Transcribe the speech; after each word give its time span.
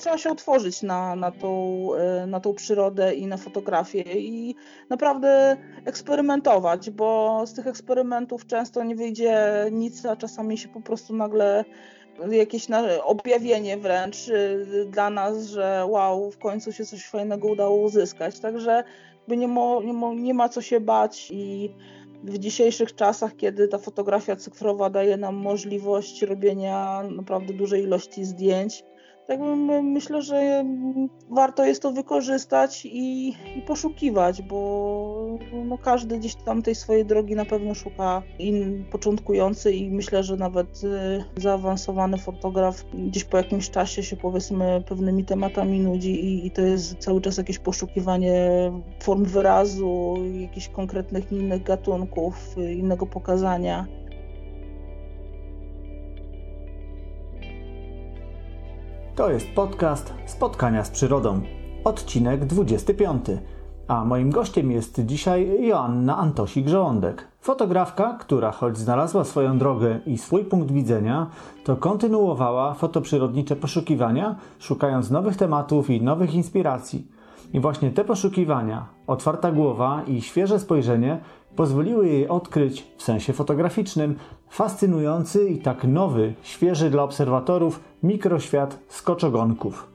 trzeba 0.00 0.18
się 0.18 0.30
otworzyć 0.30 0.82
na, 0.82 1.16
na, 1.16 1.30
tą, 1.30 1.88
e, 1.94 2.26
na 2.26 2.40
tą 2.40 2.54
przyrodę 2.54 3.14
i 3.14 3.26
na 3.26 3.36
fotografię 3.36 4.02
i 4.02 4.54
naprawdę 4.90 5.56
eksperymentować, 5.84 6.90
bo 6.90 7.42
z 7.46 7.54
tych 7.54 7.66
eksperymentów 7.66 8.46
często 8.46 8.84
nie 8.84 8.96
wyjdzie 8.96 9.66
nic, 9.72 10.06
a 10.06 10.16
czasami 10.16 10.58
się 10.58 10.68
po 10.68 10.80
prostu 10.80 11.16
nagle 11.16 11.64
jakieś 12.30 12.66
objawienie 13.04 13.76
wręcz 13.76 14.28
y, 14.28 14.86
dla 14.90 15.10
nas, 15.10 15.46
że 15.46 15.84
wow, 15.88 16.30
w 16.30 16.38
końcu 16.38 16.72
się 16.72 16.84
coś 16.84 17.06
fajnego 17.06 17.48
udało 17.48 17.76
uzyskać. 17.76 18.40
Także 18.40 18.84
nie, 19.28 19.48
mo, 19.48 19.82
nie, 19.82 19.92
mo, 19.92 20.14
nie 20.14 20.34
ma 20.34 20.48
co 20.48 20.62
się 20.62 20.80
bać 20.80 21.28
i 21.30 21.74
w 22.24 22.38
dzisiejszych 22.38 22.94
czasach, 22.94 23.36
kiedy 23.36 23.68
ta 23.68 23.78
fotografia 23.78 24.36
cyfrowa 24.36 24.90
daje 24.90 25.16
nam 25.16 25.34
możliwość 25.34 26.22
robienia 26.22 27.02
naprawdę 27.10 27.52
dużej 27.52 27.82
ilości 27.82 28.24
zdjęć, 28.24 28.84
tak 29.30 29.40
myślę, 29.82 30.22
że 30.22 30.64
warto 31.30 31.64
jest 31.64 31.82
to 31.82 31.92
wykorzystać 31.92 32.86
i, 32.86 33.28
i 33.28 33.62
poszukiwać, 33.66 34.42
bo 34.42 35.38
no 35.64 35.78
każdy 35.78 36.18
gdzieś 36.18 36.34
tam 36.34 36.62
tej 36.62 36.74
swojej 36.74 37.06
drogi 37.06 37.34
na 37.34 37.44
pewno 37.44 37.74
szuka 37.74 38.22
in 38.38 38.84
początkujący 38.92 39.72
i 39.72 39.90
myślę, 39.90 40.22
że 40.22 40.36
nawet 40.36 40.84
y, 40.84 41.24
zaawansowany 41.36 42.18
fotograf 42.18 42.84
gdzieś 42.94 43.24
po 43.24 43.36
jakimś 43.36 43.70
czasie 43.70 44.02
się 44.02 44.16
powiedzmy 44.16 44.82
pewnymi 44.88 45.24
tematami 45.24 45.80
nudzi 45.80 46.24
i, 46.24 46.46
i 46.46 46.50
to 46.50 46.62
jest 46.62 46.98
cały 46.98 47.20
czas 47.20 47.36
jakieś 47.38 47.58
poszukiwanie 47.58 48.50
form 49.02 49.24
wyrazu, 49.24 50.14
jakichś 50.40 50.68
konkretnych 50.68 51.32
innych 51.32 51.62
gatunków, 51.62 52.56
innego 52.58 53.06
pokazania. 53.06 53.99
To 59.20 59.30
jest 59.30 59.48
podcast 59.54 60.14
Spotkania 60.26 60.84
z 60.84 60.90
Przyrodą, 60.90 61.40
odcinek 61.84 62.44
25. 62.44 63.26
A 63.88 64.04
moim 64.04 64.30
gościem 64.30 64.70
jest 64.70 65.06
dzisiaj 65.06 65.66
Joanna 65.66 66.16
Antosik-Żołądek. 66.16 67.14
Fotografka, 67.40 68.16
która 68.20 68.52
choć 68.52 68.78
znalazła 68.78 69.24
swoją 69.24 69.58
drogę 69.58 69.98
i 70.06 70.18
swój 70.18 70.44
punkt 70.44 70.72
widzenia, 70.72 71.26
to 71.64 71.76
kontynuowała 71.76 72.74
fotoprzyrodnicze 72.74 73.56
poszukiwania, 73.56 74.36
szukając 74.58 75.10
nowych 75.10 75.36
tematów 75.36 75.90
i 75.90 76.02
nowych 76.02 76.34
inspiracji. 76.34 77.06
I 77.52 77.60
właśnie 77.60 77.90
te 77.90 78.04
poszukiwania, 78.04 78.86
otwarta 79.06 79.52
głowa 79.52 80.02
i 80.06 80.22
świeże 80.22 80.58
spojrzenie 80.58 81.20
pozwoliły 81.60 82.08
jej 82.08 82.28
odkryć, 82.28 82.86
w 82.96 83.02
sensie 83.02 83.32
fotograficznym, 83.32 84.16
fascynujący 84.48 85.48
i 85.48 85.58
tak 85.58 85.84
nowy, 85.84 86.34
świeży 86.42 86.90
dla 86.90 87.02
obserwatorów 87.02 87.80
mikroświat 88.02 88.78
skoczogonków. 88.88 89.86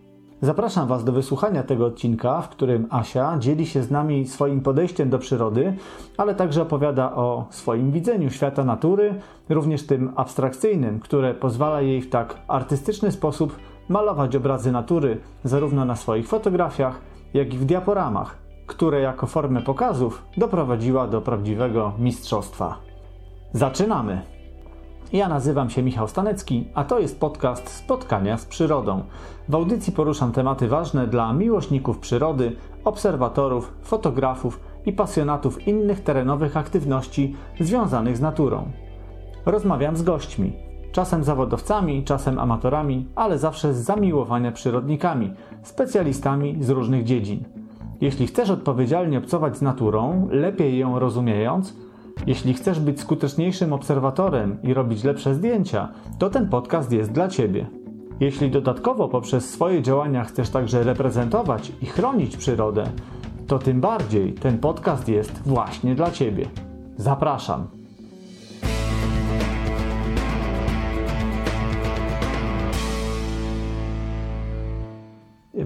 Zapraszam 0.41 0.87
Was 0.87 1.03
do 1.03 1.11
wysłuchania 1.11 1.63
tego 1.63 1.85
odcinka, 1.85 2.41
w 2.41 2.49
którym 2.49 2.87
Asia 2.89 3.37
dzieli 3.39 3.67
się 3.67 3.83
z 3.83 3.91
nami 3.91 4.27
swoim 4.27 4.61
podejściem 4.61 5.09
do 5.09 5.19
przyrody, 5.19 5.75
ale 6.17 6.35
także 6.35 6.61
opowiada 6.61 7.15
o 7.15 7.45
swoim 7.49 7.91
widzeniu 7.91 8.29
świata 8.29 8.63
natury, 8.63 9.13
również 9.49 9.85
tym 9.85 10.11
abstrakcyjnym, 10.15 10.99
które 10.99 11.33
pozwala 11.33 11.81
jej 11.81 12.01
w 12.01 12.09
tak 12.09 12.37
artystyczny 12.47 13.11
sposób 13.11 13.55
malować 13.89 14.35
obrazy 14.35 14.71
natury, 14.71 15.17
zarówno 15.43 15.85
na 15.85 15.95
swoich 15.95 16.27
fotografiach, 16.27 17.01
jak 17.33 17.53
i 17.53 17.57
w 17.57 17.65
diaporamach, 17.65 18.44
które 18.67 19.01
jako 19.01 19.27
formę 19.27 19.61
pokazów 19.61 20.25
doprowadziła 20.37 21.07
do 21.07 21.21
prawdziwego 21.21 21.93
mistrzostwa. 21.99 22.77
Zaczynamy! 23.53 24.21
Ja 25.13 25.29
nazywam 25.29 25.69
się 25.69 25.83
Michał 25.83 26.07
Stanecki, 26.07 26.67
a 26.73 26.83
to 26.83 26.99
jest 26.99 27.19
podcast 27.19 27.69
Spotkania 27.69 28.37
z 28.37 28.45
Przyrodą. 28.45 29.03
W 29.49 29.55
audycji 29.55 29.93
poruszam 29.93 30.31
tematy 30.31 30.67
ważne 30.67 31.07
dla 31.07 31.33
miłośników 31.33 31.99
przyrody, 31.99 32.55
obserwatorów, 32.83 33.73
fotografów 33.83 34.59
i 34.85 34.93
pasjonatów 34.93 35.67
innych 35.67 36.03
terenowych 36.03 36.57
aktywności 36.57 37.35
związanych 37.59 38.17
z 38.17 38.21
naturą. 38.21 38.71
Rozmawiam 39.45 39.95
z 39.95 40.01
gośćmi, 40.01 40.53
czasem 40.91 41.23
zawodowcami, 41.23 42.03
czasem 42.03 42.39
amatorami, 42.39 43.07
ale 43.15 43.37
zawsze 43.37 43.73
z 43.73 43.77
zamiłowania 43.77 44.51
przyrodnikami, 44.51 45.33
specjalistami 45.63 46.57
z 46.63 46.69
różnych 46.69 47.03
dziedzin. 47.03 47.43
Jeśli 48.01 48.27
chcesz 48.27 48.49
odpowiedzialnie 48.49 49.17
obcować 49.17 49.57
z 49.57 49.61
naturą, 49.61 50.27
lepiej 50.31 50.77
ją 50.77 50.99
rozumiejąc, 50.99 51.75
jeśli 52.27 52.53
chcesz 52.53 52.79
być 52.79 52.99
skuteczniejszym 52.99 53.73
obserwatorem 53.73 54.57
i 54.63 54.73
robić 54.73 55.03
lepsze 55.03 55.35
zdjęcia, 55.35 55.89
to 56.19 56.29
ten 56.29 56.49
podcast 56.49 56.91
jest 56.91 57.11
dla 57.11 57.27
Ciebie. 57.27 57.67
Jeśli 58.19 58.51
dodatkowo 58.51 59.07
poprzez 59.07 59.49
swoje 59.49 59.81
działania 59.81 60.23
chcesz 60.23 60.49
także 60.49 60.83
reprezentować 60.83 61.71
i 61.81 61.85
chronić 61.85 62.37
przyrodę, 62.37 62.83
to 63.47 63.59
tym 63.59 63.81
bardziej 63.81 64.33
ten 64.33 64.57
podcast 64.57 65.09
jest 65.09 65.41
właśnie 65.45 65.95
dla 65.95 66.11
Ciebie. 66.11 66.45
Zapraszam. 66.97 67.74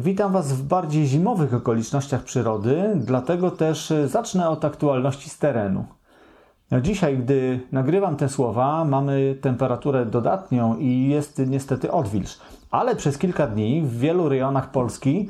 Witam 0.03 0.31
Was 0.31 0.53
w 0.53 0.63
bardziej 0.63 1.07
zimowych 1.07 1.53
okolicznościach 1.53 2.23
przyrody, 2.23 2.91
dlatego 2.95 3.51
też 3.51 3.93
zacznę 4.05 4.49
od 4.49 4.65
aktualności 4.65 5.29
z 5.29 5.37
terenu. 5.37 5.85
No 6.71 6.81
dzisiaj, 6.81 7.17
gdy 7.17 7.59
nagrywam 7.71 8.15
te 8.15 8.29
słowa, 8.29 8.85
mamy 8.85 9.35
temperaturę 9.41 10.05
dodatnią 10.05 10.77
i 10.77 11.09
jest 11.09 11.41
niestety 11.47 11.91
odwilż. 11.91 12.37
Ale 12.71 12.95
przez 12.95 13.17
kilka 13.17 13.47
dni 13.47 13.81
w 13.81 13.99
wielu 13.99 14.29
rejonach 14.29 14.71
Polski 14.71 15.29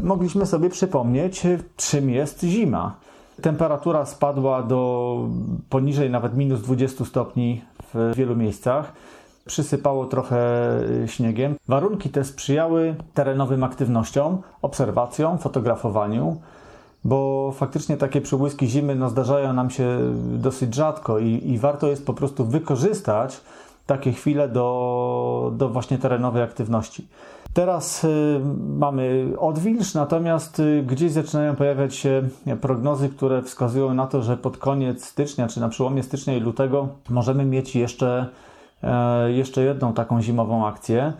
mogliśmy 0.00 0.46
sobie 0.46 0.70
przypomnieć, 0.70 1.42
czym 1.76 2.10
jest 2.10 2.42
zima. 2.42 2.96
Temperatura 3.42 4.06
spadła 4.06 4.62
do 4.62 5.18
poniżej 5.68 6.10
nawet 6.10 6.36
minus 6.36 6.60
20 6.60 7.04
stopni 7.04 7.62
w 7.94 8.12
wielu 8.16 8.36
miejscach. 8.36 8.92
Przysypało 9.46 10.06
trochę 10.06 10.38
śniegiem. 11.06 11.54
Warunki 11.68 12.10
te 12.10 12.24
sprzyjały 12.24 12.94
terenowym 13.14 13.64
aktywnościom, 13.64 14.42
obserwacjom, 14.62 15.38
fotografowaniu 15.38 16.36
bo 17.04 17.52
faktycznie 17.52 17.96
takie 17.96 18.20
przebłyski 18.20 18.66
zimy 18.66 18.94
no, 18.94 19.10
zdarzają 19.10 19.52
nam 19.52 19.70
się 19.70 19.98
dosyć 20.14 20.74
rzadko 20.74 21.18
i, 21.18 21.50
i 21.50 21.58
warto 21.58 21.86
jest 21.86 22.06
po 22.06 22.14
prostu 22.14 22.44
wykorzystać 22.44 23.40
takie 23.86 24.12
chwile 24.12 24.48
do, 24.48 25.52
do 25.56 25.68
właśnie 25.68 25.98
terenowej 25.98 26.42
aktywności. 26.42 27.06
Teraz 27.54 28.04
y, 28.04 28.40
mamy 28.78 29.32
odwilż, 29.38 29.94
natomiast 29.94 30.60
y, 30.60 30.84
gdzieś 30.86 31.12
zaczynają 31.12 31.56
pojawiać 31.56 31.94
się 31.94 32.22
prognozy, 32.60 33.08
które 33.08 33.42
wskazują 33.42 33.94
na 33.94 34.06
to, 34.06 34.22
że 34.22 34.36
pod 34.36 34.58
koniec 34.58 35.04
stycznia, 35.04 35.48
czy 35.48 35.60
na 35.60 35.68
przełomie 35.68 36.02
stycznia 36.02 36.36
i 36.36 36.40
lutego 36.40 36.88
możemy 37.10 37.44
mieć 37.44 37.76
jeszcze, 37.76 38.26
jeszcze 39.26 39.62
jedną 39.62 39.92
taką 39.92 40.22
zimową 40.22 40.66
akcję. 40.66 41.12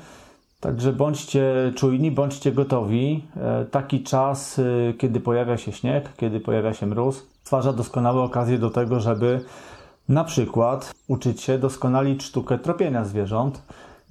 Także 0.64 0.92
bądźcie 0.92 1.72
czujni, 1.76 2.10
bądźcie 2.10 2.52
gotowi. 2.52 3.24
E, 3.36 3.64
taki 3.64 4.02
czas, 4.02 4.58
e, 4.58 4.92
kiedy 4.94 5.20
pojawia 5.20 5.56
się 5.56 5.72
śnieg, 5.72 6.08
kiedy 6.16 6.40
pojawia 6.40 6.74
się 6.74 6.86
mróz, 6.86 7.26
stwarza 7.42 7.72
doskonałe 7.72 8.22
okazje 8.22 8.58
do 8.58 8.70
tego, 8.70 9.00
żeby 9.00 9.40
na 10.08 10.24
przykład 10.24 10.92
uczyć 11.08 11.42
się 11.42 11.58
doskonalić 11.58 12.22
sztukę 12.22 12.58
tropienia 12.58 13.04
zwierząt, 13.04 13.62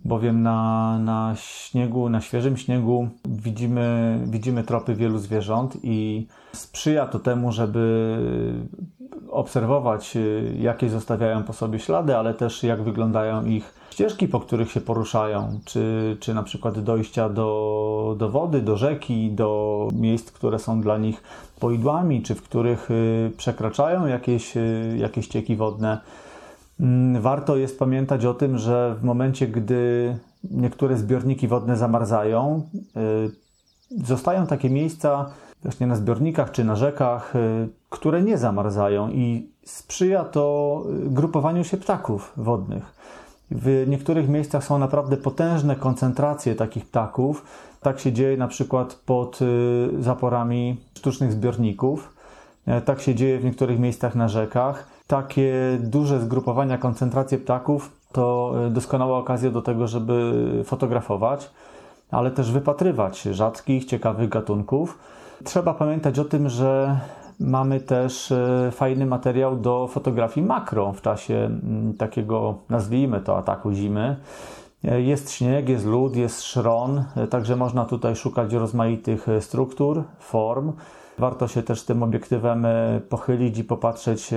bowiem 0.06 0.44
na, 0.44 1.00
na 1.00 1.34
śniegu, 1.36 2.09
na 2.09 2.22
świeżym 2.22 2.58
śniegu 2.58 3.08
widzimy, 3.25 4.19
widzimy 4.25 4.64
tropy 4.64 4.96
wielu 4.96 5.18
zwierząt 5.18 5.78
i 5.84 6.28
sprzyja 6.53 7.08
to 7.08 7.19
temu, 7.19 7.52
żeby 7.52 8.18
obserwować, 9.30 10.18
e, 10.18 10.19
jakie 10.59 10.90
zostawiają 10.90 11.44
po 11.44 11.53
sobie 11.53 11.80
ślady, 11.80 12.18
ale 12.18 12.34
też 12.34 12.63
jak 12.63 12.84
wyglądają 12.84 13.46
ich 13.46 13.74
ścieżki, 13.92 14.28
po 14.28 14.40
których 14.40 14.72
się 14.72 14.81
poruszają, 14.81 15.59
czy, 15.66 16.18
czy 16.19 16.34
na 16.34 16.44
przykład 16.44 16.80
dojścia 16.80 17.30
do, 17.30 18.16
do 18.18 18.30
wody, 18.30 18.62
do 18.62 18.77
rzeki, 18.77 19.31
do 19.31 19.88
miejsc, 19.94 20.31
które 20.31 20.60
są 20.60 20.81
dla 20.81 20.98
nich 20.98 21.24
poidłami, 21.60 22.22
czy 22.22 22.36
w 22.36 22.42
których 22.42 22.92
y, 22.92 23.31
przekraczają 23.38 24.07
jakieś, 24.07 24.57
y, 24.57 24.95
jakieś 24.98 25.27
cieki 25.27 25.56
wodne. 25.56 25.98
Mm, 26.80 27.22
warto 27.22 27.56
jest 27.56 27.80
pamiętać 27.80 28.25
o 28.25 28.34
tym, 28.34 28.58
że 28.58 28.96
w 29.00 29.04
momencie, 29.04 29.48
gdy 29.48 30.16
niektóre 30.44 30.98
zbiorniki 30.98 31.48
wodne 31.48 31.78
zamarzają, 31.78 32.70
y, 33.92 34.04
zostają 34.06 34.48
takie 34.48 34.70
miejsca 34.70 35.30
właśnie 35.64 35.88
na 35.88 35.96
zbiornikach 35.96 36.52
czy 36.52 36.64
na 36.64 36.75
rzekach, 36.75 37.34
które 37.90 38.22
nie 38.22 38.38
zamarzają 38.38 39.10
i 39.10 39.50
sprzyja 39.66 40.24
to 40.24 40.84
grupowaniu 40.90 41.64
się 41.64 41.78
ptaków 41.78 42.34
wodnych. 42.38 42.94
W 43.52 43.86
niektórych 43.88 44.30
miejscach 44.30 44.64
są 44.64 44.78
naprawdę 44.78 45.18
potężne 45.18 45.75
koncentracje 45.75 46.56
takich 46.56 46.86
ptaków. 46.86 47.46
Tak 47.81 48.00
się 48.00 48.14
dzieje 48.14 48.38
na 48.38 48.48
przykład 48.48 48.94
pod 49.06 49.40
y, 49.42 50.04
zaporami 50.04 50.81
sztucznych 50.98 51.31
zbiorników. 51.31 52.14
E, 52.66 52.81
tak 52.81 53.02
się 53.02 53.16
dzieje 53.16 53.40
w 53.40 53.44
niektórych 53.44 53.80
miejscach 53.80 54.16
na 54.16 54.28
rzekach. 54.28 54.88
Takie 55.13 55.54
duże 55.80 56.19
zgrupowania, 56.19 56.77
koncentracje 56.77 57.38
ptaków 57.38 57.92
to 58.12 58.54
y, 58.68 58.69
doskonała 58.69 59.18
okazja 59.18 59.51
do 59.51 59.62
tego, 59.62 59.88
żeby 59.88 60.33
fotografować. 60.65 61.51
ale 62.12 62.31
też 62.31 62.51
wypatrywać 62.51 63.21
rzadkich, 63.21 63.86
ciekawych 63.86 64.30
gatunków. 64.30 65.00
Trzeba 65.44 65.74
pamiętać 65.74 66.19
o 66.19 66.25
tym, 66.25 66.50
że 66.50 67.00
mamy 67.39 67.80
też 67.80 68.31
e, 68.31 68.69
fajny 68.71 69.06
materiał 69.06 69.56
do 69.56 69.88
fotografii 69.88 70.45
makro 70.48 70.94
w 70.94 71.01
czasie 71.01 71.50
takiego, 71.98 72.56
nazwijmy 72.69 73.21
to, 73.21 73.38
ataku 73.38 73.71
zimy. 73.71 74.15
E, 74.83 75.01
jest 75.01 75.31
śnieg, 75.31 75.69
jest 75.69 75.86
lód, 75.86 76.15
jest 76.15 76.42
szron, 76.44 77.04
e, 77.15 77.27
także 77.27 77.56
można 77.56 77.86
tutaj 77.86 78.15
szukać 78.15 78.54
rozmaitych 78.54 79.27
struktur, 79.39 80.04
form. 80.19 80.74
Warto 81.19 81.48
się 81.48 81.63
też 81.63 81.83
tym 81.83 82.04
obiektywem 82.04 82.68
pochylić 83.10 83.57
i 83.57 83.63
popatrzeć 83.63 84.30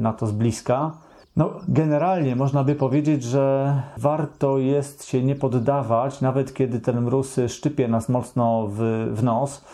na 0.00 0.12
to 0.12 0.26
z 0.26 0.32
bliska. 0.32 0.90
No, 1.36 1.50
generalnie 1.68 2.36
można 2.36 2.64
by 2.64 2.74
powiedzieć, 2.74 3.22
że 3.22 3.74
warto 3.96 4.58
jest 4.58 5.04
się 5.04 5.22
nie 5.22 5.34
poddawać, 5.34 6.20
nawet 6.20 6.54
kiedy 6.54 6.80
ten 6.80 7.00
mróz 7.00 7.40
szczypie 7.48 7.88
nas 7.88 8.08
mocno 8.08 8.68
w, 8.70 9.10
w 9.14 9.22
nos 9.22 9.64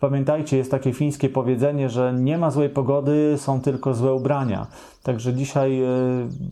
Pamiętajcie, 0.00 0.56
jest 0.56 0.70
takie 0.70 0.92
fińskie 0.92 1.28
powiedzenie, 1.28 1.90
że 1.90 2.12
nie 2.12 2.38
ma 2.38 2.50
złej 2.50 2.68
pogody, 2.68 3.34
są 3.36 3.60
tylko 3.60 3.94
złe 3.94 4.14
ubrania. 4.14 4.66
Także 5.02 5.34
dzisiaj 5.34 5.82
y, 5.82 5.86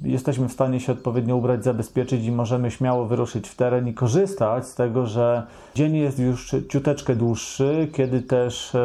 jesteśmy 0.03 0.49
w 0.49 0.53
stanie 0.53 0.81
się 0.81 0.93
odpowiednio 0.93 1.37
ubrać, 1.37 1.65
zabezpieczyć 1.65 2.25
i 2.25 2.33
możemy 2.33 2.71
śmiało 2.71 3.07
wyruszyć 3.07 3.49
w 3.49 3.57
teren 3.57 3.89
i 3.89 3.95
korzystać 3.95 4.67
z 4.67 4.75
tego, 4.75 5.07
że 5.07 5.43
dzień 5.75 5.97
jest 5.97 6.19
już 6.19 6.55
ciuteczkę 6.69 7.17
dłuższy, 7.17 7.89
kiedy 7.93 8.23
też 8.23 8.75
y, 8.75 8.79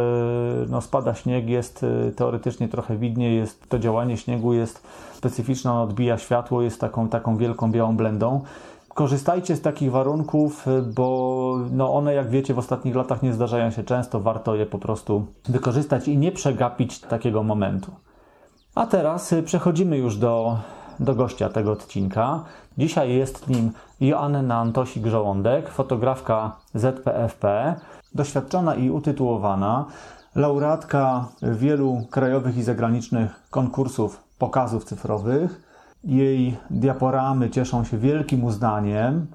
no, 0.69 0.81
spada 0.81 1.13
śnieg, 1.13 1.49
jest 1.49 1.83
y, 1.83 2.13
teoretycznie 2.15 2.67
trochę 2.67 2.97
widniej, 2.97 3.37
jest, 3.37 3.69
to 3.69 3.79
działanie 3.79 4.17
śniegu 4.17 4.53
jest 4.53 4.83
specyficzne, 5.13 5.71
on 5.71 5.77
odbija 5.77 6.17
światło, 6.17 6.61
jest 6.61 6.79
taką, 6.79 7.09
taką 7.09 7.37
wielką 7.37 7.71
białą 7.71 7.95
blendą 7.97 8.41
korzystajcie 8.93 9.55
z 9.55 9.61
takich 9.61 9.91
warunków, 9.91 10.65
bo 10.93 11.57
no 11.71 11.93
one, 11.93 12.13
jak 12.13 12.29
wiecie, 12.29 12.53
w 12.53 12.59
ostatnich 12.59 12.95
latach 12.95 13.21
nie 13.23 13.33
zdarzają 13.33 13.71
się 13.71 13.83
często. 13.83 14.19
Warto 14.19 14.55
je 14.55 14.65
po 14.65 14.79
prostu 14.79 15.25
wykorzystać 15.49 16.07
i 16.07 16.17
nie 16.17 16.31
przegapić 16.31 16.99
takiego 16.99 17.43
momentu. 17.43 17.91
A 18.75 18.87
teraz 18.87 19.35
przechodzimy 19.45 19.97
już 19.97 20.17
do, 20.17 20.57
do 20.99 21.15
gościa 21.15 21.49
tego 21.49 21.71
odcinka. 21.71 22.43
Dzisiaj 22.77 23.13
jest 23.13 23.49
nim 23.49 23.71
Joanna 24.01 24.65
Antosik-Żołądek, 24.65 25.69
fotografka 25.69 26.55
ZPFP, 26.73 27.75
doświadczona 28.15 28.75
i 28.75 28.89
utytułowana, 28.89 29.85
laureatka 30.35 31.27
wielu 31.41 32.01
krajowych 32.11 32.57
i 32.57 32.63
zagranicznych 32.63 33.47
konkursów 33.49 34.23
pokazów 34.37 34.83
cyfrowych, 34.83 35.72
jej 36.03 36.57
diaporamy 36.69 37.49
cieszą 37.49 37.83
się 37.83 37.97
wielkim 37.97 38.43
uznaniem. 38.43 39.27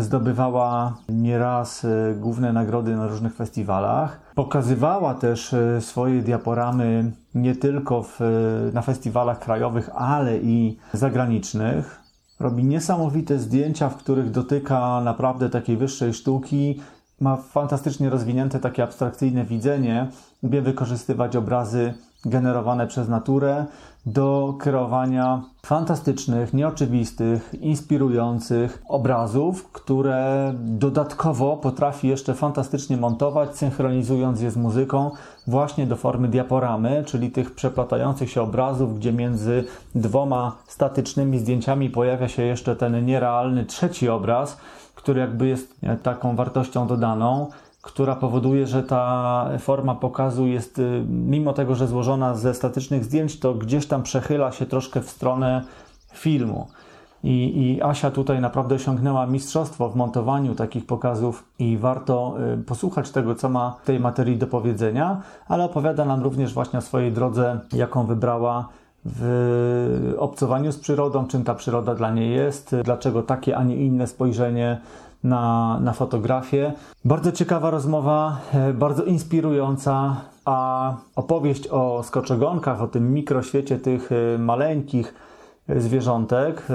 Zdobywała 0.00 0.96
nieraz 1.08 1.84
e, 1.84 2.14
główne 2.14 2.52
nagrody 2.52 2.96
na 2.96 3.06
różnych 3.06 3.34
festiwalach. 3.34 4.20
Pokazywała 4.34 5.14
też 5.14 5.54
e, 5.54 5.80
swoje 5.80 6.22
diaporamy 6.22 7.12
nie 7.34 7.54
tylko 7.54 8.02
w, 8.02 8.20
e, 8.20 8.24
na 8.72 8.82
festiwalach 8.82 9.38
krajowych, 9.38 9.90
ale 9.94 10.38
i 10.38 10.78
zagranicznych. 10.92 12.00
Robi 12.40 12.64
niesamowite 12.64 13.38
zdjęcia, 13.38 13.88
w 13.88 13.96
których 13.96 14.30
dotyka 14.30 15.00
naprawdę 15.00 15.50
takiej 15.50 15.76
wyższej 15.76 16.14
sztuki. 16.14 16.80
Ma 17.20 17.36
fantastycznie 17.36 18.10
rozwinięte 18.10 18.60
takie 18.60 18.82
abstrakcyjne 18.82 19.44
widzenie. 19.44 20.08
Umie 20.42 20.62
wykorzystywać 20.62 21.36
obrazy 21.36 21.94
generowane 22.24 22.86
przez 22.86 23.08
naturę 23.08 23.66
do 24.06 24.54
kreowania 24.58 25.42
fantastycznych, 25.66 26.54
nieoczywistych, 26.54 27.54
inspirujących 27.60 28.82
obrazów, 28.88 29.72
które 29.72 30.52
dodatkowo 30.58 31.56
potrafi 31.56 32.08
jeszcze 32.08 32.34
fantastycznie 32.34 32.96
montować, 32.96 33.56
synchronizując 33.56 34.40
je 34.40 34.50
z 34.50 34.56
muzyką 34.56 35.10
właśnie 35.46 35.86
do 35.86 35.96
formy 35.96 36.28
diaporamy, 36.28 37.04
czyli 37.06 37.30
tych 37.30 37.54
przeplatających 37.54 38.30
się 38.30 38.42
obrazów, 38.42 38.98
gdzie 38.98 39.12
między 39.12 39.64
dwoma 39.94 40.56
statycznymi 40.66 41.38
zdjęciami 41.38 41.90
pojawia 41.90 42.28
się 42.28 42.42
jeszcze 42.42 42.76
ten 42.76 43.06
nierealny 43.06 43.64
trzeci 43.64 44.08
obraz, 44.08 44.56
który 44.94 45.20
jakby 45.20 45.46
jest 45.46 45.80
taką 46.02 46.36
wartością 46.36 46.86
dodaną 46.86 47.50
która 47.82 48.16
powoduje, 48.16 48.66
że 48.66 48.82
ta 48.82 49.48
forma 49.58 49.94
pokazu 49.94 50.46
jest, 50.46 50.78
y, 50.78 51.04
mimo 51.08 51.52
tego, 51.52 51.74
że 51.74 51.86
złożona 51.86 52.34
ze 52.34 52.54
statycznych 52.54 53.04
zdjęć, 53.04 53.40
to 53.40 53.54
gdzieś 53.54 53.86
tam 53.86 54.02
przechyla 54.02 54.52
się 54.52 54.66
troszkę 54.66 55.00
w 55.00 55.10
stronę 55.10 55.62
filmu. 56.12 56.66
I, 57.24 57.62
I, 57.62 57.82
Asia 57.82 58.10
tutaj 58.10 58.40
naprawdę 58.40 58.74
osiągnęła 58.74 59.26
mistrzostwo 59.26 59.88
w 59.88 59.96
montowaniu 59.96 60.54
takich 60.54 60.86
pokazów 60.86 61.44
i 61.58 61.78
warto 61.78 62.34
y, 62.54 62.64
posłuchać 62.64 63.10
tego, 63.10 63.34
co 63.34 63.48
ma 63.48 63.76
w 63.82 63.86
tej 63.86 64.00
materii 64.00 64.36
do 64.36 64.46
powiedzenia, 64.46 65.22
ale 65.48 65.64
opowiada 65.64 66.04
nam 66.04 66.22
również 66.22 66.54
właśnie 66.54 66.78
o 66.78 66.82
swojej 66.82 67.12
drodze, 67.12 67.60
jaką 67.72 68.06
wybrała 68.06 68.68
w 69.04 70.14
obcowaniu 70.18 70.72
z 70.72 70.78
przyrodą, 70.78 71.26
czym 71.26 71.44
ta 71.44 71.54
przyroda 71.54 71.94
dla 71.94 72.10
niej 72.10 72.34
jest, 72.34 72.76
dlaczego 72.84 73.22
takie, 73.22 73.56
a 73.56 73.64
nie 73.64 73.76
inne 73.76 74.06
spojrzenie 74.06 74.80
na, 75.24 75.78
na 75.80 75.92
fotografię. 75.92 76.72
Bardzo 77.04 77.32
ciekawa 77.32 77.70
rozmowa, 77.70 78.40
e, 78.54 78.72
bardzo 78.72 79.04
inspirująca, 79.04 80.16
a 80.44 80.94
opowieść 81.16 81.68
o 81.68 82.02
skoczogonkach, 82.02 82.82
o 82.82 82.88
tym 82.88 83.14
mikroświecie 83.14 83.78
tych 83.78 84.10
e, 84.12 84.38
maleńkich 84.38 85.14
e, 85.68 85.80
zwierzątek 85.80 86.66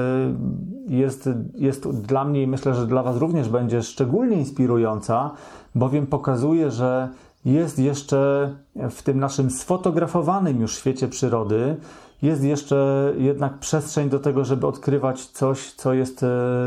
jest, 0.88 1.30
jest 1.56 1.90
dla 2.02 2.26
mnie 2.26 2.44
i 2.44 2.48
myślę, 2.48 2.76
że 2.76 2.88
dla 2.88 3.04
Was 3.04 3.18
również 3.18 3.50
będzie 3.50 3.84
szczególnie 3.84 4.38
inspirująca, 4.38 5.32
bowiem 5.76 6.08
pokazuje, 6.08 6.72
że 6.72 7.10
jest 7.46 7.80
jeszcze 7.80 8.52
w 8.76 9.02
tym 9.04 9.20
naszym 9.20 9.50
sfotografowanym 9.52 10.62
już 10.62 10.76
świecie 10.76 11.08
przyrody, 11.08 11.76
jest 12.22 12.44
jeszcze 12.44 13.14
jednak 13.18 13.58
przestrzeń 13.58 14.10
do 14.10 14.20
tego, 14.20 14.46
żeby 14.46 14.68
odkrywać 14.68 15.26
coś, 15.26 15.72
co 15.72 15.94
jest, 15.94 16.26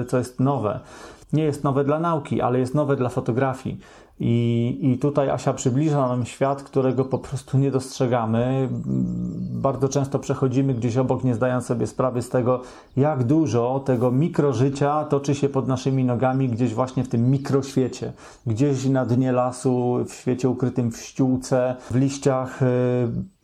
co 0.08 0.18
jest 0.18 0.40
nowe 0.40 0.80
nie 1.32 1.42
jest 1.42 1.64
nowe 1.64 1.84
dla 1.84 2.00
nauki, 2.00 2.40
ale 2.40 2.58
jest 2.58 2.74
nowe 2.74 2.96
dla 2.96 3.08
fotografii. 3.08 3.78
I, 4.22 4.78
I 4.82 4.98
tutaj 4.98 5.30
Asia 5.30 5.52
przybliża 5.52 6.08
nam 6.08 6.24
świat, 6.24 6.62
którego 6.62 7.04
po 7.04 7.18
prostu 7.18 7.58
nie 7.58 7.70
dostrzegamy. 7.70 8.68
Bardzo 9.52 9.88
często 9.88 10.18
przechodzimy 10.18 10.74
gdzieś 10.74 10.96
obok, 10.96 11.24
nie 11.24 11.34
zdając 11.34 11.66
sobie 11.66 11.86
sprawy 11.86 12.22
z 12.22 12.28
tego, 12.28 12.60
jak 12.96 13.24
dużo 13.24 13.82
tego 13.84 14.10
mikrożycia 14.10 15.04
toczy 15.04 15.34
się 15.34 15.48
pod 15.48 15.68
naszymi 15.68 16.04
nogami, 16.04 16.48
gdzieś 16.48 16.74
właśnie 16.74 17.04
w 17.04 17.08
tym 17.08 17.30
mikroświecie. 17.30 18.12
Gdzieś 18.46 18.84
na 18.84 19.06
dnie 19.06 19.32
lasu, 19.32 19.98
w 20.08 20.12
świecie 20.12 20.48
ukrytym 20.48 20.90
w 20.90 20.96
ściółce, 20.96 21.76
w 21.90 21.94
liściach. 21.94 22.62
Y, 22.62 22.66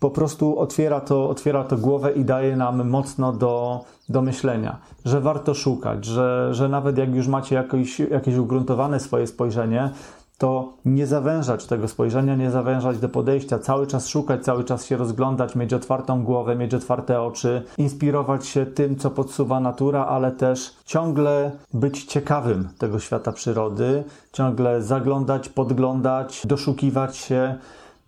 po 0.01 0.11
prostu 0.11 0.59
otwiera 0.59 1.01
to, 1.01 1.29
otwiera 1.29 1.65
to 1.65 1.77
głowę 1.77 2.13
i 2.13 2.25
daje 2.25 2.57
nam 2.57 2.89
mocno 2.89 3.33
do, 3.33 3.85
do 4.09 4.23
myślenia, 4.23 4.79
że 5.05 5.21
warto 5.21 5.55
szukać, 5.55 6.05
że, 6.05 6.49
że 6.55 6.69
nawet 6.69 6.99
jak 6.99 7.15
już 7.15 7.29
macie 7.29 7.55
jakieś, 7.55 7.99
jakieś 7.99 8.37
ugruntowane 8.37 9.01
swoje 9.01 9.27
spojrzenie, 9.27 9.91
to 10.39 10.73
nie 10.85 11.07
zawężać 11.07 11.67
tego 11.67 11.89
spojrzenia, 11.89 12.37
nie 12.37 12.51
zawężać 12.51 12.99
do 12.99 13.09
podejścia, 13.09 13.59
cały 13.59 13.87
czas 13.87 14.09
szukać, 14.09 14.45
cały 14.45 14.65
czas 14.65 14.87
się 14.87 14.97
rozglądać, 14.97 15.55
mieć 15.57 15.73
otwartą 15.75 16.25
głowę, 16.25 16.57
mieć 16.57 16.75
otwarte 16.75 17.23
oczy, 17.23 17.63
inspirować 17.79 18.47
się 18.47 18.67
tym, 18.67 18.97
co 18.97 19.11
podsuwa 19.11 19.61
natura, 19.61 20.07
ale 20.07 20.33
też 20.33 20.77
ciągle 20.85 21.53
być 21.75 22.05
ciekawym 22.05 22.69
tego 22.79 22.99
świata 23.01 23.33
przyrody, 23.33 24.05
ciągle 24.33 24.83
zaglądać, 24.83 25.49
podglądać, 25.49 26.43
doszukiwać 26.47 27.17
się, 27.17 27.55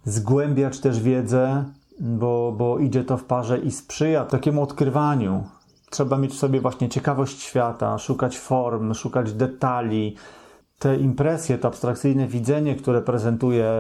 zgłębiać 0.05 0.81
też 0.81 1.01
wiedzę, 1.01 1.65
bo, 2.01 2.55
bo 2.59 2.79
idzie 2.79 3.05
to 3.05 3.17
w 3.17 3.25
parze 3.25 3.59
i 3.59 3.71
sprzyja 3.71 4.25
takiemu 4.25 4.63
odkrywaniu. 4.63 5.45
Trzeba 5.91 6.19
mieć 6.19 6.33
w 6.33 6.39
sobie 6.39 6.61
właśnie 6.61 6.89
ciekawość 6.89 7.43
świata, 7.43 7.99
szukać 7.99 8.39
form, 8.39 8.95
szukać 8.95 9.33
detali, 9.33 10.17
te 10.79 10.97
impresje, 10.97 11.59
to 11.59 11.69
abstrakcyjne 11.69 12.27
widzenie, 12.27 12.77
które 12.77 13.03
prezentuje 13.03 13.71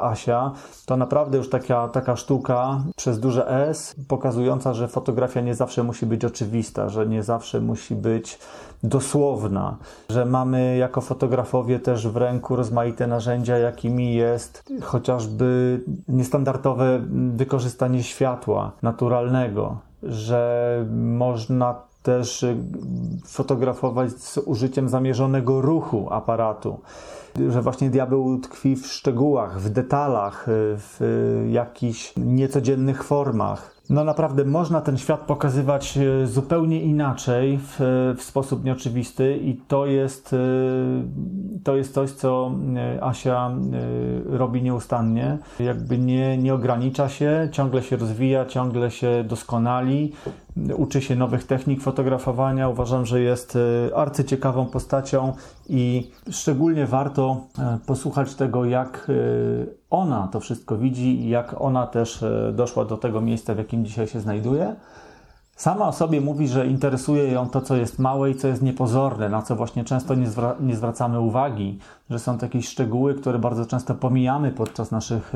Asia, 0.00 0.52
to 0.86 0.96
naprawdę 0.96 1.38
już 1.38 1.50
taka, 1.50 1.88
taka 1.88 2.16
sztuka 2.16 2.80
przez 2.96 3.20
duże 3.20 3.68
S, 3.68 3.94
pokazująca, 4.08 4.74
że 4.74 4.88
fotografia 4.88 5.40
nie 5.40 5.54
zawsze 5.54 5.82
musi 5.82 6.06
być 6.06 6.24
oczywista, 6.24 6.88
że 6.88 7.06
nie 7.06 7.22
zawsze 7.22 7.60
musi 7.60 7.94
być 7.94 8.38
dosłowna, 8.82 9.76
że 10.10 10.26
mamy 10.26 10.76
jako 10.76 11.00
fotografowie 11.00 11.78
też 11.78 12.08
w 12.08 12.16
ręku 12.16 12.56
rozmaite 12.56 13.06
narzędzia, 13.06 13.58
jakimi 13.58 14.14
jest 14.14 14.64
chociażby 14.82 15.80
niestandardowe 16.08 17.00
wykorzystanie 17.36 18.02
światła 18.02 18.72
naturalnego, 18.82 19.76
że 20.02 20.84
można 20.92 21.74
też 22.02 22.42
y, 22.42 22.56
fotografować 23.24 24.12
z 24.12 24.38
użyciem 24.38 24.88
zamierzonego 24.88 25.60
ruchu 25.60 26.08
aparatu. 26.10 26.80
Że 27.48 27.62
właśnie 27.62 27.90
diabeł 27.90 28.38
tkwi 28.38 28.76
w 28.76 28.86
szczegółach, 28.86 29.60
w 29.60 29.68
detalach, 29.70 30.48
y, 30.48 30.52
w 30.76 31.00
jakichś 31.50 32.12
niecodziennych 32.16 33.04
formach. 33.04 33.75
No 33.90 34.04
naprawdę 34.04 34.44
można 34.44 34.80
ten 34.80 34.98
świat 34.98 35.20
pokazywać 35.20 35.98
e, 35.98 36.26
zupełnie 36.26 36.82
inaczej, 36.82 37.58
w, 37.62 37.76
w, 38.18 38.22
sposób 38.22 38.64
nieoczywisty 38.64 39.36
i 39.36 39.54
to 39.54 39.86
jest, 39.86 40.32
e, 40.32 40.38
to 41.64 41.76
jest 41.76 41.94
coś, 41.94 42.10
co 42.10 42.52
e, 42.76 43.04
Asia 43.04 43.50
robi 44.26 44.62
nieustannie. 44.62 45.38
Jakby 45.60 45.98
nie, 45.98 46.38
nie 46.38 46.54
ogranicza 46.54 47.08
się, 47.08 47.48
ciągle 47.52 47.82
się 47.82 47.96
rozwija, 47.96 48.46
ciągle 48.46 48.90
się 48.90 49.24
doskonali, 49.28 50.12
uczy 50.76 51.00
się 51.02 51.16
nowych 51.16 51.44
technik 51.44 51.82
fotografowania. 51.82 52.68
Uważam, 52.68 53.06
że 53.06 53.20
jest 53.20 53.58
arcyciekawą 53.94 54.66
postacią 54.66 55.32
i 55.68 56.10
szczególnie 56.30 56.86
warto 56.86 57.40
posłuchać 57.86 58.34
tego, 58.34 58.64
jak 58.64 59.10
ona 59.90 60.28
to 60.28 60.40
wszystko 60.40 60.78
widzi 60.78 61.20
i 61.20 61.28
jak 61.28 61.60
ona 61.60 61.86
też 61.86 62.24
doszła 62.52 62.84
do 62.84 62.96
tego 62.96 63.20
miejsca, 63.20 63.54
w 63.54 63.58
jakim 63.58 63.84
dzisiaj 63.84 64.06
się 64.06 64.20
znajduje. 64.20 64.76
Sama 65.56 65.88
o 65.88 65.92
sobie 65.92 66.20
mówi, 66.20 66.48
że 66.48 66.66
interesuje 66.66 67.32
ją 67.32 67.48
to, 67.48 67.60
co 67.60 67.76
jest 67.76 67.98
małe 67.98 68.30
i 68.30 68.34
co 68.34 68.48
jest 68.48 68.62
niepozorne, 68.62 69.28
na 69.28 69.42
co 69.42 69.56
właśnie 69.56 69.84
często 69.84 70.14
nie, 70.14 70.26
zwra 70.26 70.56
nie 70.60 70.76
zwracamy 70.76 71.20
uwagi, 71.20 71.78
że 72.10 72.18
są 72.18 72.38
to 72.38 72.46
jakieś 72.46 72.68
szczegóły, 72.68 73.14
które 73.14 73.38
bardzo 73.38 73.66
często 73.66 73.94
pomijamy 73.94 74.52
podczas 74.52 74.90
naszych 74.90 75.32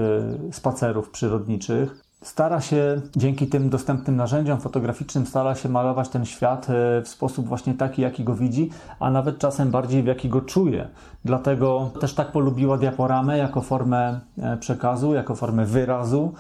spacerów 0.53 1.11
przyrodniczych. 1.11 2.10
Stara 2.23 2.61
się 2.61 3.01
dzięki 3.17 3.47
tym 3.47 3.71
dostępnym 3.71 4.17
narzędziom 4.17 4.61
fotograficznym, 4.61 5.27
stara 5.27 5.55
się 5.55 5.69
malować 5.69 6.09
ten 6.09 6.25
świat 6.25 6.67
y, 6.71 7.03
w 7.03 7.09
sposób 7.09 7.47
właśnie 7.47 7.75
taki, 7.75 8.03
jaki 8.03 8.25
go 8.25 8.35
widzi, 8.35 8.71
a 8.99 9.11
nawet 9.11 9.39
czasem 9.39 9.71
bardziej 9.71 10.03
w 10.03 10.07
jaki 10.07 10.29
go 10.29 10.41
czuje. 10.41 10.89
Dlatego 11.25 11.91
też 12.01 12.15
tak 12.15 12.33
polubiła 12.33 12.79
diaporamę 12.79 13.39
jako 13.39 13.61
formę 13.61 14.21
e, 14.39 14.57
przekazu, 14.57 15.15
jako 15.15 15.35
formę 15.35 15.67
wyrazu 15.67 16.33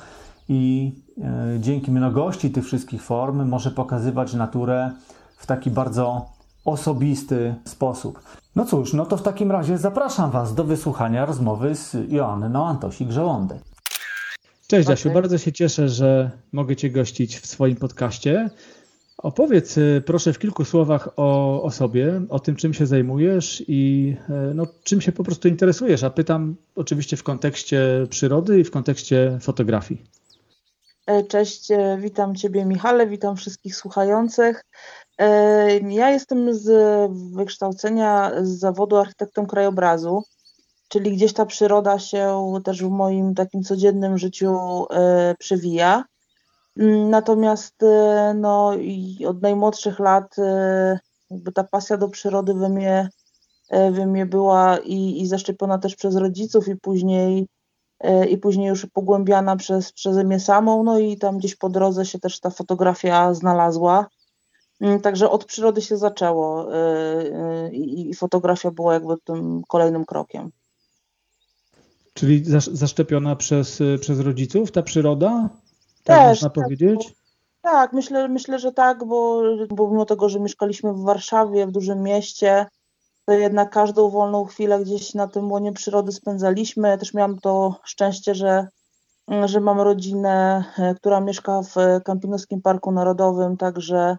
i 0.48 0.92
e, 1.18 1.60
dzięki 1.60 1.90
mnogości 1.90 2.50
tych 2.50 2.64
wszystkich 2.64 3.02
form 3.02 3.48
może 3.48 3.70
pokazywać 3.70 4.34
naturę 4.34 4.90
w 5.36 5.46
taki 5.46 5.70
bardzo 5.70 6.26
osobisty 6.64 7.54
sposób. 7.64 8.20
No 8.56 8.64
cóż, 8.64 8.92
no 8.92 9.06
to 9.06 9.16
w 9.16 9.22
takim 9.22 9.50
razie 9.50 9.78
zapraszam 9.78 10.30
Was 10.30 10.54
do 10.54 10.64
wysłuchania 10.64 11.26
rozmowy 11.26 11.74
z 11.74 11.96
Joanną 12.08 12.66
Antosik-Żołądek. 12.66 13.69
Cześć 14.70 14.86
okay. 14.86 14.94
Asiu, 14.94 15.10
bardzo 15.10 15.38
się 15.38 15.52
cieszę, 15.52 15.88
że 15.88 16.30
mogę 16.52 16.76
Cię 16.76 16.90
gościć 16.90 17.38
w 17.38 17.46
swoim 17.46 17.76
podcaście. 17.76 18.50
Opowiedz 19.18 19.78
e, 19.78 20.00
proszę 20.00 20.32
w 20.32 20.38
kilku 20.38 20.64
słowach 20.64 21.08
o, 21.16 21.62
o 21.62 21.70
sobie, 21.70 22.22
o 22.28 22.40
tym, 22.40 22.56
czym 22.56 22.74
się 22.74 22.86
zajmujesz 22.86 23.64
i 23.68 24.16
e, 24.28 24.32
no, 24.54 24.66
czym 24.82 25.00
się 25.00 25.12
po 25.12 25.24
prostu 25.24 25.48
interesujesz. 25.48 26.04
A 26.04 26.10
pytam 26.10 26.56
oczywiście 26.76 27.16
w 27.16 27.22
kontekście 27.22 28.06
przyrody 28.10 28.60
i 28.60 28.64
w 28.64 28.70
kontekście 28.70 29.38
fotografii. 29.42 30.02
E, 31.06 31.24
cześć, 31.24 31.70
e, 31.70 31.98
witam 32.00 32.34
Ciebie 32.34 32.64
Michale, 32.64 33.06
witam 33.06 33.36
wszystkich 33.36 33.76
słuchających. 33.76 34.64
E, 35.18 35.78
ja 35.78 36.10
jestem 36.10 36.54
z 36.54 36.70
wykształcenia 37.34 38.32
z 38.42 38.48
zawodu 38.48 38.96
architektem 38.96 39.46
krajobrazu, 39.46 40.22
czyli 40.90 41.12
gdzieś 41.16 41.32
ta 41.32 41.46
przyroda 41.46 41.98
się 41.98 42.52
też 42.64 42.82
w 42.82 42.90
moim 42.90 43.34
takim 43.34 43.62
codziennym 43.62 44.18
życiu 44.18 44.58
przewija. 45.38 46.04
Mm, 46.78 47.10
natomiast 47.10 47.74
no, 48.34 48.72
od 49.26 49.42
najmłodszych 49.42 49.98
lat 49.98 50.36
jakby 51.30 51.52
ta 51.52 51.64
pasja 51.64 51.96
do 51.96 52.08
przyrody 52.08 52.54
we 52.54 52.68
mnie, 52.68 53.08
we 53.70 54.06
mnie 54.06 54.26
była 54.26 54.78
i, 54.78 55.20
i 55.20 55.26
zaszczepiona 55.26 55.78
też 55.78 55.96
przez 55.96 56.16
rodziców 56.16 56.68
i 56.68 56.76
później 56.76 57.46
E, 58.00 58.26
i 58.26 58.38
później 58.38 58.68
już 58.68 58.86
pogłębiana 58.86 59.56
przez, 59.56 59.92
przeze 59.92 60.24
mnie 60.24 60.40
samą, 60.40 60.82
no 60.82 60.98
i 60.98 61.18
tam 61.18 61.38
gdzieś 61.38 61.56
po 61.56 61.68
drodze 61.68 62.06
się 62.06 62.18
też 62.18 62.40
ta 62.40 62.50
fotografia 62.50 63.34
znalazła. 63.34 64.06
Mm, 64.80 65.00
także 65.00 65.30
od 65.30 65.44
przyrody 65.44 65.82
się 65.82 65.96
zaczęło 65.96 66.74
e, 66.74 66.78
e, 66.78 67.72
i 67.72 68.14
fotografia 68.14 68.70
była 68.70 68.94
jakby 68.94 69.14
tym 69.24 69.62
kolejnym 69.68 70.04
krokiem. 70.04 70.50
Czyli 72.14 72.44
zaszczepiona 72.72 73.36
przez, 73.36 73.82
przez 74.00 74.20
rodziców 74.20 74.72
ta 74.72 74.82
przyroda? 74.82 75.48
Tak 76.04 76.18
Też, 76.18 76.28
można 76.28 76.50
tak, 76.50 76.64
powiedzieć? 76.64 77.14
Tak, 77.62 77.92
myślę, 77.92 78.28
myślę, 78.28 78.58
że 78.58 78.72
tak, 78.72 79.04
bo, 79.04 79.42
bo 79.68 79.90
mimo 79.90 80.06
tego, 80.06 80.28
że 80.28 80.40
mieszkaliśmy 80.40 80.92
w 80.92 81.02
Warszawie, 81.02 81.66
w 81.66 81.72
dużym 81.72 82.02
mieście, 82.02 82.66
to 83.26 83.32
jednak 83.32 83.70
każdą 83.70 84.10
wolną 84.10 84.44
chwilę 84.44 84.80
gdzieś 84.80 85.14
na 85.14 85.28
tym 85.28 85.52
łonie 85.52 85.72
przyrody 85.72 86.12
spędzaliśmy. 86.12 86.88
Ja 86.88 86.98
też 86.98 87.14
miałam 87.14 87.38
to 87.38 87.80
szczęście, 87.84 88.34
że, 88.34 88.66
że 89.44 89.60
mam 89.60 89.80
rodzinę, 89.80 90.64
e, 90.78 90.94
która 90.94 91.20
mieszka 91.20 91.62
w 91.62 92.02
Kampinoskim 92.04 92.62
Parku 92.62 92.92
Narodowym, 92.92 93.56
także 93.56 94.16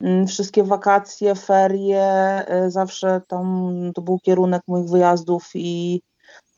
mm, 0.00 0.26
wszystkie 0.26 0.64
wakacje, 0.64 1.34
ferie, 1.34 2.02
e, 2.48 2.70
zawsze 2.70 3.20
tam 3.28 3.70
to 3.94 4.02
był 4.02 4.18
kierunek 4.18 4.62
moich 4.68 4.88
wyjazdów 4.90 5.50
i 5.54 6.02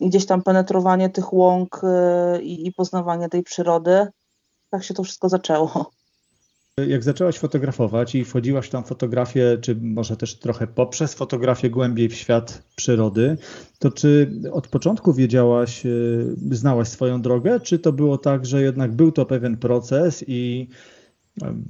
gdzieś 0.01 0.27
tam 0.27 0.43
penetrowanie 0.43 1.11
tych 1.11 1.33
łąk 1.33 1.81
e, 1.83 2.43
i, 2.43 2.67
i 2.67 2.73
poznawanie 2.73 3.29
tej 3.29 3.43
przyrody. 3.43 4.07
Tak 4.71 4.85
się 4.85 4.95
to 4.95 5.05
wszystko 5.05 5.29
zaczęło. 5.29 5.91
Jak 6.87 7.03
zaczęłaś 7.03 7.39
fotografować 7.39 8.15
i 8.15 8.25
wchodziłaś 8.25 8.67
w 8.67 8.71
tą 8.71 8.83
fotografię, 8.83 9.59
czy 9.61 9.77
może 9.77 10.17
też 10.17 10.39
trochę 10.39 10.67
poprzez 10.67 11.15
fotografię 11.15 11.71
głębiej 11.71 12.09
w 12.09 12.15
świat 12.15 12.63
przyrody, 12.77 13.37
to 13.79 13.91
czy 13.91 14.33
od 14.53 14.69
początku 14.69 15.13
wiedziałaś, 15.13 15.87
y, 15.87 16.37
znałaś 16.51 16.89
swoją 16.89 17.23
drogę, 17.23 17.61
czy 17.61 17.79
to 17.79 17.93
było 17.93 18.19
tak, 18.19 18.47
że 18.47 18.63
jednak 18.63 18.93
był 18.93 19.13
to 19.13 19.27
pewien 19.27 19.57
proces 19.57 20.25
i 20.27 20.69
y, 20.95 20.98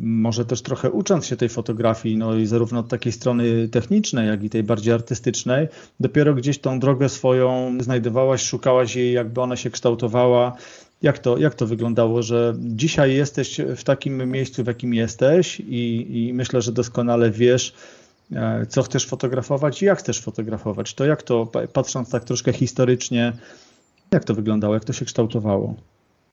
może 0.00 0.44
też 0.44 0.62
trochę 0.62 0.90
ucząc 0.90 1.26
się 1.26 1.36
tej 1.36 1.48
fotografii, 1.48 2.16
no 2.16 2.34
i 2.34 2.46
zarówno 2.46 2.80
od 2.80 2.88
takiej 2.88 3.12
strony 3.12 3.68
technicznej, 3.68 4.28
jak 4.28 4.44
i 4.44 4.50
tej 4.50 4.62
bardziej 4.62 4.94
artystycznej, 4.94 5.68
dopiero 6.00 6.34
gdzieś 6.34 6.58
tą 6.58 6.80
drogę 6.80 7.08
swoją 7.08 7.78
znajdowałaś, 7.80 8.42
szukałaś 8.42 8.96
jej, 8.96 9.12
jakby 9.12 9.40
ona 9.40 9.56
się 9.56 9.70
kształtowała 9.70 10.56
jak 11.02 11.18
to, 11.18 11.38
jak 11.38 11.54
to 11.54 11.66
wyglądało, 11.66 12.22
że 12.22 12.54
dzisiaj 12.58 13.14
jesteś 13.14 13.60
w 13.76 13.84
takim 13.84 14.30
miejscu, 14.30 14.64
w 14.64 14.66
jakim 14.66 14.94
jesteś 14.94 15.60
i, 15.60 16.06
i 16.10 16.34
myślę, 16.34 16.62
że 16.62 16.72
doskonale 16.72 17.30
wiesz, 17.30 17.74
e, 18.32 18.66
co 18.66 18.82
chcesz 18.82 19.06
fotografować 19.06 19.82
i 19.82 19.84
jak 19.84 19.98
chcesz 19.98 20.20
fotografować. 20.20 20.94
To 20.94 21.04
jak 21.04 21.22
to, 21.22 21.50
patrząc 21.72 22.10
tak 22.10 22.24
troszkę 22.24 22.52
historycznie, 22.52 23.32
jak 24.10 24.24
to 24.24 24.34
wyglądało, 24.34 24.74
jak 24.74 24.84
to 24.84 24.92
się 24.92 25.04
kształtowało? 25.04 25.74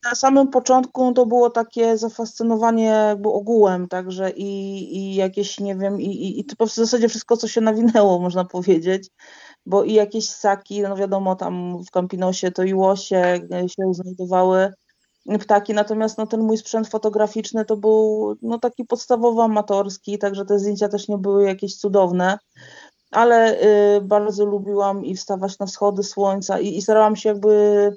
Na 0.05 0.15
samym 0.15 0.47
początku 0.47 1.13
to 1.13 1.25
było 1.25 1.49
takie 1.49 1.97
zafascynowanie 1.97 2.85
jakby 2.85 3.29
ogółem, 3.29 3.87
także 3.87 4.31
i, 4.31 4.47
i 4.97 5.15
jakieś, 5.15 5.59
nie 5.59 5.75
wiem, 5.75 6.01
i, 6.01 6.05
i, 6.05 6.39
i 6.39 6.45
w 6.59 6.73
zasadzie 6.73 7.09
wszystko, 7.09 7.37
co 7.37 7.47
się 7.47 7.61
nawinęło, 7.61 8.19
można 8.25 8.45
powiedzieć 8.45 9.09
bo 9.65 9.83
i 9.83 9.93
jakieś 9.93 10.29
ssaki, 10.29 10.81
no 10.81 10.95
wiadomo, 10.95 11.35
tam 11.35 11.83
w 11.83 11.91
Campinosie 11.91 12.51
to 12.51 12.63
i 12.63 12.73
łosie 12.73 13.39
się 13.67 13.93
znajdowały 13.93 14.73
ptaki, 15.39 15.73
natomiast 15.73 16.17
no, 16.17 16.27
ten 16.27 16.41
mój 16.41 16.57
sprzęt 16.57 16.87
fotograficzny 16.87 17.65
to 17.65 17.77
był 17.77 18.35
no, 18.41 18.59
taki 18.59 18.85
podstawowy 18.85 19.41
amatorski, 19.41 20.17
także 20.17 20.45
te 20.45 20.59
zdjęcia 20.59 20.89
też 20.89 21.07
nie 21.07 21.17
były 21.17 21.43
jakieś 21.43 21.75
cudowne, 21.75 22.37
ale 23.11 23.61
y, 23.97 24.01
bardzo 24.01 24.45
lubiłam 24.45 25.05
i 25.05 25.15
wstawać 25.15 25.59
na 25.59 25.65
wschody 25.65 26.03
słońca 26.03 26.59
i, 26.59 26.77
i 26.77 26.81
starałam 26.81 27.15
się 27.15 27.29
jakby 27.29 27.91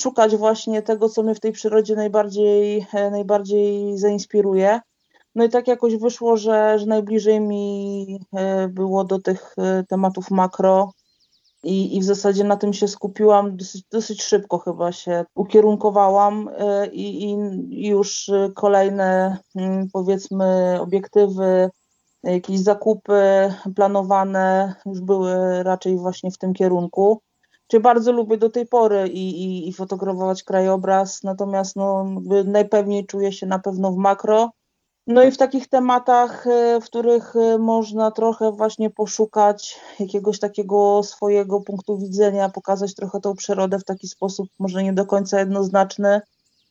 szukać 0.00 0.36
właśnie 0.36 0.82
tego, 0.82 1.08
co 1.08 1.22
mnie 1.22 1.34
w 1.34 1.40
tej 1.40 1.52
przyrodzie 1.52 1.96
najbardziej, 1.96 2.86
e, 2.94 3.10
najbardziej 3.10 3.98
zainspiruje. 3.98 4.80
No 5.34 5.44
i 5.44 5.48
tak 5.48 5.68
jakoś 5.68 5.96
wyszło, 5.96 6.36
że, 6.36 6.78
że 6.78 6.86
najbliżej 6.86 7.40
mi 7.40 8.20
e, 8.32 8.68
było 8.68 9.04
do 9.04 9.18
tych 9.18 9.54
e, 9.58 9.84
tematów 9.88 10.30
makro, 10.30 10.92
i, 11.62 11.96
I 11.96 12.00
w 12.00 12.04
zasadzie 12.04 12.44
na 12.44 12.56
tym 12.56 12.72
się 12.72 12.88
skupiłam, 12.88 13.56
dosyć, 13.56 13.82
dosyć 13.92 14.22
szybko 14.22 14.58
chyba 14.58 14.92
się 14.92 15.24
ukierunkowałam 15.34 16.50
i, 16.92 17.30
i 17.70 17.88
już 17.88 18.30
kolejne 18.54 19.38
mm, 19.56 19.88
powiedzmy 19.92 20.78
obiektywy, 20.80 21.70
jakieś 22.22 22.60
zakupy 22.60 23.20
planowane 23.76 24.74
już 24.86 25.00
były 25.00 25.62
raczej 25.62 25.96
właśnie 25.96 26.30
w 26.30 26.38
tym 26.38 26.54
kierunku. 26.54 27.22
Czyli 27.68 27.82
bardzo 27.82 28.12
lubię 28.12 28.36
do 28.36 28.50
tej 28.50 28.66
pory 28.66 29.08
i, 29.08 29.44
i, 29.44 29.68
i 29.68 29.72
fotografować 29.72 30.42
krajobraz, 30.42 31.22
natomiast 31.22 31.76
no, 31.76 32.06
najpewniej 32.44 33.06
czuję 33.06 33.32
się 33.32 33.46
na 33.46 33.58
pewno 33.58 33.92
w 33.92 33.96
makro, 33.96 34.50
no 35.08 35.22
i 35.22 35.30
w 35.30 35.36
takich 35.36 35.68
tematach, 35.68 36.46
y, 36.46 36.80
w 36.80 36.84
których 36.84 37.36
y, 37.36 37.58
można 37.58 38.10
trochę 38.10 38.52
właśnie 38.52 38.90
poszukać 38.90 39.80
jakiegoś 40.00 40.38
takiego 40.38 41.02
swojego 41.02 41.60
punktu 41.60 41.98
widzenia, 41.98 42.48
pokazać 42.48 42.94
trochę 42.94 43.20
tą 43.20 43.34
przyrodę 43.34 43.78
w 43.78 43.84
taki 43.84 44.08
sposób, 44.08 44.48
może 44.58 44.82
nie 44.82 44.92
do 44.92 45.06
końca 45.06 45.38
jednoznaczny. 45.40 46.20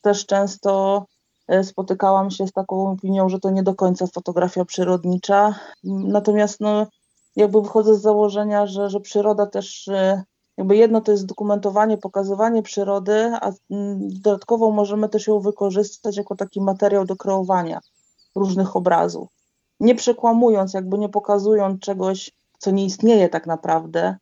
Też 0.01 0.25
często 0.25 1.05
y, 1.53 1.63
spotykałam 1.63 2.31
się 2.31 2.47
z 2.47 2.51
taką 2.51 2.91
opinią, 2.91 3.29
że 3.29 3.39
to 3.39 3.49
nie 3.49 3.63
do 3.63 3.75
końca 3.75 4.07
fotografia 4.07 4.65
przyrodnicza. 4.65 5.55
Natomiast 5.83 6.59
no, 6.59 6.87
jakby 7.35 7.61
wychodzę 7.61 7.95
z 7.95 8.01
założenia, 8.01 8.67
że, 8.67 8.89
że 8.89 8.99
przyroda 8.99 9.45
też 9.45 9.89
jakby 10.57 10.77
jedno 10.77 11.01
to 11.01 11.11
jest 11.11 11.25
dokumentowanie, 11.25 11.97
pokazywanie 11.97 12.63
przyrody, 12.63 13.31
a 13.41 13.51
mm, 13.71 14.09
dodatkowo 14.21 14.71
możemy 14.71 15.09
też 15.09 15.27
ją 15.27 15.39
wykorzystać 15.39 16.17
jako 16.17 16.35
taki 16.35 16.61
materiał 16.61 17.05
do 17.05 17.15
kreowania 17.15 17.79
różnych 18.35 18.75
obrazów. 18.75 19.29
Nie 19.79 19.95
przekłamując, 19.95 20.73
jakby 20.73 20.97
nie 20.97 21.09
pokazując 21.09 21.81
czegoś, 21.81 22.31
co 22.57 22.71
nie 22.71 22.85
istnieje 22.85 23.29
tak 23.29 23.47
naprawdę, 23.47 24.17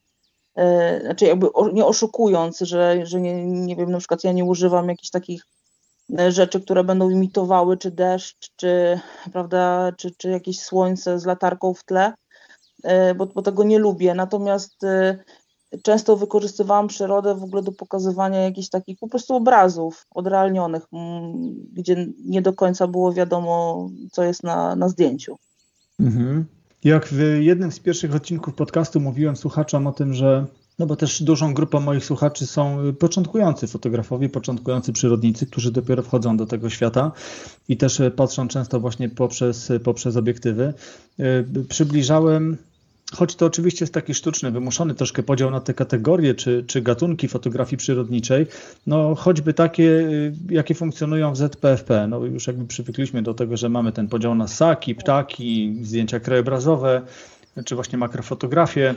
yy, 0.56 0.63
znaczy 1.01 1.25
jakby 1.25 1.48
nie 1.74 1.86
oszukując, 1.86 2.60
że, 2.60 3.06
że 3.06 3.22
nie, 3.22 3.46
nie 3.46 3.75
wiem, 3.75 3.92
na 3.92 3.98
przykład 3.98 4.24
ja 4.24 4.32
nie 4.32 4.46
używam 4.46 4.89
jakichś 4.89 5.10
takich 5.10 5.44
e, 6.20 6.32
rzeczy, 6.32 6.62
które 6.62 6.84
będą 6.84 7.10
imitowały 7.10 7.77
czy 7.77 7.92
deszcz, 7.92 8.51
czy, 8.56 9.00
prawda, 9.34 9.92
czy, 9.98 10.12
czy 10.18 10.30
jakieś 10.30 10.60
słońce 10.60 11.20
z 11.20 11.25
latarką 11.25 11.74
w 11.74 11.84
tle, 11.84 12.13
yy, 12.84 13.15
bo, 13.15 13.25
bo 13.25 13.42
tego 13.42 13.63
nie 13.63 13.80
lubię. 13.80 14.13
Natomiast 14.13 14.75
często 15.84 16.17
wykorzystywałam 16.17 16.88
przyrodę 16.88 17.36
w 17.36 17.44
ogóle 17.44 17.63
do 17.63 17.72
pokazywania 17.72 18.39
jakichś 18.39 18.70
takich 18.70 19.00
po 19.00 19.08
prostu 19.08 19.36
obrazów 19.36 20.05
odrealnionych, 20.12 20.84
mm, 20.94 21.34
gdzie 21.74 22.08
nie 22.25 22.41
do 22.41 22.53
końca 22.53 22.88
było 22.88 23.13
wiadomo, 23.13 23.88
co 24.12 24.24
jest 24.24 24.44
na, 24.44 24.75
na 24.75 24.89
zdjęciu. 24.89 25.38
Mhm. 26.00 26.46
Jak 26.84 27.08
w 27.08 27.20
jednym 27.39 27.72
z 27.72 27.79
pierwszych 27.79 28.15
odcinków 28.15 28.55
podcastu 28.55 29.00
mówiłem 29.00 29.36
słuchaczom 29.36 29.88
o 29.88 29.91
tym, 29.91 30.13
że 30.13 30.46
no 30.79 30.86
bo 30.86 30.96
też 30.96 31.24
dużą 31.24 31.53
grupą 31.53 31.79
moich 31.79 32.05
słuchaczy 32.05 32.48
są 32.48 32.77
początkujący 33.00 33.67
fotografowie, 33.67 34.29
początkujący 34.29 34.94
przyrodnicy, 34.94 35.46
którzy 35.46 35.72
dopiero 35.72 36.03
wchodzą 36.03 36.38
do 36.38 36.46
tego 36.46 36.70
świata 36.70 37.12
i 37.70 37.77
też 37.77 38.01
patrzą 38.15 38.48
często 38.48 38.79
właśnie 38.79 39.10
poprzez, 39.10 39.72
poprzez 39.84 40.17
obiektywy. 40.17 40.74
Y, 41.20 41.65
przybliżałem 41.70 42.58
choć 43.14 43.36
to 43.36 43.46
oczywiście 43.46 43.84
jest 43.84 43.94
taki 43.94 44.14
sztuczny, 44.14 44.52
wymuszony 44.52 44.96
troszkę 44.96 45.24
podział 45.24 45.52
na 45.52 45.60
te 45.60 45.74
kategorie 45.74 46.36
czy, 46.36 46.64
czy 46.68 46.82
gatunki 46.82 47.28
fotografii 47.28 47.78
przyrodniczej, 47.78 48.48
no 48.88 49.16
choćby 49.16 49.54
takie, 49.54 49.84
y, 49.84 50.34
jakie 50.50 50.76
funkcjonują 50.76 51.34
w 51.34 51.38
ZPFP. 51.38 52.08
No 52.08 52.26
już 52.26 52.48
jakby 52.48 52.66
przywykliśmy 52.66 53.22
do 53.22 53.34
tego, 53.34 53.58
że 53.58 53.70
mamy 53.70 53.92
ten 53.92 54.08
podział 54.08 54.36
na 54.36 54.48
ssaki, 54.48 54.96
ptaki, 54.96 55.78
zdjęcia 55.82 56.20
krajobrazowe, 56.20 57.02
czy 57.66 57.76
właśnie 57.76 57.98
makrofotografię, 57.98 58.96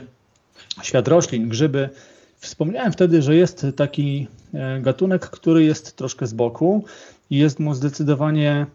świat 0.81 1.07
roślin, 1.07 1.49
grzyby. 1.49 1.89
Wspomniałem 2.37 2.91
wtedy, 2.91 3.21
że 3.21 3.35
jest 3.35 3.65
taki 3.75 4.27
e, 4.53 4.81
gatunek, 4.81 5.29
który 5.29 5.63
jest 5.63 5.95
troszkę 5.95 6.27
z 6.27 6.33
boku 6.33 6.85
i 7.29 7.37
jest 7.37 7.59
mu 7.59 7.73
zdecydowanie 7.73 8.65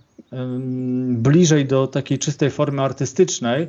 bliżej 1.09 1.67
do 1.67 1.87
takiej 1.87 2.19
czystej 2.19 2.51
formy 2.51 2.83
artystycznej, 2.83 3.69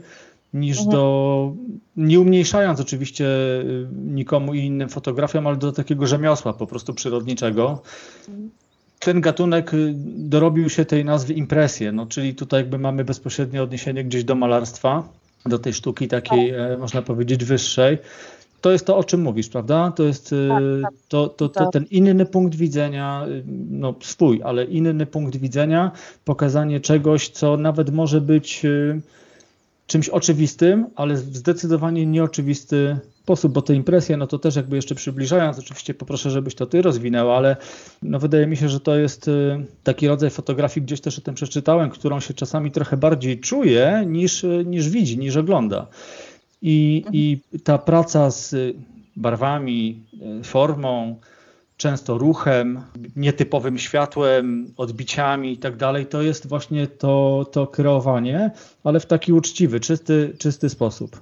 niż 0.55 0.77
mhm. 0.77 0.95
do, 0.95 1.53
nie 1.97 2.19
umniejszając 2.19 2.79
oczywiście 2.79 3.25
y, 3.25 3.87
nikomu 4.05 4.53
i 4.53 4.59
innym 4.59 4.89
fotografiom, 4.89 5.47
ale 5.47 5.57
do 5.57 5.71
takiego 5.71 6.07
rzemiosła 6.07 6.53
po 6.53 6.67
prostu 6.67 6.93
przyrodniczego. 6.93 7.81
Ten 8.99 9.21
gatunek 9.21 9.73
y, 9.73 9.93
dorobił 10.05 10.69
się 10.69 10.85
tej 10.85 11.05
nazwy 11.05 11.33
impresje, 11.33 11.91
no, 11.91 12.05
czyli 12.05 12.35
tutaj 12.35 12.59
jakby 12.59 12.79
mamy 12.79 13.03
bezpośrednie 13.03 13.63
odniesienie 13.63 14.03
gdzieś 14.03 14.23
do 14.23 14.35
malarstwa, 14.35 15.09
do 15.45 15.59
tej 15.59 15.73
sztuki 15.73 16.07
takiej, 16.07 16.51
tak. 16.51 16.59
E, 16.59 16.77
można 16.77 17.01
powiedzieć, 17.01 17.45
wyższej. 17.45 17.97
To 18.61 18.71
jest 18.71 18.85
to, 18.85 18.97
o 18.97 19.03
czym 19.03 19.21
mówisz, 19.21 19.49
prawda? 19.49 19.91
To 19.91 20.03
jest 20.03 20.33
y, 20.33 20.47
tak, 20.49 20.63
tak. 20.83 20.93
To, 21.07 21.29
to, 21.29 21.49
to, 21.49 21.65
ten 21.65 21.85
inny 21.91 22.25
punkt 22.25 22.55
widzenia, 22.55 23.25
no 23.69 23.95
swój, 24.01 24.41
ale 24.43 24.65
inny 24.65 25.05
punkt 25.05 25.35
widzenia, 25.35 25.91
pokazanie 26.25 26.79
czegoś, 26.79 27.29
co 27.29 27.57
nawet 27.57 27.93
może 27.93 28.21
być 28.21 28.65
czymś 29.87 30.09
oczywistym, 30.09 30.87
ale 30.95 31.13
w 31.13 31.37
zdecydowanie 31.37 32.05
nieoczywisty 32.05 32.97
sposób, 33.25 33.53
bo 33.53 33.61
te 33.61 33.75
impresje, 33.75 34.17
no 34.17 34.27
to 34.27 34.39
też 34.39 34.55
jakby 34.55 34.75
jeszcze 34.75 34.95
przybliżając, 34.95 35.59
oczywiście 35.59 35.93
poproszę, 35.93 36.29
żebyś 36.29 36.55
to 36.55 36.65
ty 36.65 36.81
rozwinęł, 36.81 37.31
ale 37.31 37.57
no 38.01 38.19
wydaje 38.19 38.47
mi 38.47 38.57
się, 38.57 38.69
że 38.69 38.79
to 38.79 38.95
jest 38.95 39.27
y, 39.27 39.65
taki 39.83 40.07
rodzaj 40.07 40.29
fotografii, 40.29 40.85
gdzieś 40.85 41.01
też 41.01 41.17
o 41.17 41.21
tym 41.21 41.35
przeczytałem, 41.35 41.89
którą 41.89 42.19
się 42.19 42.33
czasami 42.33 42.71
trochę 42.71 42.97
bardziej 42.97 43.39
czuje 43.39 44.03
niż, 44.07 44.43
y, 44.43 44.63
niż 44.65 44.89
widzi, 44.89 45.17
niż 45.17 45.35
ogląda. 45.35 45.87
I, 46.61 47.05
I 47.11 47.39
ta 47.63 47.77
praca 47.77 48.31
z 48.31 48.55
barwami, 49.15 50.03
y, 50.39 50.43
formą, 50.43 51.15
często 51.77 52.17
ruchem, 52.17 52.81
nietypowym 53.15 53.77
światłem, 53.77 54.73
odbiciami 54.77 55.51
i 55.51 55.57
tak 55.57 55.77
dalej, 55.77 56.05
to 56.05 56.21
jest 56.21 56.47
właśnie 56.47 56.87
to, 56.87 57.45
to 57.51 57.67
kreowanie, 57.67 58.51
ale 58.85 58.99
w 58.99 59.05
taki 59.05 59.33
uczciwy, 59.33 59.79
czysty, 59.79 60.35
czysty 60.39 60.69
sposób. 60.69 61.21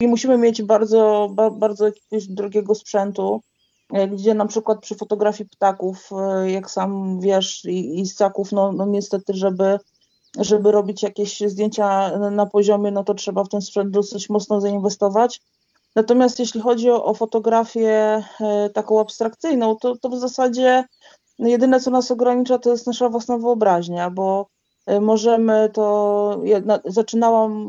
I 0.00 0.08
musimy 0.08 0.38
mieć 0.38 0.62
bardzo, 0.62 1.30
bardzo 1.58 1.84
jakiegoś 1.84 2.26
drogiego 2.26 2.74
sprzętu, 2.74 3.40
e, 3.92 4.08
gdzie 4.08 4.34
na 4.34 4.46
przykład 4.46 4.80
przy 4.80 4.94
fotografii 4.94 5.48
ptaków, 5.48 6.10
e, 6.12 6.50
jak 6.50 6.70
sam 6.70 7.20
wiesz, 7.20 7.64
i, 7.64 8.00
i 8.00 8.06
ssaków, 8.06 8.52
no, 8.52 8.72
no 8.72 8.86
niestety, 8.86 9.34
żeby, 9.34 9.78
żeby 10.38 10.72
robić 10.72 11.02
jakieś 11.02 11.40
zdjęcia 11.40 12.18
na 12.30 12.46
poziomie, 12.46 12.90
no 12.90 13.04
to 13.04 13.14
trzeba 13.14 13.44
w 13.44 13.48
ten 13.48 13.60
sprzęt 13.60 13.90
dosyć 13.90 14.30
mocno 14.30 14.60
zainwestować. 14.60 15.40
Natomiast 15.96 16.38
jeśli 16.38 16.60
chodzi 16.60 16.90
o, 16.90 17.04
o 17.04 17.14
fotografię 17.14 18.22
e, 18.40 18.70
taką 18.74 19.00
abstrakcyjną, 19.00 19.76
to, 19.76 19.96
to 19.96 20.08
w 20.08 20.18
zasadzie 20.18 20.84
jedyne, 21.38 21.80
co 21.80 21.90
nas 21.90 22.10
ogranicza, 22.10 22.58
to 22.58 22.70
jest 22.70 22.86
nasza 22.86 23.08
własna 23.08 23.38
wyobraźnia, 23.38 24.10
bo 24.10 24.46
możemy 25.00 25.70
to. 25.72 26.40
Ja 26.44 26.60
zaczynałam 26.84 27.66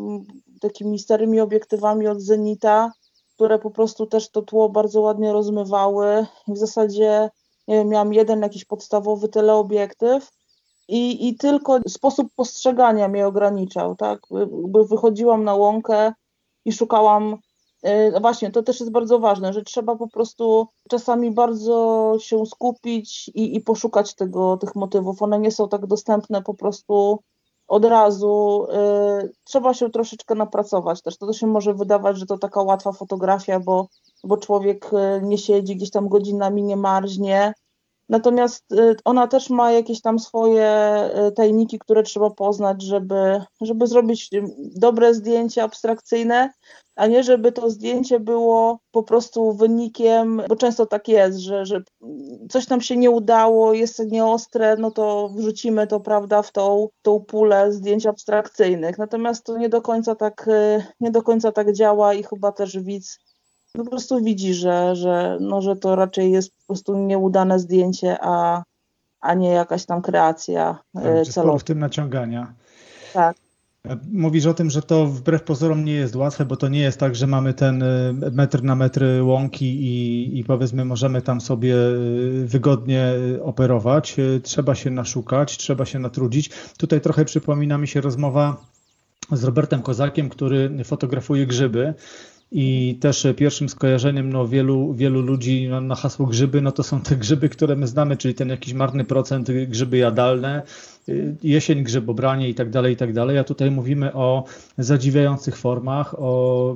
takimi 0.62 1.00
starymi 1.00 1.40
obiektywami 1.40 2.08
od 2.08 2.22
Zenita, 2.22 2.92
które 3.36 3.60
po 3.60 3.72
prostu 3.72 4.06
też 4.06 4.30
to 4.30 4.42
tło 4.42 4.70
bardzo 4.70 5.02
ładnie 5.02 5.34
rozmywały. 5.34 6.26
W 6.48 6.58
zasadzie 6.58 7.30
wiem, 7.68 7.90
miałam 7.90 8.14
jeden 8.14 8.42
jakiś 8.42 8.66
podstawowy 8.66 9.30
teleobiektyw 9.30 10.32
i, 10.88 11.28
i 11.28 11.36
tylko 11.36 11.80
sposób 11.88 12.28
postrzegania 12.36 13.08
mnie 13.08 13.28
ograniczał, 13.28 13.96
tak? 13.96 14.22
Wychodziłam 14.90 15.44
na 15.44 15.56
łąkę 15.56 16.14
i 16.66 16.72
szukałam 16.72 17.38
E, 17.51 17.51
właśnie, 18.22 18.52
to 18.52 18.64
też 18.64 18.80
jest 18.80 18.92
bardzo 18.92 19.20
ważne, 19.20 19.54
że 19.54 19.62
trzeba 19.62 19.96
po 19.96 20.08
prostu 20.08 20.68
czasami 20.90 21.32
bardzo 21.32 22.16
się 22.20 22.46
skupić 22.46 23.28
i, 23.28 23.56
i 23.56 23.62
poszukać 23.62 24.16
tego, 24.16 24.58
tych 24.58 24.76
motywów. 24.76 25.22
One 25.22 25.40
nie 25.40 25.52
są 25.52 25.70
tak 25.70 25.88
dostępne 25.88 26.42
po 26.42 26.54
prostu 26.54 27.20
od 27.68 27.86
razu. 27.86 28.68
E, 28.74 29.30
trzeba 29.44 29.74
się 29.74 29.90
troszeczkę 29.90 30.36
napracować 30.36 31.02
też. 31.02 31.18
To 31.18 31.34
się 31.34 31.48
może 31.48 31.74
wydawać, 31.74 32.18
że 32.18 32.26
to 32.26 32.38
taka 32.38 32.62
łatwa 32.62 32.92
fotografia, 32.92 33.60
bo, 33.60 33.88
bo 34.24 34.38
człowiek 34.38 34.94
e, 34.94 35.22
nie 35.24 35.38
siedzi 35.38 35.76
gdzieś 35.76 35.92
tam 35.92 36.10
godzinami, 36.10 36.64
nie 36.64 36.78
marznie. 36.78 37.54
Natomiast 38.10 38.66
ona 39.06 39.28
też 39.28 39.50
ma 39.50 39.72
jakieś 39.72 40.02
tam 40.02 40.20
swoje 40.20 40.70
tajniki, 41.36 41.80
które 41.80 42.04
trzeba 42.04 42.30
poznać, 42.30 42.82
żeby, 42.82 43.42
żeby 43.62 43.88
zrobić 43.88 44.30
dobre 44.76 45.14
zdjęcie 45.14 45.64
abstrakcyjne, 45.64 46.50
a 47.02 47.08
nie 47.08 47.24
żeby 47.24 47.52
to 47.52 47.70
zdjęcie 47.70 48.20
było 48.20 48.80
po 48.92 49.04
prostu 49.04 49.54
wynikiem, 49.54 50.42
bo 50.50 50.56
często 50.56 50.86
tak 50.86 51.08
jest, 51.08 51.38
że, 51.38 51.66
że 51.66 51.82
coś 52.50 52.68
nam 52.70 52.82
się 52.82 52.98
nie 52.98 53.12
udało, 53.12 53.74
jest 53.74 54.00
nieostre, 54.12 54.78
no 54.78 54.92
to 54.92 55.30
wrzucimy 55.36 55.88
to, 55.88 56.00
prawda, 56.00 56.42
w 56.42 56.52
tą, 56.52 56.88
tą 57.02 57.20
pulę 57.20 57.74
zdjęć 57.74 58.06
abstrakcyjnych. 58.06 58.98
Natomiast 58.98 59.46
to 59.46 59.58
nie 59.58 59.70
do 59.70 59.82
końca 59.82 60.16
tak, 60.16 60.50
nie 61.00 61.12
do 61.12 61.22
końca 61.22 61.52
tak 61.52 61.74
działa 61.74 62.14
i 62.14 62.24
chyba 62.24 62.52
też 62.52 62.80
widz 62.80 63.20
po 63.74 63.86
prostu 63.86 64.24
widzi, 64.24 64.54
że, 64.54 64.96
że, 64.96 65.38
no, 65.40 65.62
że 65.62 65.76
to 65.76 65.96
raczej 65.96 66.32
jest 66.32 66.52
po 66.52 66.66
prostu 66.68 66.96
nieudane 66.96 67.60
zdjęcie, 67.60 68.18
a, 68.22 68.64
a 69.22 69.34
nie 69.34 69.50
jakaś 69.50 69.86
tam 69.86 70.02
kreacja 70.02 70.80
tak, 70.94 71.28
celowa. 71.28 71.58
w 71.58 71.64
tym 71.64 71.80
naciągania. 71.80 72.54
Tak. 73.14 73.41
Mówisz 74.12 74.46
o 74.46 74.54
tym, 74.54 74.70
że 74.70 74.82
to 74.82 75.06
wbrew 75.06 75.44
pozorom 75.44 75.86
nie 75.86 75.94
jest 75.94 76.16
łatwe, 76.16 76.46
bo 76.46 76.56
to 76.56 76.68
nie 76.68 76.80
jest 76.80 77.00
tak, 77.00 77.16
że 77.16 77.28
mamy 77.28 77.54
ten 77.54 77.84
y, 77.84 78.14
metr 78.32 78.64
na 78.64 78.76
metr 78.76 79.04
łąki 79.22 79.66
i, 79.66 80.40
i 80.40 80.44
powiedzmy 80.44 80.86
możemy 80.86 81.22
tam 81.22 81.42
sobie 81.42 81.76
y, 81.76 82.46
wygodnie 82.46 83.14
operować. 83.44 84.16
Trzeba 84.44 84.76
się 84.76 84.90
naszukać, 84.90 85.58
trzeba 85.58 85.86
się 85.86 86.00
natrudzić. 86.00 86.50
Tutaj 86.78 87.02
trochę 87.02 87.26
przypomina 87.26 87.78
mi 87.78 87.88
się 87.88 88.02
rozmowa 88.02 88.58
z 89.32 89.44
Robertem 89.44 89.82
Kozakiem, 89.82 90.30
który 90.30 90.84
fotografuje 90.84 91.48
grzyby 91.48 91.94
i 92.52 92.98
też 93.02 93.28
pierwszym 93.38 93.70
skojarzeniem 93.70 94.34
no, 94.34 94.48
wielu, 94.48 94.94
wielu 94.94 95.22
ludzi 95.22 95.70
na 95.82 95.96
hasło 95.96 96.26
grzyby, 96.26 96.62
no 96.62 96.72
to 96.72 96.84
są 96.84 97.02
te 97.02 97.16
grzyby, 97.16 97.50
które 97.50 97.76
my 97.76 97.88
znamy, 97.88 98.18
czyli 98.18 98.34
ten 98.34 98.50
jakiś 98.50 98.74
marny 98.74 99.06
procent 99.06 99.52
grzyby 99.68 99.98
jadalne, 99.98 100.64
jesień, 101.44 101.84
grzybobranie 101.84 102.50
i 102.50 102.56
tak 102.56 102.70
dalej, 102.70 102.94
i 102.94 102.98
tak 102.98 103.14
dalej. 103.14 103.38
A 103.38 103.44
tutaj 103.44 103.72
mówimy 103.72 104.14
o 104.14 104.44
zadziwiających 104.78 105.58
formach, 105.58 106.16
o 106.20 106.76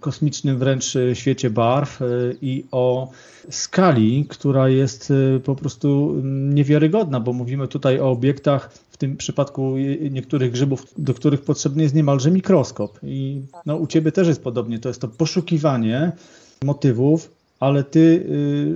kosmicznym 0.00 0.58
wręcz 0.58 0.94
świecie 1.14 1.50
barw 1.50 2.02
y, 2.02 2.36
i 2.42 2.64
o 2.70 3.10
skali, 3.50 4.26
która 4.28 4.68
jest 4.68 5.10
y, 5.10 5.40
po 5.44 5.54
prostu 5.54 6.14
niewiarygodna, 6.24 7.20
bo 7.20 7.32
mówimy 7.32 7.68
tutaj 7.68 8.00
o 8.00 8.10
obiektach 8.10 8.72
w 8.90 8.96
tym 8.96 9.16
przypadku 9.16 9.74
niektórych 10.10 10.52
grzybów, 10.52 10.86
do 10.98 11.14
których 11.14 11.40
potrzebny 11.40 11.82
jest 11.82 11.94
niemalże 11.94 12.30
mikroskop. 12.30 12.98
I 13.02 13.42
no, 13.66 13.76
u 13.76 13.86
Ciebie 13.86 14.12
też 14.12 14.28
jest 14.28 14.42
podobnie. 14.42 14.78
To 14.78 14.88
jest 14.88 15.00
to 15.00 15.08
poszukiwanie 15.08 16.12
motywów 16.64 17.38
ale 17.60 17.84
ty 17.84 18.26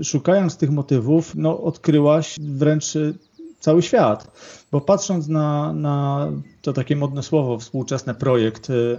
y, 0.00 0.04
szukając 0.04 0.56
tych 0.56 0.70
motywów, 0.70 1.34
no, 1.34 1.60
odkryłaś 1.60 2.36
wręcz 2.40 2.96
y, 2.96 3.14
cały 3.62 3.82
świat. 3.82 4.30
Bo 4.72 4.80
patrząc 4.80 5.28
na, 5.28 5.72
na 5.72 6.28
to 6.62 6.72
takie 6.72 6.96
modne 6.96 7.22
słowo, 7.22 7.58
współczesny 7.58 8.14
projekt, 8.14 8.70
y, 8.70 8.98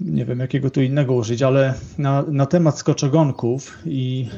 nie 0.00 0.24
wiem 0.24 0.40
jakiego 0.40 0.70
tu 0.70 0.82
innego 0.82 1.14
użyć, 1.14 1.42
ale 1.42 1.74
na, 1.98 2.24
na 2.28 2.46
temat 2.46 2.78
skoczogonków 2.78 3.78
i 3.86 4.28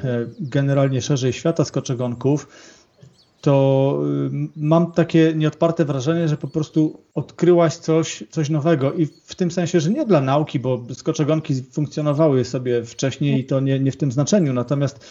generalnie 0.41 1.03
szerzej 1.03 1.33
świata 1.33 1.65
skoczogonków, 1.65 2.49
to 3.41 3.99
mam 4.57 4.93
takie 4.93 5.33
nieodparte 5.37 5.85
wrażenie, 5.85 6.29
że 6.29 6.37
po 6.37 6.49
prostu 6.49 7.01
odkryłaś 7.15 7.77
coś, 7.77 8.25
coś 8.31 8.51
nowego 8.51 8.93
i 8.93 9.07
w 9.07 9.35
tym 9.35 9.51
sensie, 9.51 9.81
że 9.81 9.91
nie 9.91 10.07
dla 10.07 10.21
nauki, 10.21 10.59
bo 10.59 10.83
skoczogonki 10.95 11.55
funkcjonowały 11.73 12.45
sobie 12.45 12.85
wcześniej 12.85 13.41
i 13.41 13.45
to 13.45 13.61
nie, 13.61 13.81
nie 13.81 13.93
w 13.93 13.97
tym 13.97 14.13
znaczeniu, 14.13 14.53
natomiast 14.53 15.05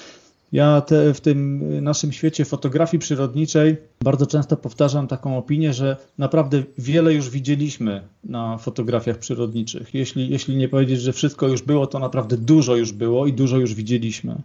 ja 0.52 0.82
te, 0.82 1.14
w 1.14 1.22
tym 1.22 1.64
naszym 1.84 2.12
świecie 2.12 2.46
fotografii 2.46 3.00
przyrodniczej 3.00 3.78
bardzo 4.02 4.28
często 4.28 4.58
powtarzam 4.58 5.08
taką 5.08 5.38
opinię, 5.38 5.74
że 5.74 5.98
naprawdę 6.18 6.64
wiele 6.78 7.14
już 7.14 7.30
widzieliśmy 7.30 8.02
na 8.24 8.58
fotografiach 8.58 9.18
przyrodniczych. 9.18 9.94
Jeśli, 9.94 10.30
jeśli 10.30 10.56
nie 10.56 10.70
powiedzieć, 10.70 11.02
że 11.02 11.14
wszystko 11.14 11.48
już 11.48 11.62
było, 11.62 11.88
to 11.88 12.00
naprawdę 12.00 12.38
dużo 12.38 12.76
już 12.76 12.92
było 12.92 13.28
i 13.28 13.34
dużo 13.34 13.58
już 13.58 13.74
widzieliśmy. 13.74 14.36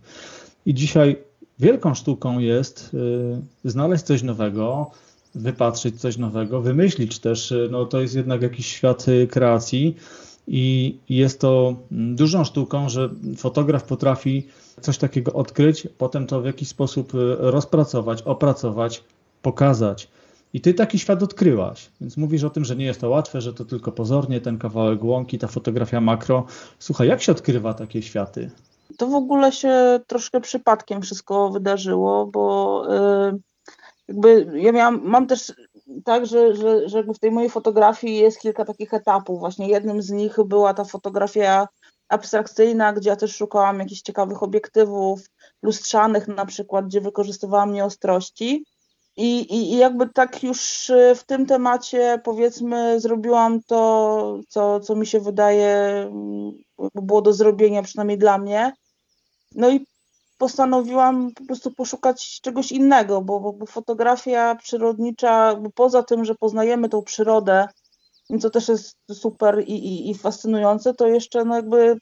I 0.66 0.74
dzisiaj 0.74 1.16
wielką 1.58 1.94
sztuką 1.94 2.38
jest 2.38 2.94
y, 3.64 3.70
znaleźć 3.70 4.04
coś 4.04 4.22
nowego, 4.22 4.90
wypatrzyć 5.34 6.00
coś 6.00 6.16
nowego, 6.16 6.60
wymyślić 6.60 7.18
też, 7.18 7.52
y, 7.52 7.68
no 7.70 7.84
to 7.84 8.00
jest 8.00 8.14
jednak 8.14 8.42
jakiś 8.42 8.66
świat 8.66 9.08
y, 9.08 9.26
kreacji 9.26 9.96
i 10.48 10.96
jest 11.08 11.40
to 11.40 11.76
mm, 11.92 12.16
dużą 12.16 12.44
sztuką, 12.44 12.88
że 12.88 13.10
fotograf 13.36 13.84
potrafi 13.84 14.46
coś 14.84 14.98
takiego 14.98 15.32
odkryć, 15.32 15.88
potem 15.98 16.26
to 16.26 16.40
w 16.40 16.44
jakiś 16.44 16.68
sposób 16.68 17.12
rozpracować, 17.38 18.22
opracować, 18.22 19.04
pokazać. 19.42 20.08
I 20.54 20.60
ty 20.60 20.74
taki 20.74 20.98
świat 20.98 21.22
odkryłaś, 21.22 21.90
więc 22.00 22.16
mówisz 22.16 22.44
o 22.44 22.50
tym, 22.50 22.64
że 22.64 22.76
nie 22.76 22.84
jest 22.84 23.00
to 23.00 23.08
łatwe, 23.08 23.40
że 23.40 23.54
to 23.54 23.64
tylko 23.64 23.92
pozornie 23.92 24.40
ten 24.40 24.58
kawałek 24.58 25.04
łąki, 25.04 25.38
ta 25.38 25.46
fotografia 25.46 26.00
makro. 26.00 26.46
Słuchaj, 26.78 27.08
jak 27.08 27.22
się 27.22 27.32
odkrywa 27.32 27.74
takie 27.74 28.02
światy? 28.02 28.50
To 28.98 29.06
w 29.06 29.14
ogóle 29.14 29.52
się 29.52 30.00
troszkę 30.06 30.40
przypadkiem 30.40 31.02
wszystko 31.02 31.50
wydarzyło, 31.50 32.26
bo 32.26 32.84
y, 33.28 33.38
jakby 34.08 34.52
ja 34.54 34.72
miałam, 34.72 35.00
mam 35.04 35.26
też 35.26 35.52
tak, 36.04 36.26
że, 36.26 36.56
że, 36.56 36.88
że 36.88 37.02
w 37.02 37.18
tej 37.18 37.30
mojej 37.30 37.50
fotografii 37.50 38.16
jest 38.16 38.40
kilka 38.40 38.64
takich 38.64 38.94
etapów. 38.94 39.38
Właśnie 39.38 39.68
jednym 39.68 40.02
z 40.02 40.10
nich 40.10 40.36
była 40.46 40.74
ta 40.74 40.84
fotografia 40.84 41.68
abstrakcyjna, 42.14 42.92
gdzie 42.92 43.10
ja 43.10 43.16
też 43.16 43.36
szukałam 43.36 43.78
jakichś 43.78 44.00
ciekawych 44.00 44.42
obiektywów 44.42 45.20
lustrzanych 45.62 46.28
na 46.28 46.46
przykład, 46.46 46.86
gdzie 46.86 47.00
wykorzystywałam 47.00 47.72
nieostrości. 47.72 48.64
I, 49.16 49.40
i, 49.40 49.72
I 49.72 49.76
jakby 49.76 50.08
tak 50.08 50.42
już 50.42 50.92
w 51.16 51.24
tym 51.26 51.46
temacie 51.46 52.20
powiedzmy 52.24 53.00
zrobiłam 53.00 53.62
to, 53.62 54.38
co, 54.48 54.80
co 54.80 54.96
mi 54.96 55.06
się 55.06 55.20
wydaje 55.20 56.10
było 56.94 57.22
do 57.22 57.32
zrobienia, 57.32 57.82
przynajmniej 57.82 58.18
dla 58.18 58.38
mnie. 58.38 58.72
No 59.54 59.70
i 59.70 59.86
postanowiłam 60.38 61.30
po 61.34 61.44
prostu 61.44 61.70
poszukać 61.70 62.40
czegoś 62.40 62.72
innego, 62.72 63.20
bo, 63.20 63.52
bo 63.52 63.66
fotografia 63.66 64.54
przyrodnicza, 64.54 65.56
bo 65.56 65.70
poza 65.70 66.02
tym, 66.02 66.24
że 66.24 66.34
poznajemy 66.34 66.88
tą 66.88 67.02
przyrodę, 67.02 67.68
co 68.40 68.50
też 68.50 68.68
jest 68.68 68.96
super 69.12 69.64
i, 69.66 69.72
i, 69.72 70.10
i 70.10 70.14
fascynujące, 70.14 70.94
to 70.94 71.06
jeszcze 71.06 71.44
no 71.44 71.56
jakby 71.56 71.98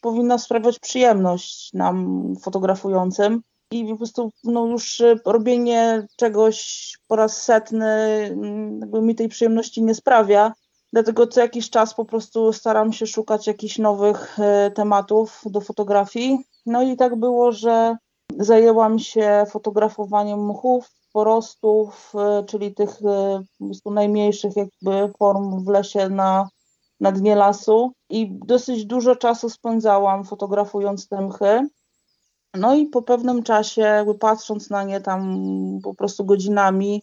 powinna 0.00 0.38
sprawiać 0.38 0.78
przyjemność 0.78 1.72
nam 1.74 2.34
fotografującym. 2.42 3.42
I 3.72 3.84
po 3.84 3.96
prostu 3.96 4.30
no 4.44 4.66
już 4.66 5.02
robienie 5.26 6.06
czegoś 6.16 6.92
po 7.06 7.16
raz 7.16 7.42
setny 7.42 8.20
jakby 8.80 9.02
mi 9.02 9.14
tej 9.14 9.28
przyjemności 9.28 9.82
nie 9.82 9.94
sprawia. 9.94 10.52
Dlatego 10.92 11.26
co 11.26 11.40
jakiś 11.40 11.70
czas 11.70 11.94
po 11.94 12.04
prostu 12.04 12.52
staram 12.52 12.92
się 12.92 13.06
szukać 13.06 13.46
jakichś 13.46 13.78
nowych 13.78 14.38
e, 14.40 14.70
tematów 14.70 15.42
do 15.46 15.60
fotografii. 15.60 16.38
No 16.66 16.82
i 16.82 16.96
tak 16.96 17.16
było, 17.16 17.52
że 17.52 17.96
zajęłam 18.38 18.98
się 18.98 19.44
fotografowaniem 19.50 20.46
mchów, 20.46 20.90
porostów, 21.12 22.12
e, 22.14 22.44
czyli 22.44 22.74
tych 22.74 23.02
e, 23.02 23.44
najmniejszych 23.90 24.52
jakby 24.56 25.12
form 25.18 25.64
w 25.64 25.68
lesie 25.68 26.08
na, 26.08 26.48
na 27.00 27.12
dnie 27.12 27.36
lasu 27.36 27.92
i 28.10 28.38
dosyć 28.46 28.86
dużo 28.86 29.16
czasu 29.16 29.50
spędzałam 29.50 30.24
fotografując 30.24 31.08
te 31.08 31.20
mchy. 31.20 31.68
No 32.54 32.74
i 32.74 32.86
po 32.86 33.02
pewnym 33.02 33.42
czasie, 33.42 33.82
jakby 33.82 34.14
patrząc 34.14 34.70
na 34.70 34.82
nie 34.82 35.00
tam 35.00 35.40
po 35.82 35.94
prostu 35.94 36.24
godzinami, 36.24 37.02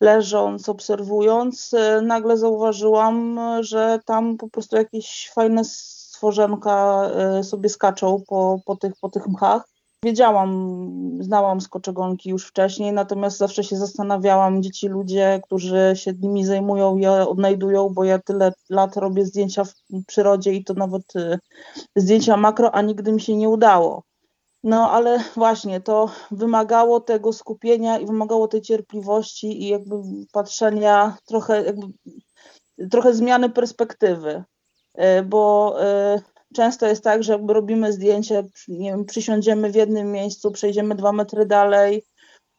leżąc, 0.00 0.68
obserwując, 0.68 1.74
e, 1.74 2.00
nagle 2.00 2.36
zauważyłam, 2.36 3.40
że 3.60 4.00
tam 4.06 4.36
po 4.36 4.48
prostu 4.48 4.76
jakieś 4.76 5.30
fajne 5.34 5.64
stworzenka 5.64 7.10
sobie 7.42 7.68
skaczą 7.68 8.22
po, 8.28 8.60
po, 8.66 8.76
tych, 8.76 8.92
po 9.00 9.08
tych 9.08 9.26
mchach. 9.26 9.75
Wiedziałam, 10.06 10.78
znałam 11.20 11.60
skoczegonki 11.60 12.30
już 12.30 12.46
wcześniej, 12.46 12.92
natomiast 12.92 13.38
zawsze 13.38 13.64
się 13.64 13.76
zastanawiałam, 13.76 14.60
gdzie 14.60 14.70
ci 14.70 14.88
ludzie, 14.88 15.40
którzy 15.44 15.92
się 15.94 16.12
nimi 16.12 16.44
zajmują, 16.44 16.96
je 16.96 17.10
odnajdują, 17.10 17.88
bo 17.88 18.04
ja 18.04 18.18
tyle 18.18 18.52
lat 18.70 18.96
robię 18.96 19.24
zdjęcia 19.24 19.64
w 19.64 19.74
przyrodzie 20.06 20.52
i 20.52 20.64
to 20.64 20.74
nawet 20.74 21.16
e, 21.16 21.38
zdjęcia 21.96 22.36
makro, 22.36 22.74
a 22.74 22.82
nigdy 22.82 23.12
mi 23.12 23.20
się 23.20 23.36
nie 23.36 23.48
udało. 23.48 24.02
No 24.64 24.90
ale 24.90 25.18
właśnie 25.36 25.80
to 25.80 26.10
wymagało 26.30 27.00
tego 27.00 27.32
skupienia 27.32 27.98
i 27.98 28.06
wymagało 28.06 28.48
tej 28.48 28.62
cierpliwości 28.62 29.62
i 29.62 29.68
jakby 29.68 29.96
patrzenia 30.32 31.16
trochę, 31.24 31.64
jakby, 31.64 31.86
trochę 32.90 33.14
zmiany 33.14 33.50
perspektywy, 33.50 34.44
e, 34.94 35.22
bo 35.22 35.74
e, 35.82 36.20
często 36.56 36.86
jest 36.86 37.04
tak, 37.04 37.22
że 37.22 37.32
jakby 37.32 37.52
robimy 37.52 37.92
zdjęcie, 37.92 38.44
nie 38.68 38.90
wiem, 38.90 39.04
przysiądziemy 39.04 39.70
w 39.70 39.74
jednym 39.74 40.12
miejscu, 40.12 40.50
przejdziemy 40.50 40.94
dwa 40.94 41.12
metry 41.12 41.46
dalej 41.46 42.02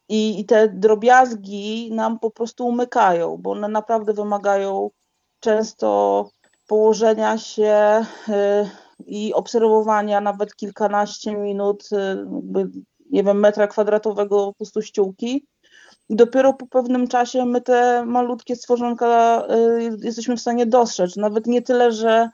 i, 0.09 0.39
i 0.39 0.45
te 0.45 0.69
drobiazgi 0.69 1.91
nam 1.93 2.19
po 2.19 2.31
prostu 2.31 2.67
umykają, 2.67 3.37
bo 3.37 3.51
one 3.51 3.67
naprawdę 3.67 4.13
wymagają 4.13 4.89
często 5.39 6.29
położenia 6.67 7.37
się 7.37 8.05
e, 8.29 8.69
i 9.05 9.33
obserwowania 9.33 10.21
nawet 10.21 10.55
kilkanaście 10.55 11.35
minut, 11.35 11.89
y, 11.91 12.67
nie 13.11 13.23
wiem, 13.23 13.39
metra 13.39 13.67
kwadratowego 13.67 14.47
po 14.47 14.53
prostu 14.53 14.81
ściółki. 14.81 15.45
I 16.09 16.15
dopiero 16.15 16.53
po 16.53 16.67
pewnym 16.67 17.07
czasie 17.07 17.45
my 17.45 17.61
te 17.61 18.05
malutkie 18.05 18.55
stworzonka 18.55 19.43
y, 19.79 19.97
jesteśmy 20.03 20.37
w 20.37 20.41
stanie 20.41 20.65
dostrzec. 20.65 21.15
Nawet 21.15 21.47
nie 21.47 21.61
tyle, 21.61 21.91
że 21.91 22.29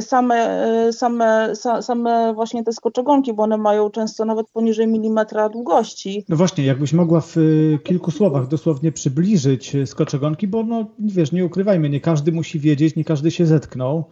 same, 0.00 0.88
y, 0.88 0.92
same, 0.92 1.52
same 1.80 2.34
właśnie 2.34 2.64
te 2.64 2.72
skoczogonki, 2.72 3.32
bo 3.32 3.42
one 3.42 3.56
mają 3.58 3.90
często 3.90 4.24
nawet 4.24 4.50
poniżej 4.50 4.86
milimetra 4.86 5.48
długości. 5.48 6.24
No 6.28 6.36
właśnie, 6.36 6.64
jakbyś 6.64 6.92
mogła 6.92 7.20
w 7.20 7.36
kilku 7.84 8.10
słowach 8.10 8.48
dosłownie 8.48 8.92
przybliżyć 8.92 9.76
skoczogonki, 9.86 10.48
bo 10.48 10.62
no 10.62 10.86
wiesz, 10.98 11.32
nie 11.32 11.44
ukrywajmy, 11.44 11.90
nie 11.90 12.00
każdy 12.00 12.32
musi 12.32 12.60
wiedzieć, 12.60 12.96
nie 12.96 13.04
każdy 13.04 13.30
się 13.30 13.46
zetknął. 13.46 14.04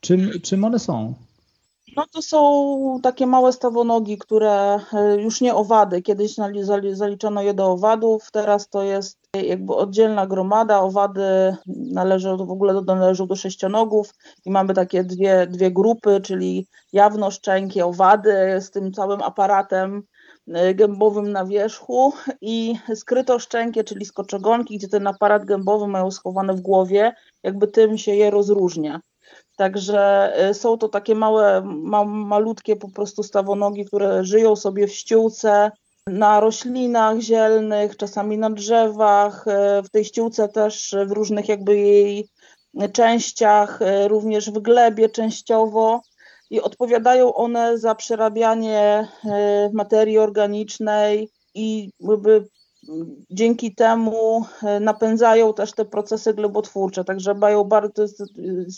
Czym, 0.00 0.30
czym 0.42 0.64
one 0.64 0.78
są? 0.78 1.14
No 1.96 2.06
to 2.12 2.22
są 2.22 3.00
takie 3.02 3.26
małe 3.26 3.52
stawonogi, 3.52 4.18
które 4.18 4.80
e, 4.92 5.16
już 5.22 5.40
nie 5.40 5.54
owady. 5.54 6.02
Kiedyś 6.02 6.34
zaliczono 6.92 7.42
je 7.42 7.54
do 7.54 7.66
owadów, 7.66 8.30
teraz 8.30 8.68
to 8.68 8.82
jest 8.82 9.18
jakby 9.34 9.74
oddzielna 9.74 10.26
gromada. 10.26 10.80
Owady 10.80 11.56
należą 11.66 12.36
w 12.36 12.50
ogóle 12.50 12.82
należą 12.86 13.26
do 13.26 13.36
sześcionogów 13.36 14.14
i 14.44 14.50
mamy 14.50 14.74
takie 14.74 15.04
dwie, 15.04 15.46
dwie 15.46 15.70
grupy, 15.70 16.20
czyli 16.20 16.66
jawnoszczękie 16.92 17.86
owady 17.86 18.60
z 18.60 18.70
tym 18.70 18.92
całym 18.92 19.22
aparatem 19.22 20.02
e, 20.48 20.74
gębowym 20.74 21.32
na 21.32 21.44
wierzchu 21.44 22.12
i 22.40 22.74
skrytoszczękie, 22.94 23.84
czyli 23.84 24.04
skoczogonki, 24.04 24.78
gdzie 24.78 24.88
ten 24.88 25.06
aparat 25.06 25.44
gębowy 25.44 25.86
mają 25.86 26.10
schowane 26.10 26.54
w 26.54 26.60
głowie, 26.60 27.14
jakby 27.42 27.68
tym 27.68 27.98
się 27.98 28.14
je 28.14 28.30
rozróżnia. 28.30 29.00
Także 29.56 30.32
y, 30.50 30.54
są 30.54 30.78
to 30.78 30.88
takie 30.88 31.14
małe, 31.14 31.62
ma, 31.64 32.04
malutkie 32.04 32.76
po 32.76 32.88
prostu 32.88 33.22
stawonogi, 33.22 33.84
które 33.84 34.24
żyją 34.24 34.56
sobie 34.56 34.86
w 34.86 34.92
ściółce, 34.92 35.70
na 36.06 36.40
roślinach 36.40 37.20
zielnych, 37.20 37.96
czasami 37.96 38.38
na 38.38 38.50
drzewach, 38.50 39.46
y, 39.46 39.82
w 39.82 39.90
tej 39.90 40.04
ściółce 40.04 40.48
też 40.48 40.96
w 41.06 41.12
różnych 41.12 41.48
jakby 41.48 41.76
jej 41.76 42.28
częściach, 42.92 43.82
y, 43.82 44.08
również 44.08 44.50
w 44.50 44.58
glebie 44.58 45.08
częściowo. 45.08 46.02
I 46.50 46.60
odpowiadają 46.60 47.34
one 47.34 47.78
za 47.78 47.94
przerabianie 47.94 49.08
materii 49.72 50.18
organicznej 50.18 51.30
i 51.54 51.90
jakby 52.00 52.48
dzięki 53.30 53.74
temu 53.74 54.44
e, 54.62 54.80
napędzają 54.80 55.54
też 55.54 55.72
te 55.72 55.84
procesy 55.84 56.34
glebotwórcze, 56.34 57.04
także 57.04 57.34
mają 57.34 57.64
bardzo, 57.64 58.04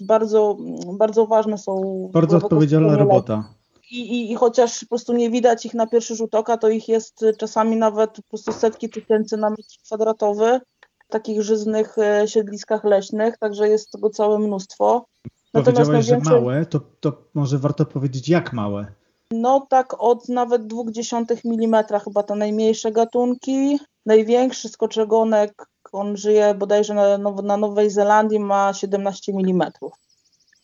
bardzo, 0.01 0.57
bardzo 0.93 1.27
ważne 1.27 1.59
są. 1.59 1.83
Bardzo 2.13 2.37
odpowiedzialna 2.37 2.97
robota. 2.97 3.55
i, 3.91 4.01
i, 4.01 4.33
i 4.33 4.35
chociaż 4.35 4.81
po 4.81 4.89
prostu 4.89 5.13
nie 5.13 5.31
widać 5.31 5.67
ich 5.67 5.75
na 5.75 5.87
pierwszy 5.87 6.17
rzut 6.17 6.35
oka, 6.35 6.57
to 6.57 6.69
ich 6.69 6.89
jest 6.89 7.25
czasami 7.39 7.77
nawet 7.77 8.11
po 8.11 8.23
prostu 8.23 8.53
setki 8.53 8.89
tysięcy 8.89 9.37
na 9.37 9.51
metr 9.51 9.75
kwadratowy 9.85 10.61
w 11.09 11.13
takich 11.13 11.43
żyznych 11.43 11.99
e, 11.99 12.29
siedliskach 12.29 12.85
leśnych, 12.85 13.39
także 13.39 13.69
jest 13.69 13.93
tego 13.93 14.11
całe 14.11 14.39
mnóstwo. 14.39 15.07
Natomiast 15.55 15.91
Powiedziałeś, 15.91 16.25
że 16.25 16.31
małe, 16.31 16.67
to, 16.67 16.81
to 17.01 17.13
może 17.35 17.59
warto 17.59 17.87
powiedzieć 17.87 18.29
jak 18.29 18.53
małe? 18.53 18.87
No 19.33 19.67
tak 19.71 20.03
od 20.03 20.29
nawet 20.29 20.63
0,2 20.63 21.37
mm 21.45 22.01
chyba 22.05 22.23
te 22.23 22.35
najmniejsze 22.35 22.93
gatunki. 22.93 23.79
Największy 24.07 24.69
skoczegonek, 24.69 25.67
on 25.93 26.17
żyje 26.17 26.55
bodajże 26.55 26.95
na, 26.95 27.19
na 27.19 27.57
Nowej 27.57 27.91
Zelandii, 27.91 28.41
ma 28.41 28.75
17 28.75 29.33
mm. 29.33 29.71
No 29.81 29.91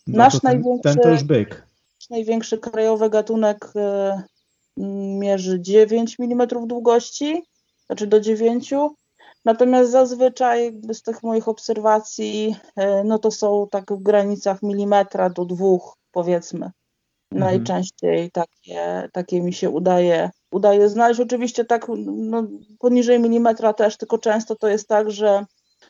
Nasz 0.07 0.33
ten, 0.33 0.40
największy, 0.42 0.83
ten 0.83 1.03
to 1.03 1.09
już 1.09 1.24
byk. 1.24 1.66
Największy 2.11 2.59
krajowy 2.59 3.11
gatunek 3.11 3.72
y, 3.77 4.81
mierzy 5.18 5.61
9 5.61 6.16
mm 6.20 6.48
długości, 6.48 7.42
znaczy 7.87 8.07
do 8.07 8.20
9. 8.20 8.74
Natomiast 9.44 9.90
zazwyczaj 9.90 10.81
z 10.92 11.03
tych 11.03 11.22
moich 11.22 11.48
obserwacji, 11.48 12.57
y, 12.81 13.05
no 13.05 13.18
to 13.18 13.31
są 13.31 13.66
tak 13.70 13.92
w 13.92 14.03
granicach 14.03 14.62
milimetra 14.62 15.31
do 15.31 15.44
dwóch, 15.44 15.96
powiedzmy. 16.12 16.70
Mhm. 17.35 17.53
Najczęściej 17.53 18.31
takie, 18.31 19.09
takie 19.12 19.42
mi 19.42 19.53
się 19.53 19.70
udaje, 19.70 20.31
udaje 20.53 20.88
znaleźć. 20.88 21.20
Oczywiście 21.20 21.64
tak 21.64 21.87
no, 22.07 22.42
poniżej 22.79 23.20
milimetra 23.20 23.73
też, 23.73 23.97
tylko 23.97 24.18
często 24.18 24.57
to 24.57 24.68
jest 24.68 24.88
tak, 24.88 25.11
że 25.11 25.44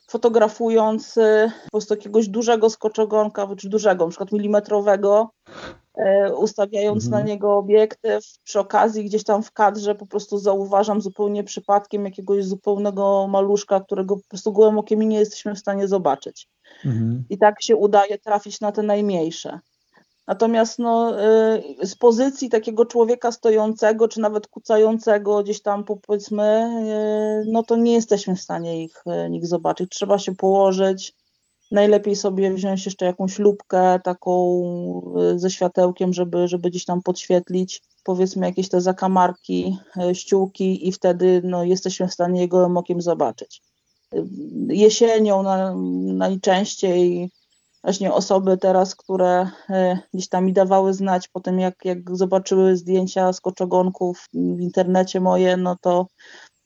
fotografując 0.06 1.16
y, 1.16 1.50
po 1.64 1.70
prostu 1.70 1.94
jakiegoś 1.94 2.28
dużego 2.28 2.70
skoczogonka, 2.70 3.48
czy 3.56 3.68
dużego, 3.68 4.04
na 4.04 4.10
przykład 4.10 4.32
milimetrowego, 4.32 5.30
y, 5.98 6.36
ustawiając 6.36 7.04
mhm. 7.04 7.22
na 7.22 7.32
niego 7.32 7.56
obiektyw, 7.56 8.24
przy 8.44 8.60
okazji 8.60 9.04
gdzieś 9.04 9.24
tam 9.24 9.42
w 9.42 9.52
kadrze 9.52 9.94
po 9.94 10.06
prostu 10.06 10.38
zauważam 10.38 11.00
zupełnie 11.00 11.44
przypadkiem 11.44 12.04
jakiegoś 12.04 12.44
zupełnego 12.44 13.26
maluszka, 13.28 13.80
którego 13.80 14.16
po 14.16 14.28
prostu 14.28 14.52
gołym 14.52 14.78
okiem 14.78 15.02
nie 15.02 15.18
jesteśmy 15.18 15.54
w 15.54 15.58
stanie 15.58 15.88
zobaczyć. 15.88 16.48
Mhm. 16.84 17.24
I 17.30 17.38
tak 17.38 17.62
się 17.62 17.76
udaje 17.76 18.18
trafić 18.18 18.60
na 18.60 18.72
te 18.72 18.82
najmniejsze. 18.82 19.60
Natomiast 20.26 20.78
no, 20.78 21.22
y, 21.82 21.86
z 21.86 21.94
pozycji 21.94 22.48
takiego 22.48 22.86
człowieka 22.86 23.32
stojącego, 23.32 24.08
czy 24.08 24.20
nawet 24.20 24.46
kucającego 24.46 25.42
gdzieś 25.42 25.62
tam 25.62 25.84
powiedzmy, 25.84 26.70
y, 27.42 27.50
no 27.50 27.62
to 27.62 27.76
nie 27.76 27.92
jesteśmy 27.92 28.36
w 28.36 28.40
stanie 28.40 28.84
ich, 28.84 29.02
y, 29.06 29.36
ich 29.36 29.46
zobaczyć. 29.46 29.90
Trzeba 29.90 30.18
się 30.18 30.34
położyć, 30.34 31.14
najlepiej 31.70 32.16
sobie 32.16 32.54
wziąć 32.54 32.84
jeszcze 32.84 33.06
jakąś 33.06 33.38
lubkę 33.38 34.00
taką 34.04 34.62
ze 35.36 35.50
światełkiem, 35.50 36.12
żeby, 36.12 36.48
żeby 36.48 36.70
gdzieś 36.70 36.84
tam 36.84 37.02
podświetlić 37.02 37.82
powiedzmy 38.04 38.46
jakieś 38.46 38.68
te 38.68 38.80
zakamarki, 38.80 39.78
ściółki 40.12 40.88
i 40.88 40.92
wtedy 40.92 41.40
no, 41.44 41.64
jesteśmy 41.64 42.08
w 42.08 42.12
stanie 42.12 42.40
jego 42.40 42.66
okiem 42.76 43.00
zobaczyć. 43.00 43.62
Jesienią 44.68 45.42
na, 45.42 45.74
najczęściej 46.14 47.30
właśnie 47.84 48.12
osoby 48.12 48.58
teraz, 48.58 48.96
które 48.96 49.50
e, 49.70 49.98
gdzieś 50.14 50.28
tam 50.28 50.44
mi 50.44 50.52
dawały 50.52 50.94
znać 50.94 51.28
po 51.28 51.40
tym, 51.40 51.58
jak, 51.58 51.84
jak 51.84 52.16
zobaczyły 52.16 52.76
zdjęcia 52.76 53.32
z 53.32 53.40
koczogonków 53.40 54.28
w 54.32 54.60
internecie 54.60 55.20
moje, 55.20 55.56
no 55.56 55.76
to 55.80 56.06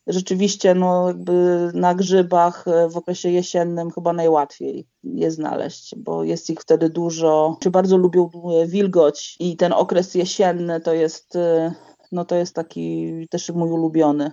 rzeczywiście 0.07 0.75
no 0.75 1.09
jakby 1.09 1.71
na 1.75 1.95
grzybach 1.95 2.69
e, 2.69 2.89
w 2.89 2.97
okresie 2.97 3.31
jesiennym 3.31 3.91
chyba 3.91 4.13
najłatwiej 4.13 4.87
je 5.05 5.31
znaleźć, 5.31 5.95
bo 5.97 6.25
jest 6.25 6.51
ich 6.51 6.61
wtedy 6.61 6.91
dużo, 6.91 7.57
czy 7.61 7.71
bardzo 7.71 7.97
lubią 7.97 8.31
wilgoć 8.67 9.37
i 9.41 9.57
ten 9.57 9.73
okres 9.73 10.15
jesienny 10.15 10.81
to 10.81 10.93
jest, 10.93 11.37
e, 11.37 11.75
no 12.13 12.25
to 12.25 12.35
jest 12.35 12.55
taki 12.55 13.13
też 13.31 13.51
mój 13.51 13.71
ulubiony, 13.71 14.33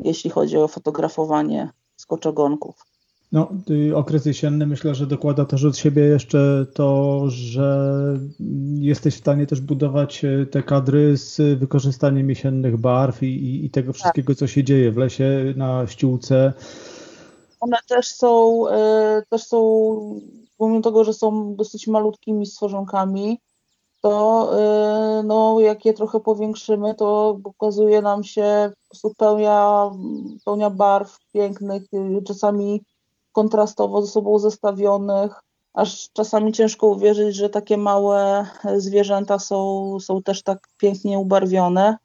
jeśli 0.00 0.30
chodzi 0.30 0.56
o 0.56 0.68
fotografowanie 0.68 1.70
skoczogonków. 1.96 2.93
No, 3.34 3.48
y, 3.70 3.96
okres 3.96 4.26
jesienny 4.26 4.66
myślę, 4.66 4.94
że 4.94 5.06
dokłada 5.06 5.44
też 5.44 5.64
od 5.64 5.76
siebie 5.76 6.02
jeszcze 6.02 6.66
to, 6.74 7.22
że 7.26 7.98
jesteś 8.74 9.14
w 9.14 9.18
stanie 9.18 9.46
też 9.46 9.60
budować 9.60 10.24
y, 10.24 10.46
te 10.50 10.62
kadry 10.62 11.16
z 11.16 11.58
wykorzystaniem 11.58 12.30
jesiennych 12.30 12.76
barw 12.76 13.22
i, 13.22 13.64
i 13.64 13.70
tego 13.70 13.92
tak. 13.92 13.96
wszystkiego, 13.96 14.34
co 14.34 14.46
się 14.46 14.64
dzieje 14.64 14.92
w 14.92 14.96
lesie, 14.96 15.54
na 15.56 15.86
ściółce. 15.86 16.52
One 17.60 17.76
też 17.88 18.06
są, 18.06 18.64
y, 18.68 18.72
też 19.30 19.42
są, 19.42 19.60
pomimo 20.58 20.80
tego, 20.80 21.04
że 21.04 21.12
są 21.12 21.54
dosyć 21.56 21.86
malutkimi 21.86 22.46
stworzonkami, 22.46 23.40
to 24.02 24.50
no, 25.24 25.60
jak 25.60 25.84
je 25.84 25.94
trochę 25.94 26.20
powiększymy, 26.20 26.94
to 26.94 27.38
pokazuje 27.44 28.02
nam 28.02 28.24
się 28.24 28.72
po 28.82 28.88
prostu 28.88 29.14
pełnia, 29.16 29.90
pełnia 30.44 30.70
barw 30.70 31.18
pięknych, 31.32 31.82
czasami 32.26 32.82
kontrastowo 33.34 34.02
ze 34.02 34.08
sobą 34.08 34.38
zestawionych, 34.38 35.42
aż 35.74 36.10
czasami 36.12 36.52
ciężko 36.52 36.86
uwierzyć, 36.86 37.36
że 37.36 37.50
takie 37.50 37.76
małe 37.76 38.46
zwierzęta 38.76 39.38
są, 39.38 39.96
są 40.00 40.22
też 40.22 40.42
tak 40.42 40.68
pięknie 40.78 41.18
ubarwione. 41.18 41.96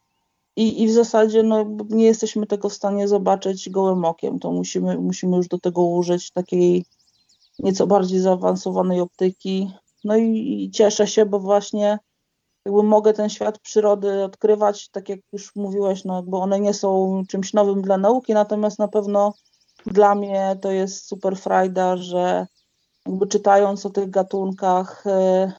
I, 0.55 0.83
I 0.83 0.87
w 0.87 0.91
zasadzie 0.91 1.43
no, 1.43 1.65
nie 1.89 2.05
jesteśmy 2.05 2.47
tego 2.47 2.69
w 2.69 2.73
stanie 2.73 3.07
zobaczyć 3.07 3.69
gołym 3.69 4.05
okiem. 4.05 4.39
To 4.39 4.51
musimy, 4.51 4.97
musimy 4.97 5.37
już 5.37 5.47
do 5.47 5.59
tego 5.59 5.85
użyć 5.85 6.31
takiej 6.31 6.85
nieco 7.59 7.87
bardziej 7.87 8.19
zaawansowanej 8.19 9.01
optyki. 9.01 9.71
No 10.03 10.17
i, 10.17 10.63
i 10.63 10.71
cieszę 10.71 11.07
się, 11.07 11.25
bo 11.25 11.39
właśnie 11.39 11.99
jakby 12.65 12.83
mogę 12.83 13.13
ten 13.13 13.29
świat 13.29 13.59
przyrody 13.59 14.23
odkrywać, 14.23 14.89
tak 14.89 15.09
jak 15.09 15.19
już 15.33 15.55
mówiłeś, 15.55 16.05
no 16.05 16.15
jakby 16.15 16.37
one 16.37 16.59
nie 16.59 16.73
są 16.73 17.23
czymś 17.27 17.53
nowym 17.53 17.81
dla 17.81 17.97
nauki, 17.97 18.33
natomiast 18.33 18.79
na 18.79 18.87
pewno 18.87 19.33
dla 19.85 20.15
mnie 20.15 20.57
to 20.61 20.71
jest 20.71 21.07
super 21.07 21.37
frajda, 21.37 21.97
że 21.97 22.47
jakby 23.05 23.27
czytając 23.27 23.85
o 23.85 23.89
tych 23.89 24.09
gatunkach, 24.09 25.07
e, 25.07 25.51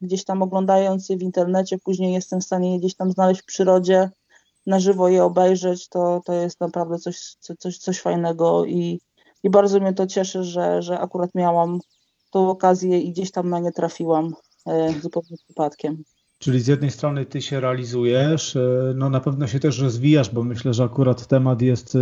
gdzieś 0.00 0.24
tam 0.24 0.42
oglądając 0.42 1.08
je 1.08 1.16
w 1.16 1.22
internecie, 1.22 1.78
później 1.78 2.12
jestem 2.12 2.40
w 2.40 2.44
stanie 2.44 2.72
je 2.72 2.78
gdzieś 2.78 2.94
tam 2.94 3.12
znaleźć 3.12 3.42
w 3.42 3.46
przyrodzie, 3.46 4.10
na 4.66 4.80
żywo 4.80 5.08
je 5.08 5.24
obejrzeć, 5.24 5.88
to, 5.88 6.20
to 6.24 6.32
jest 6.32 6.60
naprawdę 6.60 6.98
coś, 6.98 7.34
coś, 7.58 7.78
coś 7.78 8.00
fajnego 8.00 8.64
i, 8.64 9.00
i 9.42 9.50
bardzo 9.50 9.80
mnie 9.80 9.92
to 9.92 10.06
cieszy, 10.06 10.44
że, 10.44 10.82
że 10.82 10.98
akurat 10.98 11.34
miałam 11.34 11.78
tą 12.30 12.50
okazję 12.50 13.00
i 13.00 13.12
gdzieś 13.12 13.30
tam 13.30 13.50
na 13.50 13.58
nie 13.58 13.72
trafiłam 13.72 14.34
e, 14.66 15.00
zupełnie 15.00 15.36
przypadkiem. 15.44 16.04
Czyli 16.42 16.60
z 16.60 16.66
jednej 16.66 16.90
strony 16.90 17.26
ty 17.26 17.42
się 17.42 17.60
realizujesz, 17.60 18.56
e, 18.56 18.92
no 18.96 19.10
na 19.10 19.20
pewno 19.20 19.46
się 19.46 19.60
też 19.60 19.78
rozwijasz, 19.78 20.30
bo 20.30 20.44
myślę, 20.44 20.74
że 20.74 20.84
akurat 20.84 21.26
temat 21.26 21.62
jest 21.62 21.94
e, 21.94 21.98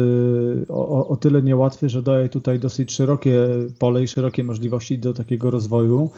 o, 0.69 1.09
o, 1.09 1.17
tyle 1.17 1.43
niełatwy, 1.43 1.89
że 1.89 2.03
daje 2.03 2.29
tutaj 2.29 2.59
dosyć 2.59 2.93
szerokie 2.93 3.49
pole 3.79 4.03
i 4.03 4.09
szerokie 4.09 4.45
możliwości 4.45 4.99
do 4.99 5.15
takiego 5.15 5.51
rozwoju 5.51 6.11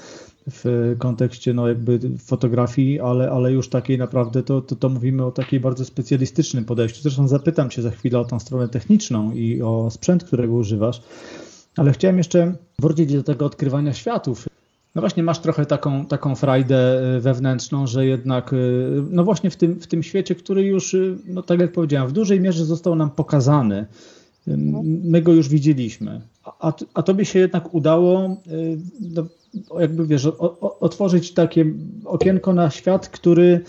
w 0.51 0.95
kontekście 0.99 1.55
no 1.55 1.69
jakby 1.69 2.01
fotografii, 2.19 3.01
ale, 3.01 3.31
ale 3.31 3.53
już 3.53 3.69
takiej 3.69 3.99
naprawdę 3.99 4.43
to, 4.43 4.61
to, 4.61 4.77
to 4.77 4.89
mówimy 4.89 5.25
o 5.25 5.33
takiej 5.33 5.61
bardzo 5.61 5.85
specjalistycznym 5.85 6.65
podejściu. 6.65 7.03
Zresztą 7.03 7.29
zapytam 7.29 7.71
cię 7.71 7.83
za 7.83 7.91
chwilę 7.91 8.19
o 8.19 8.25
tą 8.25 8.41
stronę 8.41 8.69
techniczną 8.69 9.33
i 9.33 9.63
o 9.63 9.91
sprzęt, 9.91 10.25
którego 10.25 10.55
używasz, 10.55 11.03
ale 11.77 11.93
chciałem 11.93 12.19
jeszcze 12.19 12.55
wrócić 12.79 13.13
do 13.13 13.23
tego 13.23 13.47
odkrywania 13.47 13.93
światów. 13.93 14.49
No 14.95 15.03
właśnie 15.03 15.23
masz 15.23 15.39
trochę 15.39 15.67
taką, 15.67 16.07
taką 16.07 16.35
frajdę 16.35 16.77
e, 17.17 17.21
wewnętrzną, 17.21 17.87
że 17.87 18.07
jednak, 18.07 18.53
e, 18.53 18.57
no 19.11 19.25
właśnie 19.25 19.51
w 19.51 19.57
tym, 19.57 19.81
w 19.81 19.87
tym 19.87 20.03
świecie, 20.03 20.35
który 20.35 20.63
już, 20.63 20.95
e, 20.95 20.99
no 21.27 21.43
tak 21.43 21.61
jak 21.61 21.73
powiedziałem, 21.73 22.09
w 22.09 22.13
dużej 22.13 22.41
mierze 22.41 22.65
został 22.65 22.95
nam 22.95 23.11
pokazany. 23.11 23.87
My 25.05 25.23
go 25.23 25.33
już 25.33 25.49
widzieliśmy. 25.49 26.21
A, 26.45 26.73
a 26.95 27.03
tobie 27.03 27.25
się 27.25 27.39
jednak 27.39 27.75
udało, 27.75 28.37
no, 29.01 29.27
jakby 29.81 30.07
wiesz, 30.07 30.27
o, 30.27 30.79
otworzyć 30.81 31.35
takie 31.35 31.65
okienko 32.05 32.53
na 32.53 32.71
świat, 32.71 33.09
który 33.09 33.61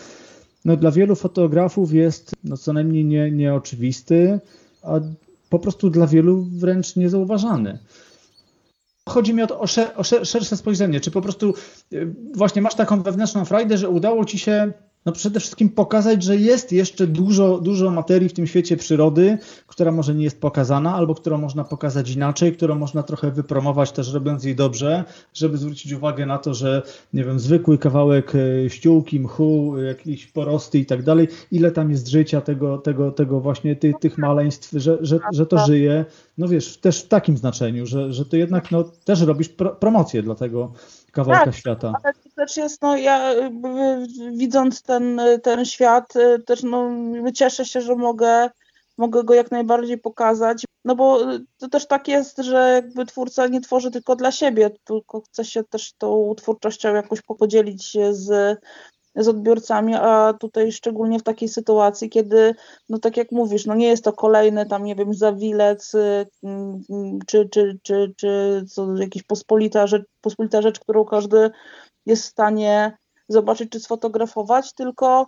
no, 0.66 0.78
dla 0.78 0.92
wielu 0.92 1.16
fotografów 1.16 1.94
jest 1.94 2.32
no, 2.44 2.58
co 2.58 2.74
najmniej 2.74 3.06
nie, 3.06 3.32
nieoczywisty, 3.32 4.40
a 4.84 5.00
po 5.50 5.60
prostu 5.60 5.90
dla 5.90 6.08
wielu 6.08 6.48
wręcz 6.52 6.96
niezauważany. 6.96 7.80
Chodzi 9.10 9.34
mi 9.34 9.44
o, 9.44 9.48
to, 9.48 9.60
o, 9.60 9.68
szer, 9.68 9.92
o 9.96 10.04
szersze 10.04 10.58
spojrzenie. 10.58 11.00
Czy 11.00 11.12
po 11.12 11.22
prostu 11.22 11.54
y, 11.94 12.16
właśnie 12.36 12.62
masz 12.62 12.76
taką 12.76 13.04
wewnętrzną 13.04 13.46
frajdę, 13.46 13.78
że 13.78 13.90
udało 13.90 14.26
ci 14.26 14.40
się 14.40 14.74
no 15.06 15.12
przede 15.12 15.40
wszystkim 15.40 15.70
pokazać, 15.70 16.24
że 16.24 16.38
jest 16.38 16.72
jeszcze 16.72 17.08
dużo, 17.08 17.58
dużo 17.58 17.92
materii 17.92 18.30
w 18.30 18.34
tym 18.34 18.48
świecie 18.48 18.78
przyrody, 18.78 19.38
która 19.68 19.92
może 19.92 20.16
nie 20.16 20.24
jest 20.24 20.42
pokazana, 20.42 20.96
albo 20.96 21.16
którą 21.16 21.38
można 21.38 21.64
pokazać 21.64 22.10
inaczej, 22.10 22.54
którą 22.54 22.76
można 22.76 23.04
trochę 23.04 23.32
wypromować 23.32 23.92
też 23.92 24.14
robiąc 24.14 24.44
jej 24.44 24.56
dobrze, 24.56 25.04
żeby 25.34 25.58
zwrócić 25.58 25.92
uwagę 25.92 26.26
na 26.26 26.38
to, 26.38 26.54
że 26.54 26.82
nie 27.14 27.24
wiem, 27.24 27.40
zwykły 27.40 27.78
kawałek 27.78 28.34
e, 28.36 28.70
ściółki, 28.70 29.20
mchu, 29.20 29.76
jakieś 29.78 30.28
porosty 30.28 30.80
i 30.80 30.86
tak 30.86 31.04
dalej, 31.04 31.28
ile 31.52 31.72
tam 31.72 31.92
jest 31.92 32.08
życia 32.08 32.42
tego, 32.42 32.78
tego, 32.78 33.12
tego 33.12 33.40
właśnie 33.40 33.76
tych, 33.76 33.96
tych 34.00 34.18
maleństw, 34.18 34.72
że, 34.72 34.98
że, 35.02 35.20
że 35.34 35.46
to 35.46 35.66
żyje, 35.66 36.06
no 36.38 36.48
wiesz, 36.48 36.78
też 36.78 37.02
w 37.02 37.08
takim 37.08 37.38
znaczeniu, 37.38 37.86
że, 37.86 38.14
że 38.14 38.26
to 38.26 38.36
jednak 38.38 38.72
no, 38.72 38.84
też 38.84 39.22
robisz 39.22 39.50
pro, 39.50 39.70
promocję 39.70 40.24
dla 40.24 40.36
tego 40.36 40.72
kawałka 41.12 41.46
tak, 41.46 41.56
świata. 41.56 41.94
Ale 42.04 42.14
też 42.36 42.58
jest, 42.58 42.82
no 42.82 42.98
ja 42.98 43.34
widząc 44.32 44.82
ten, 44.82 45.22
ten 45.44 45.66
świat, 45.66 46.14
też 46.46 46.64
no 46.64 46.92
cieszę 47.34 47.66
się, 47.66 47.82
że 47.82 47.96
mogę, 47.96 48.50
mogę 48.98 49.24
go 49.24 49.34
jak 49.34 49.52
najbardziej 49.52 49.98
pokazać, 49.98 50.66
no 50.86 50.96
bo 50.96 51.20
to 51.58 51.70
też 51.70 51.88
tak 51.88 52.08
jest, 52.08 52.38
że 52.38 52.72
jakby 52.74 53.06
twórca 53.06 53.48
nie 53.48 53.62
tworzy 53.62 53.92
tylko 53.92 54.16
dla 54.16 54.32
siebie, 54.32 54.72
tylko 54.84 55.22
chce 55.22 55.46
się 55.46 55.64
też 55.64 55.94
tą 55.94 56.34
twórczością 56.38 56.94
jakoś 56.94 57.22
podzielić 57.22 57.98
z, 58.12 58.58
z 59.16 59.28
odbiorcami, 59.28 59.96
a 59.96 60.34
tutaj 60.34 60.72
szczególnie 60.72 61.20
w 61.20 61.24
takiej 61.24 61.50
sytuacji, 61.50 62.10
kiedy, 62.10 62.56
no 62.90 63.00
tak 63.00 63.18
jak 63.18 63.32
mówisz, 63.32 63.66
no 63.66 63.76
nie 63.76 63.88
jest 63.88 64.04
to 64.04 64.14
kolejny 64.14 64.66
tam, 64.66 64.84
nie 64.84 64.96
wiem, 64.96 65.14
zawilec, 65.14 65.92
mm, 66.44 67.20
czy, 67.28 67.50
czy, 67.50 67.80
czy, 67.84 68.14
czy 68.18 68.64
co, 68.70 68.98
jakiś 68.98 69.24
pospolita 69.24 69.88
rzecz, 69.88 70.04
pospolita 70.22 70.62
rzecz, 70.62 70.80
którą 70.80 71.06
każdy 71.06 71.52
jest 72.06 72.24
w 72.24 72.30
stanie 72.30 72.98
zobaczyć 73.28 73.72
czy 73.72 73.80
sfotografować, 73.80 74.74
tylko 74.74 75.28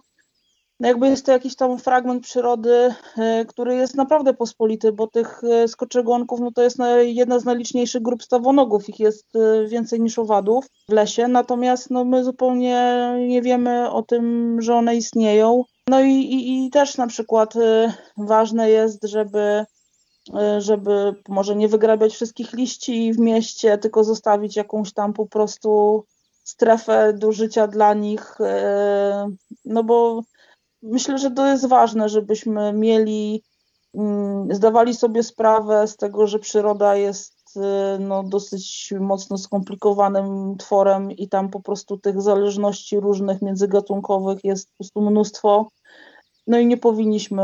no 0.79 0.87
jakby 0.87 1.07
jest 1.07 1.25
to 1.25 1.31
jakiś 1.31 1.55
tam 1.55 1.79
fragment 1.79 2.23
przyrody, 2.23 2.93
e, 3.17 3.45
który 3.45 3.75
jest 3.75 3.95
naprawdę 3.95 4.33
pospolity, 4.33 4.91
bo 4.91 5.07
tych 5.07 5.43
e, 5.43 5.67
skoczegonków 5.67 6.39
no 6.39 6.51
to 6.51 6.61
jest 6.61 6.77
jedna 7.01 7.39
z 7.39 7.45
najliczniejszych 7.45 8.01
grup 8.01 8.23
stawonogów, 8.23 8.89
ich 8.89 8.99
jest 8.99 9.35
e, 9.35 9.67
więcej 9.67 10.01
niż 10.01 10.19
owadów 10.19 10.65
w 10.89 10.93
lesie, 10.93 11.27
natomiast 11.27 11.89
no 11.89 12.05
my 12.05 12.23
zupełnie 12.23 13.09
nie 13.27 13.41
wiemy 13.41 13.91
o 13.91 14.03
tym, 14.03 14.57
że 14.61 14.75
one 14.75 14.95
istnieją. 14.95 15.63
No 15.87 16.01
i, 16.01 16.11
i, 16.11 16.65
i 16.65 16.69
też 16.69 16.97
na 16.97 17.07
przykład 17.07 17.53
ważne 18.17 18.69
jest, 18.69 19.03
żeby 19.03 19.65
żeby 20.57 21.15
może 21.27 21.55
nie 21.55 21.67
wygrabiać 21.67 22.13
wszystkich 22.13 22.53
liści 22.53 23.13
w 23.13 23.19
mieście, 23.19 23.77
tylko 23.77 24.03
zostawić 24.03 24.55
jakąś 24.55 24.93
tam 24.93 25.13
po 25.13 25.25
prostu 25.25 26.03
strefę 26.43 27.13
do 27.13 27.31
życia 27.31 27.67
dla 27.67 27.93
nich, 27.93 28.37
no 29.65 29.83
bo 29.83 30.21
myślę, 30.85 31.17
że 31.17 31.31
to 31.31 31.47
jest 31.47 31.67
ważne, 31.67 32.09
żebyśmy 32.09 32.73
mieli, 32.73 33.43
mm, 33.93 34.47
zdawali 34.55 34.95
sobie 34.95 35.23
sprawę 35.23 35.87
z 35.87 35.97
tego, 35.97 36.27
że 36.27 36.39
przyroda 36.39 36.95
jest 36.95 37.57
y, 37.57 37.99
no, 37.99 38.23
dosyć 38.23 38.93
mocno 38.99 39.37
skomplikowanym 39.37 40.57
tworem 40.57 41.11
i 41.11 41.29
tam 41.29 41.49
po 41.49 41.61
prostu 41.61 41.97
tych 41.97 42.21
zależności 42.21 42.99
różnych 42.99 43.41
międzygatunkowych 43.41 44.39
jest 44.43 44.69
po 44.69 44.75
prostu 44.77 45.01
mnóstwo. 45.01 45.69
No 46.47 46.59
i 46.59 46.65
nie 46.65 46.77
powinniśmy, 46.77 47.43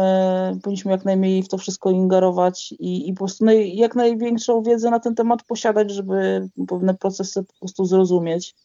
powinniśmy 0.64 0.92
jak 0.92 1.06
najmniej 1.06 1.44
w 1.44 1.50
to 1.50 1.58
wszystko 1.58 1.92
ingerować 1.92 2.72
i, 2.72 3.10
i 3.10 3.14
po 3.14 3.18
prostu 3.18 3.46
naj, 3.46 3.76
jak 3.76 3.96
największą 3.96 4.64
wiedzę 4.64 4.90
na 4.90 5.00
ten 5.00 5.16
temat 5.16 5.44
posiadać, 5.44 5.92
żeby 5.92 6.50
pewne 6.68 6.94
procesy 6.94 7.44
po 7.44 7.54
prostu 7.60 7.86
zrozumieć 7.86 8.56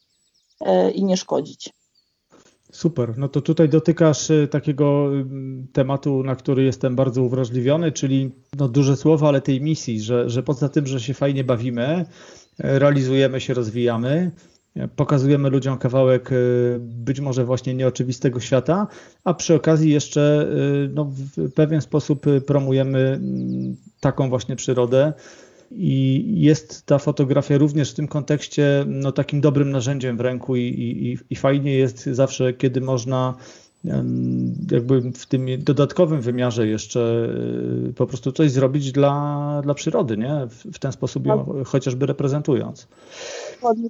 e, 0.61 0.91
i 0.91 1.03
nie 1.03 1.17
szkodzić. 1.17 1.76
Super. 2.71 3.17
No 3.17 3.27
to 3.27 3.41
tutaj 3.41 3.69
dotykasz 3.69 4.29
y, 4.29 4.47
takiego 4.51 5.09
mm, 5.13 5.67
tematu, 5.73 6.23
na 6.23 6.35
który 6.35 6.63
jestem 6.63 6.95
bardzo 6.95 7.23
uwrażliwiony, 7.23 7.91
czyli 7.91 8.31
no 8.59 8.67
duże 8.67 8.95
słowa, 8.95 9.27
ale 9.27 9.41
tej 9.41 9.61
misji, 9.61 10.01
że, 10.01 10.29
że 10.29 10.43
poza 10.43 10.69
tym, 10.69 10.87
że 10.87 10.99
się 10.99 11.13
fajnie 11.13 11.43
bawimy, 11.43 12.05
realizujemy 12.59 13.41
się, 13.41 13.53
rozwijamy, 13.53 14.31
pokazujemy 14.95 15.49
ludziom 15.49 15.77
kawałek 15.77 16.31
y, 16.31 16.77
być 16.79 17.19
może 17.19 17.45
właśnie 17.45 17.73
nieoczywistego 17.73 18.39
świata, 18.39 18.87
a 19.23 19.33
przy 19.33 19.55
okazji 19.55 19.91
jeszcze 19.91 20.47
y, 20.85 20.89
no, 20.93 21.05
w 21.05 21.51
pewien 21.53 21.81
sposób 21.81 22.25
promujemy 22.45 23.21
taką 23.99 24.29
właśnie 24.29 24.55
przyrodę, 24.55 25.13
i 25.71 26.25
jest 26.35 26.85
ta 26.85 26.97
fotografia 26.97 27.57
również 27.57 27.91
w 27.91 27.95
tym 27.95 28.07
kontekście 28.07 28.85
no, 28.87 29.11
takim 29.11 29.41
dobrym 29.41 29.71
narzędziem 29.71 30.17
w 30.17 30.21
ręku 30.21 30.55
i, 30.55 30.61
i, 30.61 31.17
i 31.29 31.35
fajnie 31.35 31.73
jest 31.73 32.05
zawsze, 32.05 32.53
kiedy 32.53 32.81
można 32.81 33.33
jakby 34.71 35.01
w 35.01 35.25
tym 35.25 35.45
dodatkowym 35.59 36.21
wymiarze 36.21 36.67
jeszcze 36.67 37.29
y, 37.89 37.93
po 37.93 38.07
prostu 38.07 38.31
coś 38.31 38.51
zrobić 38.51 38.91
dla, 38.91 39.61
dla 39.63 39.73
przyrody, 39.73 40.17
nie? 40.17 40.47
W, 40.49 40.75
w 40.75 40.79
ten 40.79 40.91
sposób 40.91 41.25
ją 41.25 41.45
tak. 41.45 41.67
chociażby 41.67 42.05
reprezentując. 42.05 42.87
Dokładnie. 43.53 43.89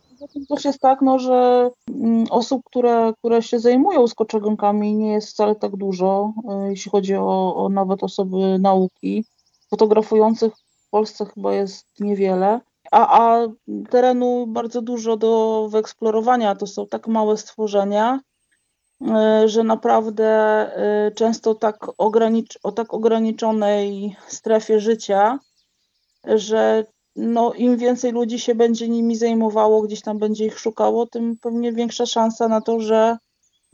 Też 0.49 0.65
jest 0.65 0.79
tak, 0.79 1.01
no, 1.01 1.19
że 1.19 1.69
mm, 1.89 2.25
osób, 2.29 2.61
które, 2.65 3.13
które 3.19 3.41
się 3.41 3.59
zajmują 3.59 4.07
skoczegonkami 4.07 4.95
nie 4.95 5.11
jest 5.11 5.29
wcale 5.29 5.55
tak 5.55 5.75
dużo, 5.75 6.33
y, 6.65 6.69
jeśli 6.69 6.91
chodzi 6.91 7.15
o, 7.15 7.55
o 7.55 7.69
nawet 7.69 8.03
osoby 8.03 8.59
nauki. 8.59 9.25
Fotografujących 9.69 10.53
w 10.87 10.89
Polsce 10.89 11.25
chyba 11.25 11.53
jest 11.53 11.99
niewiele, 11.99 12.59
a, 12.91 13.21
a 13.21 13.47
terenu 13.89 14.47
bardzo 14.47 14.81
dużo 14.81 15.17
do 15.17 15.67
wyeksplorowania. 15.71 16.55
To 16.55 16.67
są 16.67 16.87
tak 16.87 17.07
małe 17.07 17.37
stworzenia, 17.37 18.19
e, 19.01 19.43
że 19.49 19.63
naprawdę 19.63 20.25
e, 20.25 21.11
często 21.11 21.55
tak 21.55 21.87
o 22.63 22.71
tak 22.71 22.93
ograniczonej 22.93 24.15
strefie 24.27 24.79
życia, 24.79 25.39
że 26.23 26.85
no, 27.15 27.53
im 27.53 27.77
więcej 27.77 28.11
ludzi 28.11 28.39
się 28.39 28.55
będzie 28.55 28.89
nimi 28.89 29.15
zajmowało, 29.15 29.81
gdzieś 29.81 30.01
tam 30.01 30.17
będzie 30.17 30.45
ich 30.45 30.59
szukało, 30.59 31.05
tym 31.07 31.37
pewnie 31.41 31.73
większa 31.73 32.05
szansa 32.05 32.47
na 32.47 32.61
to, 32.61 32.79
że 32.79 33.17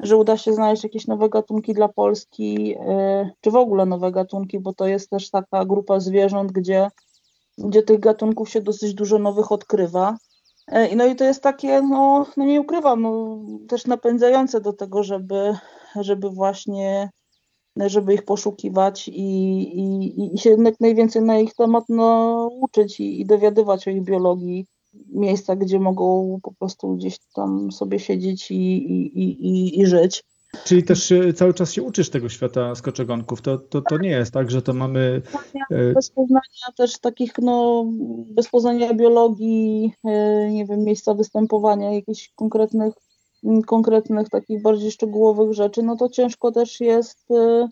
że 0.04 0.18
uda 0.18 0.38
się 0.38 0.54
znaleźć 0.54 0.84
jakieś 0.84 1.08
nowe 1.08 1.30
gatunki 1.30 1.74
dla 1.74 1.88
Polski, 1.88 2.76
y, 2.76 3.30
czy 3.42 3.52
w 3.52 3.56
ogóle 3.56 3.86
nowe 3.86 4.12
gatunki, 4.12 4.60
bo 4.60 4.74
to 4.74 4.88
jest 4.88 5.10
też 5.10 5.30
taka 5.30 5.66
grupa 5.66 6.00
zwierząt, 6.00 6.52
gdzie, 6.52 6.88
gdzie 7.58 7.84
tych 7.84 8.00
gatunków 8.00 8.50
się 8.50 8.62
dosyć 8.62 8.94
dużo 8.94 9.20
nowych 9.20 9.52
odkrywa. 9.52 10.18
Y, 10.72 10.96
no 10.96 11.06
i 11.06 11.16
to 11.16 11.24
jest 11.24 11.44
takie, 11.44 11.82
no, 11.82 12.26
no 12.38 12.46
nie 12.46 12.62
ukrywam, 12.62 13.02
no, 13.02 13.39
też 13.68 13.86
napędzające 13.86 14.62
do 14.62 14.74
tego, 14.74 15.04
żeby, 15.04 15.58
żeby 15.96 16.30
właśnie 16.30 17.10
żeby 17.76 18.13
ich 18.13 18.26
poszukiwać 18.26 19.08
i, 19.08 19.22
i, 19.80 20.36
i 20.36 20.38
się 20.38 20.50
jak 20.50 20.80
najwięcej 20.80 21.22
na 21.22 21.39
ich 21.39 21.56
temat 21.56 21.84
no, 21.89 22.50
uczyć 22.62 23.00
i, 23.00 23.22
i 23.22 23.26
dowiadywać 23.26 23.88
o 23.88 23.92
ich 23.92 24.04
biologii 24.04 24.68
miejsca, 25.14 25.56
gdzie 25.56 25.80
mogą 25.80 26.40
po 26.44 26.54
prostu 26.54 26.96
gdzieś 26.96 27.20
tam 27.36 27.72
sobie 27.72 28.00
siedzieć 28.00 28.52
i, 28.52 28.56
i, 28.56 29.46
i, 29.48 29.80
i 29.80 29.86
żyć. 29.86 30.24
Czyli 30.66 30.84
też 30.84 31.14
cały 31.36 31.54
czas 31.54 31.72
się 31.72 31.84
uczysz 31.84 32.10
tego 32.10 32.30
świata 32.30 32.76
skoczegonków. 32.76 33.42
To, 33.42 33.58
to, 33.58 33.82
to 33.82 33.98
nie 33.98 34.10
jest 34.10 34.34
tak, 34.34 34.52
że 34.52 34.62
to 34.62 34.74
mamy. 34.74 35.22
E, 35.72 35.94
bez 35.94 36.10
poznania 36.10 36.72
też 36.78 37.00
takich, 37.00 37.34
no, 37.42 37.86
bez 38.26 38.48
poznania 38.48 38.94
biologii, 38.94 39.94
e, 40.04 40.50
nie 40.52 40.66
wiem, 40.66 40.84
miejsca 40.84 41.14
występowania, 41.14 41.94
jakichś 41.94 42.32
konkretnych, 42.36 42.94
konkretnych, 43.68 44.30
takich 44.30 44.62
bardziej 44.62 44.92
szczegółowych 44.92 45.54
rzeczy, 45.54 45.84
no 45.84 45.96
to 45.96 46.10
ciężko 46.10 46.52
też 46.52 46.80
jest, 46.80 47.32
e, 47.32 47.68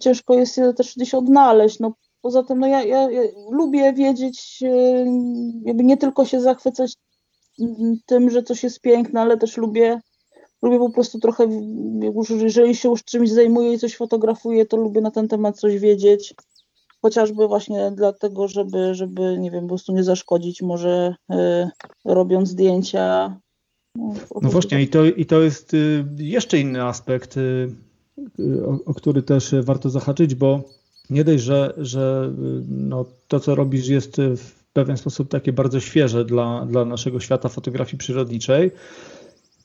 ciężko 0.00 0.34
jest 0.34 0.60
też 0.76 0.94
gdzieś 0.96 1.14
odnaleźć. 1.14 1.80
No, 1.80 1.92
Poza 2.22 2.42
tym, 2.42 2.58
no 2.58 2.66
ja, 2.66 2.84
ja, 2.84 3.10
ja 3.10 3.22
lubię 3.50 3.92
wiedzieć, 3.92 4.62
e, 4.62 5.04
jakby 5.64 5.84
nie 5.84 5.96
tylko 5.96 6.24
się 6.24 6.40
zachwycać 6.40 6.94
tym, 8.06 8.30
że 8.30 8.42
coś 8.42 8.62
jest 8.62 8.80
piękne, 8.80 9.20
ale 9.20 9.36
też 9.36 9.56
lubię, 9.56 10.00
lubię 10.62 10.78
po 10.78 10.90
prostu 10.90 11.18
trochę, 11.18 11.48
jeżeli 12.28 12.76
się 12.76 12.88
już 12.88 13.04
czymś 13.04 13.30
zajmuję 13.30 13.72
i 13.72 13.78
coś 13.78 13.96
fotografuję, 13.96 14.66
to 14.66 14.76
lubię 14.76 15.00
na 15.00 15.10
ten 15.10 15.28
temat 15.28 15.58
coś 15.58 15.78
wiedzieć. 15.78 16.34
Chociażby 17.02 17.48
właśnie 17.48 17.92
dlatego, 17.96 18.48
żeby, 18.48 18.94
żeby 18.94 19.38
nie 19.38 19.50
wiem, 19.50 19.62
po 19.62 19.68
prostu 19.68 19.92
nie 19.92 20.04
zaszkodzić 20.04 20.62
może 20.62 21.14
y, 21.32 21.34
robiąc 22.04 22.48
zdjęcia. 22.48 23.36
No, 23.96 24.14
no 24.42 24.50
właśnie 24.50 24.82
i 24.82 24.88
to, 24.88 25.04
i 25.04 25.26
to 25.26 25.40
jest 25.40 25.74
y, 25.74 26.04
jeszcze 26.16 26.58
inny 26.58 26.82
aspekt, 26.82 27.36
o, 28.66 28.90
o 28.90 28.94
który 28.94 29.22
też 29.22 29.54
warto 29.62 29.90
zahaczyć, 29.90 30.34
bo 30.34 30.60
nie 31.12 31.24
dość, 31.24 31.44
że, 31.44 31.74
że 31.76 32.32
no, 32.68 33.04
to, 33.28 33.40
co 33.40 33.54
robisz, 33.54 33.88
jest 33.88 34.16
w 34.36 34.62
pewien 34.72 34.96
sposób 34.96 35.28
takie 35.28 35.52
bardzo 35.52 35.80
świeże 35.80 36.24
dla, 36.24 36.66
dla 36.66 36.84
naszego 36.84 37.20
świata 37.20 37.48
fotografii 37.48 37.98
przyrodniczej, 37.98 38.70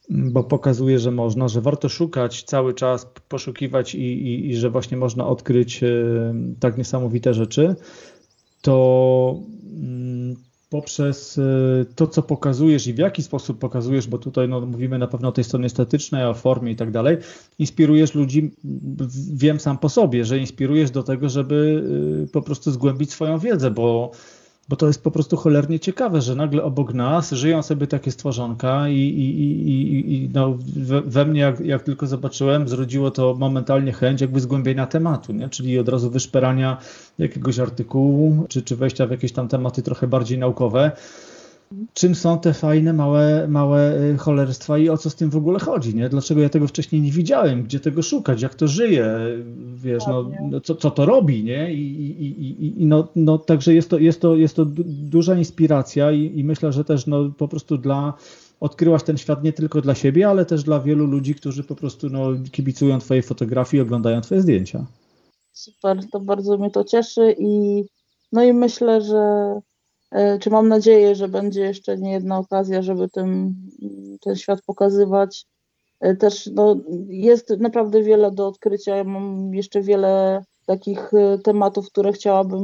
bo 0.10 0.43
pokazuje, 0.43 0.99
że 0.99 1.12
można, 1.12 1.47
że 1.47 1.62
warto 1.62 1.89
szukać 1.89 2.43
cały 2.43 2.73
czas, 2.73 3.07
poszukiwać 3.29 3.95
i, 3.95 3.99
i, 3.99 4.49
i 4.49 4.55
że 4.55 4.69
właśnie 4.69 4.97
można 4.97 5.27
odkryć 5.27 5.83
e, 5.83 5.88
tak 6.60 6.77
niesamowite 6.77 7.33
rzeczy, 7.33 7.75
to 8.62 9.39
mm, 9.63 10.36
poprzez 10.69 11.38
y, 11.38 11.86
to, 11.95 12.08
co 12.08 12.21
pokazujesz 12.21 12.88
i 12.88 12.93
w 12.93 12.97
jaki 12.97 13.24
sposób 13.24 13.59
pokazujesz, 13.59 14.07
bo 14.07 14.18
tutaj 14.18 14.49
no, 14.49 14.61
mówimy 14.61 14.97
na 14.97 15.07
pewno 15.07 15.30
o 15.30 15.32
tej 15.32 15.43
stronie 15.43 15.65
estetycznej, 15.65 16.26
o 16.26 16.34
formie 16.34 16.72
i 16.72 16.76
tak 16.76 16.91
dalej, 16.91 17.18
inspirujesz 17.59 18.15
ludzi, 18.15 18.51
wiem 19.34 19.59
sam 19.59 19.78
po 19.78 19.89
sobie, 19.89 20.26
że 20.26 20.39
inspirujesz 20.39 20.91
do 20.91 21.03
tego, 21.03 21.30
żeby 21.30 21.84
y, 22.26 22.32
po 22.32 22.41
prostu 22.41 22.72
zgłębić 22.72 23.11
swoją 23.11 23.39
wiedzę, 23.39 23.72
bo 23.72 24.11
bo 24.70 24.76
to 24.76 24.88
jest 24.88 25.03
po 25.03 25.11
prostu 25.11 25.38
cholernie 25.38 25.80
ciekawe, 25.80 26.22
że 26.22 26.36
nagle 26.36 26.63
obok 26.63 26.93
nas 26.93 27.32
żyją 27.32 27.63
sobie 27.63 27.88
takie 27.88 28.11
stworzonka 28.11 28.89
i, 28.89 28.95
i, 28.95 29.41
i, 29.70 30.13
i 30.15 30.30
no, 30.34 30.57
we, 30.76 31.01
we, 31.01 31.26
mnie, 31.26 31.41
jak, 31.41 31.59
jak, 31.59 31.84
tylko 31.84 32.07
zobaczyłem, 32.07 32.68
zrodziło 32.68 33.11
to 33.11 33.36
momentalnie 33.39 33.91
chęć 33.91 34.22
jakby 34.22 34.39
zgłębienia 34.39 34.88
tematu, 34.88 35.34
nie? 35.34 35.49
czyli 35.49 35.80
od 35.80 35.89
razu 35.89 36.09
wyszperania 36.09 36.78
jakiegoś 37.20 37.59
artykułu, 37.59 38.45
czy, 38.49 38.61
czy 38.61 38.76
wejścia 38.76 39.07
w 39.07 39.11
jakieś 39.11 39.32
tam 39.32 39.47
tematy 39.47 39.82
trochę 39.82 40.07
bardziej 40.07 40.38
naukowe. 40.38 40.91
Czym 41.93 42.15
są 42.15 42.39
te 42.39 42.53
fajne, 42.53 42.93
małe, 42.93 43.47
małe 43.47 44.01
y, 44.01 44.18
cholerstwa 44.18 44.78
i 44.78 44.89
o 44.89 44.97
co 44.97 45.09
z 45.09 45.15
tym 45.15 45.30
w 45.30 45.36
ogóle 45.36 45.59
chodzi, 45.59 45.95
nie? 45.95 46.09
Dlaczego 46.09 46.41
ja 46.41 46.49
tego 46.49 46.68
wcześniej 46.68 47.01
nie 47.01 47.11
widziałem, 47.11 47.63
gdzie 47.63 47.80
tego 47.80 48.01
szukać, 48.01 48.41
jak 48.41 48.55
to 48.55 48.68
żyje, 48.68 49.18
wiesz, 49.76 50.03
no, 50.07 50.30
no 50.51 50.61
co, 50.61 50.76
co 50.76 50.91
to 50.91 51.05
robi, 51.05 51.43
nie? 51.43 51.74
I, 51.74 51.82
i, 51.82 52.65
i, 52.65 52.82
i 52.82 52.86
no, 52.86 53.07
no, 53.15 53.38
także 53.38 53.74
jest 53.74 53.89
to, 53.89 53.99
jest 53.99 54.22
to, 54.22 54.36
jest 54.36 54.55
to 54.55 54.65
duża 54.86 55.36
inspiracja 55.36 56.11
i, 56.11 56.39
i 56.39 56.43
myślę, 56.43 56.74
że 56.74 56.84
też 56.84 57.07
no, 57.07 57.30
po 57.38 57.47
prostu 57.47 57.78
dla 57.78 58.13
odkryłaś 58.59 59.03
ten 59.03 59.18
świat 59.18 59.43
nie 59.43 59.53
tylko 59.53 59.82
dla 59.82 59.95
siebie, 59.95 60.30
ale 60.30 60.45
też 60.45 60.63
dla 60.63 60.80
wielu 60.80 61.05
ludzi, 61.05 61.36
którzy 61.36 61.63
po 61.63 61.76
prostu 61.76 62.09
no, 62.09 62.28
kibicują 62.51 62.99
Twojej 62.99 63.24
fotografii, 63.24 63.82
oglądają 63.82 64.22
Twoje 64.22 64.41
zdjęcia. 64.41 64.86
Super, 65.53 65.99
to 66.11 66.20
bardzo 66.20 66.57
mnie 66.57 66.72
to 66.72 66.84
cieszy 66.84 67.36
i 67.39 67.84
no 68.32 68.43
i 68.43 68.53
myślę, 68.53 69.01
że 69.01 69.53
czy 70.39 70.49
mam 70.49 70.68
nadzieję, 70.68 71.16
że 71.16 71.28
będzie 71.28 71.62
jeszcze 71.62 71.97
nie 71.97 72.12
jedna 72.12 72.38
okazja, 72.38 72.82
żeby 72.82 73.10
tym, 73.10 73.55
ten 74.22 74.36
świat 74.36 74.62
pokazywać. 74.66 75.45
E, 75.99 76.16
też 76.16 76.49
no, 76.53 76.76
jest 77.08 77.49
naprawdę 77.60 78.03
wiele 78.03 78.32
do 78.32 78.47
odkrycia. 78.47 78.95
Ja 78.95 79.03
mam 79.03 79.53
jeszcze 79.53 79.82
wiele 79.82 80.43
takich 80.66 81.14
e, 81.14 81.38
tematów, 81.39 81.88
które 81.88 82.14
chciałabym 82.14 82.64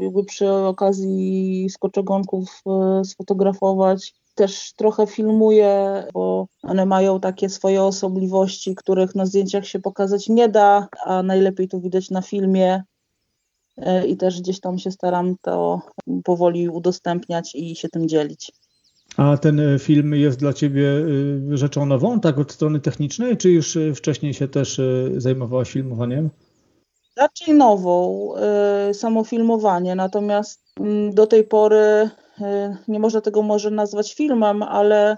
jakby 0.00 0.24
przy 0.24 0.52
okazji 0.52 1.66
skoczogonków 1.70 2.62
sfotografować 3.04 4.14
też 4.34 4.72
trochę 4.76 5.06
filmuję, 5.06 6.04
bo 6.14 6.46
one 6.62 6.86
mają 6.86 7.20
takie 7.20 7.48
swoje 7.48 7.82
osobliwości, 7.82 8.74
których 8.74 9.14
na 9.14 9.26
zdjęciach 9.26 9.66
się 9.66 9.78
pokazać 9.78 10.28
nie 10.28 10.48
da, 10.48 10.88
a 11.04 11.22
najlepiej 11.22 11.68
to 11.68 11.80
widać 11.80 12.10
na 12.10 12.22
filmie. 12.22 12.82
E, 13.76 14.06
I 14.06 14.16
też 14.16 14.40
gdzieś 14.40 14.60
tam 14.60 14.78
się 14.78 14.90
staram 14.90 15.36
to 15.42 15.80
powoli 16.24 16.68
udostępniać 16.68 17.54
i 17.54 17.76
się 17.76 17.88
tym 17.88 18.08
dzielić. 18.08 18.52
A 19.16 19.36
ten 19.36 19.60
e, 19.60 19.78
film 19.78 20.14
jest 20.14 20.38
dla 20.38 20.52
Ciebie 20.52 20.88
e, 21.52 21.56
rzeczą 21.56 21.86
nową, 21.86 22.20
tak 22.20 22.38
od 22.38 22.52
strony 22.52 22.80
technicznej, 22.80 23.36
czy 23.36 23.50
już 23.50 23.78
wcześniej 23.94 24.34
się 24.34 24.48
też 24.48 24.80
zajmowałaś 25.16 25.70
filmowaniem? 25.70 26.30
Raczej 27.16 27.54
nową, 27.54 28.28
samo 28.92 29.24
filmowanie, 29.24 29.94
natomiast 29.94 30.60
mm, 30.80 31.14
do 31.14 31.26
tej 31.26 31.44
pory 31.44 32.10
nie 32.88 32.98
można 32.98 33.20
tego 33.20 33.42
może 33.42 33.70
nazwać 33.70 34.14
filmem, 34.14 34.62
ale 34.62 35.16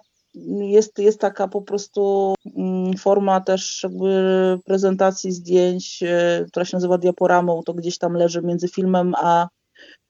jest, 0.58 0.98
jest 0.98 1.20
taka 1.20 1.48
po 1.48 1.62
prostu 1.62 2.34
mm, 2.56 2.96
forma 2.96 3.40
też 3.40 3.80
jakby 3.82 4.58
prezentacji 4.64 5.32
zdjęć, 5.32 6.02
y, 6.02 6.46
która 6.48 6.64
się 6.64 6.76
nazywa 6.76 6.98
diaporamą, 6.98 7.62
to 7.62 7.74
gdzieś 7.74 7.98
tam 7.98 8.12
leży 8.12 8.42
między 8.42 8.68
filmem 8.68 9.14
a 9.16 9.48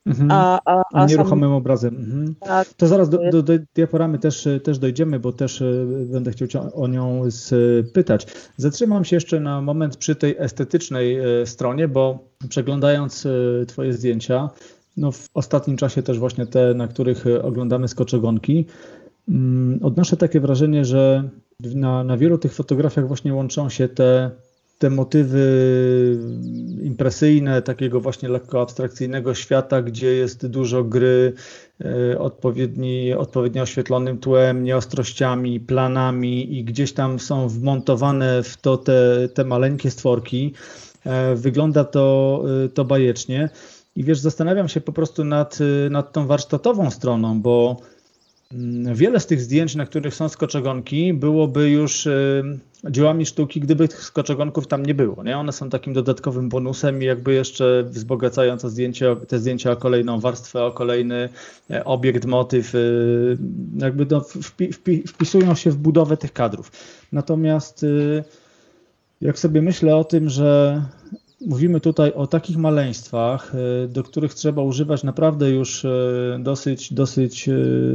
Mhm. 0.05 0.31
A, 0.31 0.59
a, 0.65 0.81
a, 0.93 1.05
nieruchomym 1.05 1.49
sam... 1.49 1.53
obrazem. 1.53 1.95
Mhm. 1.95 2.35
Tak, 2.39 2.67
to 2.67 2.87
zaraz 2.87 3.09
do, 3.09 3.31
do, 3.31 3.43
do 3.43 3.53
diaporamy 3.75 4.19
też, 4.19 4.47
też 4.63 4.79
dojdziemy, 4.79 5.19
bo 5.19 5.31
też 5.31 5.61
y, 5.61 6.07
będę 6.11 6.31
chciał 6.31 6.47
Cię 6.47 6.71
o 6.73 6.87
nią 6.87 7.21
spytać. 7.31 8.27
Zatrzymam 8.57 9.05
się 9.05 9.15
jeszcze 9.15 9.39
na 9.39 9.61
moment 9.61 9.97
przy 9.97 10.15
tej 10.15 10.35
estetycznej 10.37 11.17
stronie, 11.45 11.87
bo 11.87 12.19
przeglądając 12.49 13.27
Twoje 13.67 13.93
zdjęcia, 13.93 14.49
no 14.97 15.11
w 15.11 15.29
ostatnim 15.33 15.77
czasie 15.77 16.03
też 16.03 16.19
właśnie 16.19 16.45
te, 16.45 16.73
na 16.73 16.87
których 16.87 17.27
e, 17.27 17.43
oglądamy 17.43 17.87
skoczogonki, 17.87 18.65
odnoszę 19.81 20.17
takie 20.17 20.39
wrażenie, 20.39 20.85
że 20.85 21.29
na, 21.59 22.03
na 22.03 22.17
wielu 22.17 22.37
tych 22.37 22.53
fotografiach 22.53 23.07
właśnie 23.07 23.33
łączą 23.33 23.69
się 23.69 23.87
te, 23.87 24.31
te 24.79 24.89
motywy 24.89 25.47
impresyjne, 26.83 27.61
takiego 27.61 28.01
właśnie 28.01 28.29
lekko 28.29 28.61
abstrakcyjnego 28.61 29.33
świata, 29.33 29.81
gdzie 29.81 30.13
jest 30.13 30.47
dużo 30.47 30.83
gry, 30.83 31.33
e, 31.85 32.19
odpowiedni, 32.19 33.13
odpowiednio 33.13 33.63
oświetlonym 33.63 34.17
tłem, 34.17 34.63
nieostrościami, 34.63 35.59
planami 35.59 36.57
i 36.57 36.63
gdzieś 36.63 36.93
tam 36.93 37.19
są 37.19 37.49
wmontowane 37.49 38.43
w 38.43 38.57
to 38.57 38.77
te, 38.77 39.29
te 39.33 39.43
maleńkie 39.43 39.91
stworki. 39.91 40.53
E, 41.05 41.35
wygląda 41.35 41.83
to, 41.83 42.43
to 42.73 42.85
bajecznie. 42.85 43.49
I 43.95 44.03
wiesz, 44.03 44.19
zastanawiam 44.19 44.67
się 44.67 44.81
po 44.81 44.93
prostu 44.93 45.23
nad, 45.23 45.59
nad 45.89 46.11
tą 46.11 46.27
warsztatową 46.27 46.91
stroną, 46.91 47.41
bo 47.41 47.77
mm, 47.77 47.96
wiele 48.93 49.19
z 49.19 49.27
tych 49.27 49.41
zdjęć, 49.41 49.75
na 49.75 49.85
których 49.85 50.15
są 50.15 50.29
skoczogonki, 50.29 51.13
byłoby 51.13 51.69
już 51.69 52.05
y, 52.05 52.43
dziełami 52.89 53.25
sztuki, 53.25 53.59
gdyby 53.59 53.87
tych 53.87 54.03
skoczogonków 54.03 54.67
tam 54.67 54.85
nie 54.85 54.93
było. 54.93 55.23
Nie? 55.23 55.37
One 55.37 55.51
są 55.51 55.69
takim 55.69 55.93
dodatkowym 55.93 56.49
bonusem 56.49 57.01
i 57.01 57.05
jakby 57.05 57.33
jeszcze 57.33 57.83
wzbogacają 57.87 58.57
to 58.57 58.69
zdjęcie, 58.69 59.15
te 59.27 59.39
zdjęcia 59.39 59.71
o 59.71 59.75
kolejną 59.75 60.19
warstwę, 60.19 60.63
o 60.63 60.71
kolejny 60.71 61.29
e, 61.69 61.85
obiekt, 61.85 62.25
motyw, 62.25 62.75
y, 62.75 63.37
jakby 63.77 64.05
no, 64.09 64.21
wpi, 64.21 64.73
wpi, 64.73 65.03
wpisują 65.07 65.55
się 65.55 65.71
w 65.71 65.77
budowę 65.77 66.17
tych 66.17 66.33
kadrów. 66.33 66.71
Natomiast 67.11 67.85
jak 69.21 69.39
sobie 69.39 69.61
myślę 69.61 69.95
o 69.95 70.03
tym, 70.03 70.29
że 70.29 70.81
Mówimy 71.45 71.79
tutaj 71.79 72.13
o 72.13 72.27
takich 72.27 72.57
maleństwach, 72.57 73.53
e, 73.55 73.87
do 73.87 74.03
których 74.03 74.33
trzeba 74.33 74.61
używać 74.61 75.03
naprawdę 75.03 75.49
już 75.49 75.85
e, 75.85 75.89
dosyć, 76.39 76.93
dosyć 76.93 77.49
e, 77.49 77.53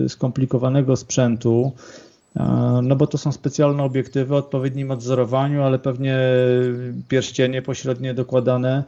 skomplikowanego 0.09 0.97
sprzętu, 0.97 1.73
no 2.83 2.97
bo 2.97 3.07
to 3.07 3.19
są 3.19 3.33
specjalne 3.33 3.83
obiektywy 3.83 4.35
o 4.35 4.39
odpowiednim 4.39 4.91
odzorowaniu, 4.91 5.63
ale 5.63 5.79
pewnie 5.79 6.19
pierścienie 7.09 7.63
pośrednie 7.63 8.15
dokładane. 8.15 8.85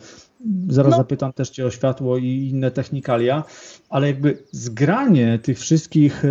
Zaraz 0.68 0.90
no. 0.90 0.96
zapytam 0.96 1.32
też 1.32 1.50
Cię 1.50 1.66
o 1.66 1.70
światło 1.70 2.18
i 2.18 2.48
inne 2.52 2.70
technikalia, 2.70 3.44
ale 3.90 4.06
jakby 4.06 4.38
zgranie 4.50 5.38
tych 5.42 5.58
wszystkich 5.58 6.22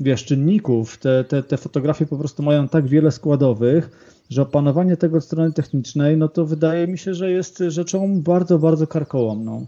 wiesz, 0.00 0.24
czynników, 0.24 0.98
te, 0.98 1.24
te, 1.24 1.42
te 1.42 1.56
fotografie 1.56 2.06
po 2.06 2.16
prostu 2.16 2.42
mają 2.42 2.68
tak 2.68 2.86
wiele 2.86 3.10
składowych, 3.10 4.11
że 4.32 4.42
opanowanie 4.42 4.96
tego 4.96 5.16
od 5.16 5.24
strony 5.24 5.52
technicznej, 5.52 6.16
no 6.16 6.28
to 6.28 6.46
wydaje 6.46 6.86
mi 6.86 6.98
się, 6.98 7.14
że 7.14 7.30
jest 7.30 7.58
rzeczą 7.68 8.22
bardzo, 8.22 8.58
bardzo 8.58 8.86
karkołomną. 8.86 9.66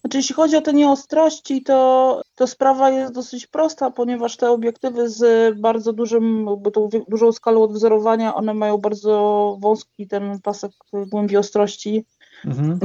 Znaczy, 0.00 0.16
jeśli 0.16 0.34
chodzi 0.34 0.56
o 0.56 0.60
te 0.60 0.72
nieostrości, 0.72 1.62
to, 1.62 2.22
to 2.34 2.46
sprawa 2.46 2.90
jest 2.90 3.12
dosyć 3.12 3.46
prosta, 3.46 3.90
ponieważ 3.90 4.36
te 4.36 4.50
obiektywy 4.50 5.08
z 5.10 5.54
bardzo 5.58 5.92
dużym, 5.92 6.46
tą 6.72 6.88
dużą 7.08 7.32
skalą 7.32 7.62
odwzorowania, 7.62 8.34
one 8.34 8.54
mają 8.54 8.78
bardzo 8.78 9.56
wąski 9.60 10.06
ten 10.06 10.40
pasek 10.40 10.72
głębi 10.92 11.36
ostrości. 11.36 12.06
Mhm. 12.44 12.78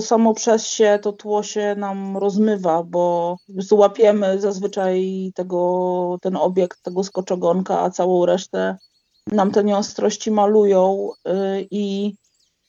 samo 0.00 0.34
przez 0.34 0.66
się 0.66 0.98
to 1.02 1.12
tło 1.12 1.42
się 1.42 1.74
nam 1.78 2.16
rozmywa, 2.16 2.82
bo 2.82 3.36
łapiemy 3.70 4.40
zazwyczaj 4.40 5.32
tego, 5.34 6.18
ten 6.22 6.36
obiekt, 6.36 6.82
tego 6.82 7.04
skoczogonka, 7.04 7.80
a 7.80 7.90
całą 7.90 8.26
resztę 8.26 8.76
nam 9.32 9.50
te 9.50 9.64
nieostrości 9.64 10.30
malują 10.30 11.10
y, 11.28 11.66
i, 11.70 12.14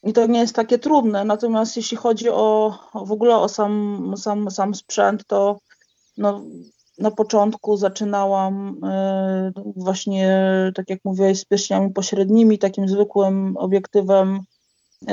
i 0.02 0.12
to 0.12 0.26
nie 0.26 0.40
jest 0.40 0.56
takie 0.56 0.78
trudne. 0.78 1.24
Natomiast 1.24 1.76
jeśli 1.76 1.96
chodzi 1.96 2.30
o, 2.30 2.78
o 2.92 3.06
w 3.06 3.12
ogóle 3.12 3.36
o 3.36 3.48
sam, 3.48 4.14
sam, 4.16 4.50
sam 4.50 4.74
sprzęt, 4.74 5.26
to 5.26 5.58
no, 6.16 6.42
na 6.98 7.10
początku 7.10 7.76
zaczynałam 7.76 8.84
y, 8.84 9.52
właśnie, 9.76 10.38
tak 10.74 10.90
jak 10.90 11.00
mówiłeś, 11.04 11.40
z 11.40 11.44
pierścieniami 11.44 11.92
pośrednimi, 11.92 12.58
takim 12.58 12.88
zwykłym 12.88 13.56
obiektywem 13.56 14.40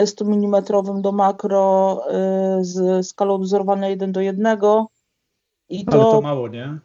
100 0.05 0.25
mm 0.25 0.63
do 1.01 1.11
makro 1.11 2.01
y, 2.59 2.65
z 2.65 3.07
skalą 3.07 3.37
wzorowanej 3.37 3.89
1 3.89 4.11
do 4.11 4.21
1. 4.21 4.57
I 5.69 5.85
to, 5.85 5.91
Ale 5.91 6.03
to 6.03 6.21
mało, 6.21 6.47
nie? 6.47 6.79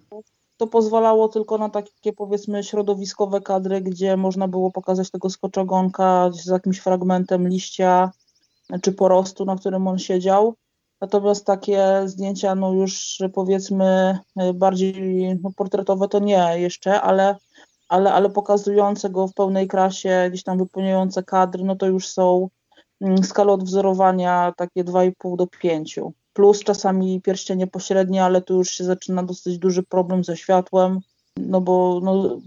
To 0.57 0.67
pozwalało 0.67 1.29
tylko 1.29 1.59
na 1.59 1.69
takie 1.69 2.13
powiedzmy 2.13 2.65
środowiskowe 2.65 3.41
kadry, 3.41 3.81
gdzie 3.81 4.17
można 4.17 4.49
było 4.49 4.71
pokazać 4.71 5.11
tego 5.11 5.31
skoczogonka 5.31 6.31
z 6.33 6.47
jakimś 6.47 6.79
fragmentem 6.79 7.49
liścia 7.49 8.11
czy 8.83 8.93
porostu, 8.93 9.45
na 9.45 9.57
którym 9.57 9.89
on 9.89 9.99
siedział. 9.99 10.55
Natomiast 11.01 11.47
takie 11.47 12.03
zdjęcia, 12.05 12.55
no 12.55 12.73
już 12.73 13.23
powiedzmy 13.35 14.19
bardziej 14.55 14.95
no, 15.43 15.51
portretowe 15.57 16.09
to 16.09 16.19
nie 16.19 16.53
jeszcze, 16.55 17.01
ale, 17.01 17.37
ale, 17.89 18.13
ale 18.13 18.31
pokazujące 18.31 19.11
go 19.11 19.29
w 19.29 19.35
pełnej 19.35 19.69
krasie, 19.69 20.27
gdzieś 20.29 20.43
tam 20.43 20.59
wypełniające 20.59 21.23
kadry, 21.23 21.65
no 21.65 21.77
to 21.77 21.87
już 21.87 22.09
są 22.09 22.49
mm, 23.01 23.25
skala 23.25 23.53
odwzorowania 23.53 24.53
takie 24.57 24.85
2,5 24.85 25.37
do 25.37 25.47
5 25.47 26.01
plus 26.35 26.65
czasami 26.65 27.21
pierścienie 27.21 27.67
pośrednie, 27.67 28.25
ale 28.25 28.43
tu 28.43 28.55
już 28.55 28.71
się 28.71 28.85
zaczyna 28.85 29.23
dosyć 29.23 29.59
duży 29.59 29.83
problem 29.83 30.25
ze 30.25 30.37
światłem, 30.37 31.01
no 31.37 31.61
bo 31.61 32.01
no, 32.03 32.41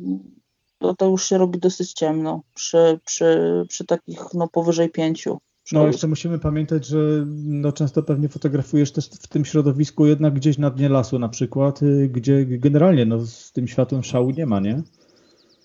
to, 0.77 0.95
to 0.95 1.05
już 1.05 1.25
się 1.25 1.37
robi 1.37 1.59
dosyć 1.59 1.93
ciemno 1.93 2.41
przy, 2.53 2.99
przy, 3.05 3.63
przy 3.69 3.85
takich 3.85 4.19
no, 4.33 4.47
powyżej 4.47 4.89
pięciu. 4.89 5.37
No 5.71 5.87
jeszcze 5.87 6.07
musimy 6.07 6.39
pamiętać, 6.39 6.85
że 6.85 6.97
no, 7.43 7.71
często 7.71 8.03
pewnie 8.03 8.29
fotografujesz 8.29 8.91
też 8.91 9.09
w 9.09 9.27
tym 9.27 9.45
środowisku 9.45 10.05
jednak 10.05 10.33
gdzieś 10.33 10.57
na 10.57 10.69
dnie 10.69 10.89
lasu 10.89 11.19
na 11.19 11.29
przykład, 11.29 11.83
y, 11.83 12.09
gdzie 12.13 12.45
generalnie 12.45 13.05
no, 13.05 13.25
z 13.25 13.51
tym 13.51 13.67
światłem 13.67 14.03
szału 14.03 14.29
nie 14.29 14.45
ma, 14.45 14.59
nie? 14.59 14.81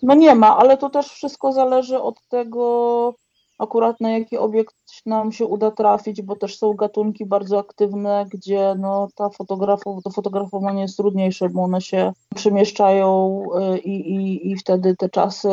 No 0.03 0.15
nie 0.15 0.35
ma, 0.35 0.57
ale 0.57 0.77
to 0.77 0.91
też 0.91 1.07
wszystko 1.07 1.53
zależy 1.53 2.01
od 2.01 2.29
tego, 2.29 3.15
akurat 3.59 4.01
na 4.01 4.11
jaki 4.11 4.39
obiekt 4.39 4.75
nam 5.07 5.33
się 5.33 5.47
uda 5.47 5.71
trafić, 5.71 6.23
bo 6.23 6.37
też 6.37 6.59
są 6.59 6.75
gatunki 6.75 7.27
bardzo 7.27 7.59
aktywne, 7.59 8.27
gdzie 8.31 8.75
no, 8.79 9.09
ta 9.15 9.31
fotografow 9.31 10.03
to 10.03 10.11
fotografowanie 10.11 10.83
jest 10.83 10.97
trudniejsze, 10.97 11.49
bo 11.49 11.63
one 11.63 11.81
się 11.81 12.13
przemieszczają 12.35 13.43
y, 13.75 13.79
i, 13.79 14.15
i, 14.15 14.51
i 14.51 14.57
wtedy 14.57 14.97
te 14.97 15.09
czasy 15.09 15.49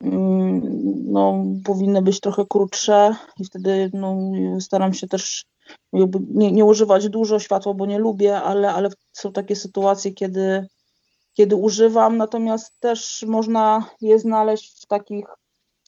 mm, 0.00 0.62
no, 1.12 1.44
powinny 1.64 2.02
być 2.02 2.20
trochę 2.20 2.44
krótsze 2.48 3.16
i 3.38 3.44
wtedy 3.44 3.90
no, 3.92 4.16
staram 4.60 4.94
się 4.94 5.08
też 5.08 5.44
nie, 6.30 6.52
nie 6.52 6.64
używać 6.64 7.08
dużo 7.08 7.38
światła, 7.38 7.74
bo 7.74 7.86
nie 7.86 7.98
lubię, 7.98 8.42
ale, 8.42 8.72
ale 8.72 8.90
są 9.12 9.32
takie 9.32 9.56
sytuacje, 9.56 10.12
kiedy, 10.12 10.66
kiedy 11.34 11.56
używam, 11.56 12.16
natomiast 12.16 12.80
też 12.80 13.24
można 13.28 13.90
je 14.00 14.18
znaleźć 14.18 14.82
w 14.82 14.86
takich 14.86 15.26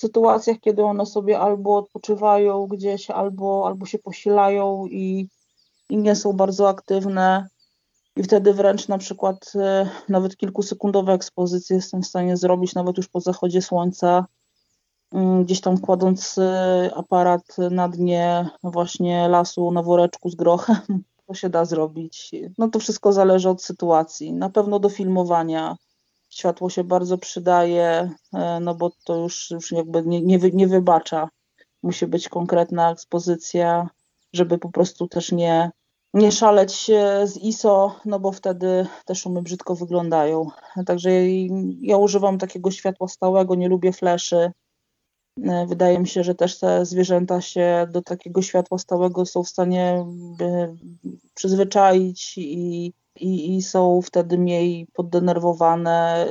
sytuacjach, 0.00 0.60
kiedy 0.60 0.84
one 0.84 1.06
sobie 1.06 1.40
albo 1.40 1.76
odpoczywają 1.76 2.66
gdzieś, 2.66 3.10
albo, 3.10 3.66
albo 3.66 3.86
się 3.86 3.98
posilają 3.98 4.86
i, 4.86 5.28
i 5.90 5.96
nie 5.96 6.16
są 6.16 6.32
bardzo 6.32 6.68
aktywne. 6.68 7.48
I 8.16 8.22
wtedy 8.22 8.54
wręcz 8.54 8.88
na 8.88 8.98
przykład 8.98 9.52
e, 9.54 9.90
nawet 10.08 10.36
kilkusekundowe 10.36 11.12
ekspozycje 11.12 11.76
jestem 11.76 12.02
w 12.02 12.06
stanie 12.06 12.36
zrobić, 12.36 12.74
nawet 12.74 12.96
już 12.96 13.08
po 13.08 13.20
zachodzie 13.20 13.62
słońca, 13.62 14.26
mm, 15.12 15.44
gdzieś 15.44 15.60
tam 15.60 15.78
kładąc 15.78 16.38
e, 16.38 16.90
aparat 16.94 17.56
na 17.70 17.88
dnie 17.88 18.48
właśnie 18.62 19.28
lasu 19.28 19.70
na 19.70 19.82
woreczku 19.82 20.30
z 20.30 20.34
grochem. 20.34 20.76
To 21.26 21.34
się 21.34 21.48
da 21.48 21.64
zrobić. 21.64 22.30
No 22.58 22.68
to 22.68 22.78
wszystko 22.78 23.12
zależy 23.12 23.48
od 23.50 23.62
sytuacji. 23.62 24.32
Na 24.32 24.50
pewno 24.50 24.78
do 24.78 24.88
filmowania 24.88 25.76
światło 26.36 26.70
się 26.70 26.84
bardzo 26.84 27.18
przydaje, 27.18 28.10
e, 28.34 28.60
no 28.60 28.74
bo 28.74 28.90
to 29.04 29.16
już, 29.16 29.50
już 29.50 29.72
jakby 29.72 30.02
nie, 30.02 30.22
nie, 30.22 30.38
wy, 30.38 30.52
nie 30.52 30.68
wybacza. 30.68 31.28
Musi 31.82 32.06
być 32.06 32.28
konkretna 32.28 32.90
ekspozycja, 32.90 33.88
żeby 34.32 34.58
po 34.58 34.70
prostu 34.70 35.08
też 35.08 35.32
nie, 35.32 35.70
nie 36.14 36.32
szaleć 36.32 36.90
z 37.24 37.36
ISO, 37.36 37.94
no 38.04 38.20
bo 38.20 38.32
wtedy 38.32 38.86
te 39.04 39.14
szumy 39.14 39.42
brzydko 39.42 39.74
wyglądają. 39.74 40.46
Także 40.86 41.10
ja 41.80 41.96
używam 41.96 42.38
takiego 42.38 42.70
światła 42.70 43.08
stałego, 43.08 43.54
nie 43.54 43.68
lubię 43.68 43.92
fleszy. 43.92 44.52
E, 45.42 45.66
wydaje 45.66 45.98
mi 45.98 46.08
się, 46.08 46.24
że 46.24 46.34
też 46.34 46.58
te 46.58 46.86
zwierzęta 46.86 47.40
się 47.40 47.86
do 47.90 48.02
takiego 48.02 48.42
światła 48.42 48.78
stałego 48.78 49.26
są 49.26 49.42
w 49.42 49.48
stanie 49.48 50.06
przyzwyczaić 51.34 52.38
i 52.38 52.92
i, 53.20 53.56
i 53.56 53.62
są 53.62 54.02
wtedy 54.02 54.38
mniej 54.38 54.86
poddenerwowane. 54.94 56.26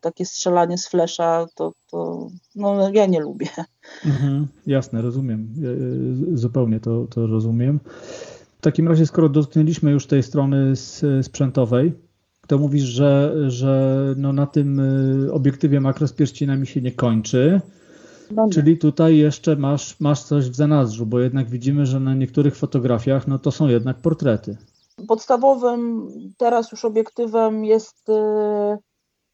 Takie 0.00 0.26
strzelanie 0.26 0.78
z 0.78 0.88
flesza 0.88 1.46
to, 1.54 1.72
to 1.90 2.28
no, 2.54 2.90
ja 2.92 3.06
nie 3.06 3.20
lubię. 3.20 3.48
Mhm, 4.06 4.46
jasne, 4.66 5.02
rozumiem. 5.02 5.54
Zupełnie 6.34 6.80
to, 6.80 7.06
to 7.06 7.26
rozumiem. 7.26 7.80
W 8.58 8.60
takim 8.60 8.88
razie, 8.88 9.06
skoro 9.06 9.28
dotknęliśmy 9.28 9.90
już 9.90 10.06
tej 10.06 10.22
strony 10.22 10.72
sprzętowej, 11.22 11.92
to 12.46 12.58
mówisz, 12.58 12.82
że, 12.82 13.34
że 13.48 14.14
no 14.16 14.32
na 14.32 14.46
tym 14.46 14.80
y, 15.26 15.32
obiektywie 15.32 15.80
makro 15.80 16.08
z 16.08 16.12
pierścinami 16.12 16.66
się 16.66 16.80
nie 16.80 16.92
kończy. 16.92 17.60
No 18.30 18.48
Czyli 18.50 18.78
tutaj 18.78 19.16
jeszcze 19.16 19.56
masz, 19.56 20.00
masz 20.00 20.22
coś 20.22 20.50
w 20.50 20.54
zanadrzu, 20.54 21.06
bo 21.06 21.20
jednak 21.20 21.50
widzimy, 21.50 21.86
że 21.86 22.00
na 22.00 22.14
niektórych 22.14 22.56
fotografiach 22.56 23.26
no 23.26 23.38
to 23.38 23.50
są 23.50 23.68
jednak 23.68 23.96
portrety. 23.96 24.56
Podstawowym 25.08 26.08
teraz 26.36 26.72
już 26.72 26.84
obiektywem 26.84 27.64
jest 27.64 28.08
y, 28.08 28.12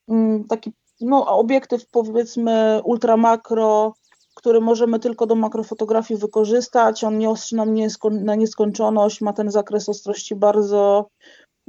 mm, 0.09 0.45
taki 0.45 0.73
no, 1.01 1.39
obiektyw 1.39 1.87
powiedzmy 1.87 2.81
ultramakro, 2.85 3.95
który 4.35 4.61
możemy 4.61 4.99
tylko 4.99 5.27
do 5.27 5.35
makrofotografii 5.35 6.21
wykorzystać. 6.21 7.05
On 7.05 7.19
nie 7.19 7.31
ostrzy 7.31 7.57
nam 7.57 7.75
na 8.11 8.35
nieskończoność, 8.35 9.21
ma 9.21 9.33
ten 9.33 9.51
zakres 9.51 9.89
ostrości 9.89 10.37
bardzo, 10.37 11.09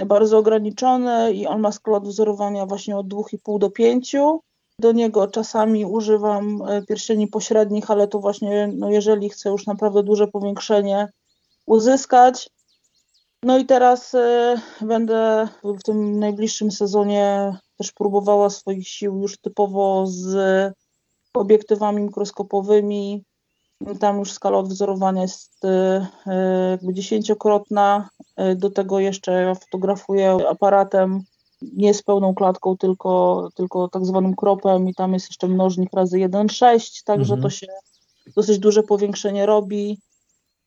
bardzo 0.06 0.38
ograniczony 0.38 1.34
i 1.34 1.48
on 1.48 1.62
ma 1.62 1.72
skład 1.72 2.08
wzorowania 2.08 2.66
właśnie 2.66 2.98
od 2.98 3.08
2,5 3.08 3.60
do 3.60 3.70
5. 3.70 4.16
Do 4.80 4.92
niego 4.92 5.28
czasami 5.28 5.86
używam 5.86 6.62
e, 6.68 6.82
pierścieni 6.82 7.28
pośrednich, 7.28 7.92
ale 7.92 8.08
to 8.08 8.20
właśnie, 8.20 8.70
no 8.76 8.90
jeżeli 8.90 9.30
chcę 9.30 9.50
już 9.50 9.68
naprawdę 9.68 10.04
duże 10.04 10.28
powiększenie 10.28 11.08
uzyskać, 11.66 12.50
no 13.46 13.58
i 13.58 13.66
teraz 13.66 14.14
y, 14.14 14.56
będę 14.82 15.48
w 15.64 15.84
tym 15.84 16.20
najbliższym 16.20 16.72
sezonie 16.72 17.56
też 17.78 17.92
próbowała 17.92 18.50
swoich 18.50 18.88
sił 18.88 19.22
już 19.22 19.38
typowo 19.38 20.06
z 20.08 20.36
obiektywami 21.34 22.04
mikroskopowymi. 22.04 23.24
Tam 24.00 24.20
już 24.20 24.32
skala 24.32 24.58
odwzorowania 24.58 25.22
jest 25.22 25.66
y, 25.66 25.70
jakby 26.72 26.94
dziesięciokrotna. 26.94 28.10
Y, 28.52 28.56
do 28.56 28.70
tego 28.70 29.00
jeszcze 29.00 29.32
ja 29.32 29.56
fotografuję 29.56 30.38
aparatem 30.50 31.24
nie 31.62 31.94
z 31.94 32.04
pełną 32.04 32.36
klatką, 32.36 32.78
tylko, 32.78 33.50
tylko 33.56 33.88
tak 33.88 34.06
zwanym 34.06 34.36
kropem 34.36 34.90
i 34.90 34.94
tam 34.94 35.14
jest 35.14 35.28
jeszcze 35.30 35.48
mnożnik 35.48 35.94
razy 35.94 36.18
1,6, 36.18 37.04
także 37.06 37.34
mhm. 37.34 37.42
to 37.42 37.50
się 37.50 37.68
dosyć 38.36 38.60
duże 38.60 38.84
powiększenie 38.84 39.46
robi. 39.46 40.00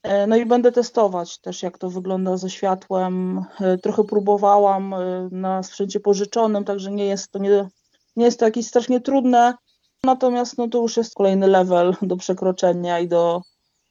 E, 0.03 0.27
no 0.27 0.37
i 0.37 0.47
będę 0.47 0.73
testować 0.73 1.39
też, 1.39 1.63
jak 1.63 1.79
to 1.79 1.91
wygląda 1.91 2.37
ze 2.37 2.51
światłem. 2.51 3.45
E, 3.61 3.79
trochę 3.79 4.05
próbowałam 4.05 4.95
e, 4.95 5.29
na 5.33 5.63
sprzęcie 5.63 6.01
pożyczonym, 6.01 6.65
także 6.65 6.91
nie 6.91 7.07
jest 7.07 7.31
to, 7.31 7.39
nie, 7.39 7.69
nie 8.17 8.25
jest 8.25 8.39
to 8.39 8.45
jakieś 8.45 8.67
strasznie 8.67 9.01
trudne. 9.01 9.55
Natomiast 10.05 10.59
no, 10.59 10.69
to 10.69 10.83
już 10.83 10.97
jest 10.97 11.15
kolejny 11.15 11.47
level 11.47 11.97
do 12.03 12.17
przekroczenia 12.17 13.01
i 13.01 13.09
do, 13.09 13.43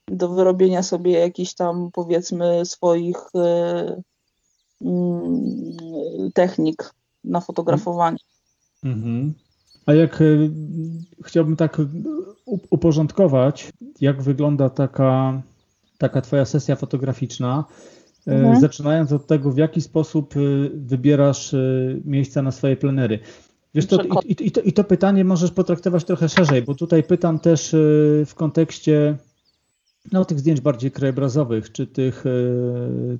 do 0.07 0.29
wyrobienia 0.29 0.83
sobie 0.83 1.11
jakichś 1.11 1.53
tam 1.53 1.89
powiedzmy 1.93 2.65
swoich 2.65 3.17
mm, 4.81 5.41
technik 6.33 6.93
na 7.23 7.41
fotografowanie. 7.41 8.17
Mhm. 8.83 9.33
A 9.85 9.93
jak 9.93 10.23
chciałbym 11.23 11.55
tak 11.55 11.77
uporządkować, 12.69 13.71
jak 14.01 14.21
wygląda 14.21 14.69
taka 14.69 15.41
taka 15.97 16.21
twoja 16.21 16.45
sesja 16.45 16.75
fotograficzna, 16.75 17.65
e, 18.27 18.31
mhm. 18.31 18.59
zaczynając 18.61 19.11
od 19.11 19.27
tego, 19.27 19.51
w 19.51 19.57
jaki 19.57 19.81
sposób 19.81 20.33
e, 20.37 20.39
wybierasz 20.73 21.53
e, 21.53 21.57
miejsca 22.05 22.41
na 22.41 22.51
swoje 22.51 22.77
plenery. 22.77 23.19
Wiesz, 23.75 23.85
to, 23.85 24.01
i, 24.25 24.47
i, 24.47 24.51
to, 24.51 24.61
i 24.61 24.73
to 24.73 24.83
pytanie 24.83 25.23
możesz 25.23 25.51
potraktować 25.51 26.03
trochę 26.03 26.29
szerzej, 26.29 26.61
bo 26.61 26.75
tutaj 26.75 27.03
pytam 27.03 27.39
też 27.39 27.75
w 28.25 28.31
kontekście 28.35 29.17
no, 30.11 30.25
tych 30.25 30.39
zdjęć 30.39 30.61
bardziej 30.61 30.91
krajobrazowych, 30.91 31.71
czy 31.71 31.87
tych, 31.87 32.23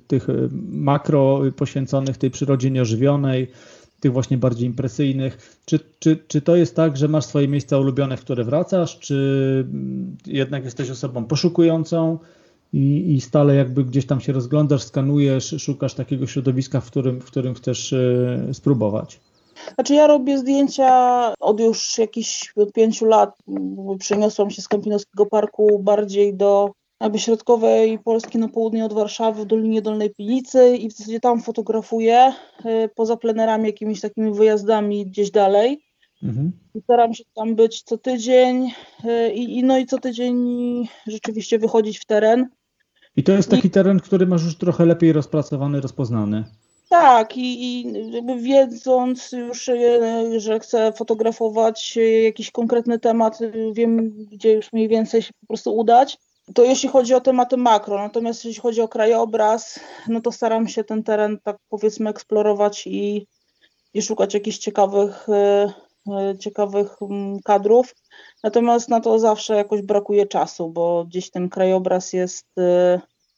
tych 0.06 0.26
makro 0.68 1.40
poświęconych 1.56 2.18
tej 2.18 2.30
przyrodzie 2.30 2.70
nieożywionej, 2.70 3.50
tych 4.00 4.12
właśnie 4.12 4.38
bardziej 4.38 4.66
impresyjnych. 4.66 5.60
Czy, 5.64 5.80
czy, 5.98 6.16
czy 6.28 6.40
to 6.40 6.56
jest 6.56 6.76
tak, 6.76 6.96
że 6.96 7.08
masz 7.08 7.24
swoje 7.24 7.48
miejsca 7.48 7.78
ulubione, 7.78 8.16
w 8.16 8.20
które 8.20 8.44
wracasz, 8.44 8.98
czy 8.98 9.14
mm, 9.70 10.16
jednak 10.26 10.64
jesteś 10.64 10.90
osobą 10.90 11.24
poszukującą? 11.24 12.18
I, 12.72 13.12
i 13.14 13.20
stale 13.20 13.54
jakby 13.54 13.84
gdzieś 13.84 14.06
tam 14.06 14.20
się 14.20 14.32
rozglądasz, 14.32 14.82
skanujesz, 14.82 15.54
szukasz 15.58 15.94
takiego 15.94 16.26
środowiska, 16.26 16.80
w 16.80 16.86
którym, 16.86 17.20
w 17.20 17.24
którym 17.24 17.54
chcesz 17.54 17.92
e, 17.92 18.48
spróbować. 18.52 19.20
Znaczy 19.74 19.94
ja 19.94 20.06
robię 20.06 20.38
zdjęcia 20.38 21.32
od 21.40 21.60
już 21.60 21.98
jakichś 21.98 22.52
od 22.56 22.72
pięciu 22.72 23.04
lat. 23.04 23.38
Przeniosłam 23.98 24.50
się 24.50 24.62
z 24.62 24.68
Kempinowskiego 24.68 25.26
Parku 25.26 25.78
bardziej 25.78 26.34
do 26.34 26.70
jakby 27.00 27.18
środkowej 27.18 27.98
Polski 27.98 28.38
na 28.38 28.48
południe 28.48 28.84
od 28.84 28.92
Warszawy, 28.92 29.42
w 29.42 29.46
Dolinie 29.46 29.82
Dolnej 29.82 30.10
Pilicy 30.10 30.76
i 30.76 30.88
w 30.88 30.92
zasadzie 30.92 31.20
tam 31.20 31.42
fotografuję, 31.42 32.32
e, 32.64 32.88
poza 32.88 33.16
plenerami, 33.16 33.66
jakimiś 33.66 34.00
takimi 34.00 34.32
wyjazdami 34.32 35.06
gdzieś 35.06 35.30
dalej. 35.30 35.84
Mhm. 36.22 36.52
Staram 36.82 37.14
się 37.14 37.24
tam 37.34 37.54
być 37.54 37.82
co 37.82 37.98
tydzień 37.98 38.70
e, 39.04 39.34
i, 39.34 39.58
i, 39.58 39.64
no 39.64 39.78
i 39.78 39.86
co 39.86 39.98
tydzień 39.98 40.36
rzeczywiście 41.06 41.58
wychodzić 41.58 41.98
w 41.98 42.04
teren. 42.04 42.48
I 43.18 43.22
to 43.22 43.32
jest 43.32 43.50
taki 43.50 43.68
I, 43.68 43.70
teren, 43.70 44.00
który 44.00 44.26
masz 44.26 44.44
już 44.44 44.58
trochę 44.58 44.86
lepiej 44.86 45.12
rozpracowany, 45.12 45.80
rozpoznany. 45.80 46.44
Tak, 46.88 47.36
i, 47.36 47.80
i 47.80 47.92
wiedząc 48.42 49.32
już, 49.32 49.68
e, 49.68 50.40
że 50.40 50.60
chcę 50.60 50.92
fotografować 50.92 51.98
jakiś 52.22 52.50
konkretny 52.50 52.98
temat, 52.98 53.38
wiem, 53.72 54.12
gdzie 54.32 54.52
już 54.52 54.72
mniej 54.72 54.88
więcej 54.88 55.22
się 55.22 55.30
po 55.40 55.46
prostu 55.46 55.76
udać. 55.76 56.18
To 56.54 56.64
jeśli 56.64 56.88
chodzi 56.88 57.14
o 57.14 57.20
tematy 57.20 57.56
makro, 57.56 57.98
natomiast 57.98 58.44
jeśli 58.44 58.62
chodzi 58.62 58.80
o 58.80 58.88
krajobraz, 58.88 59.80
no 60.08 60.20
to 60.20 60.32
staram 60.32 60.68
się 60.68 60.84
ten 60.84 61.02
teren 61.02 61.38
tak 61.42 61.56
powiedzmy 61.68 62.10
eksplorować 62.10 62.86
i, 62.86 63.26
i 63.94 64.02
szukać 64.02 64.34
jakichś 64.34 64.58
ciekawych, 64.58 65.28
e, 65.28 65.34
e, 65.34 65.72
ciekawych 66.38 66.96
mm, 67.02 67.38
kadrów. 67.44 67.94
Natomiast 68.44 68.88
na 68.88 69.00
to 69.00 69.18
zawsze 69.18 69.56
jakoś 69.56 69.82
brakuje 69.82 70.26
czasu, 70.26 70.70
bo 70.70 71.04
gdzieś 71.04 71.30
ten 71.30 71.48
krajobraz 71.48 72.12
jest 72.12 72.46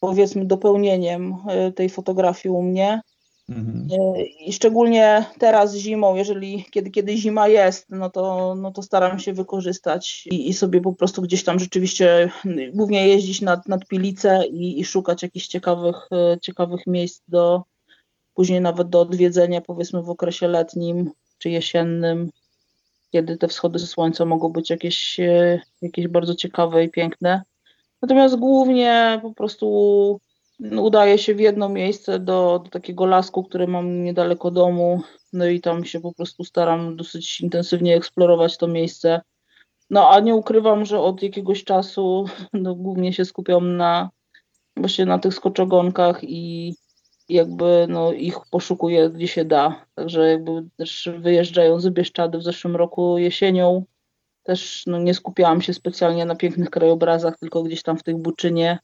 powiedzmy 0.00 0.44
dopełnieniem 0.44 1.36
e, 1.48 1.72
tej 1.72 1.88
fotografii 1.88 2.52
u 2.52 2.62
mnie. 2.62 3.00
Mhm. 3.48 3.88
E, 3.92 4.22
I 4.24 4.52
szczególnie 4.52 5.24
teraz 5.38 5.74
zimą, 5.74 6.14
jeżeli 6.14 6.64
kiedy, 6.70 6.90
kiedy 6.90 7.16
zima 7.16 7.48
jest, 7.48 7.86
no 7.88 8.10
to, 8.10 8.54
no 8.54 8.70
to 8.70 8.82
staram 8.82 9.18
się 9.18 9.32
wykorzystać 9.32 10.26
i, 10.26 10.48
i 10.48 10.54
sobie 10.54 10.80
po 10.80 10.92
prostu 10.92 11.22
gdzieś 11.22 11.44
tam 11.44 11.58
rzeczywiście 11.58 12.30
głównie 12.72 13.08
jeździć 13.08 13.40
nad, 13.40 13.68
nad 13.68 13.86
Pilicę 13.86 14.46
i, 14.46 14.80
i 14.80 14.84
szukać 14.84 15.22
jakichś 15.22 15.46
ciekawych, 15.46 16.08
e, 16.12 16.38
ciekawych 16.40 16.86
miejsc 16.86 17.22
do 17.28 17.62
później 18.34 18.60
nawet 18.60 18.88
do 18.88 19.00
odwiedzenia 19.00 19.60
powiedzmy 19.60 20.02
w 20.02 20.10
okresie 20.10 20.48
letnim 20.48 21.10
czy 21.38 21.50
jesiennym, 21.50 22.30
kiedy 23.10 23.36
te 23.36 23.48
wschody 23.48 23.78
słońca 23.78 24.24
mogą 24.24 24.48
być 24.48 24.70
jakieś, 24.70 25.20
e, 25.20 25.60
jakieś 25.82 26.08
bardzo 26.08 26.34
ciekawe 26.34 26.84
i 26.84 26.90
piękne. 26.90 27.42
Natomiast 28.02 28.36
głównie 28.36 29.18
po 29.22 29.34
prostu 29.34 30.20
udaje 30.60 31.18
się 31.18 31.34
w 31.34 31.40
jedno 31.40 31.68
miejsce 31.68 32.18
do, 32.18 32.60
do 32.64 32.70
takiego 32.70 33.06
lasku, 33.06 33.44
który 33.44 33.66
mam 33.66 34.04
niedaleko 34.04 34.50
domu. 34.50 35.02
No 35.32 35.46
i 35.46 35.60
tam 35.60 35.84
się 35.84 36.00
po 36.00 36.12
prostu 36.14 36.44
staram 36.44 36.96
dosyć 36.96 37.40
intensywnie 37.40 37.96
eksplorować 37.96 38.56
to 38.56 38.66
miejsce. 38.66 39.20
No 39.90 40.10
a 40.10 40.20
nie 40.20 40.34
ukrywam, 40.34 40.84
że 40.84 41.00
od 41.00 41.22
jakiegoś 41.22 41.64
czasu 41.64 42.24
no, 42.52 42.74
głównie 42.74 43.12
się 43.12 43.24
skupiam 43.24 43.76
na 43.76 44.10
właśnie 44.76 45.06
na 45.06 45.18
tych 45.18 45.34
skoczogonkach 45.34 46.18
i 46.22 46.74
jakby 47.30 47.86
no, 47.88 48.12
ich 48.12 48.36
poszukuję 48.50 49.10
gdzie 49.10 49.28
się 49.28 49.44
da. 49.44 49.86
Także 49.94 50.30
jakby 50.30 50.64
też 50.76 51.10
wyjeżdżając 51.18 51.82
z 51.82 51.88
Bieszczady 51.88 52.38
w 52.38 52.42
zeszłym 52.42 52.76
roku 52.76 53.18
jesienią, 53.18 53.84
też 54.42 54.84
no, 54.86 54.98
nie 54.98 55.14
skupiałam 55.14 55.62
się 55.62 55.74
specjalnie 55.74 56.24
na 56.24 56.36
pięknych 56.36 56.70
krajobrazach, 56.70 57.38
tylko 57.38 57.62
gdzieś 57.62 57.82
tam 57.82 57.98
w 57.98 58.02
tych 58.02 58.16
Buczynie 58.16 58.78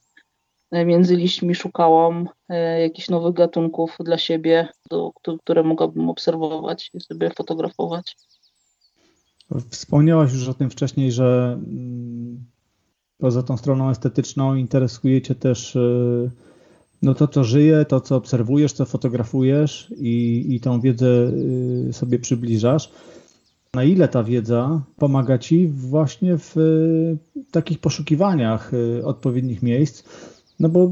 E, 0.71 0.85
między 0.85 1.15
liśćmi 1.15 1.55
szukałam 1.55 2.29
e, 2.49 2.81
jakichś 2.81 3.09
nowych 3.09 3.33
gatunków 3.33 3.97
dla 3.99 4.17
siebie, 4.17 4.67
do, 4.89 5.11
które 5.43 5.63
mogłabym 5.63 6.09
obserwować 6.09 6.89
i 6.93 7.01
sobie 7.01 7.29
fotografować. 7.29 8.17
Wspomniałaś 9.69 10.33
już 10.33 10.47
o 10.47 10.53
tym 10.53 10.69
wcześniej, 10.69 11.11
że 11.11 11.59
mm, 11.67 12.45
poza 13.17 13.43
tą 13.43 13.57
stroną 13.57 13.89
estetyczną 13.89 14.55
interesuje 14.55 15.21
Cię 15.21 15.35
też 15.35 15.75
e, 15.75 15.79
no 17.01 17.13
to, 17.13 17.27
co 17.27 17.43
żyje, 17.43 17.85
to, 17.85 18.01
co 18.01 18.15
obserwujesz, 18.15 18.73
co 18.73 18.85
fotografujesz 18.85 19.93
i, 19.97 20.45
i 20.49 20.59
tą 20.59 20.81
wiedzę 20.81 21.31
sobie 21.91 22.19
przybliżasz. 22.19 22.91
Na 23.73 23.83
ile 23.83 24.07
ta 24.07 24.23
wiedza 24.23 24.81
pomaga 24.97 25.37
Ci 25.37 25.67
właśnie 25.67 26.37
w 26.37 26.55
takich 27.51 27.79
poszukiwaniach 27.79 28.71
odpowiednich 29.03 29.63
miejsc? 29.63 30.03
No 30.59 30.69
bo 30.69 30.91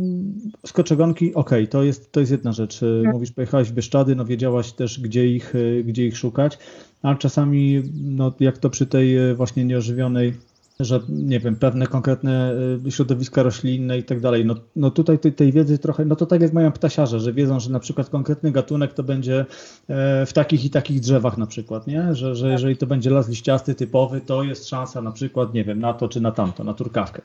skoczegonki, 0.65 1.33
okej, 1.33 1.63
okay, 1.63 1.67
to, 1.67 1.83
jest, 1.83 2.11
to 2.11 2.19
jest 2.19 2.31
jedna 2.31 2.51
rzecz. 2.51 2.79
Tak. 2.79 3.13
Mówisz, 3.13 3.31
pojechałeś 3.31 3.69
w 3.69 3.73
Bieszczady, 3.73 4.15
no 4.15 4.25
wiedziałaś 4.25 4.71
też, 4.71 4.99
gdzie 4.99 5.27
ich, 5.27 5.53
gdzie 5.83 6.05
ich 6.05 6.17
szukać, 6.17 6.57
ale 7.01 7.17
czasami, 7.17 7.83
no 8.03 8.33
jak 8.39 8.57
to 8.57 8.69
przy 8.69 8.85
tej 8.85 9.35
właśnie 9.35 9.65
nieożywionej 9.65 10.33
że 10.79 10.99
nie 11.09 11.39
wiem, 11.39 11.55
pewne 11.55 11.87
konkretne 11.87 12.55
y, 12.87 12.91
środowiska 12.91 13.43
roślinne 13.43 13.97
i 13.97 14.03
tak 14.03 14.19
dalej. 14.19 14.45
No, 14.45 14.55
no 14.75 14.91
tutaj 14.91 15.19
tej, 15.19 15.33
tej, 15.33 15.51
wiedzy 15.51 15.77
trochę, 15.77 16.05
no 16.05 16.15
to 16.15 16.25
tak 16.25 16.41
jak 16.41 16.53
mają 16.53 16.71
ptasiarze, 16.71 17.19
że 17.19 17.33
wiedzą, 17.33 17.59
że 17.59 17.69
na 17.69 17.79
przykład 17.79 18.09
konkretny 18.09 18.51
gatunek 18.51 18.93
to 18.93 19.03
będzie 19.03 19.45
e, 19.87 20.25
w 20.25 20.33
takich 20.33 20.65
i 20.65 20.69
takich 20.69 20.99
drzewach 20.99 21.37
na 21.37 21.45
przykład, 21.45 21.87
nie? 21.87 22.15
Że, 22.15 22.35
że 22.35 22.45
tak. 22.45 22.51
jeżeli 22.51 22.77
to 22.77 22.87
będzie 22.87 23.09
las 23.09 23.29
liściasty 23.29 23.75
typowy, 23.75 24.21
to 24.21 24.43
jest 24.43 24.69
szansa 24.69 25.01
na 25.01 25.11
przykład, 25.11 25.53
nie 25.53 25.63
wiem, 25.63 25.79
na 25.79 25.93
to 25.93 26.07
czy 26.07 26.21
na 26.21 26.31
tamto, 26.31 26.63
na 26.63 26.73
turkawkę. 26.73 27.21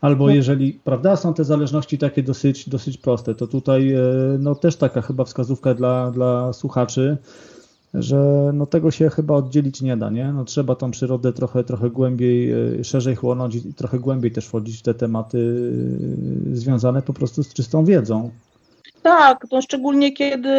Albo 0.00 0.26
tak. 0.26 0.34
jeżeli, 0.34 0.72
prawda, 0.84 1.16
są 1.16 1.34
te 1.34 1.44
zależności 1.44 1.98
takie 1.98 2.22
dosyć, 2.22 2.68
dosyć 2.68 2.98
proste, 2.98 3.34
to 3.34 3.46
tutaj 3.46 3.92
e, 3.92 4.00
no 4.38 4.54
też 4.54 4.76
taka 4.76 5.02
chyba 5.02 5.24
wskazówka 5.24 5.74
dla, 5.74 6.10
dla 6.10 6.52
słuchaczy, 6.52 7.16
że 7.94 8.50
no 8.54 8.66
tego 8.66 8.90
się 8.90 9.10
chyba 9.10 9.34
oddzielić 9.34 9.82
nie 9.82 9.96
da, 9.96 10.10
nie? 10.10 10.32
No 10.32 10.44
trzeba 10.44 10.74
tą 10.74 10.90
przyrodę 10.90 11.32
trochę, 11.32 11.64
trochę 11.64 11.90
głębiej, 11.90 12.52
e, 12.80 12.84
szerzej 12.84 13.14
chłonąć 13.14 13.54
i 13.54 13.74
trochę 13.74 13.98
głębiej 13.98 14.32
też 14.32 14.46
wchodzić 14.46 14.78
w 14.78 14.82
te 14.82 14.94
tematy 14.94 15.38
e, 16.52 16.56
związane 16.56 17.02
po 17.02 17.12
prostu 17.12 17.42
z 17.42 17.54
czystą 17.54 17.84
wiedzą. 17.84 18.30
Tak, 19.02 19.46
to 19.50 19.62
szczególnie 19.62 20.12
kiedy, 20.12 20.50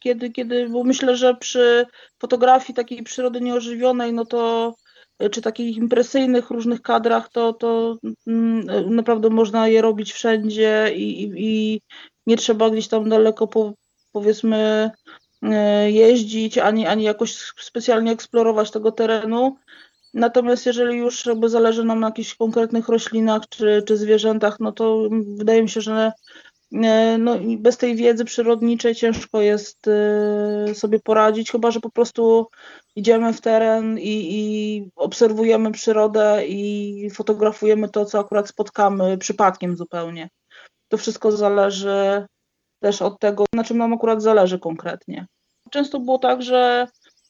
kiedy, 0.00 0.30
kiedy, 0.30 0.68
bo 0.68 0.84
myślę, 0.84 1.16
że 1.16 1.34
przy 1.34 1.86
fotografii 2.18 2.74
takiej 2.74 3.02
przyrody 3.02 3.40
nieożywionej, 3.40 4.12
no 4.12 4.24
to 4.24 4.74
czy 5.30 5.42
takich 5.42 5.76
impresyjnych 5.76 6.50
różnych 6.50 6.82
kadrach, 6.82 7.28
to, 7.28 7.52
to 7.52 7.96
mm, 8.26 8.94
naprawdę 8.94 9.30
można 9.30 9.68
je 9.68 9.82
robić 9.82 10.12
wszędzie 10.12 10.92
i, 10.96 11.22
i, 11.22 11.32
i 11.36 11.80
nie 12.26 12.36
trzeba 12.36 12.70
gdzieś 12.70 12.88
tam 12.88 13.08
daleko 13.08 13.46
po, 13.46 13.72
powiedzmy 14.12 14.56
E, 14.56 14.90
jeździć, 15.86 16.58
ani, 16.58 16.86
ani 16.86 17.04
jakoś 17.04 17.34
specjalnie 17.56 18.12
eksplorować 18.12 18.70
tego 18.70 18.92
terenu. 18.92 19.56
Natomiast 20.14 20.66
jeżeli 20.66 20.96
już 20.96 21.26
jakby 21.26 21.48
zależy 21.48 21.84
nam 21.84 22.00
na 22.00 22.06
jakichś 22.06 22.34
konkretnych 22.34 22.88
roślinach 22.88 23.42
czy, 23.48 23.82
czy 23.86 23.96
zwierzętach, 23.96 24.60
no 24.60 24.72
to 24.72 25.08
wydaje 25.36 25.62
mi 25.62 25.68
się, 25.68 25.80
że 25.80 26.12
e, 26.72 27.18
no, 27.18 27.36
bez 27.58 27.76
tej 27.76 27.96
wiedzy 27.96 28.24
przyrodniczej 28.24 28.94
ciężko 28.94 29.40
jest 29.40 29.88
e, 29.88 30.74
sobie 30.74 31.00
poradzić, 31.00 31.50
chyba 31.50 31.70
że 31.70 31.80
po 31.80 31.90
prostu 31.90 32.46
idziemy 32.96 33.32
w 33.32 33.40
teren 33.40 33.98
i, 33.98 34.28
i 34.30 34.90
obserwujemy 34.96 35.72
przyrodę 35.72 36.46
i 36.46 37.10
fotografujemy 37.10 37.88
to, 37.88 38.04
co 38.04 38.18
akurat 38.18 38.48
spotkamy 38.48 39.18
przypadkiem 39.18 39.76
zupełnie. 39.76 40.28
To 40.88 40.96
wszystko 40.96 41.32
zależy 41.32 42.26
też 42.80 43.02
od 43.02 43.20
tego, 43.20 43.44
na 43.52 43.64
czym 43.64 43.78
nam 43.78 43.92
akurat 43.92 44.22
zależy 44.22 44.58
konkretnie. 44.58 45.26
Często 45.70 46.00
było 46.00 46.18
tak, 46.18 46.42
że 46.42 46.86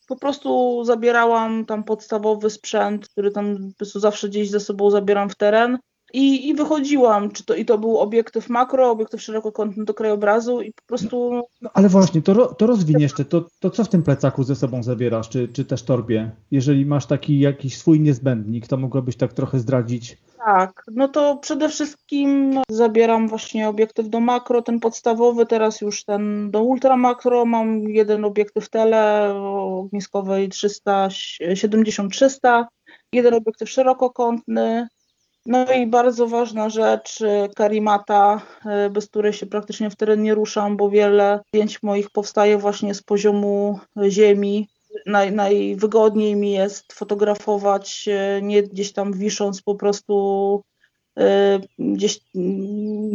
po 0.09 0.17
prostu 0.17 0.81
zabierałam 0.85 1.65
tam 1.65 1.85
podstawowy 1.85 2.51
sprzęt, 2.51 3.09
który 3.09 3.31
tam 3.31 3.57
po 3.57 3.77
prostu 3.77 4.01
zawsze 4.01 4.29
gdzieś 4.29 4.51
ze 4.51 4.61
sobą 4.61 4.91
zabieram 4.91 5.31
w 5.31 5.35
teren 5.35 5.79
i, 6.17 6.49
i 6.49 6.55
wychodziłam, 6.55 7.31
czy 7.31 7.45
to, 7.45 7.55
i 7.55 7.65
to 7.65 7.79
był 7.79 7.99
obiektyw 7.99 8.49
makro, 8.49 8.91
obiektyw 8.91 9.23
szerokokątny 9.23 9.85
do 9.85 9.95
krajobrazu 9.95 10.61
i 10.61 10.73
po 10.73 10.83
prostu... 10.87 11.43
No, 11.63 11.71
ale 11.75 11.89
właśnie, 11.89 12.23
to, 12.23 12.55
to 12.55 12.67
rozwiń 12.67 13.01
jeszcze, 13.01 13.25
to, 13.25 13.45
to 13.61 13.71
co 13.71 13.85
w 13.85 13.89
tym 13.89 14.03
plecaku 14.03 14.43
ze 14.43 14.57
sobą 14.57 14.83
zabierasz, 14.83 15.29
czy, 15.29 15.49
czy 15.49 15.65
też 15.65 15.83
torbie? 15.83 16.31
Jeżeli 16.51 16.87
masz 16.87 17.07
taki 17.07 17.41
jakiś 17.41 17.79
swój 17.79 18.01
niezbędnik, 18.01 18.67
to 18.67 18.77
mogłabyś 18.77 19.17
tak 19.17 19.33
trochę 19.33 19.59
zdradzić 19.59 20.17
tak, 20.47 20.83
no 20.93 21.09
to 21.09 21.37
przede 21.37 21.69
wszystkim 21.69 22.61
zabieram 22.71 23.29
właśnie 23.29 23.69
obiektyw 23.69 24.09
do 24.09 24.21
makro, 24.21 24.63
ten 24.63 24.81
podstawowy, 24.81 25.47
teraz 25.47 25.81
już 25.81 26.05
ten 26.05 26.51
do 26.51 26.63
ultra 26.63 26.97
makro, 26.97 27.45
mam 27.45 27.83
jeden 27.83 28.25
obiektyw 28.25 28.69
tele 28.69 29.35
ogniskowej 29.45 30.49
70-300, 30.49 32.65
jeden 33.13 33.35
obiektyw 33.35 33.71
szerokokątny, 33.71 34.89
no 35.47 35.73
i 35.73 35.87
bardzo 35.87 36.27
ważna 36.27 36.71
rzecz, 36.71 37.19
karimata, 37.57 38.43
bez 38.91 39.07
której 39.07 39.33
się 39.33 39.47
praktycznie 39.47 39.91
w 39.91 39.97
teren 39.97 40.23
nie 40.23 40.35
ruszam, 40.35 40.77
bo 40.77 40.91
wiele 40.91 41.41
zdjęć 41.49 41.83
moich 41.83 42.11
powstaje 42.11 42.59
właśnie 42.59 42.95
z 42.95 43.03
poziomu 43.03 43.81
ziemi, 44.09 44.69
naj, 45.07 45.33
najwygodniej 45.33 46.37
mi 46.37 46.53
jest 46.53 46.93
fotografować 46.93 48.09
e, 48.09 48.43
nie 48.43 48.63
gdzieś 48.63 48.93
tam 48.93 49.13
wisząc 49.13 49.63
po 49.63 49.75
prostu 49.75 50.63
gdzieś 51.79 52.21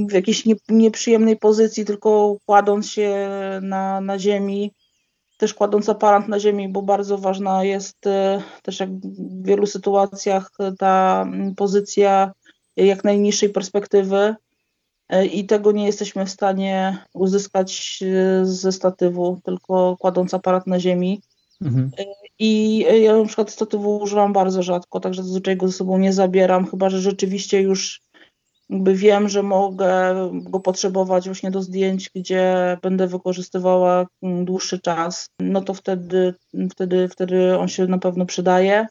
w 0.10 0.14
jakiejś 0.14 0.44
nieprzyjemnej 0.70 1.38
pozycji, 1.38 1.86
tylko 1.86 2.38
kładąc 2.46 2.90
się 2.90 3.30
na, 3.62 4.02
na 4.02 4.20
ziemi, 4.20 4.72
też 5.42 5.54
kładąc 5.54 5.90
aparat 5.90 6.28
na 6.28 6.40
ziemi, 6.40 6.70
bo 6.70 6.82
bardzo 6.82 7.18
ważna 7.18 7.64
jest 7.64 8.08
e, 8.08 8.42
też 8.64 8.80
jak 8.80 8.90
w 9.00 9.46
wielu 9.46 9.66
sytuacjach 9.66 10.52
ta 10.80 11.26
pozycja 11.58 12.32
jak 12.76 13.04
najniższej 13.04 13.50
perspektywy 13.50 14.36
i 15.32 15.46
tego 15.46 15.72
nie 15.72 15.86
jesteśmy 15.86 16.26
w 16.26 16.30
stanie 16.30 16.98
uzyskać 17.14 18.04
ze 18.44 18.72
statywu, 18.72 19.42
tylko 19.44 19.98
kładąc 20.00 20.34
aparat 20.34 20.68
na 20.68 20.80
ziemi. 20.80 21.22
Mhm. 21.62 21.92
I 22.40 22.80
ja 23.02 23.18
na 23.18 23.26
przykład 23.26 23.52
statywu 23.52 23.98
używam 23.98 24.34
bardzo 24.34 24.64
rzadko, 24.64 25.00
także 25.00 25.24
zazwyczaj 25.24 25.58
go 25.58 25.68
ze 25.68 25.74
sobą 25.74 25.98
nie 25.98 26.14
zabieram, 26.14 26.68
chyba 26.68 26.90
że 26.90 27.02
rzeczywiście 27.02 27.62
już 27.62 28.02
jakby 28.72 28.96
wiem, 28.96 29.30
że 29.30 29.44
mogę 29.44 30.16
go 30.32 30.60
potrzebować 30.60 31.26
właśnie 31.26 31.52
do 31.52 31.62
zdjęć, 31.62 32.10
gdzie 32.16 32.78
będę 32.82 33.08
wykorzystywała 33.08 34.06
dłuższy 34.22 34.80
czas, 34.80 35.30
no 35.40 35.62
to 35.62 35.74
wtedy, 35.74 36.34
wtedy, 36.72 37.08
wtedy 37.08 37.58
on 37.58 37.68
się 37.68 37.88
na 37.88 37.98
pewno 37.98 38.26
przydaje. 38.26 38.88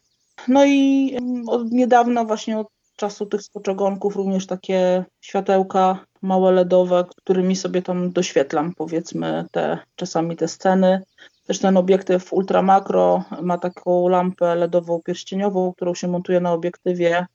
No 0.48 0.64
i 0.66 1.16
od 1.46 1.72
niedawna 1.72 2.24
właśnie 2.24 2.58
od 2.58 2.68
czasu 2.96 3.26
tych 3.26 3.42
spoczogonków 3.42 4.16
również 4.16 4.46
takie 4.46 5.04
światełka 5.20 6.04
małe 6.22 6.52
LEDowe, 6.52 7.04
którymi 7.16 7.56
sobie 7.56 7.82
tam 7.82 8.12
doświetlam 8.12 8.74
powiedzmy 8.74 9.44
te 9.52 9.78
czasami 9.96 10.36
te 10.36 10.48
sceny. 10.48 11.02
Też 11.46 11.58
ten 11.58 11.76
obiektyw 11.76 12.32
ultra 12.32 12.62
makro 12.62 13.24
ma 13.42 13.58
taką 13.58 14.08
lampę 14.08 14.54
LEDową 14.54 15.00
pierścieniową, 15.04 15.72
którą 15.72 15.94
się 15.94 16.08
montuje 16.08 16.40
na 16.40 16.52
obiektywie, 16.52 17.26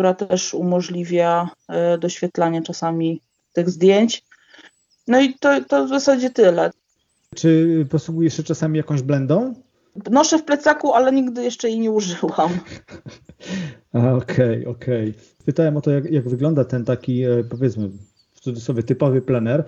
która 0.00 0.14
też 0.14 0.54
umożliwia 0.54 1.50
e, 1.68 1.98
doświetlanie 1.98 2.62
czasami 2.62 3.20
tych 3.52 3.70
zdjęć. 3.70 4.22
No 5.08 5.20
i 5.20 5.34
to, 5.34 5.64
to 5.64 5.86
w 5.86 5.88
zasadzie 5.88 6.30
tyle. 6.30 6.70
Czy 7.34 7.86
posługujesz 7.90 8.36
się 8.36 8.42
czasami 8.42 8.76
jakąś 8.76 9.02
blendą? 9.02 9.54
Noszę 10.10 10.38
w 10.38 10.44
plecaku, 10.44 10.94
ale 10.94 11.12
nigdy 11.12 11.42
jeszcze 11.44 11.68
jej 11.68 11.80
nie 11.80 11.90
użyłam. 11.90 12.50
Okej, 13.92 14.16
okej. 14.16 14.66
Okay, 14.66 14.66
okay. 14.66 15.14
Pytałem 15.44 15.76
o 15.76 15.80
to, 15.80 15.90
jak, 15.90 16.10
jak 16.10 16.28
wygląda 16.28 16.64
ten 16.64 16.84
taki, 16.84 17.22
e, 17.22 17.44
powiedzmy, 17.44 17.88
w 18.32 18.40
cudzysłowie 18.40 18.82
typowy 18.82 19.22
plener. 19.22 19.64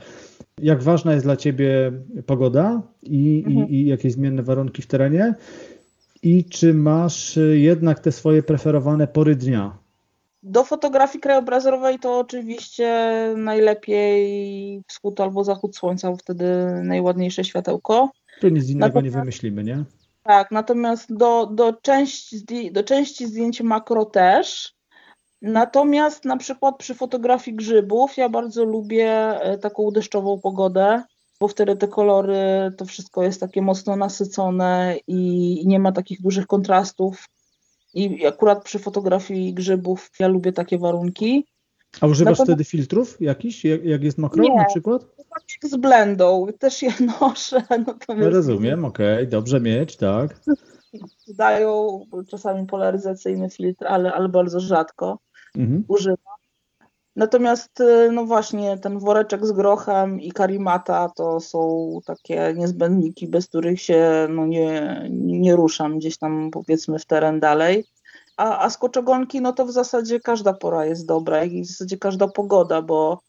Jak 0.59 0.83
ważna 0.83 1.13
jest 1.13 1.27
dla 1.27 1.37
Ciebie 1.37 1.93
pogoda 2.27 2.83
i, 3.03 3.45
mhm. 3.47 3.69
i, 3.69 3.75
i 3.75 3.87
jakieś 3.87 4.13
zmienne 4.13 4.43
warunki 4.43 4.83
w 4.83 4.87
terenie? 4.87 5.35
I 6.23 6.45
czy 6.45 6.75
masz 6.75 7.39
jednak 7.53 8.01
te 8.01 8.13
swoje 8.13 8.43
preferowane 8.43 9.07
pory 9.07 9.37
dnia? 9.37 9.82
Do 10.43 10.65
fotografii 10.65 11.21
krajobrazowej 11.21 11.99
to 11.99 12.19
oczywiście 12.19 13.09
najlepiej 13.37 14.83
wschód 14.87 15.21
albo 15.21 15.45
zachód 15.45 15.77
słońca, 15.77 16.11
bo 16.11 16.17
wtedy 16.17 16.45
najładniejsze 16.83 17.45
światełko. 17.45 18.11
To 18.41 18.49
nic 18.49 18.69
innego 18.69 18.87
natomiast, 18.87 19.15
nie 19.15 19.21
wymyślimy, 19.21 19.65
nie? 19.65 19.85
Tak, 20.23 20.51
natomiast 20.51 21.17
do, 21.17 21.47
do, 21.47 21.73
części, 21.73 22.73
do 22.73 22.85
części 22.85 23.27
zdjęć 23.27 23.61
makro 23.61 24.05
też. 24.05 24.75
Natomiast 25.43 26.25
na 26.25 26.37
przykład 26.37 26.77
przy 26.77 26.95
fotografii 26.95 27.57
grzybów 27.57 28.17
ja 28.17 28.29
bardzo 28.29 28.65
lubię 28.65 29.11
e, 29.41 29.59
taką 29.59 29.91
deszczową 29.91 30.41
pogodę, 30.41 31.03
bo 31.41 31.49
wtedy 31.49 31.77
te 31.77 31.89
kolory, 31.89 32.73
to 32.77 32.85
wszystko 32.85 33.23
jest 33.23 33.41
takie 33.41 33.63
mocno 33.63 33.97
nasycone 33.97 34.97
i 35.07 35.63
nie 35.67 35.79
ma 35.79 35.93
takich 35.93 36.23
dużych 36.23 36.47
kontrastów. 36.47 37.27
I 37.95 38.27
akurat 38.27 38.65
przy 38.65 38.79
fotografii 38.79 39.55
grzybów 39.55 40.11
ja 40.19 40.29
lubię 40.29 40.53
takie 40.53 40.79
warunki. 40.79 41.47
A 42.01 42.07
używasz 42.07 42.39
pewno... 42.39 42.55
wtedy 42.55 42.65
filtrów 42.65 43.21
jakiś, 43.21 43.65
jak, 43.65 43.85
jak 43.85 44.03
jest 44.03 44.19
mokro 44.19 44.45
nie, 44.45 44.55
na 44.55 44.65
przykład? 44.65 45.07
Tak 45.17 45.71
z 45.71 45.77
blendą, 45.77 46.47
też 46.59 46.83
je 46.83 46.93
noszę. 47.21 47.63
No 48.09 48.31
rozumiem, 48.31 48.85
okej, 48.85 49.15
okay, 49.15 49.27
dobrze 49.27 49.61
mieć, 49.61 49.97
tak. 49.97 50.41
Dają 51.29 52.01
czasami 52.29 52.67
polaryzacyjny 52.67 53.51
filtr, 53.51 53.87
ale, 53.87 54.13
ale 54.13 54.29
bardzo 54.29 54.61
rzadko 54.61 55.19
mhm. 55.57 55.85
używam. 55.89 56.42
Natomiast, 57.17 57.81
y, 57.81 58.11
no 58.13 58.25
właśnie, 58.25 58.79
ten 58.79 58.99
woreczek 58.99 59.47
z 59.47 59.53
grochem 59.53 60.21
i 60.21 60.33
karimata 60.33 61.09
to 61.09 61.41
są 61.41 61.91
takie 62.07 62.55
niezbędniki, 62.57 63.29
bez 63.29 63.49
których 63.49 63.83
się 63.83 64.27
no, 64.31 64.47
nie, 64.47 65.03
nie 65.11 65.57
ruszam 65.57 65.99
gdzieś 65.99 66.19
tam, 66.19 66.51
powiedzmy, 66.51 66.99
w 66.99 67.07
teren 67.07 67.41
dalej. 67.41 67.85
A, 68.37 68.59
a 68.65 68.71
skoczogonki, 68.71 69.41
no 69.41 69.53
to 69.53 69.67
w 69.67 69.73
zasadzie 69.73 70.21
każda 70.21 70.53
pora 70.53 70.87
jest 70.87 71.07
dobra 71.07 71.45
i 71.45 71.63
w 71.63 71.67
zasadzie 71.67 71.99
każda 71.99 72.29
pogoda, 72.29 72.83
bo 72.83 73.21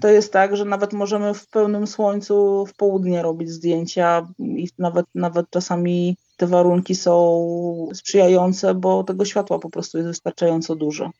to 0.00 0.08
jest 0.08 0.32
tak, 0.32 0.56
że 0.56 0.64
nawet 0.64 0.92
możemy 0.92 1.34
w 1.34 1.48
pełnym 1.48 1.86
słońcu 1.86 2.66
w 2.66 2.74
południe 2.74 3.22
robić 3.22 3.50
zdjęcia 3.50 4.28
i 4.38 4.68
nawet, 4.78 5.06
nawet 5.14 5.50
czasami 5.50 6.16
te 6.36 6.46
warunki 6.46 6.94
są 6.94 7.88
sprzyjające, 7.94 8.74
bo 8.74 9.04
tego 9.04 9.24
światła 9.24 9.58
po 9.58 9.70
prostu 9.70 9.98
jest 9.98 10.08
wystarczająco 10.08 10.76
dużo. 10.76 11.10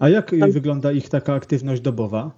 A 0.00 0.08
jak 0.08 0.30
tak. 0.40 0.52
wygląda 0.52 0.92
ich 0.92 1.08
taka 1.08 1.34
aktywność 1.34 1.80
dobowa? 1.80 2.30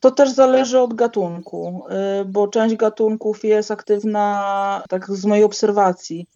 To 0.00 0.10
też 0.10 0.30
zależy 0.30 0.80
od 0.80 0.94
gatunku, 0.94 1.82
y, 2.20 2.24
bo 2.24 2.48
część 2.48 2.76
gatunków 2.76 3.44
jest 3.44 3.70
aktywna, 3.70 4.82
tak 4.88 5.10
z 5.10 5.24
mojej 5.24 5.44
obserwacji, 5.44 6.26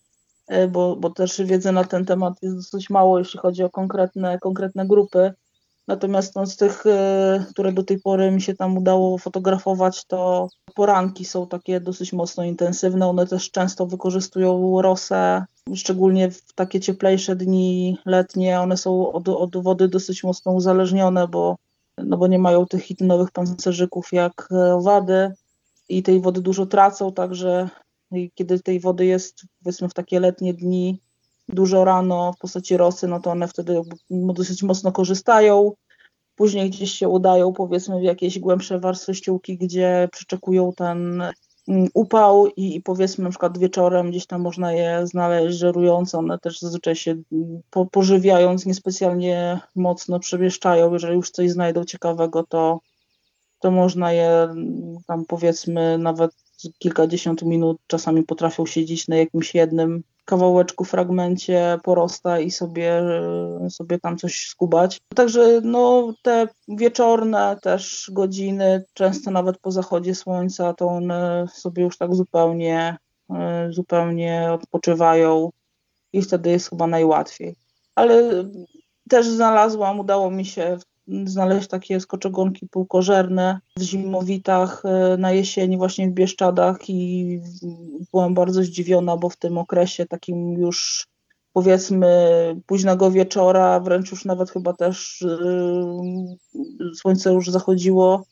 y, 0.53 0.69
bo, 0.69 0.97
bo 0.97 1.11
też 1.11 1.43
wiedzy 1.43 1.73
na 1.73 1.85
ten 1.85 2.05
temat 2.05 2.35
jest 2.43 2.57
dosyć 2.57 2.91
mało, 2.91 3.19
jeśli 3.19 3.41
chodzi 3.41 3.63
o 3.63 3.71
konkretne, 3.71 4.39
konkretne 4.39 4.87
grupy. 4.87 5.33
Natomiast 5.89 6.37
no, 6.37 6.47
z 6.47 6.57
tych, 6.57 6.87
y, 6.87 6.91
które 7.51 7.73
do 7.73 7.83
tej 7.83 8.01
pory 8.01 8.31
mi 8.31 8.43
się 8.43 8.55
tam 8.55 8.77
udało 8.77 9.19
fotografować, 9.19 10.05
to 10.05 10.49
poranki 10.75 11.25
są 11.25 11.47
takie 11.47 11.81
dosyć 11.81 12.13
mocno 12.13 12.45
intensywne. 12.45 13.09
One 13.09 13.27
też 13.27 13.51
często 13.51 13.87
wykorzystują 13.87 14.83
rosę, 14.83 15.45
szczególnie 15.75 16.31
w 16.31 16.53
takie 16.53 16.81
cieplejsze 16.81 17.37
dni 17.37 17.99
letnie. 18.07 18.61
One 18.61 18.77
są 18.77 19.13
od, 19.13 19.29
od 19.29 19.57
wody 19.57 19.89
dosyć 19.89 20.25
mocno 20.25 20.53
uzależnione, 20.53 21.29
bo, 21.29 21.57
no 21.99 22.17
bo 22.17 22.27
nie 22.27 22.39
mają 22.39 22.67
tych 22.67 22.83
hitynowych 22.83 23.31
pancerzyków 23.31 24.13
jak 24.13 24.49
owady 24.75 25.33
i 25.89 26.03
tej 26.03 26.21
wody 26.21 26.41
dużo 26.41 26.67
tracą, 26.67 27.13
także 27.13 27.69
kiedy 28.35 28.61
tej 28.61 28.81
wody 28.81 29.07
jest 29.07 29.43
powiedzmy 29.63 29.89
w 29.89 29.95
takie 29.95 30.21
letnie 30.21 30.55
dni, 30.55 31.01
dużo 31.49 31.85
rano 31.85 32.33
w 32.33 32.39
postaci 32.39 32.77
rosy, 32.77 33.09
no 33.09 33.21
to 33.21 33.31
one 33.31 33.49
wtedy 33.49 33.83
dosyć 34.11 34.63
mocno 34.63 34.93
korzystają. 34.93 35.73
Później 36.37 36.71
gdzieś 36.71 36.93
się 36.93 37.09
udają, 37.09 37.53
powiedzmy, 37.53 38.01
w 38.01 38.03
jakieś 38.03 38.39
głębsze 38.39 38.81
warstwy 38.81 39.15
ściółki, 39.15 39.59
gdzie 39.59 40.09
przyczekują 40.13 40.73
ten 40.73 41.23
upał 41.95 42.47
i, 42.47 42.77
i, 42.77 42.81
powiedzmy 42.81 43.25
na 43.25 43.31
przykład 43.31 43.59
wieczorem 43.59 44.11
gdzieś 44.11 44.27
tam 44.27 44.41
można 44.41 44.73
je 44.73 45.07
znaleźć 45.07 45.59
żerujące, 45.59 46.19
one 46.19 46.39
też 46.39 46.61
zazwyczaj 46.61 46.97
się 46.97 47.11
mm, 47.33 47.61
po, 47.71 47.87
pożywiając 47.87 48.67
niespecjalnie 48.67 49.61
mocno 49.77 50.21
przemieszczają, 50.21 50.93
jeżeli 50.93 51.15
już 51.15 51.31
coś 51.31 51.51
znajdą 51.51 51.85
ciekawego, 51.85 52.43
to, 52.43 52.81
to 53.61 53.71
można 53.71 54.13
je 54.13 54.31
mm, 54.31 54.97
tam 55.07 55.25
powiedzmy 55.25 55.99
nawet 55.99 56.31
kilkadziesiąt 56.79 57.43
minut 57.43 57.79
czasami 57.87 58.23
potrafią 58.23 58.67
siedzieć 58.67 59.09
na 59.09 59.17
jakimś 59.17 59.55
jednym 59.55 60.03
kawałeczku, 60.25 60.85
fragmencie 60.85 61.79
porosta 61.83 62.41
i 62.41 62.51
sobie, 62.51 63.03
sobie 63.69 63.99
tam 63.99 64.17
coś 64.17 64.47
skubać. 64.47 65.01
Także 65.15 65.61
no, 65.63 66.13
te 66.23 66.49
wieczorne 66.69 67.57
też 67.63 68.11
godziny, 68.13 68.85
często 68.95 69.31
nawet 69.31 69.59
po 69.59 69.71
zachodzie 69.71 70.15
słońca, 70.15 70.75
to 70.75 70.87
one 70.87 71.47
sobie 71.53 71.83
już 71.83 71.99
tak 71.99 72.15
zupełnie, 72.15 72.97
zupełnie 73.71 74.49
odpoczywają 74.53 75.51
i 76.13 76.23
wtedy 76.23 76.51
jest 76.51 76.71
chyba 76.71 76.87
najłatwiej. 76.87 77.57
Ale 77.95 78.45
też 79.09 79.29
znalazłam, 79.29 80.01
udało 80.01 80.31
mi 80.31 80.45
się 80.45 80.79
znaleźć 81.07 81.69
takie 81.69 82.01
skoczogonki 82.01 82.69
półkorzerne 82.69 83.61
w 83.77 83.83
zimowitach 83.83 84.83
e, 84.85 85.17
na 85.17 85.33
jesieni 85.33 85.77
właśnie 85.77 86.09
w 86.09 86.13
Bieszczadach 86.13 86.91
i 86.91 87.41
byłam 88.13 88.35
bardzo 88.35 88.63
zdziwiona, 88.63 89.17
bo 89.17 89.29
w 89.29 89.37
tym 89.37 89.59
okresie 89.59 90.07
takim 90.07 90.53
już 90.53 91.07
powiedzmy 91.53 92.11
późnego 92.67 93.11
wieczora, 93.11 93.81
wręcz 93.81 94.11
już 94.11 94.25
nawet 94.25 94.51
chyba 94.51 94.73
też 94.73 95.23
e, 95.23 96.95
słońce 96.95 97.33
już 97.33 97.51
zachodziło, 97.51 98.25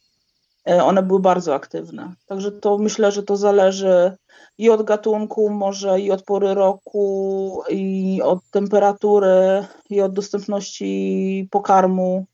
e, 0.68 0.84
one 0.84 1.02
były 1.02 1.20
bardzo 1.20 1.54
aktywne. 1.54 2.14
Także 2.26 2.52
to 2.52 2.78
myślę, 2.78 3.12
że 3.12 3.22
to 3.22 3.36
zależy 3.36 4.16
i 4.58 4.70
od 4.70 4.82
gatunku, 4.82 5.50
może 5.50 6.00
i 6.00 6.10
od 6.10 6.22
pory 6.22 6.54
roku, 6.54 7.62
i 7.70 8.20
od 8.22 8.38
temperatury, 8.50 9.66
i 9.90 10.00
od 10.00 10.12
dostępności 10.12 11.48
pokarmu. 11.50 12.26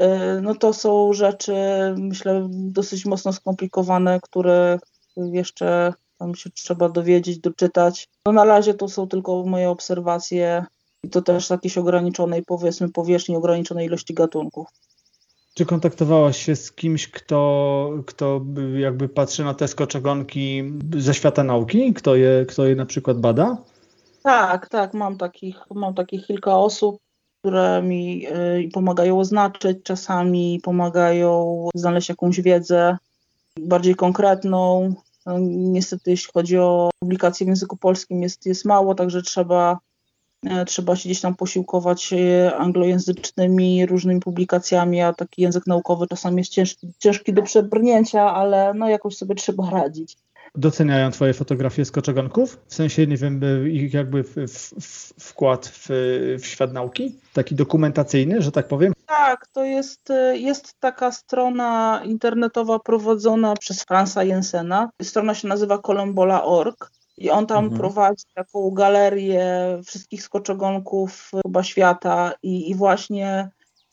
Y, 0.00 0.40
no 0.42 0.54
to 0.54 0.72
są 0.72 1.12
rzeczy, 1.12 1.54
myślę, 1.98 2.48
dosyć 2.50 3.06
mocno 3.06 3.32
skomplikowane, 3.32 4.20
które 4.22 4.78
jeszcze 5.16 5.94
tam 6.18 6.34
się 6.34 6.50
trzeba 6.50 6.88
dowiedzieć, 6.88 7.38
doczytać. 7.38 8.08
No 8.26 8.32
na 8.32 8.44
razie 8.44 8.74
to 8.74 8.88
są 8.88 9.08
tylko 9.08 9.44
moje 9.44 9.70
obserwacje 9.70 10.64
i 11.04 11.10
to 11.10 11.22
też 11.22 11.46
z 11.46 11.50
jakiejś 11.50 11.78
ograniczonej, 11.78 12.42
powiedzmy, 12.46 12.88
powierzchni, 12.88 13.36
ograniczonej 13.36 13.86
ilości 13.86 14.14
gatunków. 14.14 14.68
Czy 15.54 15.66
kontaktowałaś 15.66 16.44
się 16.44 16.56
z 16.56 16.72
kimś, 16.72 17.08
kto, 17.08 17.90
kto 18.06 18.40
jakby 18.78 19.08
patrzy 19.08 19.44
na 19.44 19.54
te 19.54 19.68
skoczogonki 19.68 20.72
ze 20.96 21.14
świata 21.14 21.44
nauki? 21.44 21.94
Kto 21.94 22.16
je, 22.16 22.46
kto 22.48 22.66
je 22.66 22.76
na 22.76 22.86
przykład 22.86 23.20
bada? 23.20 23.56
Tak, 24.22 24.68
tak, 24.68 24.94
mam 24.94 25.16
takich, 25.16 25.56
mam 25.74 25.94
takich 25.94 26.26
kilka 26.26 26.58
osób 26.58 26.98
które 27.40 27.82
mi 27.82 28.26
y, 28.26 28.68
pomagają 28.72 29.18
oznaczyć, 29.18 29.78
czasami 29.82 30.60
pomagają 30.62 31.68
znaleźć 31.74 32.08
jakąś 32.08 32.40
wiedzę 32.40 32.96
bardziej 33.60 33.94
konkretną. 33.94 34.94
No, 35.26 35.36
niestety, 35.48 36.10
jeśli 36.10 36.32
chodzi 36.34 36.58
o 36.58 36.90
publikacje 37.00 37.44
w 37.44 37.48
języku 37.48 37.76
polskim, 37.76 38.22
jest, 38.22 38.46
jest 38.46 38.64
mało, 38.64 38.94
także 38.94 39.22
trzeba, 39.22 39.78
e, 40.46 40.64
trzeba 40.64 40.96
się 40.96 41.08
gdzieś 41.08 41.20
tam 41.20 41.34
posiłkować 41.34 42.12
e, 42.12 42.56
anglojęzycznymi 42.56 43.86
różnymi 43.86 44.20
publikacjami, 44.20 45.00
a 45.00 45.12
taki 45.12 45.42
język 45.42 45.66
naukowy 45.66 46.06
czasami 46.06 46.38
jest 46.38 46.52
ciężki, 46.52 46.92
ciężki 46.98 47.32
do 47.32 47.42
przebrnięcia, 47.42 48.34
ale 48.34 48.74
no 48.74 48.88
jakoś 48.88 49.16
sobie 49.16 49.34
trzeba 49.34 49.70
radzić 49.70 50.16
doceniają 50.54 51.10
twoje 51.10 51.34
fotografie 51.34 51.84
z 51.84 51.90
koczogonków? 51.90 52.60
W 52.66 52.74
sensie, 52.74 53.06
nie 53.06 53.16
wiem, 53.16 53.40
ich 53.70 53.94
jakby 53.94 54.22
w, 54.22 54.34
w, 54.36 55.14
wkład 55.18 55.66
w, 55.66 55.86
w 56.40 56.46
świat 56.46 56.72
nauki? 56.72 57.14
Taki 57.32 57.54
dokumentacyjny, 57.54 58.42
że 58.42 58.52
tak 58.52 58.68
powiem? 58.68 58.92
Tak, 59.06 59.46
to 59.46 59.64
jest, 59.64 60.12
jest 60.32 60.80
taka 60.80 61.12
strona 61.12 62.00
internetowa 62.04 62.78
prowadzona 62.78 63.54
przez 63.56 63.84
Franza 63.84 64.24
Jensena. 64.24 64.90
Strona 65.02 65.34
się 65.34 65.48
nazywa 65.48 65.78
colombola.org 65.78 66.90
i 67.20 67.30
on 67.30 67.46
tam 67.46 67.64
mhm. 67.64 67.80
prowadzi 67.80 68.24
taką 68.34 68.70
galerię 68.70 69.46
wszystkich 69.86 70.22
skoczogonków 70.22 71.30
chyba 71.44 71.62
świata 71.62 72.32
i, 72.42 72.70
i 72.70 72.74
właśnie 72.74 73.50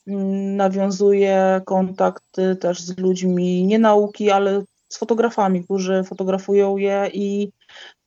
mm, 0.07 0.55
nawiązuje 0.55 1.61
kontakty 1.65 2.55
też 2.55 2.81
z 2.81 2.97
ludźmi 2.97 3.65
nie 3.65 3.79
nauki, 3.79 4.31
ale 4.31 4.63
z 4.89 4.97
fotografami, 4.97 5.63
którzy 5.63 6.03
fotografują 6.03 6.77
je 6.77 7.09
i 7.13 7.51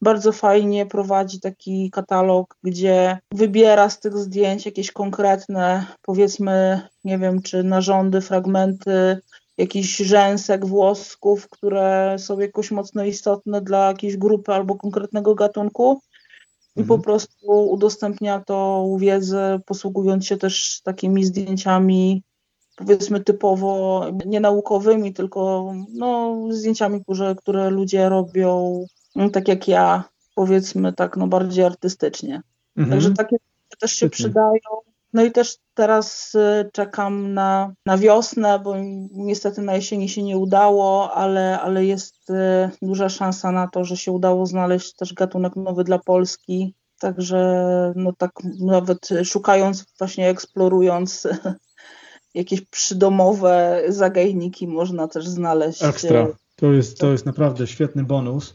bardzo 0.03 0.33
fajnie 0.33 0.87
prowadzi 0.87 1.41
taki 1.41 1.91
katalog, 1.91 2.57
gdzie 2.62 3.18
wybiera 3.33 3.91
z 3.91 4.01
tych 4.01 4.16
zdjęć 4.16 4.66
jakieś 4.66 4.93
konkretne, 4.93 5.87
powiedzmy, 6.03 6.81
nie 7.05 7.18
wiem, 7.18 7.43
czy 7.43 7.64
narządy, 7.64 8.20
fragmenty 8.20 9.20
jakichś 9.59 9.97
rzęsek, 9.97 10.66
włosków, 10.66 11.49
które 11.49 12.16
są 12.18 12.39
jakoś 12.39 12.70
mocno 12.70 13.05
istotne 13.05 13.61
dla 13.61 13.89
jakiejś 13.89 14.16
grupy 14.16 14.53
albo 14.53 14.74
konkretnego 14.74 15.35
gatunku 15.35 16.01
i 16.76 16.85
po 16.85 16.95
mhm. 16.95 17.03
prostu 17.03 17.70
udostępnia 17.70 18.41
to 18.41 18.87
wiedzę, 18.99 19.61
posługując 19.66 20.26
się 20.26 20.37
też 20.37 20.81
takimi 20.83 21.24
zdjęciami, 21.24 22.22
powiedzmy 22.81 23.20
typowo 23.20 24.07
nie 24.26 24.41
naukowymi, 24.41 25.12
tylko 25.12 25.72
no, 25.95 26.37
zdjęciami, 26.51 27.05
które, 27.05 27.35
które 27.35 27.70
ludzie 27.70 28.09
robią, 28.09 28.85
no, 29.16 29.31
tak 29.31 29.49
jak 29.49 29.68
ja, 29.68 30.05
powiedzmy 30.35 30.93
tak 30.93 31.16
no, 31.16 31.26
bardziej 31.26 31.64
artystycznie. 31.64 32.43
Mhm. 32.76 32.91
Także 32.91 33.11
takie 33.11 33.37
też 33.81 33.93
się 33.93 34.11
przydają. 34.11 34.61
No 35.12 35.24
i 35.24 35.33
też 35.33 35.57
teraz 35.74 36.35
y, 36.35 36.70
czekam 36.72 37.35
na, 37.35 37.72
na 37.87 37.99
wiosnę, 37.99 38.59
bo 38.59 38.74
niestety 39.12 39.62
na 39.62 39.74
jesieni 39.74 40.09
się 40.09 40.22
nie 40.22 40.39
udało, 40.39 41.12
ale, 41.12 41.61
ale 41.61 41.85
jest 41.85 42.31
y, 42.31 42.70
duża 42.83 43.09
szansa 43.09 43.53
na 43.53 43.68
to, 43.68 43.85
że 43.85 43.97
się 43.97 44.12
udało 44.12 44.47
znaleźć 44.47 44.95
też 44.95 45.14
gatunek 45.14 45.57
nowy 45.57 45.85
dla 45.85 45.99
Polski. 45.99 46.74
Także 46.99 47.93
no 47.97 48.12
tak 48.18 48.31
nawet 48.61 49.09
szukając, 49.24 49.85
właśnie 49.99 50.28
eksplorując 50.28 51.28
jakieś 52.35 52.61
przydomowe 52.61 53.83
zagajniki 53.89 54.68
można 54.68 55.09
też 55.09 55.28
znaleźć. 55.28 55.83
Ekstra. 55.83 56.26
To 56.57 56.72
jest, 56.72 56.99
to 56.99 57.12
jest 57.12 57.26
naprawdę 57.26 57.66
świetny 57.66 58.05
bonus. 58.05 58.55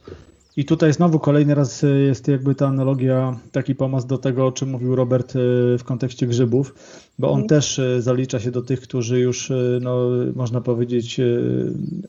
I 0.57 0.65
tutaj 0.65 0.93
znowu 0.93 1.19
kolejny 1.19 1.55
raz 1.55 1.84
e, 1.84 1.88
jest 1.88 2.28
jakby 2.28 2.55
ta 2.55 2.67
analogia, 2.67 3.39
taki 3.51 3.76
pomost 3.76 4.07
do 4.07 4.17
tego, 4.17 4.47
o 4.47 4.51
czym 4.51 4.69
mówił 4.69 4.95
Robert 4.95 5.36
e, 5.36 5.39
w 5.78 5.84
kontekście 5.84 6.28
grzybów, 6.28 6.76
bo 7.19 7.28
on 7.28 7.41
mhm. 7.41 7.47
też 7.47 7.80
e, 7.80 8.01
zalicza 8.01 8.39
się 8.39 8.51
do 8.51 8.61
tych, 8.61 8.82
którzy 8.82 9.19
już, 9.19 9.51
no, 9.82 10.09
można 10.36 10.61
powiedzieć, 10.61 11.21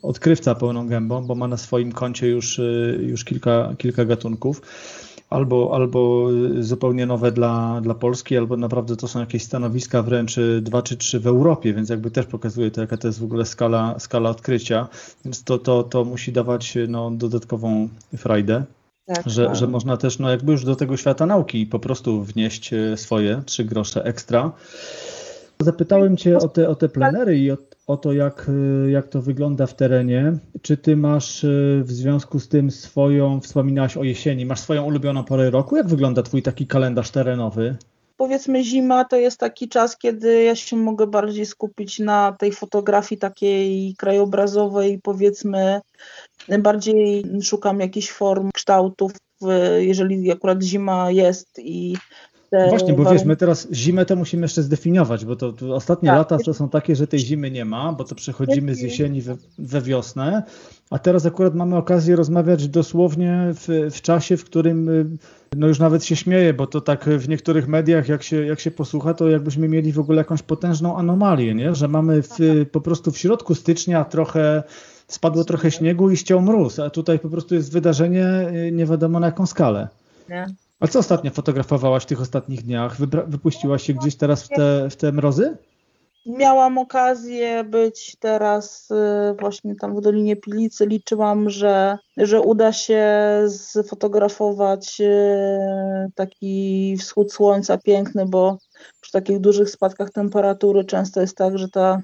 odkrywca 0.02 0.54
pełną 0.54 0.88
gębą, 0.88 1.26
bo 1.26 1.34
ma 1.34 1.48
na 1.48 1.56
swoim 1.56 1.92
koncie 1.92 2.28
już, 2.28 2.60
już 3.00 3.24
kilka, 3.24 3.74
kilka 3.78 4.04
gatunków 4.04 4.62
albo, 5.30 5.70
albo 5.74 6.28
zupełnie 6.60 7.06
nowe 7.06 7.32
dla, 7.32 7.80
dla 7.80 7.94
Polski, 7.94 8.36
albo 8.36 8.56
naprawdę 8.56 8.96
to 8.96 9.08
są 9.08 9.20
jakieś 9.20 9.42
stanowiska 9.42 10.02
wręcz 10.02 10.36
dwa 10.60 10.82
czy 10.82 10.96
trzy 10.96 11.20
w 11.20 11.26
Europie, 11.26 11.74
więc 11.74 11.88
jakby 11.88 12.10
też 12.10 12.26
pokazuje 12.26 12.70
to, 12.70 12.80
jaka 12.80 12.96
to 12.96 13.08
jest 13.08 13.20
w 13.20 13.24
ogóle 13.24 13.44
skala, 13.44 13.98
skala 13.98 14.30
odkrycia, 14.30 14.88
więc 15.24 15.44
to, 15.44 15.58
to, 15.58 15.82
to 15.82 16.04
musi 16.04 16.32
dawać 16.32 16.78
no, 16.88 17.10
dodatkową 17.10 17.88
frajdę. 18.16 18.64
Tak, 19.06 19.28
że, 19.28 19.46
tak. 19.46 19.56
że 19.56 19.66
można 19.66 19.96
też 19.96 20.18
no 20.18 20.30
jakby 20.30 20.52
już 20.52 20.64
do 20.64 20.76
tego 20.76 20.96
świata 20.96 21.26
nauki 21.26 21.66
po 21.66 21.78
prostu 21.78 22.22
wnieść 22.22 22.70
swoje 22.96 23.42
trzy 23.46 23.64
grosze 23.64 24.04
ekstra. 24.04 24.52
Zapytałem 25.60 26.16
Cię 26.16 26.38
o 26.38 26.48
te, 26.48 26.68
o 26.68 26.74
te 26.74 26.88
plenery 26.88 27.38
i 27.38 27.50
o, 27.50 27.56
o 27.86 27.96
to, 27.96 28.12
jak, 28.12 28.50
jak 28.88 29.08
to 29.08 29.22
wygląda 29.22 29.66
w 29.66 29.74
terenie. 29.74 30.32
Czy 30.62 30.76
Ty 30.76 30.96
masz 30.96 31.44
e, 31.44 31.48
w 31.82 31.92
związku 31.92 32.40
z 32.40 32.48
tym 32.48 32.70
swoją, 32.70 33.40
wspominałaś 33.40 33.96
o 33.96 34.04
jesieni, 34.04 34.46
masz 34.46 34.60
swoją 34.60 34.84
ulubioną 34.84 35.24
porę 35.24 35.50
roku? 35.50 35.76
Jak 35.76 35.88
wygląda 35.88 36.22
Twój 36.22 36.42
taki 36.42 36.66
kalendarz 36.66 37.10
terenowy? 37.10 37.76
Powiedzmy 38.16 38.64
zima 38.64 39.04
to 39.04 39.16
jest 39.16 39.40
taki 39.40 39.68
czas, 39.68 39.98
kiedy 39.98 40.42
ja 40.42 40.54
się 40.54 40.76
mogę 40.76 41.06
bardziej 41.06 41.46
skupić 41.46 41.98
na 41.98 42.36
tej 42.38 42.52
fotografii 42.52 43.18
takiej 43.18 43.94
krajobrazowej, 43.98 45.00
powiedzmy 45.02 45.80
bardziej 46.58 47.24
szukam 47.42 47.80
jakichś 47.80 48.10
form, 48.10 48.50
kształtów, 48.54 49.12
jeżeli 49.78 50.32
akurat 50.32 50.62
zima 50.62 51.10
jest 51.10 51.58
i 51.58 51.96
Właśnie, 52.52 52.92
bo 52.92 53.12
wiesz, 53.12 53.24
my 53.24 53.36
teraz 53.36 53.68
zimę 53.72 54.06
to 54.06 54.16
musimy 54.16 54.42
jeszcze 54.42 54.62
zdefiniować, 54.62 55.24
bo 55.24 55.36
to, 55.36 55.52
to 55.52 55.74
ostatnie 55.74 56.08
tak. 56.08 56.18
lata 56.18 56.38
to 56.38 56.54
są 56.54 56.68
takie, 56.68 56.96
że 56.96 57.06
tej 57.06 57.20
zimy 57.20 57.50
nie 57.50 57.64
ma, 57.64 57.92
bo 57.92 58.04
to 58.04 58.14
przechodzimy 58.14 58.74
z 58.74 58.80
jesieni 58.80 59.22
we, 59.22 59.36
we 59.58 59.80
wiosnę, 59.80 60.42
a 60.90 60.98
teraz 60.98 61.26
akurat 61.26 61.54
mamy 61.54 61.76
okazję 61.76 62.16
rozmawiać 62.16 62.68
dosłownie 62.68 63.52
w, 63.54 63.90
w, 63.90 64.00
czasie, 64.00 64.36
w 64.36 64.44
którym 64.44 64.88
y, 64.88 65.06
no 65.56 65.66
już 65.66 65.78
nawet 65.78 66.04
się 66.04 66.16
śmieję, 66.16 66.54
bo 66.54 66.66
to 66.66 66.80
tak 66.80 67.04
w 67.04 67.28
niektórych 67.28 67.68
mediach, 67.68 68.08
jak 68.08 68.22
się, 68.22 68.46
jak 68.46 68.60
się 68.60 68.70
posłucha, 68.70 69.14
to 69.14 69.28
jakbyśmy 69.28 69.68
mieli 69.68 69.92
w 69.92 69.98
ogóle 69.98 70.18
jakąś 70.18 70.42
potężną 70.42 70.96
anomalię, 70.96 71.54
nie? 71.54 71.74
że 71.74 71.88
mamy 71.88 72.22
w, 72.22 72.38
po 72.72 72.80
prostu 72.80 73.10
w 73.10 73.18
środku 73.18 73.54
stycznia 73.54 74.04
trochę 74.04 74.62
spadło 75.08 75.44
trochę 75.44 75.70
śniegu 75.70 76.10
i 76.10 76.16
ściął 76.16 76.42
mróz, 76.42 76.78
a 76.78 76.90
tutaj 76.90 77.18
po 77.18 77.28
prostu 77.28 77.54
jest 77.54 77.72
wydarzenie 77.72 78.48
y, 78.68 78.72
nie 78.72 78.86
wiadomo 78.86 79.20
na 79.20 79.26
jaką 79.26 79.46
skalę. 79.46 79.88
Nie. 80.28 80.46
A 80.80 80.86
co 80.86 80.98
ostatnio 80.98 81.30
fotografowałaś 81.30 82.02
w 82.02 82.06
tych 82.06 82.20
ostatnich 82.20 82.62
dniach? 82.62 82.96
wypuściłaś 83.26 83.82
się 83.82 83.94
gdzieś 83.94 84.16
teraz 84.16 84.42
w 84.42 84.48
te, 84.48 84.90
w 84.90 84.96
te 84.96 85.12
mrozy? 85.12 85.56
Miałam 86.26 86.78
okazję 86.78 87.64
być 87.64 88.16
teraz 88.20 88.90
y, 88.90 89.34
właśnie 89.40 89.76
tam 89.76 89.96
w 89.96 90.00
Dolinie 90.00 90.36
Pilicy. 90.36 90.86
Liczyłam, 90.86 91.50
że, 91.50 91.98
że 92.16 92.40
uda 92.40 92.72
się 92.72 93.04
sfotografować 93.48 95.00
y, 95.00 96.10
taki 96.14 96.96
wschód 97.00 97.32
słońca 97.32 97.78
piękny, 97.78 98.26
bo 98.26 98.58
przy 99.00 99.12
takich 99.12 99.40
dużych 99.40 99.70
spadkach 99.70 100.10
temperatury 100.10 100.84
często 100.84 101.20
jest 101.20 101.36
tak, 101.36 101.58
że, 101.58 101.68
ta, 101.68 102.02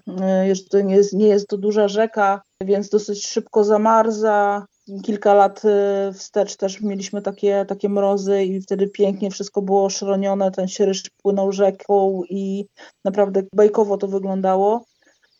y, 0.51 0.69
to 0.71 0.81
nie 0.81 0.97
jest, 0.97 1.13
nie 1.13 1.27
jest 1.27 1.49
to 1.49 1.57
duża 1.57 1.89
rzeka, 1.89 2.43
więc 2.61 2.89
dosyć 2.89 3.27
szybko 3.27 3.65
zamarza 3.65 4.67
kilka 5.03 5.35
lat 5.35 5.63
y, 5.65 6.13
wstecz 6.13 6.57
też 6.57 6.81
mieliśmy 6.81 7.23
takie, 7.23 7.65
takie 7.69 7.89
mrozy 7.89 8.45
i 8.45 8.61
wtedy 8.61 8.89
pięknie 8.89 9.31
wszystko 9.31 9.63
było 9.63 9.85
oszronione, 9.85 10.51
ten 10.51 10.69
sieryż 10.69 11.03
płynął 11.23 11.53
rzeką 11.53 12.23
i 12.29 12.67
naprawdę 13.05 13.43
bajkowo 13.55 13.97
to 13.97 14.09
wyglądało. 14.09 14.85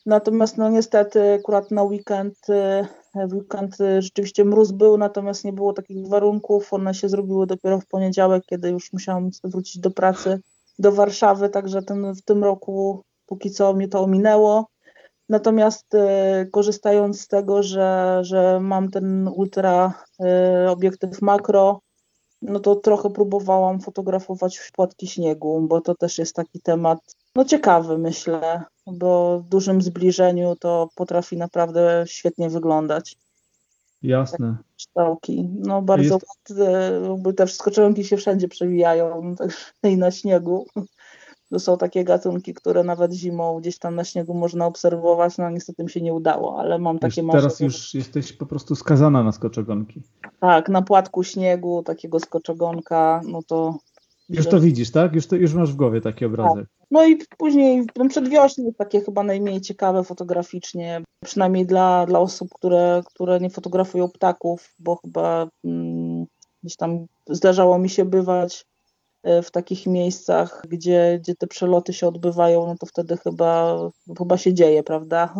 Natomiast 0.05 0.57
no 0.57 0.69
niestety 0.69 1.33
akurat 1.33 1.71
na 1.71 1.83
weekend, 1.83 2.49
y, 2.49 2.87
w 3.27 3.33
weekend 3.33 3.81
y, 3.81 4.01
rzeczywiście 4.01 4.45
mróz 4.45 4.71
był, 4.71 4.97
natomiast 4.97 5.45
nie 5.45 5.53
było 5.53 5.73
takich 5.73 6.07
warunków. 6.07 6.73
One 6.73 6.93
się 6.93 7.09
zrobiły 7.09 7.47
dopiero 7.47 7.79
w 7.79 7.87
poniedziałek, 7.87 8.43
kiedy 8.45 8.69
już 8.69 8.93
musiałam 8.93 9.29
wrócić 9.43 9.79
do 9.79 9.91
pracy 9.91 10.39
do 10.79 10.91
Warszawy, 10.91 11.49
także 11.49 11.81
ten, 11.81 12.15
w 12.15 12.21
tym 12.21 12.43
roku 12.43 13.03
póki 13.25 13.51
co 13.51 13.73
mnie 13.73 13.87
to 13.87 14.01
ominęło. 14.03 14.72
Natomiast 15.29 15.95
e, 15.95 16.45
korzystając 16.51 17.21
z 17.21 17.27
tego, 17.27 17.63
że, 17.63 18.19
że 18.21 18.59
mam 18.59 18.91
ten 18.91 19.27
ultra 19.27 19.93
e, 20.19 20.71
obiektyw 20.71 21.21
makro, 21.21 21.81
no 22.41 22.59
to 22.59 22.75
trochę 22.75 23.09
próbowałam 23.09 23.81
fotografować 23.81 24.71
płatki 24.75 25.07
śniegu, 25.07 25.61
bo 25.61 25.81
to 25.81 25.95
też 25.95 26.17
jest 26.17 26.35
taki 26.35 26.61
temat 26.61 26.99
no 27.35 27.45
ciekawy 27.45 27.97
myślę, 27.97 28.63
bo 28.87 29.39
w 29.39 29.47
dużym 29.47 29.81
zbliżeniu 29.81 30.55
to 30.55 30.89
potrafi 30.95 31.37
naprawdę 31.37 32.03
świetnie 32.07 32.49
wyglądać. 32.49 33.17
Jasne. 34.01 34.57
Kształki. 34.77 35.49
No 35.53 35.81
bardzo 35.81 36.13
jest... 36.13 36.25
ładne, 36.49 37.33
te 37.33 37.47
skoczonki 37.47 38.03
się 38.03 38.17
wszędzie 38.17 38.47
przewijają 38.47 39.35
i 39.83 39.97
na 39.97 40.11
śniegu. 40.11 40.65
To 41.53 41.59
są 41.59 41.77
takie 41.77 42.03
gatunki, 42.03 42.53
które 42.53 42.83
nawet 42.83 43.13
zimą 43.13 43.59
gdzieś 43.59 43.77
tam 43.79 43.95
na 43.95 44.03
śniegu 44.03 44.33
można 44.33 44.65
obserwować. 44.65 45.37
No 45.37 45.49
niestety 45.49 45.83
mi 45.83 45.89
się 45.89 46.01
nie 46.01 46.13
udało, 46.13 46.59
ale 46.59 46.79
mam 46.79 46.99
takie 46.99 47.21
już 47.21 47.31
Teraz 47.31 47.59
już 47.59 47.93
jesteś 47.93 48.33
po 48.33 48.45
prostu 48.45 48.75
skazana 48.75 49.23
na 49.23 49.31
skoczogonki. 49.31 50.01
Tak, 50.39 50.69
na 50.69 50.81
płatku 50.81 51.23
śniegu 51.23 51.83
takiego 51.83 52.19
skoczogonka, 52.19 53.21
no 53.27 53.43
to... 53.47 53.77
Już 54.29 54.47
to 54.47 54.59
widzisz, 54.59 54.91
tak? 54.91 55.15
Już, 55.15 55.27
to, 55.27 55.35
już 55.35 55.53
masz 55.53 55.73
w 55.73 55.75
głowie 55.75 56.01
taki 56.01 56.25
obrazek. 56.25 56.65
Tak. 56.67 56.87
No 56.91 57.05
i 57.05 57.17
później 57.37 57.85
no 57.95 58.09
przedwiośnie 58.09 58.73
takie 58.73 59.01
chyba 59.01 59.23
najmniej 59.23 59.61
ciekawe 59.61 60.03
fotograficznie, 60.03 61.03
przynajmniej 61.23 61.65
dla, 61.65 62.05
dla 62.05 62.19
osób, 62.19 62.49
które, 62.53 63.01
które 63.05 63.39
nie 63.39 63.49
fotografują 63.49 64.09
ptaków, 64.09 64.73
bo 64.79 64.95
chyba 64.95 65.47
mm, 65.65 66.25
gdzieś 66.63 66.75
tam 66.77 67.05
zdarzało 67.29 67.79
mi 67.79 67.89
się 67.89 68.05
bywać 68.05 68.65
w 69.43 69.51
takich 69.51 69.87
miejscach, 69.87 70.63
gdzie, 70.69 71.19
gdzie 71.21 71.35
te 71.35 71.47
przeloty 71.47 71.93
się 71.93 72.07
odbywają, 72.07 72.67
no 72.67 72.75
to 72.79 72.85
wtedy 72.85 73.17
chyba, 73.17 73.77
chyba 74.17 74.37
się 74.37 74.53
dzieje, 74.53 74.83
prawda? 74.83 75.33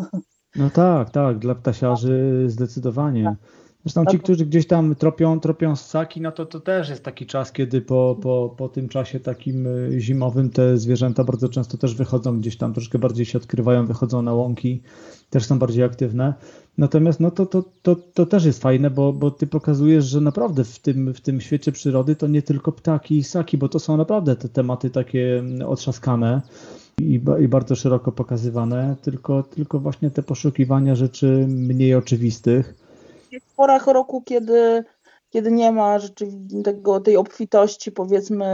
No 0.56 0.70
tak, 0.70 1.10
tak, 1.10 1.40
dla 1.40 1.56
ptasiarzy 1.56 2.44
zdecydowanie. 2.48 3.24
Tak. 3.24 3.63
Zresztą 3.86 4.06
ci, 4.06 4.20
którzy 4.20 4.46
gdzieś 4.46 4.68
tam 4.68 4.96
tropią, 4.96 5.40
tropią 5.40 5.76
ssaki, 5.76 6.22
no 6.22 6.32
to 6.32 6.46
to 6.46 6.60
też 6.60 6.90
jest 6.90 7.04
taki 7.04 7.26
czas, 7.26 7.52
kiedy 7.52 7.82
po, 7.82 8.18
po, 8.22 8.56
po 8.58 8.70
tym 8.70 8.90
czasie 8.90 9.20
takim 9.20 9.68
e, 9.68 10.00
zimowym 10.00 10.50
te 10.50 10.78
zwierzęta 10.78 11.24
bardzo 11.24 11.50
często 11.50 11.78
też 11.78 11.96
wychodzą 11.96 12.40
gdzieś 12.40 12.58
tam, 12.58 12.74
troszkę 12.74 13.00
bardziej 13.00 13.26
się 13.26 13.38
odkrywają, 13.38 13.86
wychodzą 13.86 14.22
na 14.22 14.34
łąki, 14.34 14.82
też 15.30 15.46
są 15.46 15.60
bardziej 15.60 15.84
aktywne. 15.84 16.34
Natomiast 16.78 17.20
no 17.20 17.32
to, 17.32 17.46
to, 17.46 17.64
to, 17.82 17.96
to 18.14 18.26
też 18.26 18.46
jest 18.46 18.62
fajne, 18.62 18.90
bo, 18.90 19.14
bo 19.14 19.32
ty 19.32 19.48
pokazujesz, 19.48 20.06
że 20.06 20.22
naprawdę 20.22 20.64
w 20.64 20.80
tym, 20.80 21.14
w 21.14 21.22
tym 21.22 21.42
świecie 21.42 21.72
przyrody 21.72 22.16
to 22.16 22.28
nie 22.28 22.42
tylko 22.42 22.72
ptaki 22.72 23.18
i 23.18 23.24
ssaki, 23.24 23.58
bo 23.58 23.70
to 23.70 23.80
są 23.80 23.98
naprawdę 23.98 24.36
te 24.36 24.50
tematy 24.50 24.90
takie 24.90 25.40
mm, 25.40 25.68
otrzaskane 25.68 26.42
i, 27.02 27.22
i 27.42 27.48
bardzo 27.48 27.76
szeroko 27.76 28.12
pokazywane, 28.12 28.96
tylko, 29.02 29.44
tylko 29.44 29.80
właśnie 29.80 30.12
te 30.12 30.24
poszukiwania 30.24 30.96
rzeczy 30.96 31.46
mniej 31.48 31.96
oczywistych 31.96 32.83
w 33.40 33.56
porach 33.56 33.88
roku, 33.88 34.22
kiedy 34.22 34.84
kiedy 35.34 35.52
nie 35.52 35.72
ma 35.72 36.00
tego, 36.64 37.00
tej 37.00 37.18
obfitości, 37.18 37.92
powiedzmy, 37.92 38.46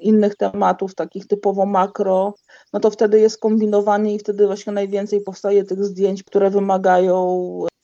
innych 0.00 0.36
tematów, 0.36 0.94
takich 0.94 1.26
typowo 1.26 1.66
makro, 1.66 2.34
no 2.72 2.80
to 2.80 2.90
wtedy 2.90 3.20
jest 3.20 3.40
kombinowanie 3.40 4.14
i 4.14 4.18
wtedy 4.18 4.46
właśnie 4.46 4.72
najwięcej 4.72 5.20
powstaje 5.20 5.64
tych 5.64 5.84
zdjęć, 5.84 6.22
które 6.22 6.50
wymagają 6.50 7.16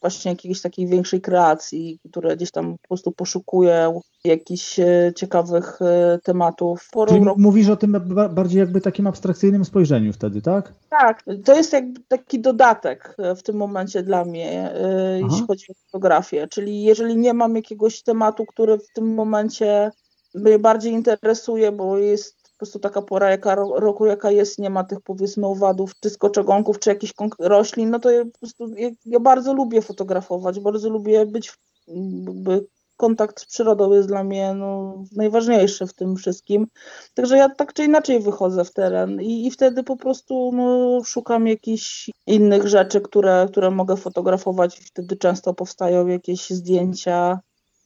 właśnie 0.07 0.31
jakiejś 0.31 0.61
takiej 0.61 0.87
większej 0.87 1.21
kreacji, 1.21 1.99
które 2.11 2.37
gdzieś 2.37 2.51
tam 2.51 2.79
po 2.83 2.89
prostu 2.89 3.13
poszukują 3.13 4.01
jakichś 4.25 4.79
e, 4.79 5.13
ciekawych 5.17 5.83
e, 5.83 6.19
tematów. 6.25 6.91
Czyli 7.09 7.21
mówisz 7.37 7.69
o 7.69 7.77
tym 7.77 7.97
bardziej 8.31 8.61
jakby 8.61 8.81
takim 8.81 9.07
abstrakcyjnym 9.07 9.65
spojrzeniu 9.65 10.13
wtedy, 10.13 10.43
tak? 10.43 10.73
Tak, 10.91 11.25
to 11.45 11.57
jest 11.57 11.73
jakby 11.73 12.01
taki 12.09 12.41
dodatek 12.41 13.17
e, 13.19 13.35
w 13.35 13.43
tym 13.43 13.57
momencie 13.57 14.03
dla 14.03 14.25
mnie, 14.25 14.71
Aha. 14.71 15.29
jeśli 15.31 15.47
chodzi 15.47 15.67
o 15.71 15.75
fotografię. 15.87 16.49
Czyli 16.49 16.83
jeżeli 16.83 17.17
nie 17.17 17.35
mam 17.35 17.57
jakiegoś 17.57 18.03
tematu, 18.03 18.47
który 18.47 18.79
w 18.79 18.93
tym 18.95 19.15
momencie 19.15 19.91
mnie 20.35 20.59
bardziej 20.59 20.93
interesuje, 20.93 21.73
bo 21.73 21.99
jest 21.99 22.46
po 22.57 22.59
prostu 22.59 22.79
taka 22.79 23.03
pora 23.03 23.31
jaka, 23.31 23.55
roku, 23.55 24.07
jaka 24.07 24.31
jest, 24.31 24.59
nie 24.59 24.71
ma 24.71 24.85
tych 24.85 25.01
powiedzmy 25.01 25.47
owadów, 25.47 26.01
czy 26.01 26.11
skoczogonków, 26.11 26.79
czy 26.79 26.91
jakichś 26.91 27.13
roślin, 27.39 27.91
no 27.91 27.99
to 27.99 28.11
ja, 28.11 28.25
po 28.25 28.39
prostu, 28.39 28.69
ja, 28.77 28.91
ja 29.07 29.21
bardzo 29.21 29.55
lubię 29.55 29.83
fotografować, 29.83 30.61
bardzo 30.61 30.91
lubię 30.91 31.27
być, 31.27 31.53
jakby 31.89 32.67
kontakt 32.97 33.41
z 33.41 33.47
przyrodą 33.47 33.93
jest 33.93 34.09
dla 34.09 34.25
mnie 34.25 34.55
no, 34.55 34.95
najważniejszy 35.17 35.87
w 35.87 35.95
tym 35.95 36.17
wszystkim. 36.17 36.67
Także 37.15 37.37
ja 37.37 37.49
tak 37.49 37.73
czy 37.73 37.85
inaczej 37.85 38.21
wychodzę 38.21 38.65
w 38.65 38.73
teren 38.73 39.21
i, 39.21 39.47
i 39.47 39.51
wtedy 39.51 39.83
po 39.83 39.97
prostu 39.97 40.51
no, 40.55 41.01
szukam 41.05 41.47
jakichś 41.47 42.11
innych 42.27 42.69
rzeczy, 42.69 43.01
które, 43.01 43.47
które 43.51 43.71
mogę 43.71 43.97
fotografować 43.97 44.79
wtedy 44.79 45.17
często 45.17 45.55
powstają 45.55 46.07
jakieś 46.07 46.51
zdjęcia 46.51 47.41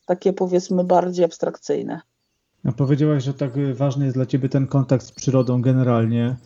takie 0.07 0.33
powiedzmy 0.33 0.85
bardziej 0.85 1.25
abstrakcyjne. 1.25 2.01
No 2.65 2.73
powiedziałaś, 2.73 3.25
że 3.25 3.35
tak 3.35 3.75
ważny 3.75 4.05
jest 4.05 4.17
dla 4.17 4.27
Ciebie 4.27 4.49
ten 4.49 4.67
kontakt 4.67 5.05
z 5.05 5.13
przyrodą 5.13 5.63
generalnie. 5.63 6.37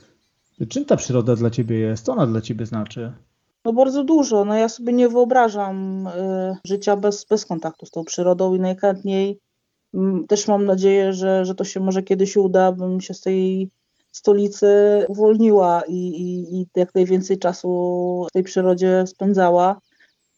Czym 0.68 0.84
ta 0.84 0.96
przyroda 0.96 1.36
dla 1.36 1.50
Ciebie 1.50 1.78
jest? 1.78 2.04
Co 2.04 2.12
ona 2.12 2.26
dla 2.26 2.40
Ciebie 2.40 2.66
znaczy? 2.66 3.12
No 3.64 3.72
bardzo 3.72 4.04
dużo. 4.04 4.44
No 4.44 4.54
ja 4.54 4.68
sobie 4.68 4.92
nie 4.92 5.08
wyobrażam 5.08 6.06
y, 6.06 6.10
życia 6.64 6.96
bez, 6.96 7.24
bez 7.24 7.46
kontaktu 7.46 7.86
z 7.86 7.90
tą 7.90 8.04
przyrodą 8.04 8.54
i 8.54 8.60
najchętniej 8.60 9.38
y, 9.94 9.98
też 10.28 10.48
mam 10.48 10.64
nadzieję, 10.64 11.12
że, 11.12 11.44
że 11.44 11.54
to 11.54 11.64
się 11.64 11.80
może 11.80 12.02
kiedyś 12.02 12.36
uda, 12.36 12.72
bym 12.72 13.00
się 13.00 13.14
z 13.14 13.20
tej 13.20 13.70
stolicy 14.12 14.68
uwolniła 15.08 15.82
i, 15.88 15.94
i, 15.94 16.60
i 16.60 16.66
jak 16.76 16.94
najwięcej 16.94 17.38
czasu 17.38 18.26
w 18.30 18.32
tej 18.32 18.42
przyrodzie 18.42 19.04
spędzała. 19.06 19.80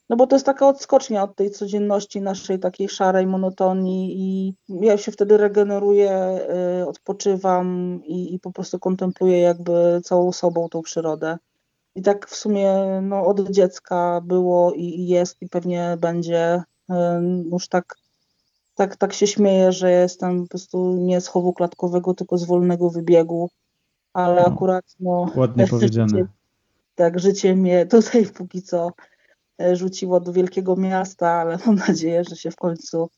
No 0.09 0.17
bo 0.17 0.27
to 0.27 0.37
jest 0.37 0.47
taka 0.47 0.69
odskocznia 0.69 1.23
od 1.23 1.37
tej 1.37 1.51
codzienności 1.51 2.21
naszej 2.21 2.59
takiej 2.59 2.89
szarej 2.89 3.27
monotonii 3.27 4.15
i 4.19 4.55
ja 4.69 4.99
się 4.99 5.13
wtedy 5.13 5.37
regeneruję, 5.37 6.39
y, 6.81 6.87
odpoczywam 6.87 8.01
i, 8.05 8.35
i 8.35 8.41
po 8.41 8.53
prostu 8.53 8.79
kontempluję 8.79 9.41
jakby 9.41 10.01
całą 10.05 10.33
sobą 10.33 10.69
tą 10.69 10.83
przyrodę. 10.83 11.39
I 11.95 12.03
tak 12.03 12.29
w 12.29 12.37
sumie 12.37 13.01
no, 13.03 13.27
od 13.27 13.51
dziecka 13.51 14.21
było 14.25 14.73
i, 14.73 14.83
i 14.83 15.07
jest 15.09 15.43
i 15.43 15.49
pewnie 15.49 15.97
będzie. 16.01 16.63
Y, 16.91 16.95
już 17.53 17.69
tak, 17.69 17.97
tak, 18.75 18.97
tak 18.97 19.13
się 19.13 19.27
śmieję, 19.27 19.73
że 19.73 19.91
jestem 19.91 20.43
po 20.43 20.49
prostu 20.49 20.97
nie 20.97 21.21
z 21.21 21.27
chowu 21.27 21.53
klatkowego, 21.53 22.15
tylko 22.15 22.39
z 22.39 22.45
wolnego 22.45 22.91
wybiegu. 22.91 23.51
Ale 24.13 24.43
no, 24.43 24.49
akurat 24.49 24.85
no. 25.01 25.27
Ładnie 25.37 25.67
powiedziane. 25.67 26.09
Życie, 26.09 26.27
tak, 26.95 27.21
życie 27.21 27.57
mnie 27.57 27.87
tutaj 27.87 28.27
póki 28.39 28.63
co 28.63 28.93
rzuciło 29.73 30.21
do 30.21 30.33
wielkiego 30.33 30.77
miasta, 30.77 31.31
ale 31.31 31.59
mam 31.67 31.77
nadzieję, 31.77 32.25
że 32.31 32.37
się 32.37 32.51
w 32.51 32.57
końcu 32.57 33.11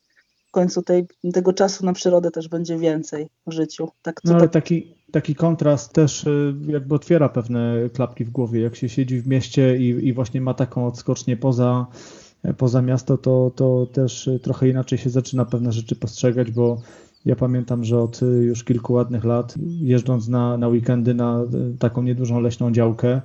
w 0.49 0.51
końcu 0.51 0.81
tej, 0.81 1.07
tego 1.33 1.53
czasu 1.53 1.85
na 1.85 1.93
przyrodę 1.93 2.31
też 2.31 2.47
będzie 2.47 2.77
więcej 2.77 3.29
w 3.47 3.51
życiu. 3.51 3.89
Tak, 4.01 4.21
no 4.23 4.31
ale 4.33 4.41
tak... 4.41 4.51
taki, 4.51 4.93
taki 5.11 5.35
kontrast 5.35 5.93
też 5.93 6.27
e, 6.27 6.53
jakby 6.67 6.95
otwiera 6.95 7.29
pewne 7.29 7.75
klapki 7.93 8.25
w 8.25 8.29
głowie. 8.29 8.61
Jak 8.61 8.75
się 8.75 8.89
siedzi 8.89 9.21
w 9.21 9.27
mieście 9.27 9.77
i, 9.77 10.07
i 10.07 10.13
właśnie 10.13 10.41
ma 10.41 10.53
taką 10.53 10.87
odskocznię 10.87 11.37
poza, 11.37 11.87
poza 12.57 12.81
miasto, 12.81 13.17
to, 13.17 13.51
to 13.55 13.87
też 13.93 14.29
trochę 14.43 14.69
inaczej 14.69 14.97
się 14.97 15.09
zaczyna 15.09 15.45
pewne 15.45 15.71
rzeczy 15.71 15.95
postrzegać, 15.95 16.51
bo 16.51 16.81
ja 17.25 17.35
pamiętam, 17.35 17.83
że 17.83 17.99
od 17.99 18.19
już 18.41 18.63
kilku 18.63 18.93
ładnych 18.93 19.23
lat, 19.23 19.55
jeżdżąc 19.81 20.27
na, 20.27 20.57
na 20.57 20.67
weekendy 20.67 21.13
na 21.13 21.43
taką 21.79 22.01
niedużą 22.01 22.39
leśną 22.39 22.71
działkę, 22.71 23.21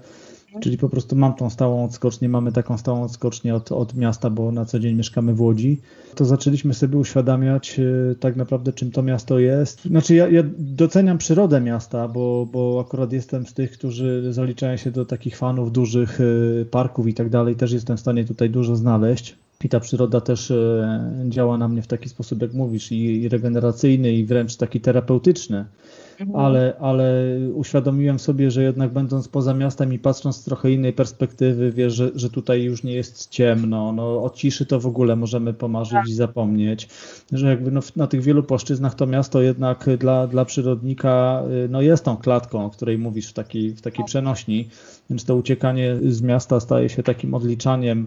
Czyli 0.60 0.78
po 0.78 0.88
prostu 0.88 1.16
mam 1.16 1.34
tą 1.34 1.50
stałą 1.50 1.84
odskocznię, 1.84 2.28
mamy 2.28 2.52
taką 2.52 2.78
stałą 2.78 3.02
odskocznię 3.02 3.54
od, 3.54 3.72
od 3.72 3.94
miasta, 3.94 4.30
bo 4.30 4.52
na 4.52 4.64
co 4.64 4.78
dzień 4.78 4.96
mieszkamy 4.96 5.34
w 5.34 5.40
Łodzi. 5.40 5.80
To 6.14 6.24
zaczęliśmy 6.24 6.74
sobie 6.74 6.98
uświadamiać 6.98 7.80
e, 7.80 8.14
tak 8.14 8.36
naprawdę, 8.36 8.72
czym 8.72 8.90
to 8.90 9.02
miasto 9.02 9.38
jest. 9.38 9.84
Znaczy 9.84 10.14
ja, 10.14 10.28
ja 10.28 10.42
doceniam 10.58 11.18
przyrodę 11.18 11.60
miasta, 11.60 12.08
bo, 12.08 12.48
bo 12.52 12.84
akurat 12.86 13.12
jestem 13.12 13.46
z 13.46 13.54
tych, 13.54 13.72
którzy 13.72 14.32
zaliczają 14.32 14.76
się 14.76 14.90
do 14.90 15.04
takich 15.04 15.36
fanów 15.36 15.72
dużych 15.72 16.20
e, 16.20 16.64
parków 16.64 17.08
i 17.08 17.14
tak 17.14 17.30
dalej. 17.30 17.56
Też 17.56 17.72
jestem 17.72 17.96
w 17.96 18.00
stanie 18.00 18.24
tutaj 18.24 18.50
dużo 18.50 18.76
znaleźć. 18.76 19.36
I 19.64 19.68
ta 19.68 19.80
przyroda 19.80 20.20
też 20.20 20.50
e, 20.50 21.14
działa 21.28 21.58
na 21.58 21.68
mnie 21.68 21.82
w 21.82 21.86
taki 21.86 22.08
sposób, 22.08 22.42
jak 22.42 22.52
mówisz, 22.52 22.92
i 22.92 23.28
regeneracyjny, 23.28 24.12
i 24.12 24.24
wręcz 24.24 24.56
taki 24.56 24.80
terapeutyczny. 24.80 25.64
Mhm. 26.20 26.44
ale, 26.44 26.74
ale 26.80 27.22
uświadomiłem 27.54 28.18
sobie, 28.18 28.50
że 28.50 28.62
jednak 28.62 28.92
będąc 28.92 29.28
poza 29.28 29.54
miastem 29.54 29.92
i 29.92 29.98
patrząc 29.98 30.36
z 30.36 30.44
trochę 30.44 30.70
innej 30.70 30.92
perspektywy, 30.92 31.72
wiesz, 31.72 31.94
że, 31.94 32.10
że 32.14 32.30
tutaj 32.30 32.62
już 32.62 32.82
nie 32.82 32.92
jest 32.92 33.30
ciemno, 33.30 33.92
no 33.92 34.24
o 34.24 34.30
ciszy 34.30 34.66
to 34.66 34.80
w 34.80 34.86
ogóle 34.86 35.16
możemy 35.16 35.54
pomarzyć 35.54 36.08
i 36.08 36.14
zapomnieć, 36.14 36.88
że 37.32 37.48
jakby 37.48 37.70
no, 37.70 37.80
na 37.96 38.06
tych 38.06 38.22
wielu 38.22 38.42
płaszczyznach 38.42 38.94
to 38.94 39.06
miasto 39.06 39.42
jednak 39.42 39.86
dla, 39.98 40.26
dla 40.26 40.44
przyrodnika 40.44 41.42
y, 41.64 41.68
no 41.68 41.80
jest 41.80 42.04
tą 42.04 42.16
klatką, 42.16 42.64
o 42.64 42.70
której 42.70 42.98
mówisz 42.98 43.28
w 43.28 43.32
takiej, 43.32 43.70
w 43.70 43.80
takiej 43.80 44.04
tak. 44.04 44.06
przenośni, 44.06 44.68
więc 45.10 45.24
to 45.24 45.36
uciekanie 45.36 45.96
z 46.08 46.22
miasta 46.22 46.60
staje 46.60 46.88
się 46.88 47.02
takim 47.02 47.34
odliczaniem 47.34 48.06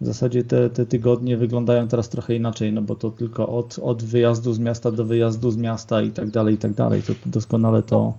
w 0.00 0.06
zasadzie 0.06 0.44
te, 0.44 0.70
te 0.70 0.86
tygodnie 0.86 1.36
wyglądają 1.36 1.88
teraz 1.88 2.08
trochę 2.08 2.34
inaczej, 2.34 2.72
no 2.72 2.82
bo 2.82 2.94
to 2.94 3.10
tylko 3.10 3.48
od, 3.48 3.78
od 3.78 4.02
wyjazdu 4.02 4.52
z 4.52 4.58
miasta 4.58 4.90
do 4.90 5.04
wyjazdu 5.04 5.50
z 5.50 5.56
miasta 5.56 6.02
i 6.02 6.10
tak 6.10 6.30
dalej, 6.30 6.54
i 6.54 6.58
tak 6.58 6.72
dalej. 6.72 7.02
To 7.02 7.12
doskonale 7.26 7.82
to. 7.82 8.12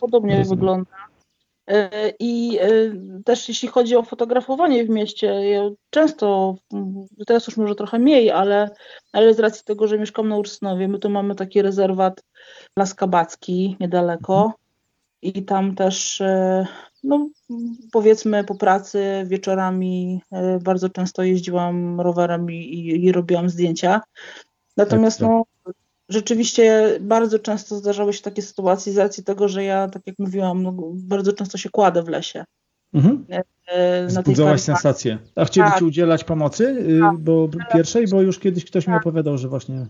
Podobnie 0.00 0.38
rozumiem. 0.38 0.58
wygląda. 0.58 0.90
E, 1.66 2.12
I 2.20 2.58
e, 2.60 2.68
też 3.24 3.48
jeśli 3.48 3.68
chodzi 3.68 3.96
o 3.96 4.02
fotografowanie 4.02 4.84
w 4.84 4.88
mieście, 4.88 5.26
ja 5.26 5.70
często, 5.90 6.54
teraz 7.26 7.46
już 7.46 7.56
może 7.56 7.74
trochę 7.74 7.98
mniej, 7.98 8.30
ale, 8.30 8.70
ale 9.12 9.34
z 9.34 9.40
racji 9.40 9.64
tego, 9.64 9.86
że 9.86 9.98
mieszkam 9.98 10.28
na 10.28 10.36
Ursnowie, 10.36 10.88
my 10.88 10.98
tu 10.98 11.10
mamy 11.10 11.34
taki 11.34 11.62
rezerwat 11.62 12.24
Las 12.78 12.94
Kabacki 12.94 13.76
niedaleko. 13.80 14.52
I 15.22 15.44
tam 15.44 15.74
też 15.74 16.20
e, 16.20 16.66
no, 17.04 17.28
powiedzmy 17.92 18.44
po 18.44 18.54
pracy 18.54 19.02
wieczorami 19.26 20.20
e, 20.32 20.58
bardzo 20.58 20.88
często 20.88 21.22
jeździłam 21.22 22.00
rowerem 22.00 22.50
i, 22.50 22.54
i, 22.54 23.04
i 23.04 23.12
robiłam 23.12 23.50
zdjęcia. 23.50 24.00
Natomiast 24.76 25.18
tak, 25.18 25.28
tak. 25.28 25.36
no, 25.36 25.72
rzeczywiście 26.08 26.98
bardzo 27.00 27.38
często 27.38 27.76
zdarzały 27.76 28.12
się 28.12 28.22
takie 28.22 28.42
sytuacje 28.42 28.92
z 28.92 28.98
racji 28.98 29.24
tego, 29.24 29.48
że 29.48 29.64
ja, 29.64 29.88
tak 29.88 30.02
jak 30.06 30.18
mówiłam, 30.18 30.62
no, 30.62 30.74
bardzo 30.94 31.32
często 31.32 31.58
się 31.58 31.70
kładę 31.70 32.02
w 32.02 32.08
lesie. 32.08 32.44
Mhm. 32.94 33.24
E, 33.30 34.10
sensację. 34.58 35.18
A 35.34 35.44
chcieli 35.44 35.70
tak. 35.70 35.78
Ci 35.78 35.84
udzielać 35.84 36.24
pomocy 36.24 36.64
y, 36.64 37.00
tak. 37.00 37.18
bo 37.18 37.48
pierwszej, 37.72 38.08
bo 38.08 38.22
już 38.22 38.38
kiedyś 38.38 38.64
ktoś 38.64 38.86
mi 38.86 38.92
tak. 38.92 39.02
opowiadał, 39.02 39.38
że 39.38 39.48
właśnie 39.48 39.86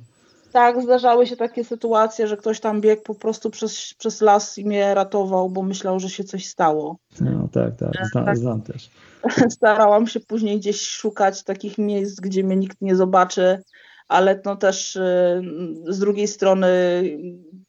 tak, 0.58 0.82
zdarzały 0.82 1.26
się 1.26 1.36
takie 1.36 1.64
sytuacje, 1.64 2.26
że 2.28 2.36
ktoś 2.36 2.60
tam 2.60 2.80
biegł 2.80 3.02
po 3.02 3.14
prostu 3.14 3.50
przez, 3.50 3.94
przez 3.98 4.20
las 4.20 4.58
i 4.58 4.64
mnie 4.64 4.94
ratował, 4.94 5.50
bo 5.50 5.62
myślał, 5.62 6.00
że 6.00 6.10
się 6.10 6.24
coś 6.24 6.46
stało. 6.46 6.96
No 7.20 7.48
tak, 7.52 7.76
tak, 7.76 7.92
Zna, 8.12 8.24
tak. 8.24 8.38
znam 8.38 8.62
też. 8.62 8.90
Starałam 9.56 10.06
się 10.06 10.20
później 10.20 10.58
gdzieś 10.58 10.80
szukać 10.80 11.44
takich 11.44 11.78
miejsc, 11.78 12.20
gdzie 12.20 12.44
mnie 12.44 12.56
nikt 12.56 12.80
nie 12.80 12.96
zobaczy, 12.96 13.62
ale 14.08 14.40
no 14.44 14.56
też 14.56 14.96
y, 14.96 15.42
z 15.88 15.98
drugiej 15.98 16.28
strony 16.28 16.68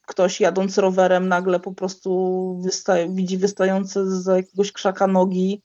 ktoś 0.08 0.42
jadąc 0.42 0.78
rowerem 0.78 1.28
nagle 1.28 1.60
po 1.60 1.74
prostu 1.74 2.12
wysta- 2.66 3.16
widzi 3.16 3.38
wystające 3.38 4.06
z 4.06 4.26
jakiegoś 4.26 4.72
krzaka 4.72 5.08
nogi 5.08 5.62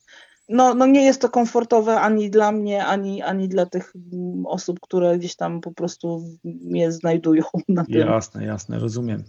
no, 0.49 0.75
no 0.75 0.87
nie 0.87 1.05
jest 1.05 1.21
to 1.21 1.29
komfortowe 1.29 2.01
ani 2.01 2.31
dla 2.31 2.53
mnie, 2.53 2.85
ani, 2.87 3.23
ani 3.23 3.49
dla 3.49 3.67
tych 3.67 3.93
osób, 4.45 4.81
które 4.81 5.19
gdzieś 5.19 5.37
tam 5.37 5.61
po 5.61 5.73
prostu 5.73 6.25
mnie 6.45 6.93
znajdują. 6.93 7.43
Na 7.69 7.85
tym. 7.85 7.95
Jasne, 7.95 8.45
jasne, 8.45 8.79
rozumiem. 8.79 9.23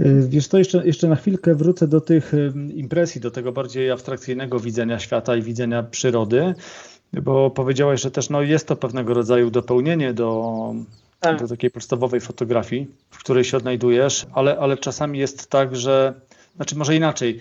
Y, 0.00 0.28
wiesz 0.28 0.48
to 0.48 0.58
jeszcze, 0.58 0.86
jeszcze 0.86 1.08
na 1.08 1.16
chwilkę 1.16 1.54
wrócę 1.54 1.88
do 1.88 2.00
tych 2.00 2.32
impresji, 2.74 3.20
do 3.20 3.30
tego 3.30 3.52
bardziej 3.52 3.90
abstrakcyjnego 3.90 4.60
widzenia 4.60 4.98
świata 4.98 5.36
i 5.36 5.42
widzenia 5.42 5.82
przyrody, 5.82 6.54
bo 7.12 7.50
powiedziałaś, 7.50 8.02
że 8.02 8.10
też 8.10 8.30
no, 8.30 8.42
jest 8.42 8.66
to 8.66 8.76
pewnego 8.76 9.14
rodzaju 9.14 9.50
dopełnienie 9.50 10.14
do, 10.14 10.74
tak. 11.20 11.40
do 11.40 11.48
takiej 11.48 11.70
podstawowej 11.70 12.20
fotografii, 12.20 12.86
w 13.10 13.18
której 13.18 13.44
się 13.44 13.56
odnajdujesz, 13.56 14.26
ale, 14.32 14.58
ale 14.58 14.76
czasami 14.76 15.18
jest 15.18 15.50
tak, 15.50 15.76
że, 15.76 16.14
znaczy 16.56 16.76
może 16.76 16.96
inaczej, 16.96 17.40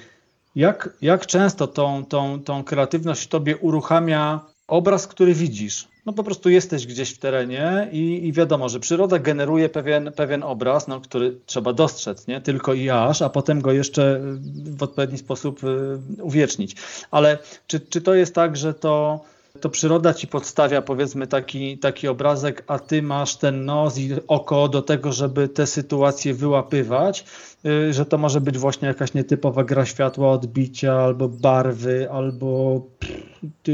jak, 0.56 0.90
jak 1.02 1.26
często 1.26 1.68
tą, 1.68 2.06
tą, 2.06 2.44
tą 2.44 2.64
kreatywność 2.64 3.28
tobie 3.28 3.58
uruchamia 3.58 4.40
obraz, 4.68 5.08
który 5.08 5.34
widzisz? 5.34 5.92
no 6.06 6.14
po 6.14 6.24
prostu 6.24 6.50
jesteś 6.50 6.88
gdzieś 6.88 7.12
w 7.12 7.18
terenie 7.18 7.90
i, 7.92 8.28
i, 8.28 8.34
wiadomo, 8.34 8.70
że 8.70 8.80
przyroda 8.80 9.20
generuje 9.20 9.70
pewien, 9.70 10.12
pewien 10.16 10.44
obraz, 10.44 10.88
no, 10.88 11.02
który 11.02 11.38
trzeba 11.46 11.74
dostrzec, 11.74 12.28
nie? 12.28 12.42
Tylko 12.42 12.74
i 12.74 12.90
aż, 12.90 13.22
a 13.22 13.30
potem 13.30 13.62
go 13.62 13.72
jeszcze 13.72 14.22
w 14.66 14.84
odpowiedni 14.84 15.18
sposób 15.18 15.64
y, 15.64 16.00
uwiecznić. 16.22 16.76
Ale 17.12 17.38
czy, 17.68 17.80
czy 17.80 18.02
to 18.02 18.14
jest 18.14 18.36
tak, 18.36 18.58
że 18.58 18.74
to 18.74 19.20
to 19.62 19.70
przyroda 19.70 20.14
ci 20.14 20.28
podstawia 20.28 20.82
powiedzmy 20.82 21.28
taki, 21.28 21.78
taki 21.78 22.08
obrazek, 22.08 22.64
a 22.68 22.80
ty 22.80 23.02
masz 23.02 23.36
ten 23.36 23.66
nos 23.66 23.98
i 23.98 24.12
oko 24.28 24.68
do 24.68 24.82
tego, 24.82 25.12
żeby 25.12 25.48
te 25.48 25.68
sytuacje 25.68 26.34
wyłapywać, 26.34 27.22
y, 27.22 27.51
że 27.92 28.06
to 28.06 28.18
może 28.18 28.42
być 28.42 28.58
właśnie 28.58 28.88
jakaś 28.88 29.14
nietypowa 29.14 29.64
gra 29.64 29.86
światła, 29.86 30.32
odbicia, 30.32 30.94
albo 30.94 31.30
barwy, 31.30 32.12
albo 32.12 32.82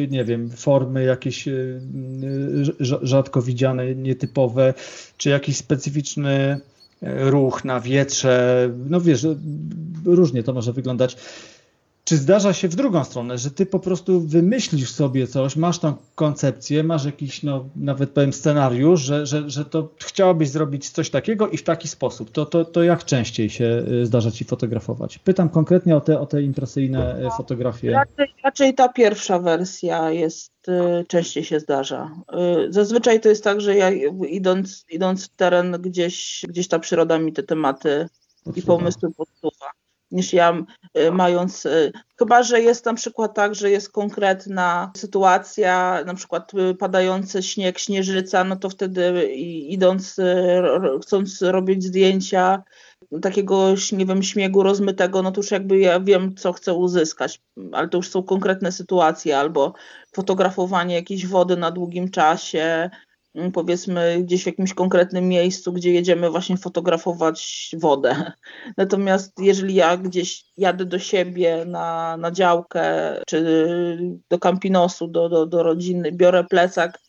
nie 0.10 0.24
wiem, 0.24 0.50
formy 0.50 1.04
jakieś 1.04 1.48
y, 1.48 1.82
y, 2.82 2.86
rzadko 3.02 3.42
widziane, 3.42 3.96
nietypowe, 3.96 4.74
czy 5.18 5.30
jakiś 5.30 5.58
specyficzny 5.58 6.60
ruch 7.02 7.66
na 7.66 7.80
wietrze, 7.80 8.70
no 8.90 9.02
wiesz, 9.02 9.28
różnie 10.06 10.44
to 10.44 10.54
może 10.54 10.74
wyglądać. 10.74 11.18
Czy 12.08 12.18
zdarza 12.18 12.54
się 12.54 12.68
w 12.68 12.76
drugą 12.76 13.04
stronę, 13.04 13.38
że 13.38 13.52
ty 13.52 13.66
po 13.66 13.80
prostu 13.80 14.22
wymyślisz 14.22 14.92
sobie 14.92 15.28
coś, 15.28 15.56
masz 15.56 15.80
tą 15.80 15.94
koncepcję, 16.16 16.84
masz 16.84 17.06
jakiś, 17.06 17.44
no, 17.44 17.66
nawet 17.76 18.10
powiem, 18.10 18.34
scenariusz, 18.34 19.02
że, 19.02 19.26
że, 19.26 19.50
że 19.50 19.66
to 19.66 19.90
chciałabyś 20.00 20.50
zrobić 20.50 20.90
coś 20.90 21.10
takiego 21.10 21.48
i 21.48 21.58
w 21.58 21.64
taki 21.64 21.88
sposób. 21.88 22.32
To, 22.32 22.46
to, 22.46 22.66
to 22.66 22.84
jak 22.84 23.06
częściej 23.06 23.50
się 23.50 23.84
y, 23.92 24.06
zdarza 24.06 24.32
ci 24.32 24.46
fotografować? 24.46 25.20
Pytam 25.20 25.50
konkretnie 25.50 25.96
o 25.96 26.02
te, 26.02 26.20
o 26.20 26.26
te 26.26 26.42
impresyjne 26.42 27.26
y, 27.28 27.30
fotografie. 27.38 27.92
Raczej, 27.92 28.34
raczej 28.44 28.74
ta 28.74 28.90
pierwsza 28.90 29.40
wersja 29.40 30.12
jest, 30.12 30.52
y, 30.68 31.06
częściej 31.08 31.44
się 31.44 31.60
zdarza. 31.60 32.12
Zazwyczaj 32.70 33.22
to 33.22 33.30
jest 33.30 33.44
tak, 33.44 33.62
że 33.62 33.76
ja 33.76 33.92
idąc, 34.30 34.86
idąc 34.90 35.26
w 35.26 35.30
teren, 35.30 35.72
gdzieś, 35.72 36.46
gdzieś 36.48 36.68
ta 36.68 36.80
przyroda 36.80 37.20
mi 37.20 37.34
te 37.34 37.44
tematy 37.44 38.08
podsuwa. 38.44 38.60
i 38.60 38.66
pomysły 38.66 39.10
podsuwa 39.14 39.72
niż 40.12 40.34
ja 40.34 40.66
y, 40.98 41.12
mając, 41.12 41.66
y, 41.66 41.92
chyba 42.20 42.44
że 42.44 42.62
jest 42.62 42.86
na 42.86 42.94
przykład 42.94 43.36
tak, 43.36 43.56
że 43.56 43.72
jest 43.72 43.92
konkretna 43.92 44.92
sytuacja, 44.98 46.04
na 46.06 46.14
przykład 46.14 46.52
y, 46.54 46.76
padający 46.76 47.44
śnieg, 47.44 47.80
śnieżyca, 47.80 48.44
no 48.44 48.56
to 48.56 48.70
wtedy 48.70 49.34
idąc, 49.68 50.16
chcąc 51.02 51.42
robić 51.42 51.84
zdjęcia 51.84 52.64
takiego, 53.22 53.74
nie 53.92 54.06
wiem, 54.06 54.24
śniegu 54.24 54.64
rozmytego, 54.64 55.22
no 55.22 55.32
to 55.32 55.40
już 55.42 55.52
jakby 55.52 55.80
ja 55.80 56.00
wiem, 56.00 56.36
co 56.36 56.54
chcę 56.54 56.74
uzyskać, 56.74 57.42
ale 57.72 57.90
to 57.90 57.98
już 57.98 58.10
są 58.10 58.24
konkretne 58.24 58.72
sytuacje, 58.72 59.40
albo 59.40 59.74
fotografowanie 60.16 60.96
jakiejś 60.96 61.28
wody 61.28 61.58
na 61.58 61.72
długim 61.72 62.12
czasie, 62.12 62.90
powiedzmy 63.54 64.24
gdzieś 64.24 64.44
w 64.44 64.46
jakimś 64.46 64.74
konkretnym 64.74 65.28
miejscu, 65.28 65.74
gdzie 65.74 65.94
jedziemy 65.94 66.30
właśnie 66.30 66.58
fotografować 66.58 67.70
wodę. 67.80 68.32
Natomiast 68.78 69.40
jeżeli 69.40 69.76
ja 69.76 69.98
gdzieś 69.98 70.46
jadę 70.58 70.86
do 70.86 71.00
siebie 71.00 71.66
na, 71.66 72.18
na 72.18 72.32
działkę, 72.32 73.18
czy 73.28 73.98
do 74.30 74.40
kampinosu, 74.40 75.08
do, 75.08 75.30
do, 75.30 75.46
do 75.46 75.64
rodziny, 75.64 76.12
biorę 76.12 76.44
plecak 76.44 77.00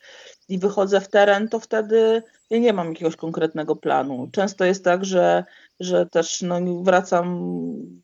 i 0.49 0.59
wychodzę 0.59 1.01
w 1.01 1.09
teren, 1.09 1.49
to 1.49 1.59
wtedy 1.59 2.23
ja 2.49 2.59
nie 2.59 2.73
mam 2.73 2.89
jakiegoś 2.89 3.15
konkretnego 3.15 3.75
planu. 3.75 4.29
Często 4.31 4.65
jest 4.65 4.83
tak, 4.83 5.05
że, 5.05 5.43
że 5.79 6.05
też 6.05 6.41
no, 6.41 6.59
wracam 6.83 7.55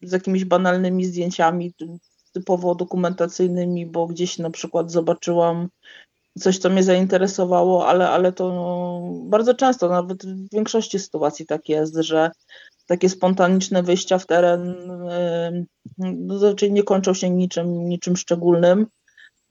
z 0.02 0.12
jakimiś 0.12 0.46
banalnymi 0.46 1.06
zdjęciami 1.06 1.74
typowo 2.32 2.76
dokumentacyjnymi, 2.76 3.86
bo 3.86 4.08
gdzieś 4.08 4.38
na 4.38 4.50
przykład 4.50 4.92
zobaczyłam 4.92 5.70
coś, 6.40 6.58
co 6.58 6.70
mnie 6.70 6.84
zainteresowało, 6.84 7.88
ale, 7.88 8.10
ale 8.10 8.32
to 8.32 8.50
no, 8.50 9.02
bardzo 9.30 9.54
często, 9.54 9.90
nawet 9.90 10.26
w 10.26 10.50
większości 10.54 11.00
sytuacji 11.00 11.46
tak 11.46 11.70
jest, 11.70 11.96
że 11.96 12.32
takie 12.88 13.10
spontaniczne 13.10 13.84
wyjścia 13.84 14.18
w 14.18 14.26
teren 14.26 14.76
no, 15.98 16.40
zazwyczaj 16.40 16.72
nie 16.72 16.84
kończą 16.84 17.14
się 17.14 17.30
niczym, 17.30 17.90
niczym 17.90 18.18
szczególnym. 18.18 18.88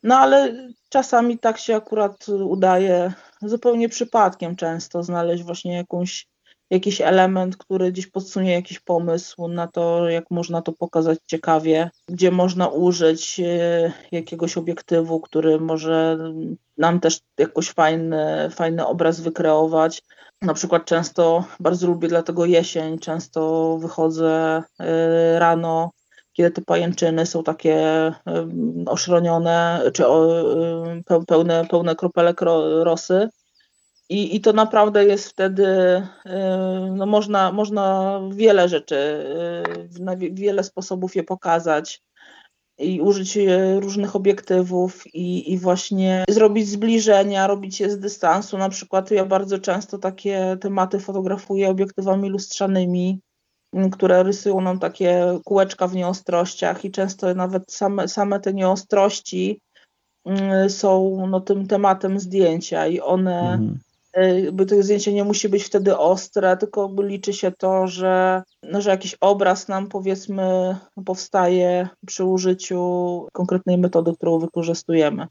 No 0.03 0.17
ale 0.17 0.69
czasami 0.89 1.39
tak 1.39 1.59
się 1.59 1.77
akurat 1.77 2.29
udaje 2.29 3.13
zupełnie 3.43 3.89
przypadkiem 3.89 4.57
często 4.57 5.03
znaleźć 5.03 5.43
właśnie 5.43 5.75
jakąś 5.77 6.27
jakiś 6.75 7.01
element, 7.01 7.57
który 7.57 7.93
gdzieś 7.93 8.07
podsunie 8.07 8.53
jakiś 8.53 8.81
pomysł 8.81 9.49
na 9.49 9.67
to, 9.67 10.09
jak 10.09 10.31
można 10.31 10.63
to 10.63 10.73
pokazać 10.73 11.19
ciekawie, 11.27 11.91
gdzie 12.09 12.31
można 12.31 12.69
użyć 12.69 13.41
e, 13.41 13.93
jakiegoś 14.13 14.57
obiektywu, 14.57 15.21
który 15.21 15.61
może 15.61 16.19
nam 16.79 17.01
też 17.01 17.21
jakoś 17.39 17.71
fajny, 17.71 18.51
fajny 18.51 18.87
obraz 18.87 19.21
wykreować. 19.21 20.03
Na 20.43 20.55
przykład 20.55 20.85
często, 20.85 21.45
bardzo 21.61 21.87
lubię 21.87 22.09
dlatego 22.09 22.45
jesień, 22.45 22.99
często 22.99 23.79
wychodzę 23.81 24.63
e, 24.81 25.39
rano, 25.39 25.91
kiedy 26.33 26.51
te 26.51 26.63
pajęczyny 26.63 27.27
są 27.27 27.43
takie 27.43 27.77
e, 27.77 28.15
oszronione, 28.87 29.83
czy 29.93 30.05
pełne, 31.27 31.67
pełne 31.71 31.97
kropelek 31.97 32.41
rosy 32.83 33.29
i, 34.09 34.37
I 34.37 34.41
to 34.41 34.53
naprawdę 34.53 35.05
jest 35.05 35.29
wtedy, 35.29 35.67
y, 35.67 36.31
no 36.91 37.07
można, 37.07 37.53
można 37.53 38.21
wiele 38.33 38.69
rzeczy, 38.69 38.97
y, 39.97 40.03
na 40.03 40.17
wiele 40.17 40.65
sposobów 40.65 41.17
je 41.17 41.23
pokazać 41.23 42.03
i 42.79 43.01
użyć 43.01 43.37
y, 43.37 43.81
różnych 43.81 44.17
obiektywów 44.17 45.15
i, 45.15 45.53
i 45.53 45.59
właśnie 45.59 46.25
zrobić 46.29 46.69
zbliżenia, 46.69 47.47
robić 47.47 47.81
je 47.81 47.91
z 47.91 47.99
dystansu. 47.99 48.59
Na 48.59 48.69
przykład 48.69 49.11
ja 49.11 49.25
bardzo 49.25 49.59
często 49.59 49.99
takie 49.99 50.57
tematy 50.61 51.01
fotografuję 51.01 51.69
obiektywami 51.69 52.31
lustrzanymi, 52.31 53.21
które 53.93 54.23
rysują 54.23 54.61
nam 54.61 54.79
takie 54.79 55.39
kółeczka 55.45 55.87
w 55.87 55.95
nieostrościach 55.95 56.85
i 56.85 56.91
często 56.91 57.35
nawet 57.35 57.73
same, 57.73 58.09
same 58.09 58.41
te 58.41 58.55
nieostrości 58.55 59.61
są 60.69 61.27
no, 61.27 61.41
tym 61.41 61.67
tematem 61.67 62.21
zdjęcia 62.21 62.87
i 62.87 63.01
one 63.01 63.53
mhm 63.53 63.79
bo 64.53 64.65
to 64.65 64.83
zdjęcie 64.83 65.13
nie 65.13 65.25
musi 65.25 65.49
być 65.49 65.65
wtedy 65.65 65.99
ostre, 65.99 66.57
tylko 66.57 66.91
liczy 66.99 67.33
się 67.33 67.53
to, 67.59 67.87
że, 67.87 68.43
no, 68.63 68.81
że 68.81 68.91
jakiś 68.91 69.17
obraz 69.21 69.69
nam 69.69 69.89
powiedzmy 69.89 70.77
powstaje 71.05 71.89
przy 72.07 72.25
użyciu 72.25 72.79
konkretnej 73.33 73.79
metody, 73.79 74.13
którą 74.15 74.39
wykorzystujemy. 74.39 75.27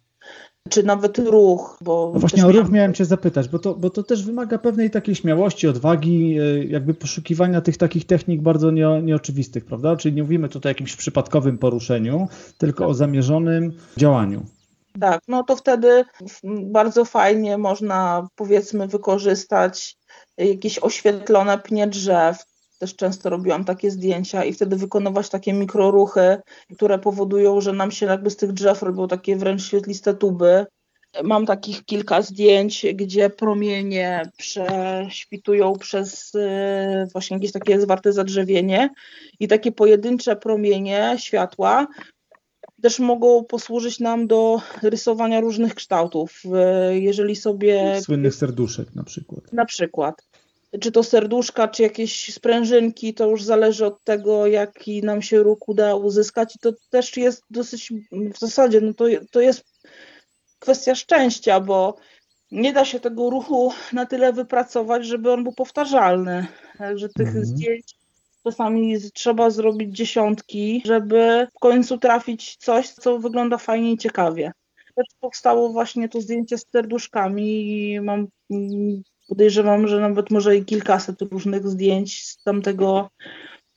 Czy 0.70 0.84
nawet 0.84 1.20
ruch, 1.20 1.78
bo. 1.82 2.12
No 2.14 2.20
właśnie 2.20 2.46
o 2.46 2.52
ruch 2.52 2.70
miałem 2.72 2.94
Cię 2.94 3.06
zapytać, 3.06 3.50
bo 3.50 3.60
to, 3.60 3.76
bo 3.76 3.90
to 3.90 4.04
też 4.04 4.24
wymaga 4.24 4.58
pewnej 4.58 4.92
takiej 4.92 5.16
śmiałości, 5.16 5.68
odwagi, 5.68 6.40
e, 6.40 6.64
jakby 6.64 6.94
poszukiwania 6.94 7.62
tych 7.62 7.78
takich 7.78 8.06
technik 8.06 8.42
bardzo 8.42 8.72
nie, 8.72 9.02
nieoczywistych, 9.02 9.66
prawda? 9.66 9.96
Czyli 9.96 10.16
nie 10.16 10.24
mówimy 10.24 10.50
tutaj 10.50 10.70
o 10.70 10.74
jakimś 10.74 10.96
przypadkowym 10.96 11.58
poruszeniu, 11.58 12.28
tylko 12.58 12.88
o 12.88 12.94
zamierzonym 12.94 13.72
działaniu. 13.98 14.46
Tak, 15.00 15.22
no 15.28 15.44
to 15.44 15.56
wtedy 15.56 16.06
bardzo 16.64 17.06
fajnie 17.06 17.58
można 17.58 18.28
powiedzmy 18.36 18.88
wykorzystać 18.88 19.98
jakieś 20.38 20.80
oświetlone 20.80 21.58
pnie 21.58 21.88
drzew. 21.88 22.44
Też 22.80 22.96
często 22.96 23.30
robiłam 23.30 23.66
takie 23.66 23.92
zdjęcia 23.92 24.44
i 24.44 24.54
wtedy 24.54 24.76
wykonywać 24.76 25.30
takie 25.30 25.54
mikroruchy, 25.54 26.38
które 26.76 27.00
powodują, 27.00 27.62
że 27.62 27.74
nam 27.74 27.92
się 27.92 28.06
jakby 28.06 28.30
z 28.30 28.38
tych 28.38 28.52
drzew 28.52 28.82
robią 28.82 29.08
takie 29.08 29.36
wręcz 29.36 29.64
świetliste 29.64 30.14
tuby. 30.14 30.66
Mam 31.24 31.46
takich 31.46 31.86
kilka 31.86 32.22
zdjęć, 32.22 32.86
gdzie 32.94 33.30
promienie 33.30 34.32
prześwitują 34.38 35.74
przez 35.74 36.36
y, 36.36 37.08
właśnie 37.12 37.38
jakieś 37.38 37.52
takie 37.52 37.82
zwarte 37.82 38.14
zadrzewienie 38.14 38.90
i 39.40 39.48
takie 39.48 39.72
pojedyncze 39.72 40.36
promienie 40.36 41.16
światła 41.18 41.88
też 42.84 43.00
mogą 43.00 43.44
posłużyć 43.44 44.00
nam 44.00 44.28
do 44.28 44.62
rysowania 44.82 45.40
różnych 45.40 45.76
kształtów. 45.76 46.44
E, 46.54 47.00
jeżeli 47.00 47.36
sobie. 47.36 48.02
Słynnych 48.02 48.36
serduszek 48.36 48.96
na 48.96 49.04
przykład. 49.04 49.54
Na 49.54 49.66
przykład. 49.66 50.28
Czy 50.80 50.92
to 50.92 51.04
serduszka, 51.04 51.68
czy 51.68 51.84
jakieś 51.84 52.34
sprężynki, 52.34 53.14
to 53.14 53.30
już 53.30 53.44
zależy 53.44 53.86
od 53.86 54.04
tego, 54.04 54.48
jaki 54.48 55.02
nam 55.02 55.22
się 55.22 55.44
ruch 55.44 55.70
uda 55.70 55.96
uzyskać. 55.96 56.56
I 56.56 56.60
to 56.60 56.72
też 56.90 57.18
jest 57.18 57.44
dosyć, 57.50 57.94
w 58.12 58.40
zasadzie, 58.40 58.82
no 58.82 58.94
to, 58.94 59.06
to 59.32 59.42
jest 59.42 59.66
kwestia 60.60 60.96
szczęścia, 60.96 61.60
bo 61.60 61.96
nie 62.52 62.74
da 62.74 62.86
się 62.86 63.00
tego 63.00 63.30
ruchu 63.30 63.72
na 63.94 64.06
tyle 64.06 64.34
wypracować, 64.34 65.06
żeby 65.06 65.32
on 65.32 65.44
był 65.44 65.54
powtarzalny. 65.54 66.48
Także 66.78 67.10
tych 67.10 67.28
mhm. 67.28 67.46
zdjęć 67.46 68.03
Czasami 68.44 68.98
trzeba 69.14 69.50
zrobić 69.50 69.96
dziesiątki, 69.98 70.82
żeby 70.86 71.48
w 71.56 71.60
końcu 71.60 71.98
trafić 71.98 72.56
coś, 72.56 72.90
co 72.90 73.20
wygląda 73.20 73.58
fajnie 73.58 73.92
i 73.92 73.98
ciekawie. 73.98 74.52
Też 74.96 75.08
powstało 75.20 75.70
właśnie 75.70 76.10
to 76.10 76.22
zdjęcie 76.22 76.58
z 76.58 76.70
serduszkami 76.72 77.72
i 77.72 78.02
mam 78.02 78.28
podejrzewam, 79.28 79.88
że 79.88 80.00
nawet 80.00 80.32
może 80.32 80.58
i 80.58 80.66
kilkaset 80.66 81.22
różnych 81.22 81.68
zdjęć 81.68 82.24
z 82.24 82.44
tamtego 82.44 83.10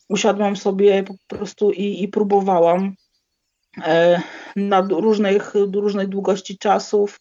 usiadłam 0.09 0.57
sobie 0.57 1.03
po 1.03 1.15
prostu 1.29 1.71
i, 1.71 2.03
i 2.03 2.09
próbowałam 2.09 2.95
e, 3.85 4.23
na 4.57 4.81
różnych, 4.81 5.55
różnej 5.55 6.09
długości 6.09 6.59
czasów 6.59 7.19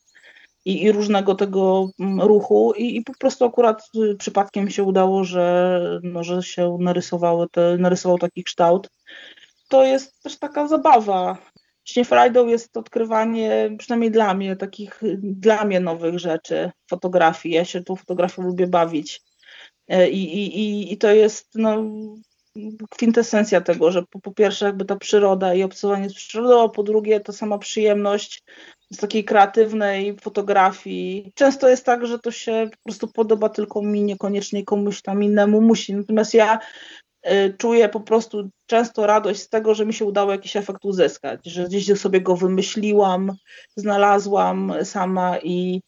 i, 0.65 0.83
i 0.83 0.91
różnego 0.91 1.35
tego 1.35 1.89
mm, 1.99 2.21
ruchu 2.21 2.73
i, 2.77 2.95
i, 2.95 3.01
po 3.01 3.13
prostu 3.19 3.45
akurat 3.45 3.89
y, 3.95 4.15
przypadkiem 4.15 4.69
się 4.69 4.83
udało, 4.83 5.23
że, 5.23 5.79
no, 6.03 6.23
że 6.23 6.43
się 6.43 6.77
narysowały 6.79 7.47
te, 7.51 7.77
narysował 7.77 8.17
taki 8.17 8.43
kształt. 8.43 8.89
To 9.69 9.85
jest 9.85 10.23
też 10.23 10.39
taka 10.39 10.67
zabawa. 10.67 11.37
Właśnie 11.85 12.05
frajdą 12.05 12.47
jest 12.47 12.77
odkrywanie, 12.77 13.69
przynajmniej 13.77 14.11
dla 14.11 14.33
mnie, 14.33 14.55
takich 14.55 15.01
dla 15.21 15.65
mnie 15.65 15.79
nowych 15.79 16.19
rzeczy, 16.19 16.71
fotografii. 16.89 17.55
Ja 17.55 17.65
się 17.65 17.83
tą 17.83 17.95
fotografią 17.95 18.43
lubię 18.43 18.67
bawić. 18.67 19.21
E, 19.87 20.09
I, 20.09 20.23
i, 20.47 20.93
i 20.93 20.97
to 20.97 21.11
jest 21.11 21.49
no, 21.55 21.83
kwintesencja 22.89 23.61
tego, 23.61 23.91
że 23.91 24.03
po, 24.03 24.19
po, 24.19 24.31
pierwsze 24.31 24.65
jakby 24.65 24.85
ta 24.85 24.95
przyroda 24.95 25.53
i 25.53 25.63
obcowanie 25.63 26.09
z 26.09 26.13
przyrodą, 26.13 26.63
a 26.63 26.69
po 26.69 26.83
drugie 26.83 27.19
ta 27.19 27.33
sama 27.33 27.57
przyjemność 27.57 28.43
z 28.91 28.97
takiej 28.97 29.23
kreatywnej 29.23 30.17
fotografii. 30.21 31.31
Często 31.35 31.69
jest 31.69 31.85
tak, 31.85 32.07
że 32.07 32.19
to 32.19 32.31
się 32.31 32.69
po 32.71 32.77
prostu 32.83 33.07
podoba 33.07 33.49
tylko 33.49 33.81
mi, 33.81 34.03
niekoniecznie 34.03 34.65
komuś 34.65 35.01
tam 35.01 35.23
innemu 35.23 35.61
musi. 35.61 35.95
Natomiast 35.95 36.33
ja 36.33 36.59
y, 37.27 37.55
czuję 37.57 37.89
po 37.89 37.99
prostu 37.99 38.49
często 38.65 39.07
radość 39.07 39.41
z 39.41 39.49
tego, 39.49 39.75
że 39.75 39.85
mi 39.85 39.93
się 39.93 40.05
udało 40.05 40.31
jakiś 40.31 40.55
efekt 40.55 40.85
uzyskać, 40.85 41.45
że 41.45 41.65
gdzieś 41.65 41.99
sobie 41.99 42.21
go 42.21 42.35
wymyśliłam, 42.35 43.31
znalazłam 43.75 44.73
sama 44.83 45.37
i, 45.39 45.81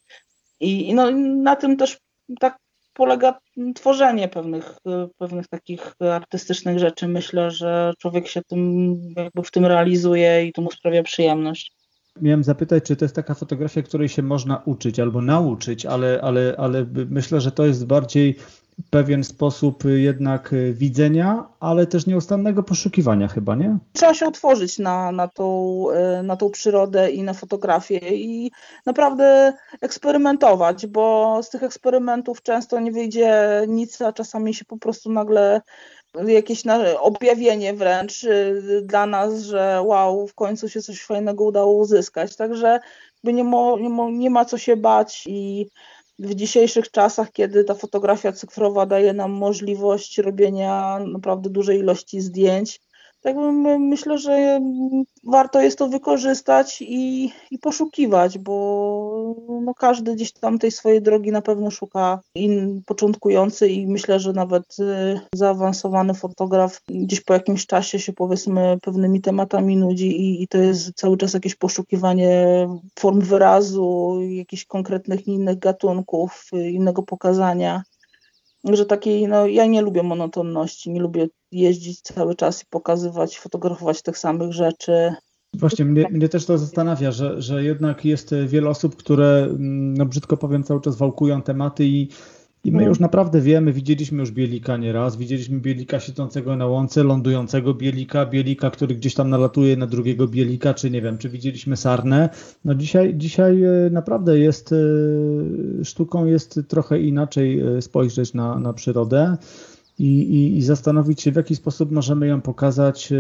i 0.60 0.94
no, 0.94 1.11
na 1.11 1.56
tym 1.56 1.77
też 1.77 1.98
tak 2.39 2.57
polega 2.98 3.40
tworzenie 3.76 4.28
pewnych, 4.28 4.78
pewnych 5.18 5.48
takich 5.48 5.95
artystycznych 5.99 6.80
rzeczy. 6.80 7.07
Myślę, 7.07 7.52
że 7.52 7.94
człowiek 7.99 8.28
się 8.28 8.41
tym, 8.41 8.95
jakby 9.15 9.44
w 9.44 9.52
tym 9.52 9.65
realizuje 9.65 10.45
i 10.45 10.53
to 10.53 10.61
mu 10.61 10.72
sprawia 10.72 11.03
przyjemność. 11.03 11.74
Miałem 12.22 12.44
zapytać, 12.44 12.84
czy 12.84 12.95
to 12.95 13.06
jest 13.06 13.15
taka 13.15 13.34
fotografia, 13.34 13.82
której 13.82 14.10
się 14.10 14.22
można 14.22 14.61
uczyć 14.65 14.99
albo 14.99 15.22
nauczyć, 15.22 15.86
ale, 15.86 16.19
ale, 16.24 16.56
ale 16.57 16.86
myślę, 17.10 17.41
że 17.41 17.52
to 17.52 17.65
jest 17.65 17.86
bardziej 17.86 18.36
pewien 18.90 19.24
sposób 19.24 19.84
jednak 19.95 20.56
widzenia, 20.74 21.48
ale 21.60 21.88
też 21.88 22.08
nieustannego 22.08 22.64
poszukiwania 22.64 23.28
chyba, 23.28 23.56
nie? 23.56 23.78
Trzeba 23.94 24.14
się 24.14 24.28
otworzyć 24.28 24.80
na, 24.80 25.12
na, 25.12 25.28
tą, 25.28 25.86
na 26.24 26.36
tą 26.36 26.49
przyrodę 26.49 27.12
i 27.12 27.24
na 27.24 27.34
fotografię 27.34 27.98
i 28.16 28.52
naprawdę 28.86 29.54
eksperymentować, 29.82 30.88
bo 30.88 31.40
z 31.44 31.49
tych 31.49 31.64
eksperymentów 31.64 32.41
często 32.41 32.80
nie 32.80 32.91
wyjdzie 32.91 33.62
nic, 33.68 34.02
a 34.02 34.14
czasami 34.14 34.54
się 34.54 34.66
po 34.66 34.78
prostu 34.78 35.12
nagle 35.12 35.62
jakieś 36.28 36.64
objawienie 36.99 37.74
wręcz 37.74 38.24
y, 38.24 38.82
dla 38.84 39.06
nas, 39.06 39.41
że 39.41 39.82
wow, 39.86 40.28
w 40.28 40.34
końcu 40.34 40.70
się 40.70 40.82
coś 40.82 41.04
fajnego 41.04 41.44
udało 41.44 41.74
uzyskać. 41.74 42.36
Także 42.36 42.80
nie, 43.24 43.44
mo, 43.44 43.78
nie, 43.80 43.90
mo, 43.90 44.10
nie 44.10 44.30
ma 44.30 44.45
co 44.45 44.58
się 44.58 44.78
bać 44.78 45.24
i 45.28 45.68
w 46.19 46.35
dzisiejszych 46.35 46.91
czasach, 46.91 47.31
kiedy 47.31 47.64
ta 47.64 47.73
fotografia 47.73 48.31
cyfrowa 48.31 48.85
daje 48.85 49.14
nam 49.14 49.31
możliwość 49.31 50.18
robienia 50.18 50.99
naprawdę 50.99 51.49
dużej 51.49 51.80
ilości 51.80 52.22
zdjęć, 52.22 52.81
tak 53.22 53.35
myślę, 53.80 54.18
że 54.18 54.60
warto 55.23 55.61
jest 55.61 55.77
to 55.77 55.88
wykorzystać 55.88 56.81
i, 56.81 57.31
i 57.52 57.60
poszukiwać, 57.60 58.38
bo 58.38 59.35
no 59.61 59.73
każdy 59.73 60.15
gdzieś 60.15 60.31
tam 60.31 60.60
tej 60.60 60.72
swojej 60.72 61.02
drogi 61.02 61.31
na 61.31 61.41
pewno 61.41 61.72
szuka. 61.72 62.19
In, 62.35 62.81
początkujący 62.85 63.69
i 63.69 63.88
myślę, 63.88 64.19
że 64.19 64.34
nawet 64.34 64.80
y, 64.80 65.19
zaawansowany 65.35 66.14
fotograf 66.14 66.81
gdzieś 66.89 67.22
po 67.22 67.34
jakimś 67.34 67.65
czasie 67.65 67.99
się 67.99 68.14
powiedzmy 68.14 68.77
pewnymi 68.81 69.22
tematami 69.22 69.77
nudzi 69.77 70.22
i, 70.22 70.44
i 70.44 70.48
to 70.48 70.57
jest 70.57 70.94
cały 70.94 71.18
czas 71.18 71.34
jakieś 71.34 71.56
poszukiwanie 71.56 72.68
form 72.99 73.22
wyrazu, 73.22 74.19
jakichś 74.22 74.65
konkretnych 74.65 75.27
innych 75.27 75.60
gatunków, 75.60 76.49
innego 76.53 77.03
pokazania 77.03 77.84
że 78.76 78.85
takiej, 78.85 79.27
no 79.27 79.48
ja 79.48 79.65
nie 79.65 79.81
lubię 79.81 80.03
monotonności, 80.03 80.91
nie 80.91 81.02
lubię 81.02 81.27
jeździć 81.52 82.02
cały 82.02 82.35
czas 82.35 82.64
i 82.64 82.65
pokazywać, 82.69 83.39
fotografować 83.39 84.02
tych 84.02 84.18
samych 84.18 84.53
rzeczy. 84.53 85.14
Właśnie, 85.53 85.85
mnie, 85.85 86.06
mnie 86.11 86.30
też 86.30 86.45
to 86.45 86.57
zastanawia, 86.57 87.11
że, 87.11 87.41
że 87.41 87.64
jednak 87.64 88.06
jest 88.06 88.35
wiele 88.48 88.69
osób, 88.69 88.95
które, 88.95 89.48
mm, 89.49 89.94
no 89.94 90.06
brzydko 90.06 90.38
powiem, 90.38 90.64
cały 90.64 90.81
czas 90.81 90.98
wałkują 90.98 91.41
tematy 91.41 91.85
i 91.85 92.10
i 92.68 92.72
my 92.72 92.81
no. 92.81 92.88
już 92.88 92.99
naprawdę 92.99 93.41
wiemy, 93.41 93.73
widzieliśmy 93.73 94.19
już 94.19 94.31
Bielika 94.31 94.77
nieraz, 94.77 95.18
widzieliśmy 95.18 95.60
Bielika 95.60 95.99
siedzącego 95.99 96.56
na 96.56 96.68
łące, 96.68 97.03
lądującego 97.03 97.73
Bielika, 97.73 98.26
Bielika, 98.26 98.72
który 98.72 98.95
gdzieś 98.95 99.14
tam 99.14 99.30
nalatuje 99.30 99.77
na 99.77 99.88
drugiego 99.88 100.27
Bielika, 100.27 100.73
czy 100.73 100.91
nie 100.91 101.02
wiem, 101.02 101.18
czy 101.18 101.30
widzieliśmy 101.30 101.77
Sarnę. 101.77 102.30
No 102.65 102.76
dzisiaj, 102.76 103.15
dzisiaj 103.15 103.64
e, 103.64 103.89
naprawdę 103.91 104.39
jest, 104.39 104.73
e, 104.73 105.85
sztuką 105.85 106.26
jest 106.26 106.60
trochę 106.68 106.99
inaczej 106.99 107.60
e, 107.60 107.81
spojrzeć 107.81 108.34
na, 108.34 108.60
na 108.60 108.73
przyrodę. 108.73 109.38
I, 109.99 110.19
i, 110.19 110.57
i, 110.57 110.61
zastanowić 110.61 111.22
się, 111.22 111.31
w 111.31 111.35
jaki 111.35 111.56
sposób 111.56 111.91
możemy 111.91 112.27
ją 112.27 112.41
pokazać, 112.41 113.14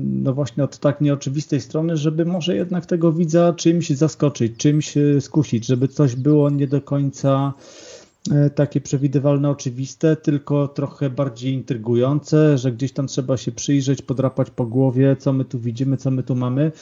no 0.00 0.32
właśnie 0.34 0.64
od 0.64 0.78
tak 0.78 1.00
nieoczywistej 1.00 1.60
strony, 1.60 1.96
żeby 1.96 2.24
może 2.24 2.56
jednak 2.56 2.86
tego 2.86 3.12
widza 3.12 3.52
czymś 3.52 3.90
zaskoczyć, 3.90 4.56
czymś 4.56 4.94
skusić, 5.20 5.66
żeby 5.66 5.88
coś 5.88 6.16
było 6.16 6.50
nie 6.50 6.66
do 6.66 6.80
końca 6.80 7.54
takie 8.54 8.80
przewidywalne, 8.80 9.50
oczywiste, 9.50 10.16
tylko 10.16 10.68
trochę 10.68 11.10
bardziej 11.10 11.52
intrygujące, 11.52 12.58
że 12.58 12.72
gdzieś 12.72 12.92
tam 12.92 13.06
trzeba 13.06 13.36
się 13.36 13.52
przyjrzeć, 13.52 14.02
podrapać 14.02 14.50
po 14.50 14.66
głowie, 14.66 15.16
co 15.18 15.32
my 15.32 15.44
tu 15.44 15.58
widzimy, 15.58 15.96
co 15.96 16.10
my 16.10 16.22
tu 16.22 16.34
mamy. 16.34 16.72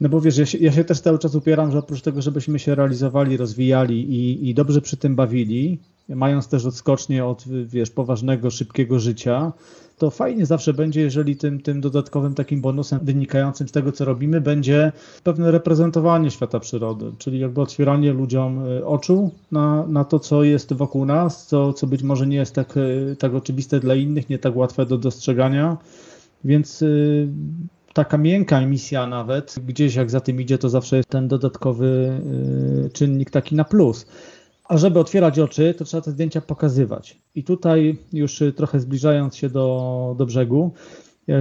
No 0.00 0.08
bo 0.08 0.20
wiesz, 0.20 0.38
ja 0.38 0.46
się, 0.46 0.58
ja 0.58 0.72
się 0.72 0.84
też 0.84 1.00
cały 1.00 1.18
czas 1.18 1.34
upieram, 1.34 1.72
że 1.72 1.78
oprócz 1.78 2.00
tego, 2.00 2.22
żebyśmy 2.22 2.58
się 2.58 2.74
realizowali, 2.74 3.36
rozwijali 3.36 4.14
i, 4.14 4.48
i 4.48 4.54
dobrze 4.54 4.80
przy 4.80 4.96
tym 4.96 5.16
bawili, 5.16 5.78
mając 6.08 6.48
też 6.48 6.66
odskocznie 6.66 7.24
od, 7.24 7.44
wiesz, 7.66 7.90
poważnego, 7.90 8.50
szybkiego 8.50 8.98
życia, 8.98 9.52
to 10.00 10.10
fajnie 10.10 10.46
zawsze 10.46 10.74
będzie, 10.74 11.00
jeżeli 11.00 11.36
tym, 11.36 11.60
tym 11.60 11.80
dodatkowym 11.80 12.34
takim 12.34 12.60
bonusem 12.60 13.00
wynikającym 13.02 13.68
z 13.68 13.72
tego, 13.72 13.92
co 13.92 14.04
robimy, 14.04 14.40
będzie 14.40 14.92
pewne 15.24 15.50
reprezentowanie 15.50 16.30
świata 16.30 16.60
przyrody, 16.60 17.12
czyli 17.18 17.38
jakby 17.38 17.60
otwieranie 17.60 18.12
ludziom 18.12 18.66
y, 18.66 18.86
oczu 18.86 19.30
na, 19.52 19.86
na 19.86 20.04
to, 20.04 20.18
co 20.18 20.42
jest 20.42 20.72
wokół 20.72 21.04
nas, 21.04 21.46
co, 21.46 21.72
co 21.72 21.86
być 21.86 22.02
może 22.02 22.26
nie 22.26 22.36
jest 22.36 22.54
tak, 22.54 22.76
y, 22.76 23.16
tak 23.18 23.34
oczywiste 23.34 23.80
dla 23.80 23.94
innych, 23.94 24.28
nie 24.28 24.38
tak 24.38 24.56
łatwe 24.56 24.86
do 24.86 24.98
dostrzegania, 24.98 25.76
więc 26.44 26.82
y, 26.82 27.28
taka 27.92 28.18
miękka 28.18 28.60
emisja 28.60 29.06
nawet, 29.06 29.56
gdzieś 29.66 29.94
jak 29.94 30.10
za 30.10 30.20
tym 30.20 30.40
idzie, 30.40 30.58
to 30.58 30.68
zawsze 30.68 30.96
jest 30.96 31.08
ten 31.08 31.28
dodatkowy 31.28 32.20
czynnik 32.92 33.30
taki 33.30 33.54
na 33.54 33.64
plus. 33.64 34.06
A 34.70 34.76
żeby 34.76 34.98
otwierać 34.98 35.38
oczy, 35.38 35.74
to 35.74 35.84
trzeba 35.84 36.00
te 36.00 36.10
zdjęcia 36.10 36.40
pokazywać. 36.40 37.18
I 37.34 37.44
tutaj 37.44 37.98
już 38.12 38.42
trochę 38.56 38.80
zbliżając 38.80 39.36
się 39.36 39.48
do, 39.48 40.14
do 40.18 40.26
brzegu, 40.26 40.72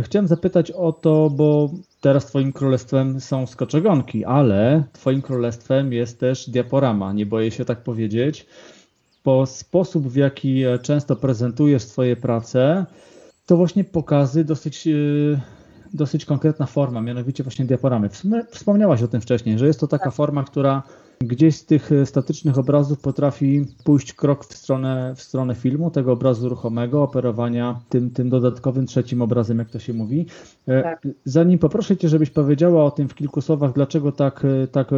chciałem 0.04 0.28
zapytać 0.28 0.72
o 0.72 0.92
to, 0.92 1.30
bo 1.30 1.70
teraz 2.02 2.26
Twoim 2.26 2.54
królestwem 2.54 3.22
są 3.22 3.48
skoczogonki, 3.48 4.26
ale 4.26 4.84
Twoim 4.94 5.22
królestwem 5.22 5.94
jest 5.94 6.20
też 6.20 6.50
diaporama, 6.50 7.14
nie 7.14 7.26
boję 7.26 7.52
się 7.52 7.66
tak 7.66 7.84
powiedzieć, 7.84 8.46
bo 9.26 9.46
sposób 9.46 10.08
w 10.08 10.16
jaki 10.16 10.64
często 10.82 11.16
prezentujesz 11.16 11.84
swoje 11.84 12.16
prace, 12.16 12.86
to 13.46 13.58
właśnie 13.58 13.84
pokazy 13.84 14.44
dosyć 14.44 14.88
dosyć 15.94 16.26
konkretna 16.26 16.66
forma, 16.66 17.02
mianowicie 17.02 17.44
właśnie 17.44 17.66
diaporamy. 17.66 18.10
Wspomniałaś 18.52 19.04
o 19.04 19.08
tym 19.08 19.22
wcześniej, 19.22 19.60
że 19.60 19.68
jest 19.68 19.80
to 19.80 19.88
taka 19.88 20.06
tak. 20.06 20.14
forma, 20.14 20.44
która 20.44 20.84
gdzieś 21.22 21.56
z 21.56 21.66
tych 21.66 21.90
statycznych 22.06 22.58
obrazów 22.58 23.00
potrafi 23.00 23.66
pójść 23.84 24.14
krok 24.14 24.46
w 24.46 24.56
stronę, 24.58 25.14
w 25.16 25.22
stronę 25.22 25.56
filmu, 25.56 25.92
tego 25.92 26.12
obrazu 26.12 26.50
ruchomego, 26.50 27.04
operowania 27.04 27.80
tym, 27.90 28.10
tym 28.10 28.30
dodatkowym 28.30 28.86
trzecim 28.86 29.22
obrazem, 29.22 29.60
jak 29.60 29.70
to 29.70 29.80
się 29.80 29.94
mówi. 29.94 30.26
E, 30.68 30.84
tak. 30.84 31.08
Zanim 31.26 31.60
poproszę 31.60 31.98
Cię, 31.98 32.10
żebyś 32.10 32.30
powiedziała 32.30 32.86
o 32.86 32.92
tym 32.92 33.10
w 33.10 33.16
kilku 33.16 33.42
słowach, 33.42 33.74
dlaczego 33.74 34.12
tak, 34.12 34.44
tak 34.72 34.90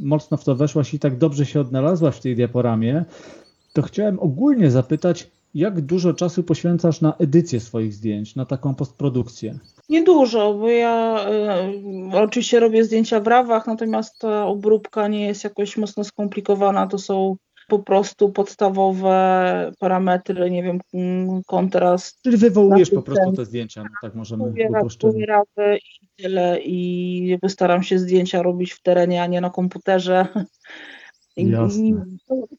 mocno 0.00 0.36
w 0.36 0.44
to 0.44 0.54
weszłaś 0.54 0.94
i 0.94 0.98
tak 0.98 1.18
dobrze 1.18 1.46
się 1.46 1.60
odnalazłaś 1.60 2.16
w 2.16 2.20
tej 2.20 2.36
diaporamie, 2.36 3.04
to 3.72 3.82
chciałem 3.82 4.20
ogólnie 4.20 4.70
zapytać, 4.70 5.30
jak 5.54 5.80
dużo 5.80 6.14
czasu 6.14 6.42
poświęcasz 6.42 7.00
na 7.00 7.16
edycję 7.16 7.60
swoich 7.60 7.94
zdjęć, 7.94 8.36
na 8.36 8.46
taką 8.46 8.74
postprodukcję? 8.74 9.58
Niedużo, 9.88 10.54
bo 10.54 10.68
ja 10.68 11.26
y, 12.12 12.18
oczywiście 12.18 12.60
robię 12.60 12.84
zdjęcia 12.84 13.20
w 13.20 13.26
rawach, 13.26 13.66
natomiast 13.66 14.18
ta 14.18 14.46
obróbka 14.46 15.08
nie 15.08 15.26
jest 15.26 15.44
jakoś 15.44 15.76
mocno 15.76 16.04
skomplikowana. 16.04 16.86
To 16.86 16.98
są 16.98 17.36
po 17.68 17.78
prostu 17.78 18.32
podstawowe 18.32 19.72
parametry, 19.78 20.50
nie 20.50 20.62
wiem, 20.62 20.80
kontrast. 21.46 22.22
Czyli 22.22 22.36
wywołujesz 22.36 22.90
po 22.90 23.02
prostu 23.02 23.32
te 23.32 23.44
zdjęcia, 23.44 23.82
no 23.82 23.88
tak 24.02 24.14
możemy 24.14 24.44
uproszczenie. 24.68 25.26
rawy 25.26 25.78
i 25.78 26.22
tyle 26.22 26.60
i 26.60 27.38
staram 27.48 27.82
się 27.82 27.98
zdjęcia 27.98 28.42
robić 28.42 28.72
w 28.72 28.82
terenie, 28.82 29.22
a 29.22 29.26
nie 29.26 29.40
na 29.40 29.50
komputerze. 29.50 30.26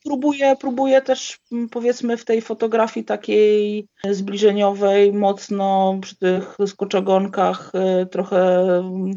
Próbuję, 0.04 0.56
próbuję 0.60 1.02
też 1.02 1.40
powiedzmy 1.72 2.18
w 2.18 2.26
tej 2.26 2.42
fotografii 2.42 3.06
takiej 3.06 3.88
zbliżeniowej, 4.12 5.14
mocno 5.14 5.98
przy 6.02 6.16
tych 6.16 6.58
skoczogonkach 6.68 7.72
y, 8.04 8.06
trochę 8.06 8.68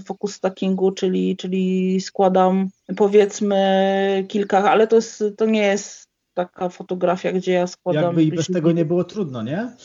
focus 0.05 0.35
stackingu, 0.35 0.93
czyli, 0.93 1.37
czyli 1.37 2.01
składam 2.01 2.69
powiedzmy 2.97 4.25
kilka, 4.29 4.71
ale 4.71 4.87
to, 4.87 4.97
jest, 4.97 5.25
to 5.37 5.47
nie 5.47 5.63
jest 5.63 6.09
taka 6.35 6.69
fotografia, 6.69 7.33
gdzie 7.33 7.53
ja 7.53 7.67
składam. 7.67 8.05
Jakby 8.05 8.25
i 8.25 8.33
bez 8.33 8.47
tego 8.47 8.73
nie 8.73 8.85
było 8.85 9.05
trudno, 9.05 9.43
nie? 9.43 9.77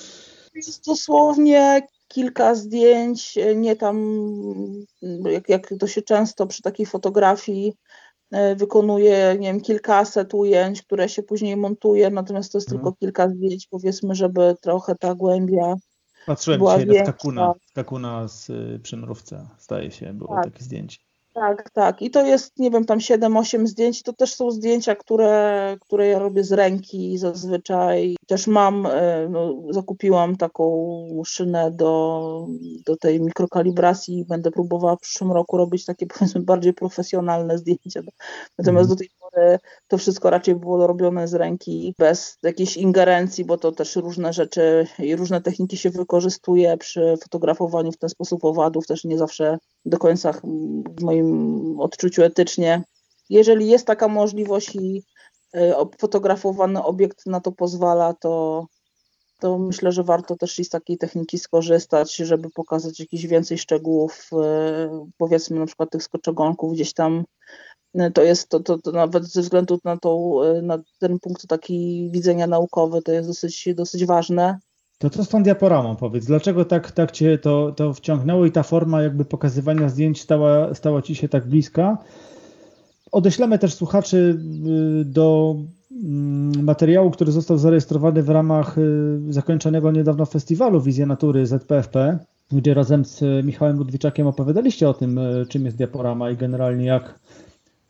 Jest 0.56 0.86
dosłownie 0.86 1.88
kilka 2.08 2.56
zdjęć, 2.56 3.38
nie 3.56 3.76
tam, 3.76 4.18
jak, 5.32 5.50
jak 5.50 5.74
to 5.80 5.88
się 5.88 6.02
często 6.02 6.48
przy 6.48 6.62
takiej 6.62 6.86
fotografii 6.86 7.74
wykonuje, 8.56 9.36
nie 9.40 9.48
wiem, 9.48 9.62
kilkaset 9.62 10.34
ujęć, 10.34 10.82
które 10.82 11.10
się 11.10 11.24
później 11.24 11.58
montuje, 11.58 12.10
natomiast 12.10 12.52
to 12.52 12.58
jest 12.58 12.68
mhm. 12.68 12.84
tylko 12.84 12.98
kilka 13.00 13.30
zdjęć, 13.30 13.68
powiedzmy, 13.68 14.16
żeby 14.16 14.56
trochę 14.62 14.96
ta 14.96 15.16
głębia 15.16 15.76
Patrzyłem 16.26 16.60
była 16.60 16.74
dzisiaj 16.74 16.86
większa. 16.86 17.04
na 17.04 17.12
Skakuna, 17.12 17.54
Skakuna 17.66 18.28
z 18.28 18.50
y, 18.50 18.80
Przymrówca, 18.84 19.50
staje 19.58 19.92
się, 19.92 20.14
było 20.14 20.36
tak. 20.36 20.44
takie 20.44 20.64
zdjęcie. 20.64 20.98
Tak, 21.36 21.70
tak. 21.70 22.02
I 22.02 22.12
to 22.12 22.26
jest, 22.26 22.60
nie 22.60 22.72
wiem, 22.72 22.86
tam 22.86 23.00
7-8 23.00 23.68
zdjęć. 23.68 24.04
To 24.04 24.14
też 24.14 24.36
są 24.36 24.52
zdjęcia, 24.52 24.96
które, 24.96 25.78
które 25.82 26.08
ja 26.08 26.20
robię 26.20 26.44
z 26.44 26.52
ręki 26.52 27.18
zazwyczaj. 27.18 28.16
Też 28.28 28.48
mam, 28.48 28.86
e, 28.86 29.30
no, 29.30 29.54
zakupiłam 29.70 30.36
taką 30.38 30.68
szynę 31.26 31.72
do, 31.72 32.48
do 32.86 32.98
tej 32.98 33.22
mikrokalibracji 33.22 34.20
i 34.20 34.26
będę 34.26 34.52
próbowała 34.52 34.96
w 34.96 35.00
przyszłym 35.00 35.32
roku 35.32 35.58
robić 35.58 35.86
takie, 35.86 36.08
powiedzmy, 36.20 36.42
bardziej 36.42 36.74
profesjonalne 36.74 37.58
zdjęcia. 37.58 38.02
Natomiast 38.58 38.90
do 38.90 38.96
tej 38.96 39.10
pory 39.36 39.60
to 39.88 39.98
wszystko 39.98 40.30
raczej 40.30 40.56
było 40.56 40.88
robione 40.88 41.28
z 41.28 41.34
ręki, 41.34 41.96
bez 41.98 42.38
jakiejś 42.44 42.78
ingerencji, 42.78 43.46
bo 43.46 43.58
to 43.58 43.72
też 43.72 43.96
różne 43.96 44.34
rzeczy 44.34 44.88
i 45.00 45.16
różne 45.16 45.42
techniki 45.42 45.78
się 45.78 45.90
wykorzystuje 45.90 46.78
przy 46.78 47.16
fotografowaniu 47.24 47.92
w 47.92 47.98
ten 47.98 48.10
sposób 48.10 48.46
owadów. 48.46 48.88
Też 48.88 49.04
nie 49.04 49.18
zawsze 49.18 49.58
do 49.86 49.98
końca 49.98 50.34
w 50.98 51.02
moim 51.02 51.80
odczuciu 51.80 52.24
etycznie. 52.24 52.84
Jeżeli 53.30 53.68
jest 53.68 53.88
taka 53.88 54.08
możliwość 54.08 54.76
i 54.76 55.04
e, 55.54 55.86
fotografowany 56.00 56.84
obiekt 56.84 57.26
na 57.26 57.42
to 57.42 57.52
pozwala, 57.52 58.14
to, 58.14 58.66
to 59.40 59.58
myślę, 59.58 59.92
że 59.92 60.04
warto 60.04 60.36
też 60.36 60.56
z 60.56 60.70
takiej 60.70 60.98
techniki 60.98 61.40
skorzystać, 61.40 62.16
żeby 62.16 62.50
pokazać 62.50 63.00
jakieś 63.00 63.28
więcej 63.28 63.58
szczegółów, 63.58 64.30
e, 64.34 65.08
powiedzmy 65.18 65.60
na 65.60 65.66
przykład 65.66 65.90
tych 65.90 66.04
skoczogonków 66.04 66.74
gdzieś 66.74 66.94
tam. 66.94 67.24
E, 67.96 68.12
to 68.12 68.24
jest 68.24 68.50
to, 68.50 68.60
to, 68.60 68.78
to 68.78 68.92
nawet 68.92 69.26
ze 69.26 69.42
względu 69.42 69.80
na, 69.84 69.98
tą, 69.98 70.40
na 70.62 70.78
ten 71.00 71.20
punkt 71.20 71.48
taki 71.48 72.10
widzenia 72.12 72.48
naukowy, 72.48 73.02
to 73.02 73.12
jest 73.12 73.30
dosyć, 73.30 73.70
dosyć 73.76 74.06
ważne. 74.06 74.60
To 74.98 75.10
co 75.10 75.24
z 75.24 75.30
tą 75.30 75.44
diaporamą 75.44 75.96
powiedz? 75.96 76.26
Dlaczego 76.26 76.66
tak, 76.66 76.92
tak 76.92 77.12
Cię 77.12 77.38
to, 77.38 77.72
to 77.72 77.94
wciągnęło 77.94 78.46
i 78.46 78.52
ta 78.52 78.64
forma 78.64 79.02
jakby 79.02 79.26
pokazywania 79.26 79.90
zdjęć 79.90 80.22
stała, 80.22 80.74
stała 80.74 81.02
Ci 81.02 81.16
się 81.16 81.30
tak 81.30 81.48
bliska? 81.48 81.98
Odeślemy 83.12 83.60
też 83.60 83.74
słuchaczy 83.74 84.40
y, 85.02 85.06
do 85.06 85.56
mm, 85.92 86.64
materiału, 86.64 87.12
który 87.12 87.32
został 87.32 87.58
zarejestrowany 87.58 88.24
w 88.24 88.30
ramach 88.30 88.78
y, 88.78 89.20
zakończonego 89.30 89.92
niedawno 89.92 90.26
festiwalu 90.26 90.82
Wizja 90.82 91.06
Natury 91.06 91.46
ZPFP, 91.46 92.20
gdzie 92.52 92.74
razem 92.74 93.06
z 93.06 93.46
Michałem 93.46 93.78
Ludwiczakiem 93.78 94.28
opowiadaliście 94.28 94.90
o 94.90 94.94
tym, 94.94 95.18
y, 95.18 95.46
czym 95.50 95.66
jest 95.66 95.78
diaporama 95.78 96.32
i 96.32 96.38
generalnie 96.38 96.86
jak, 96.86 97.20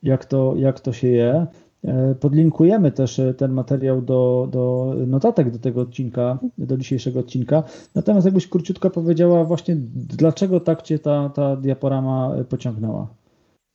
jak, 0.05 0.25
to, 0.25 0.53
jak 0.57 0.79
to 0.79 0.93
się 0.93 1.07
je. 1.07 1.47
E, 1.83 2.15
podlinkujemy 2.15 2.91
też 2.91 3.19
e, 3.19 3.33
ten 3.33 3.51
materiał 3.51 4.01
do, 4.01 4.47
do 4.51 4.93
notatek 5.07 5.51
do 5.51 5.59
tego 5.59 5.81
odcinka, 5.81 6.39
do 6.57 6.77
dzisiejszego 6.77 7.19
odcinka. 7.19 7.63
Natomiast 7.95 8.25
jakbyś 8.25 8.47
króciutko 8.47 8.89
powiedziała 8.89 9.43
właśnie, 9.43 9.75
dlaczego 9.95 10.59
tak 10.59 10.81
Cię 10.81 10.99
ta, 10.99 11.29
ta 11.29 11.55
diaporama 11.55 12.35
pociągnęła? 12.49 13.07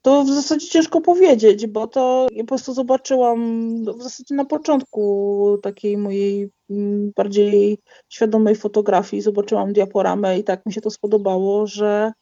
To 0.02 0.24
w 0.24 0.28
zasadzie 0.28 0.66
ciężko 0.68 1.00
powiedzieć, 1.00 1.66
bo 1.66 1.86
to 1.86 2.26
ja 2.32 2.42
po 2.42 2.48
prostu 2.48 2.72
zobaczyłam 2.72 3.40
w 3.84 4.02
zasadzie 4.02 4.34
na 4.34 4.44
początku 4.44 5.58
takiej 5.62 5.96
mojej 5.96 6.50
mm, 6.70 7.12
bardziej 7.16 7.78
świadomej 8.08 8.56
fotografii, 8.56 9.22
zobaczyłam 9.22 9.72
diaporamę 9.72 10.38
i 10.38 10.44
tak 10.44 10.66
mi 10.66 10.72
się 10.72 10.80
to 10.80 10.90
spodobało, 10.90 11.66
że, 11.66 12.12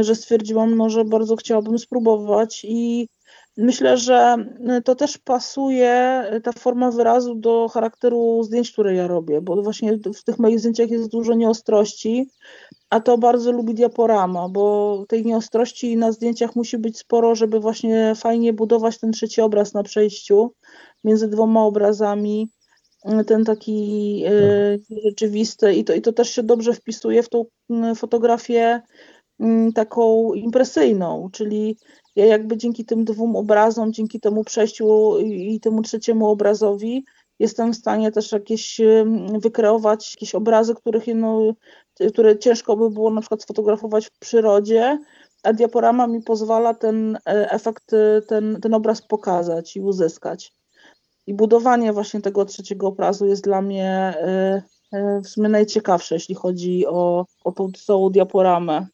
że 0.00 0.14
stwierdziłam, 0.14 0.76
no, 0.76 0.90
że 0.90 1.04
bardzo 1.04 1.36
chciałabym 1.36 1.78
spróbować 1.78 2.64
i 2.64 3.08
Myślę, 3.58 3.96
że 3.96 4.36
y, 4.78 4.82
to 4.82 4.94
też 4.94 5.18
pasuje 5.18 6.24
y, 6.34 6.40
ta 6.40 6.52
forma 6.52 6.90
wyrazu 6.90 7.34
do 7.34 7.68
charakteru 7.68 8.42
zdjęć, 8.42 8.72
które 8.72 8.94
ja 8.94 9.06
robię, 9.06 9.40
bo 9.40 9.62
właśnie 9.62 9.98
w 10.14 10.24
tych 10.24 10.38
moich 10.38 10.60
zdjęciach 10.60 10.90
jest 10.90 11.10
dużo 11.10 11.34
nieostrości, 11.34 12.30
a 12.90 13.00
to 13.00 13.18
bardzo 13.18 13.52
lubi 13.52 13.74
diaporama, 13.74 14.48
bo 14.48 15.04
tej 15.08 15.24
nieostrości 15.24 15.96
na 15.96 16.12
zdjęciach 16.12 16.56
musi 16.56 16.78
być 16.78 16.98
sporo, 16.98 17.34
żeby 17.34 17.60
właśnie 17.60 18.12
fajnie 18.16 18.52
budować 18.52 18.98
ten 18.98 19.12
trzeci 19.12 19.40
obraz 19.40 19.74
na 19.74 19.82
przejściu 19.82 20.52
między 21.04 21.28
dwoma 21.28 21.64
obrazami, 21.64 22.48
y, 23.20 23.24
ten 23.24 23.44
taki 23.44 24.22
tak. 24.24 24.98
rzeczywisty 25.04 25.74
i 25.74 25.84
to, 25.84 25.94
i 25.94 26.02
to 26.02 26.12
też 26.12 26.30
się 26.30 26.42
dobrze 26.42 26.72
wpisuje 26.72 27.22
w 27.22 27.28
tą 27.28 27.44
fotografię 27.94 28.82
taką 29.74 30.32
impresyjną, 30.32 31.28
czyli 31.32 31.76
ja 32.16 32.26
jakby 32.26 32.56
dzięki 32.56 32.84
tym 32.84 33.04
dwóm 33.04 33.36
obrazom, 33.36 33.92
dzięki 33.92 34.20
temu 34.20 34.44
przejściu 34.44 35.18
i 35.18 35.60
temu 35.60 35.82
trzeciemu 35.82 36.28
obrazowi 36.28 37.04
jestem 37.38 37.72
w 37.72 37.76
stanie 37.76 38.12
też 38.12 38.32
jakieś 38.32 38.80
wykreować 39.38 40.14
jakieś 40.14 40.34
obrazy, 40.34 40.74
których 40.74 41.06
no, 41.14 41.52
które 42.12 42.38
ciężko 42.38 42.76
by 42.76 42.90
było 42.90 43.10
na 43.10 43.20
przykład 43.20 43.42
sfotografować 43.42 44.06
w 44.06 44.18
przyrodzie, 44.18 44.98
a 45.42 45.52
diaporama 45.52 46.06
mi 46.06 46.22
pozwala 46.22 46.74
ten 46.74 47.16
e, 47.16 47.50
efekt, 47.50 47.90
ten, 48.28 48.60
ten 48.60 48.74
obraz 48.74 49.02
pokazać 49.02 49.76
i 49.76 49.80
uzyskać. 49.80 50.52
I 51.26 51.34
budowanie 51.34 51.92
właśnie 51.92 52.20
tego 52.20 52.44
trzeciego 52.44 52.86
obrazu 52.86 53.26
jest 53.26 53.44
dla 53.44 53.62
mnie 53.62 53.90
e, 53.90 54.62
e, 54.92 55.20
w 55.20 55.28
sumie 55.28 55.48
najciekawsze, 55.48 56.14
jeśli 56.14 56.34
chodzi 56.34 56.86
o, 56.86 57.26
o 57.44 57.52
tą 57.52 57.72
całą 57.72 58.10
diaporamę. 58.10 58.86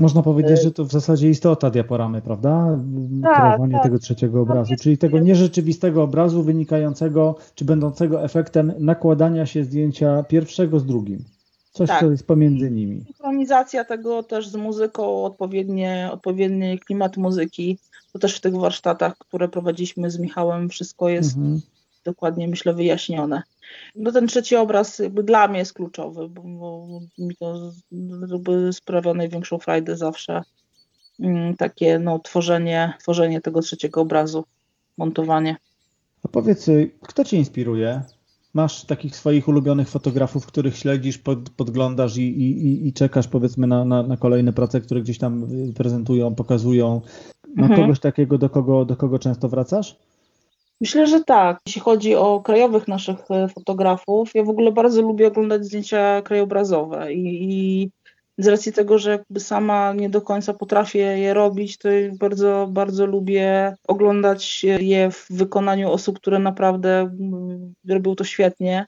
Można 0.00 0.22
powiedzieć, 0.22 0.58
e, 0.58 0.62
że 0.62 0.72
to 0.72 0.84
w 0.84 0.92
zasadzie 0.92 1.28
istota 1.28 1.70
diaporamy, 1.70 2.22
prawda? 2.22 2.78
Tak, 3.22 3.36
Kreowanie 3.36 3.72
tak. 3.72 3.82
tego 3.82 3.98
trzeciego 3.98 4.40
obrazu, 4.40 4.74
czyli 4.80 4.98
tego 4.98 5.18
nierzeczywistego 5.18 6.02
obrazu 6.02 6.42
wynikającego, 6.42 7.36
czy 7.54 7.64
będącego 7.64 8.24
efektem 8.24 8.72
nakładania 8.78 9.46
się 9.46 9.64
zdjęcia 9.64 10.22
pierwszego 10.22 10.80
z 10.80 10.86
drugim. 10.86 11.24
Coś, 11.72 11.88
tak. 11.88 12.00
co 12.00 12.10
jest 12.10 12.26
pomiędzy 12.26 12.70
nimi. 12.70 13.04
Synchronizacja 13.06 13.84
tego 13.84 14.22
też 14.22 14.48
z 14.48 14.56
muzyką, 14.56 15.24
odpowiednie, 15.24 16.08
odpowiedni 16.12 16.78
klimat 16.78 17.16
muzyki. 17.16 17.78
To 18.12 18.18
też 18.18 18.36
w 18.36 18.40
tych 18.40 18.56
warsztatach, 18.56 19.18
które 19.18 19.48
prowadziliśmy 19.48 20.10
z 20.10 20.18
Michałem, 20.18 20.68
wszystko 20.68 21.08
jest 21.08 21.36
mhm. 21.36 21.60
Dokładnie, 22.04 22.48
myślę, 22.48 22.74
wyjaśnione. 22.74 23.42
No 23.96 24.12
ten 24.12 24.26
trzeci 24.26 24.56
obraz 24.56 24.98
jakby 24.98 25.22
dla 25.22 25.48
mnie 25.48 25.58
jest 25.58 25.72
kluczowy, 25.72 26.28
bo, 26.28 26.42
bo 26.42 27.00
mi 27.18 27.36
to 27.36 27.72
jakby 28.30 28.72
sprawia 28.72 29.14
największą 29.14 29.58
frajdę 29.58 29.96
zawsze. 29.96 30.42
Mm, 31.20 31.56
takie 31.56 31.98
no, 31.98 32.18
tworzenie, 32.18 32.92
tworzenie 33.00 33.40
tego 33.40 33.60
trzeciego 33.60 34.00
obrazu, 34.00 34.44
montowanie. 34.96 35.56
A 36.24 36.28
powiedz, 36.28 36.68
y, 36.68 36.90
kto 37.00 37.24
Cię 37.24 37.36
inspiruje? 37.36 38.02
Masz 38.54 38.84
takich 38.84 39.16
swoich 39.16 39.48
ulubionych 39.48 39.88
fotografów, 39.88 40.46
których 40.46 40.76
śledzisz, 40.76 41.18
pod, 41.18 41.50
podglądasz 41.50 42.16
i, 42.16 42.22
i, 42.22 42.88
i 42.88 42.92
czekasz 42.92 43.28
powiedzmy 43.28 43.66
na, 43.66 43.84
na, 43.84 44.02
na, 44.02 44.16
kolejne 44.16 44.52
prace, 44.52 44.80
które 44.80 45.02
gdzieś 45.02 45.18
tam 45.18 45.44
y, 45.68 45.72
prezentują, 45.72 46.34
pokazują. 46.34 47.00
Ma 47.56 47.62
mhm. 47.62 47.80
kogoś 47.80 48.00
takiego, 48.00 48.38
do 48.38 48.50
kogo, 48.50 48.84
do 48.84 48.96
kogo 48.96 49.18
często 49.18 49.48
wracasz? 49.48 49.96
Myślę, 50.80 51.06
że 51.06 51.24
tak. 51.24 51.60
Jeśli 51.66 51.80
chodzi 51.80 52.14
o 52.14 52.40
krajowych 52.40 52.88
naszych 52.88 53.30
e, 53.30 53.48
fotografów, 53.48 54.34
ja 54.34 54.44
w 54.44 54.48
ogóle 54.48 54.72
bardzo 54.72 55.02
lubię 55.02 55.26
oglądać 55.28 55.64
zdjęcia 55.64 56.22
krajobrazowe 56.22 57.12
i, 57.12 57.52
i 57.52 57.90
z 58.38 58.48
racji 58.48 58.72
tego, 58.72 58.98
że 58.98 59.10
jakby 59.10 59.40
sama 59.40 59.92
nie 59.92 60.10
do 60.10 60.22
końca 60.22 60.54
potrafię 60.54 60.98
je 60.98 61.34
robić, 61.34 61.78
to 61.78 61.88
bardzo, 62.18 62.68
bardzo 62.70 63.06
lubię 63.06 63.74
oglądać 63.88 64.64
je 64.64 65.10
w 65.10 65.26
wykonaniu 65.30 65.90
osób, 65.90 66.18
które 66.18 66.38
naprawdę 66.38 67.00
mm, 67.00 67.74
robią 67.88 68.14
to 68.14 68.24
świetnie. 68.24 68.86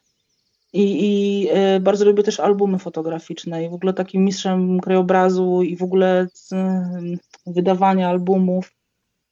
I, 0.73 0.83
I, 0.83 1.49
e, 1.51 1.81
bardzo 1.81 2.05
lubię 2.05 2.23
też 2.23 2.41
albumy 2.41 2.79
fotograficzne 2.79 3.65
i 3.65 3.69
w 3.69 3.75
ogóle 3.75 3.93
takim 3.93 4.25
mistrzem 4.25 4.81
krajobrazu 4.81 5.63
i 5.63 5.77
w 5.77 5.83
ogóle 5.83 6.27
wydawania 7.47 8.09
albumów 8.09 8.73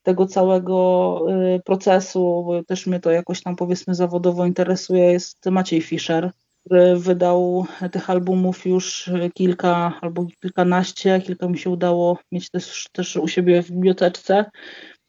tego 0.02 0.26
całego 0.26 1.18
y, 1.56 1.60
procesu, 1.64 2.44
bo 2.46 2.64
też 2.64 2.86
mnie 2.86 3.00
to 3.00 3.10
jakoś 3.10 3.42
tam 3.42 3.56
powiedzmy 3.56 3.94
zawodowo 3.94 4.46
interesuje, 4.46 5.12
jest 5.12 5.46
Maciej 5.46 5.82
Fischer, 5.82 6.30
który 6.64 6.96
wydał 6.96 7.66
tych 7.92 8.10
albumów 8.10 8.66
już 8.66 9.10
kilka 9.34 9.98
albo 10.00 10.26
kilkanaście, 10.40 11.20
kilka 11.20 11.48
mi 11.48 11.58
się 11.58 11.70
udało 11.70 12.18
mieć 12.32 12.50
też, 12.50 12.86
też 12.92 13.16
u 13.16 13.28
siebie 13.28 13.62
w 13.62 13.70
biblioteczce 13.70 14.44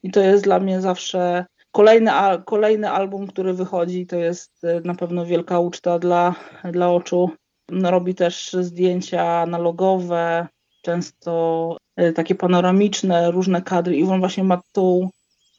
i 0.04 0.12
to 0.12 0.20
jest 0.20 0.44
dla 0.44 0.60
mnie 0.60 0.82
zawsze 0.82 1.46
Kolejny, 1.72 2.12
kolejny 2.46 2.90
album, 2.90 3.28
który 3.28 3.54
wychodzi, 3.54 4.08
to 4.08 4.16
jest 4.16 4.62
na 4.84 4.96
pewno 4.96 5.26
wielka 5.26 5.60
uczta 5.60 6.00
dla, 6.00 6.36
dla 6.72 6.90
oczu. 6.90 7.32
No, 7.70 7.92
robi 7.92 8.16
też 8.16 8.54
zdjęcia 8.54 9.24
analogowe, 9.24 10.48
często 10.82 11.78
takie 12.16 12.36
panoramiczne, 12.36 13.32
różne 13.32 13.62
kadry 13.62 13.98
i 13.98 14.04
on 14.04 14.20
właśnie 14.20 14.44
ma 14.44 14.62
tą 14.72 15.10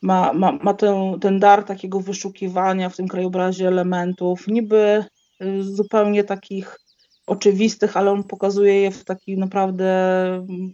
ma, 0.03 0.33
ma, 0.33 0.53
ma 0.53 0.75
ten, 0.75 1.21
ten 1.21 1.39
dar 1.39 1.65
takiego 1.65 2.01
wyszukiwania 2.01 2.89
w 2.89 2.97
tym 2.97 3.09
krajobrazie 3.09 3.69
elementów, 3.69 4.49
niby 4.49 5.05
y, 5.43 5.63
zupełnie 5.63 6.25
takich 6.25 6.79
oczywistych, 7.27 7.97
ale 7.97 8.11
on 8.11 8.25
pokazuje 8.25 8.81
je 8.81 8.91
w 8.91 9.05
taki 9.05 9.39
naprawdę 9.39 9.87
mm, 10.27 10.73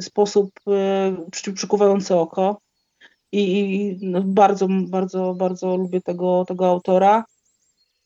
sposób 0.00 0.50
y, 1.46 1.52
przykuwający 1.52 2.14
oko. 2.14 2.60
I, 3.32 3.60
i 3.60 3.98
no 4.10 4.22
bardzo, 4.22 4.68
bardzo, 4.88 5.34
bardzo 5.34 5.76
lubię 5.76 6.00
tego, 6.00 6.44
tego 6.48 6.68
autora. 6.68 7.24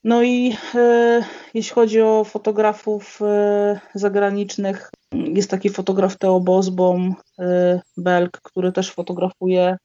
No 0.04 0.22
i 0.22 0.56
e, 0.74 1.24
jeśli 1.54 1.74
chodzi 1.74 2.00
o 2.00 2.24
fotografów 2.24 3.22
e, 3.22 3.80
zagranicznych, 3.94 4.90
jest 5.12 5.50
taki 5.50 5.68
fotograf 5.70 6.18
Theo 6.18 6.40
Bosbom, 6.40 7.14
e, 7.38 7.80
Belk, 7.96 8.40
który 8.42 8.72
też 8.72 8.90
fotografuje 8.90 9.76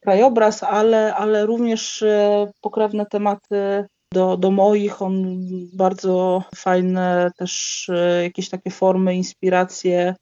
krajobraz, 0.00 0.62
ale, 0.62 1.14
ale 1.14 1.46
również 1.46 2.02
e, 2.02 2.50
pokrewne 2.60 3.06
tematy 3.06 3.86
do, 4.12 4.36
do 4.36 4.50
moich. 4.50 5.02
On 5.02 5.38
bardzo 5.74 6.42
fajne 6.56 7.30
też 7.38 7.86
e, 7.88 8.22
jakieś 8.22 8.48
takie 8.48 8.70
formy, 8.70 9.14
inspiracje, 9.14 10.14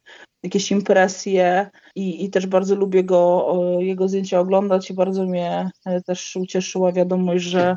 jakieś 0.42 0.70
impresje 0.70 1.70
i, 1.96 2.24
i 2.24 2.30
też 2.30 2.46
bardzo 2.46 2.74
lubię 2.74 3.04
go, 3.04 3.52
jego 3.78 4.08
zdjęcia 4.08 4.40
oglądać 4.40 4.90
i 4.90 4.94
bardzo 4.94 5.26
mnie 5.26 5.70
też 6.06 6.36
ucieszyła 6.36 6.92
wiadomość, 6.92 7.44
że 7.44 7.76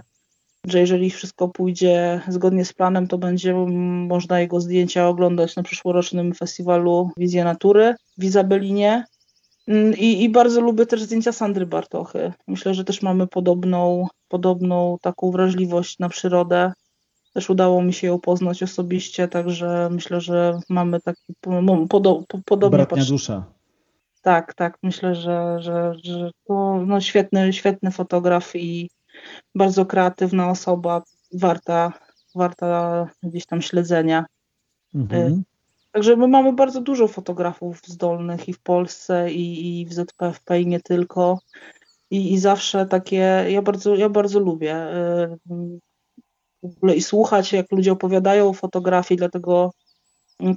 że 0.67 0.79
jeżeli 0.79 1.09
wszystko 1.09 1.47
pójdzie 1.47 2.21
zgodnie 2.27 2.65
z 2.65 2.73
planem, 2.73 3.07
to 3.07 3.17
będzie 3.17 3.53
można 4.07 4.39
jego 4.39 4.59
zdjęcia 4.61 5.07
oglądać 5.07 5.55
na 5.55 5.63
przyszłorocznym 5.63 6.33
festiwalu 6.33 7.09
Wizja 7.17 7.43
Natury 7.43 7.95
w 8.17 8.23
Izabelinie. 8.23 9.05
Mm, 9.67 9.93
I, 9.97 10.23
I, 10.23 10.29
bardzo 10.29 10.61
lubię 10.61 10.85
też 10.85 11.03
zdjęcia 11.03 11.31
Sandry 11.31 11.65
Bartochy. 11.65 12.33
Myślę, 12.47 12.73
że 12.73 12.83
też 12.83 13.01
mamy 13.01 13.27
podobną, 13.27 14.07
podobną 14.27 14.97
taką 15.01 15.31
wrażliwość 15.31 15.99
na 15.99 16.09
przyrodę. 16.09 16.73
Też 17.33 17.49
udało 17.49 17.83
mi 17.83 17.93
się 17.93 18.07
ją 18.07 18.19
poznać 18.19 18.63
osobiście, 18.63 19.27
także 19.27 19.89
myślę, 19.91 20.21
że 20.21 20.59
mamy 20.69 21.01
taki 21.01 21.33
podo, 21.89 22.23
podobny 22.45 22.77
Bratnia 22.77 23.05
dusza. 23.05 23.43
Tak, 24.21 24.53
tak. 24.53 24.77
Myślę, 24.83 25.15
że, 25.15 25.57
że, 25.59 25.93
że 26.03 26.31
to 26.47 26.83
no, 26.85 27.01
świetny, 27.01 27.53
świetny 27.53 27.91
fotograf 27.91 28.55
i 28.55 28.89
bardzo 29.55 29.85
kreatywna 29.85 30.49
osoba, 30.49 31.03
warta, 31.33 31.93
warta 32.35 33.07
gdzieś 33.23 33.45
tam 33.45 33.61
śledzenia. 33.61 34.25
Mhm. 34.95 35.33
Y, 35.33 35.43
Także 35.91 36.15
my 36.15 36.27
mamy 36.27 36.53
bardzo 36.53 36.81
dużo 36.81 37.07
fotografów 37.07 37.81
zdolnych 37.87 38.49
i 38.49 38.53
w 38.53 38.59
Polsce, 38.59 39.31
i, 39.31 39.81
i 39.81 39.85
w 39.85 39.93
ZPFP, 39.93 40.61
i 40.61 40.67
nie 40.67 40.79
tylko. 40.79 41.39
I, 42.11 42.33
I 42.33 42.39
zawsze 42.39 42.85
takie, 42.85 43.45
ja 43.49 43.61
bardzo, 43.61 43.95
ja 43.95 44.09
bardzo 44.09 44.39
lubię 44.39 44.75
y, 44.75 45.79
w 46.63 46.77
ogóle 46.77 46.95
i 46.95 47.01
słuchać, 47.01 47.53
jak 47.53 47.71
ludzie 47.71 47.91
opowiadają 47.91 48.49
o 48.49 48.53
fotografii, 48.53 49.17
dlatego 49.17 49.71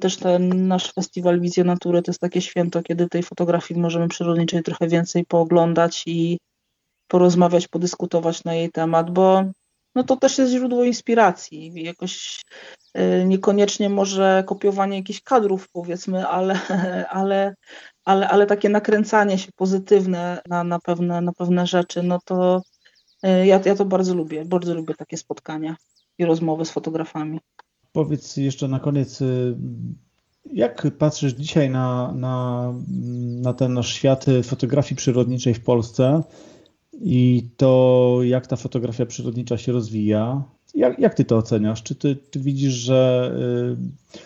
też 0.00 0.16
ten 0.16 0.68
nasz 0.68 0.92
festiwal 0.92 1.40
Wizja 1.40 1.64
Natury 1.64 2.02
to 2.02 2.10
jest 2.10 2.20
takie 2.20 2.40
święto, 2.40 2.82
kiedy 2.82 3.08
tej 3.08 3.22
fotografii 3.22 3.80
możemy 3.80 4.08
przyrodniczej 4.08 4.62
trochę 4.62 4.88
więcej 4.88 5.24
pooglądać 5.24 6.02
i 6.06 6.38
porozmawiać, 7.08 7.68
podyskutować 7.68 8.44
na 8.44 8.54
jej 8.54 8.70
temat, 8.70 9.10
bo 9.10 9.44
no 9.96 10.04
to 10.04 10.16
też 10.16 10.38
jest 10.38 10.52
źródło 10.52 10.84
inspiracji. 10.84 11.72
Jakoś 11.84 12.42
y, 12.98 13.24
niekoniecznie 13.24 13.88
może 13.88 14.44
kopiowanie 14.46 14.96
jakichś 14.96 15.20
kadrów, 15.20 15.68
powiedzmy, 15.72 16.26
ale, 16.28 16.60
ale, 17.20 17.54
ale, 18.04 18.28
ale 18.28 18.46
takie 18.46 18.68
nakręcanie 18.68 19.38
się 19.38 19.52
pozytywne 19.56 20.40
na, 20.48 20.64
na, 20.64 20.78
pewne, 20.78 21.20
na 21.20 21.32
pewne 21.32 21.66
rzeczy, 21.66 22.02
no 22.02 22.18
to 22.24 22.62
y, 23.24 23.46
ja, 23.46 23.60
ja 23.64 23.76
to 23.76 23.84
bardzo 23.84 24.14
lubię. 24.14 24.44
Bardzo 24.44 24.74
lubię 24.74 24.94
takie 24.94 25.16
spotkania 25.16 25.76
i 26.18 26.24
rozmowy 26.24 26.64
z 26.64 26.70
fotografami. 26.70 27.40
Powiedz 27.92 28.36
jeszcze 28.36 28.68
na 28.68 28.80
koniec, 28.80 29.20
y, 29.20 29.56
jak 30.52 30.86
patrzysz 30.98 31.32
dzisiaj 31.32 31.70
na, 31.70 32.12
na, 32.12 32.72
na 33.42 33.54
ten 33.54 33.74
nasz 33.74 33.94
świat 33.94 34.24
fotografii 34.42 34.96
przyrodniczej 34.96 35.54
w 35.54 35.64
Polsce? 35.64 36.22
I 37.00 37.48
to, 37.56 38.18
jak 38.22 38.46
ta 38.46 38.56
fotografia 38.56 39.06
przyrodnicza 39.06 39.58
się 39.58 39.72
rozwija. 39.72 40.42
Jak, 40.74 40.98
jak 40.98 41.14
ty 41.14 41.24
to 41.24 41.36
oceniasz? 41.36 41.82
Czy 41.82 41.94
ty, 41.94 42.16
ty 42.16 42.40
widzisz, 42.40 42.72
że 42.72 43.32
y, 43.72 44.18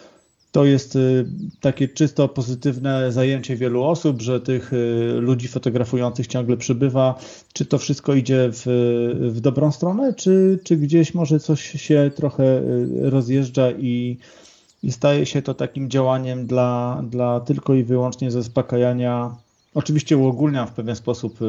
to 0.52 0.64
jest 0.64 0.97
y, 0.97 1.26
takie 1.60 1.88
czysto 1.88 2.28
pozytywne 2.28 3.12
zajęcie 3.12 3.56
wielu 3.56 3.82
osób, 3.84 4.22
że 4.22 4.40
tych 4.40 4.72
y, 4.72 5.12
ludzi 5.20 5.48
fotografujących 5.48 6.26
ciągle 6.26 6.56
przybywa? 6.56 7.18
Czy 7.52 7.66
to 7.66 7.78
wszystko 7.78 8.14
idzie 8.14 8.51
w, 8.52 8.62
w 9.34 9.40
dobrą 9.40 9.72
stronę, 9.72 10.14
czy, 10.14 10.59
czy 10.64 10.76
gdzieś 10.76 11.14
może 11.14 11.40
coś 11.40 11.62
się 11.62 12.10
trochę 12.16 12.62
rozjeżdża 13.01 13.70
i, 13.70 14.16
i 14.82 14.92
staje 14.92 15.26
się 15.26 15.42
to 15.42 15.55
takim 15.55 15.90
działaniem 15.90 16.47
dla, 16.47 17.02
dla 17.10 17.40
tylko 17.40 17.74
i 17.74 17.84
wyłącznie 17.84 18.30
zaspokajania 18.30 19.36
Oczywiście 19.74 20.16
uogólniam 20.16 20.66
w 20.66 20.72
pewien 20.72 20.97
sposób, 20.97 21.42
y, 21.42 21.47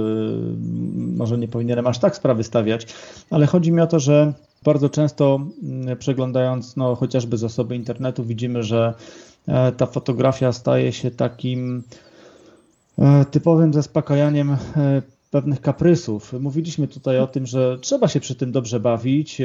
może 1.17 1.37
nie 1.37 1.47
powinienem 1.47 1.87
aż 1.87 1.99
tak 1.99 2.15
sprawy 2.15 2.43
stawiać, 2.43 2.87
ale 3.29 3.45
chodzi 3.45 3.71
mi 3.71 3.81
o 3.81 3.87
to, 3.87 3.99
że 3.99 4.33
bardzo 4.63 4.89
często 4.89 5.39
mm, 5.63 5.97
przeglądając 5.97 6.75
no, 6.75 6.95
chociażby 6.95 7.37
zasoby 7.37 7.75
internetu 7.75 8.23
widzimy, 8.23 8.63
że 8.63 8.93
e, 9.47 9.71
ta 9.71 9.85
fotografia 9.85 10.51
staje 10.51 10.91
się 10.91 11.11
takim 11.11 11.83
e, 12.99 13.25
typowym 13.25 13.73
zaspokajaniem 13.73 14.51
e, 14.51 14.57
pewnych 15.31 15.61
kaprysów. 15.61 16.33
Mówiliśmy 16.39 16.87
tutaj 16.87 17.19
o 17.19 17.27
tym, 17.27 17.45
że 17.45 17.77
trzeba 17.81 18.07
się 18.07 18.19
przy 18.19 18.35
tym 18.35 18.51
dobrze 18.51 18.79
bawić, 18.79 19.41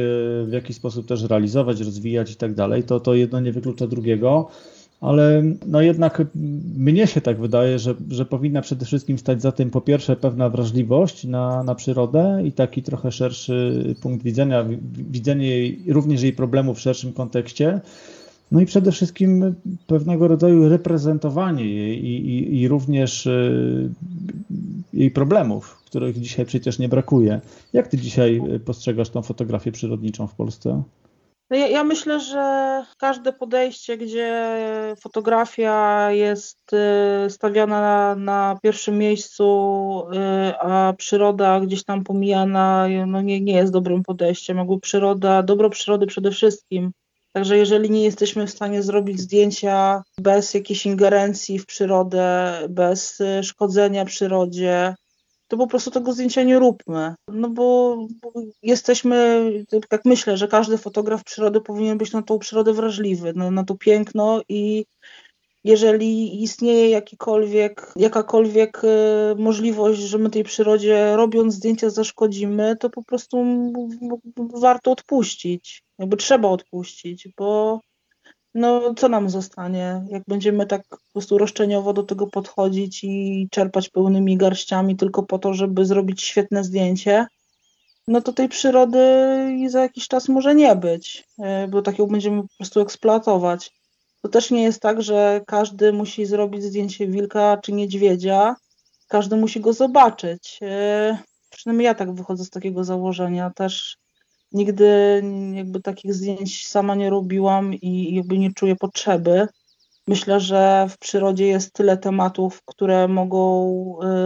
w 0.47 0.53
jakiś 0.53 0.77
sposób 0.77 1.07
też 1.07 1.23
realizować, 1.23 1.81
rozwijać 1.81 2.33
i 2.33 2.37
tak 2.37 2.55
dalej. 2.55 2.83
To, 2.83 3.01
to 3.01 3.15
jedno 3.15 3.41
nie 3.41 3.53
wyklucza 3.53 3.87
drugiego 3.87 4.49
ale 5.07 5.43
no 5.67 5.81
jednak 5.81 6.23
mnie 6.77 7.07
się 7.07 7.21
tak 7.21 7.41
wydaje, 7.41 7.79
że, 7.79 7.95
że 8.11 8.25
powinna 8.25 8.63
przede 8.63 8.85
wszystkim 8.85 9.19
stać 9.19 9.43
za 9.43 9.53
tym 9.53 9.71
po 9.71 9.81
pierwsze 9.81 10.17
pewna 10.17 10.51
wrażliwość 10.51 11.25
na, 11.25 11.63
na 11.63 11.75
przyrodę 11.75 12.43
i 12.45 12.53
taki 12.53 12.83
trochę 12.83 13.13
szerszy 13.13 13.85
punkt 14.03 14.25
widzenia, 14.25 14.65
widzenie 15.11 15.49
jej, 15.49 15.83
również 15.89 16.23
jej 16.23 16.33
problemów 16.33 16.79
w 16.79 16.81
szerszym 16.81 17.13
kontekście. 17.13 17.81
No 18.53 18.61
i 18.61 18.67
przede 18.67 18.93
wszystkim 18.93 19.55
pewnego 19.87 20.29
rodzaju 20.29 20.69
reprezentowanie 20.69 21.65
jej 21.65 22.05
i, 22.05 22.29
i, 22.29 22.61
i 22.61 22.69
również 22.69 23.27
y, 23.27 23.91
jej 24.93 25.11
problemów, 25.11 25.83
których 25.87 26.21
dzisiaj 26.21 26.47
przecież 26.47 26.79
nie 26.79 26.89
brakuje. 26.89 27.41
Jak 27.73 27.89
ty 27.89 27.99
dzisiaj 27.99 28.43
postrzegasz 28.65 29.11
tą 29.11 29.23
fotografię 29.23 29.73
przyrodniczą 29.73 30.27
w 30.27 30.35
Polsce? 30.35 30.83
No 31.51 31.57
ja, 31.57 31.67
ja, 31.67 31.85
myślę, 31.85 32.21
że 32.21 32.85
każde 32.99 33.33
podejście, 33.33 33.97
gdzie 33.97 34.55
fotografia 35.01 36.11
jest 36.11 36.73
y, 37.27 37.31
stawiana 37.31 37.81
na, 37.81 38.15
na 38.15 38.59
pierwszym 38.63 38.99
miejscu, 38.99 39.45
y, 40.13 40.59
a 40.59 40.93
przyroda 40.93 41.61
gdzieś 41.61 41.85
tam 41.85 42.05
pomijana, 42.05 42.87
no 43.07 43.21
nie, 43.21 43.41
nie 43.41 43.53
jest 43.53 43.73
dobrym 43.73 44.03
podejściem. 44.03 44.57
Jakby 44.57 44.81
przyroda, 44.81 45.43
dobro 45.43 45.71
przyrody 45.71 46.07
przede 46.07 46.31
wszystkim. 46.31 46.93
Także 47.33 47.57
jeżeli 47.57 47.91
nie 47.91 48.05
jesteśmy 48.05 48.47
w 48.47 48.51
stanie 48.51 48.83
zrobić 48.83 49.21
zdjęcia 49.21 50.03
bez 50.21 50.55
jakiejś 50.55 50.87
ingerencji 50.87 51.59
w 51.59 51.67
przyrodę, 51.67 52.59
bez 52.69 53.21
y, 53.21 53.43
szkodzenia 53.43 54.05
przyrodzie, 54.05 54.95
to 55.49 55.57
po 55.57 55.67
prostu 55.67 55.91
tego 55.91 56.13
zdjęcia 56.13 56.43
nie 56.43 56.59
róbmy. 56.59 57.15
No 57.29 57.49
bo, 57.51 57.97
jesteśmy, 58.63 59.51
tak 59.89 60.05
myślę, 60.05 60.37
że 60.37 60.49
każdy 60.49 60.79
fotograf 60.79 61.25
przyrody 61.25 61.61
powinien 61.61 61.99
być 61.99 62.13
na 62.13 62.23
tą 62.23 62.39
przyrodę 62.39 62.73
wrażliwy, 62.73 63.33
na, 63.33 63.51
na 63.51 63.65
to 63.65 63.75
piękno 63.75 64.43
i 64.49 64.85
jeżeli 65.67 66.43
istnieje 66.43 66.91
jakikolwiek, 66.91 67.93
jakakolwiek 67.97 68.85
y, 68.85 68.89
możliwość, 69.39 70.01
że 70.01 70.19
my 70.19 70.31
tej 70.31 70.45
przyrodzie 70.45 71.17
robiąc 71.17 71.55
zdjęcia 71.55 71.91
zaszkodzimy, 71.91 72.77
to 72.81 72.91
po 72.91 73.03
prostu 73.03 73.45
warto 74.37 74.93
odpuścić. 74.93 75.83
Jakby 75.99 76.17
trzeba 76.17 76.49
odpuścić, 76.49 77.29
bo 77.37 77.81
no 78.57 78.95
co 78.95 79.09
nam 79.09 79.31
zostanie, 79.31 80.05
jak 80.11 80.23
będziemy 80.29 80.67
tak 80.67 80.83
po 80.89 80.97
prostu 81.13 81.39
roszczeniowo 81.39 81.93
do 81.93 82.03
tego 82.03 82.27
podchodzić 82.27 83.05
i 83.05 83.49
czerpać 83.51 83.89
pełnymi 83.89 84.37
garściami 84.37 84.97
tylko 84.97 85.23
po 85.23 85.39
to, 85.39 85.55
żeby 85.55 85.85
zrobić 85.85 86.23
świetne 86.23 86.65
zdjęcie, 86.65 87.27
no 88.09 88.21
to 88.21 88.33
tej 88.33 88.49
przyrody 88.49 88.99
za 89.69 89.81
jakiś 89.81 90.09
czas 90.09 90.29
może 90.29 90.55
nie 90.55 90.77
być, 90.77 91.25
e, 91.39 91.69
bo 91.69 91.83
tak 91.83 91.99
ją 91.99 92.07
będziemy 92.07 92.43
po 92.43 92.57
prostu 92.59 92.81
eksploatować. 92.81 93.73
To 94.23 94.29
też 94.29 94.51
nie 94.51 94.63
jest 94.63 94.81
tak, 94.81 95.03
że 95.03 95.41
każdy 95.47 95.93
musi 95.93 96.27
zrobić 96.27 96.65
zdjęcie 96.65 97.07
wilka 97.07 97.57
czy 97.63 97.73
niedźwiedzia, 97.73 98.57
każdy 99.09 99.37
musi 99.37 99.61
go 99.61 99.73
zobaczyć. 99.73 100.59
E, 100.63 101.19
przynajmniej 101.51 101.85
ja 101.85 101.95
tak 101.95 102.15
wychodzę 102.15 102.45
z 102.45 102.51
takiego 102.51 102.85
założenia. 102.85 103.51
Też 103.51 103.97
nigdy 104.53 105.23
jakby 105.55 105.81
takich 105.81 106.15
zdjęć 106.15 106.69
sama 106.69 106.95
nie 106.95 107.11
robiłam 107.11 107.75
i 107.75 108.15
jakby 108.15 108.39
nie 108.39 108.53
czuję 108.53 108.77
potrzeby. 108.77 109.47
Myślę, 110.09 110.41
że 110.41 110.87
w 110.91 110.99
przyrodzie 110.99 111.47
jest 111.47 111.73
tyle 111.73 111.97
tematów, 111.97 112.63
które 112.65 113.09
mogą 113.09 113.71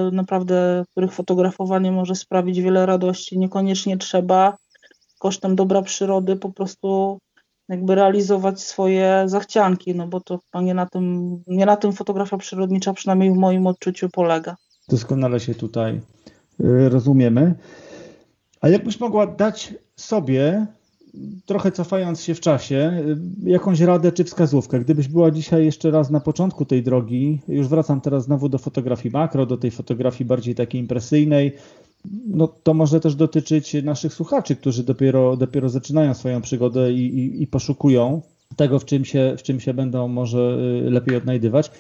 y, 0.08 0.12
naprawdę, 0.12 0.84
których 0.90 1.12
fotografowanie 1.12 1.92
może 1.92 2.14
sprawić 2.14 2.60
wiele 2.60 2.86
radości. 2.86 3.38
Niekoniecznie 3.38 3.96
trzeba 3.96 4.56
kosztem 5.18 5.56
dobra 5.56 5.82
przyrody 5.82 6.36
po 6.36 6.52
prostu 6.52 7.18
jakby 7.68 7.94
realizować 7.94 8.60
swoje 8.60 9.22
zachcianki, 9.26 9.94
no 9.94 10.06
bo 10.06 10.20
to 10.20 10.38
chyba 10.38 10.64
nie 10.64 10.74
na 10.74 10.86
tym, 10.86 11.36
nie 11.46 11.66
na 11.66 11.76
tym 11.76 11.92
fotografia 11.92 12.36
przyrodnicza 12.36 12.92
przynajmniej 12.92 13.32
w 13.32 13.36
moim 13.36 13.66
odczuciu 13.66 14.08
polega. 14.08 14.56
Doskonale 14.88 15.40
się 15.40 15.54
tutaj 15.54 16.00
y, 16.60 16.88
rozumiemy. 16.88 17.54
A 18.60 18.68
jakbyś 18.68 19.00
mogła 19.00 19.26
dać 19.26 19.74
sobie, 20.00 20.66
trochę 21.46 21.72
cofając 21.72 22.22
się 22.22 22.34
w 22.34 22.40
czasie, 22.40 23.04
jakąś 23.42 23.80
radę 23.80 24.12
czy 24.12 24.24
wskazówkę? 24.24 24.80
Gdybyś 24.80 25.08
była 25.08 25.30
dzisiaj 25.30 25.64
jeszcze 25.64 25.90
raz 25.90 26.10
na 26.10 26.20
początku 26.20 26.64
tej 26.64 26.82
drogi, 26.82 27.40
już 27.48 27.68
wracam 27.68 28.00
teraz 28.00 28.24
znowu 28.24 28.48
do 28.48 28.58
fotografii 28.58 29.12
makro, 29.12 29.46
do 29.46 29.56
tej 29.56 29.70
fotografii 29.70 30.24
bardziej 30.24 30.54
takiej 30.54 30.80
impresyjnej, 30.80 31.52
no 32.26 32.48
to 32.48 32.74
może 32.74 33.00
też 33.00 33.14
dotyczyć 33.14 33.76
naszych 33.82 34.14
słuchaczy, 34.14 34.56
którzy 34.56 34.84
dopiero, 34.84 35.36
dopiero 35.36 35.68
zaczynają 35.68 36.14
swoją 36.14 36.42
przygodę 36.42 36.92
i, 36.92 37.18
i, 37.18 37.42
i 37.42 37.46
poszukują 37.46 38.22
tego, 38.56 38.78
w 38.78 38.84
czym, 38.84 39.04
się, 39.04 39.34
w 39.38 39.42
czym 39.42 39.60
się 39.60 39.74
będą 39.74 40.08
może 40.08 40.58
y, 40.86 40.90
lepiej 40.90 41.16
odnajdywać. 41.16 41.70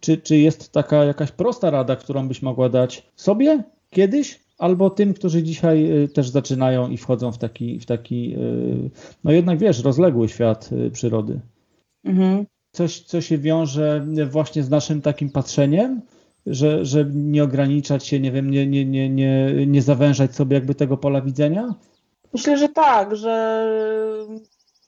Czy, 0.00 0.16
czy 0.18 0.36
jest 0.36 0.72
taka 0.72 1.04
jakaś 1.04 1.30
prosta 1.30 1.70
rada, 1.70 1.96
którą 1.96 2.28
byś 2.28 2.42
mogła 2.42 2.68
dać 2.68 3.06
sobie 3.16 3.62
kiedyś, 3.90 4.40
albo 4.62 4.90
tym, 4.90 5.14
którzy 5.14 5.42
dzisiaj 5.42 6.02
y, 6.02 6.08
też 6.08 6.28
zaczynają 6.28 6.88
i 6.88 6.96
wchodzą 6.96 7.32
w 7.32 7.38
taki, 7.38 7.80
w 7.80 7.86
taki 7.86 8.34
y, 8.34 8.90
no 9.24 9.32
jednak 9.32 9.58
wiesz, 9.58 9.84
rozległy 9.84 10.28
świat 10.28 10.70
przyrody? 10.92 11.40
Mhm. 12.04 12.46
Coś, 12.72 13.00
co 13.00 13.20
się 13.20 13.38
wiąże 13.38 14.06
właśnie 14.30 14.62
z 14.62 14.70
naszym 14.70 15.02
takim 15.02 15.30
patrzeniem, 15.30 16.00
że, 16.46 16.84
że 16.84 17.04
nie 17.14 17.44
ograniczać 17.44 18.06
się, 18.06 18.20
nie 18.20 18.32
wiem, 18.32 18.50
nie, 18.50 18.66
nie, 18.66 18.84
nie, 18.84 19.10
nie, 19.10 19.54
nie 19.66 19.82
zawężać 19.82 20.34
sobie 20.34 20.54
jakby 20.54 20.74
tego 20.74 20.96
pola 20.96 21.20
widzenia? 21.20 21.74
Myślę, 22.32 22.58
że 22.58 22.68
tak, 22.68 23.16
że 23.16 23.66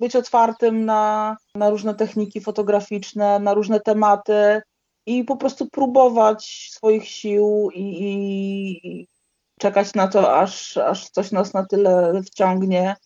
być 0.01 0.17
otwartym 0.17 0.85
na, 0.85 1.37
na 1.55 1.71
różne 1.71 1.95
techniki 1.95 2.41
fotograficzne, 2.41 3.39
na 3.39 3.55
różne 3.55 3.81
tematy 3.81 4.63
i 5.07 5.25
po 5.25 5.37
prostu 5.37 5.67
próbować 5.67 6.71
swoich 6.73 7.09
sił 7.09 7.71
i, 7.75 8.03
i 8.03 9.09
czekać 9.61 9.95
na 9.95 10.09
to, 10.09 10.37
aż, 10.37 10.77
aż 10.77 11.11
coś 11.11 11.33
nas 11.33 11.55
na 11.55 11.67
tyle 11.67 12.23
wciągnie. 12.27 12.97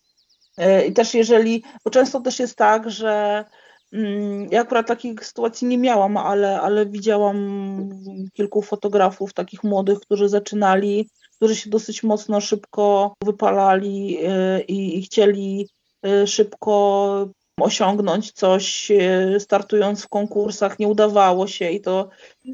I 0.88 0.92
też 0.92 1.14
jeżeli, 1.14 1.64
bo 1.84 1.90
często 1.90 2.20
też 2.20 2.38
jest 2.38 2.56
tak, 2.56 2.90
że 2.90 3.44
Mm, 3.92 4.48
ja 4.50 4.60
akurat 4.60 4.86
takiej 4.86 5.16
sytuacji 5.22 5.66
nie 5.66 5.78
miałam, 5.78 6.16
ale, 6.16 6.60
ale 6.60 6.86
widziałam 6.86 7.88
kilku 8.32 8.62
fotografów 8.62 9.32
takich 9.32 9.64
młodych, 9.64 10.00
którzy 10.00 10.28
zaczynali, 10.28 11.08
którzy 11.36 11.56
się 11.56 11.70
dosyć 11.70 12.02
mocno 12.02 12.40
szybko 12.40 13.14
wypalali 13.24 14.18
y, 14.26 14.62
i, 14.62 14.98
i 14.98 15.02
chcieli 15.02 15.68
y, 16.06 16.26
szybko 16.26 17.28
osiągnąć 17.60 18.32
coś, 18.32 18.92
startując 19.38 20.04
w 20.04 20.08
konkursach, 20.08 20.78
nie 20.78 20.88
udawało 20.88 21.46
się 21.46 21.70
i 21.70 21.80
to 21.80 22.08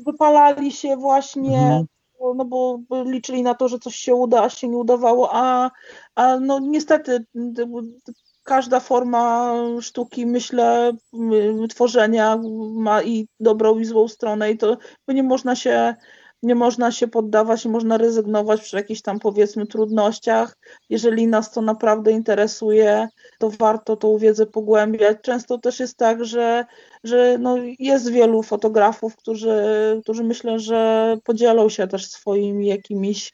wypalali 0.06 0.72
się 0.72 0.96
właśnie, 0.96 1.58
mhm. 1.58 1.86
No 2.36 2.44
bo 2.44 2.78
liczyli 3.04 3.42
na 3.42 3.54
to, 3.54 3.68
że 3.68 3.78
coś 3.78 3.96
się 3.96 4.14
uda, 4.14 4.42
a 4.42 4.48
się 4.48 4.68
nie 4.68 4.76
udawało, 4.76 5.28
a, 5.32 5.70
a 6.14 6.36
no 6.40 6.58
niestety 6.58 7.26
każda 8.44 8.80
forma 8.80 9.54
sztuki, 9.80 10.26
myślę, 10.26 10.92
tworzenia 11.70 12.38
ma 12.74 13.02
i 13.02 13.28
dobrą 13.40 13.78
i 13.78 13.84
złą 13.84 14.08
stronę 14.08 14.50
i 14.50 14.58
to 14.58 14.76
nie 15.08 15.22
można 15.22 15.56
się 15.56 15.94
nie 16.44 16.54
można 16.54 16.92
się 16.92 17.08
poddawać, 17.08 17.64
nie 17.64 17.70
można 17.70 17.98
rezygnować 17.98 18.60
przy 18.60 18.76
jakichś 18.76 19.02
tam 19.02 19.18
powiedzmy 19.18 19.66
trudnościach. 19.66 20.56
Jeżeli 20.88 21.26
nas 21.26 21.50
to 21.50 21.62
naprawdę 21.62 22.12
interesuje, 22.12 23.08
to 23.38 23.50
warto 23.50 23.96
tą 23.96 24.18
wiedzę 24.18 24.46
pogłębiać. 24.46 25.16
Często 25.22 25.58
też 25.58 25.80
jest 25.80 25.96
tak, 25.96 26.24
że, 26.24 26.64
że 27.04 27.38
no 27.38 27.56
jest 27.78 28.10
wielu 28.10 28.42
fotografów, 28.42 29.16
którzy, 29.16 29.54
którzy 30.02 30.24
myślę, 30.24 30.58
że 30.58 31.16
podzielą 31.24 31.68
się 31.68 31.86
też 31.86 32.10
swoimi 32.10 32.66
jakimiś 32.66 33.32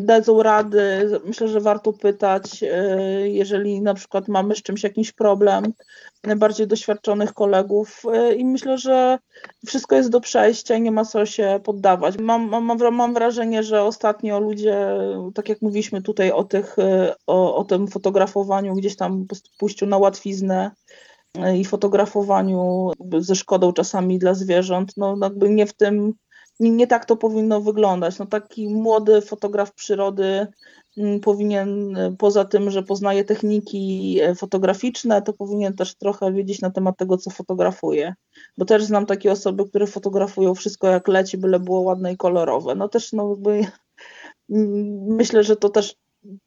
dadzą 0.00 0.42
rady. 0.42 1.10
Myślę, 1.24 1.48
że 1.48 1.60
warto 1.60 1.92
pytać, 1.92 2.62
e, 2.62 3.28
jeżeli 3.28 3.80
na 3.80 3.94
przykład 3.94 4.28
mamy 4.28 4.54
z 4.54 4.62
czymś 4.62 4.82
jakiś 4.82 5.12
problem, 5.12 5.72
najbardziej 6.24 6.66
doświadczonych 6.66 7.34
kolegów 7.34 8.02
e, 8.12 8.34
i 8.34 8.44
myślę, 8.44 8.78
że 8.78 9.18
wszystko 9.66 9.96
jest 9.96 10.10
do 10.10 10.20
przejścia 10.20 10.74
i 10.74 10.82
nie 10.82 10.90
ma 10.90 11.04
co 11.04 11.26
się 11.26 11.60
poddawać. 11.64 12.18
Mam, 12.18 12.48
mam, 12.48 12.94
mam 12.94 13.14
wrażenie, 13.14 13.62
że 13.62 13.82
ostatnio 13.82 14.40
ludzie, 14.40 14.88
tak 15.34 15.48
jak 15.48 15.62
mówiliśmy 15.62 16.02
tutaj 16.02 16.32
o, 16.32 16.44
tych, 16.44 16.76
o, 17.26 17.56
o 17.56 17.64
tym 17.64 17.88
fotografowaniu, 17.88 18.74
gdzieś 18.74 18.96
tam 18.96 19.26
pójściu 19.58 19.86
na 19.86 19.98
łatwiznę, 19.98 20.70
i 21.58 21.64
fotografowaniu 21.64 22.90
ze 23.18 23.34
szkodą 23.34 23.72
czasami 23.72 24.18
dla 24.18 24.34
zwierząt, 24.34 24.92
no 24.96 25.16
jakby 25.22 25.50
nie 25.50 25.66
w 25.66 25.72
tym 25.72 26.14
nie, 26.60 26.86
tak 26.86 27.04
to 27.04 27.16
powinno 27.16 27.60
wyglądać. 27.60 28.18
No, 28.18 28.26
taki 28.26 28.68
młody 28.68 29.20
fotograf 29.20 29.74
przyrody 29.74 30.46
mm, 30.96 31.20
powinien, 31.20 31.98
poza 32.18 32.44
tym, 32.44 32.70
że 32.70 32.82
poznaje 32.82 33.24
techniki 33.24 34.18
e, 34.22 34.34
fotograficzne, 34.34 35.22
to 35.22 35.32
powinien 35.32 35.74
też 35.74 35.94
trochę 35.94 36.32
wiedzieć 36.32 36.60
na 36.60 36.70
temat 36.70 36.96
tego, 36.96 37.16
co 37.18 37.30
fotografuje. 37.30 38.14
Bo 38.58 38.64
też 38.64 38.84
znam 38.84 39.06
takie 39.06 39.32
osoby, 39.32 39.68
które 39.68 39.86
fotografują 39.86 40.54
wszystko 40.54 40.88
jak 40.88 41.08
leci, 41.08 41.38
byle 41.38 41.60
było 41.60 41.80
ładne 41.80 42.12
i 42.12 42.16
kolorowe. 42.16 42.74
No 42.74 42.88
też 42.88 43.12
no, 43.12 43.30
jakby, 43.30 43.66
myślę, 45.08 45.44
że 45.44 45.56
to 45.56 45.68
też 45.68 45.96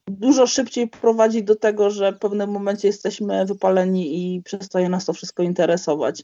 dużo 0.08 0.48
szybciej 0.48 0.88
prowadzi 0.88 1.44
do 1.44 1.56
tego, 1.56 1.90
że 1.90 2.12
w 2.12 2.20
pewnym 2.20 2.50
momencie 2.50 2.88
jesteśmy 2.88 3.46
wypaleni 3.46 4.36
i 4.36 4.42
przestaje 4.42 4.90
nas 4.90 5.06
to 5.06 5.14
wszystko 5.14 5.44
interesować. 5.44 6.24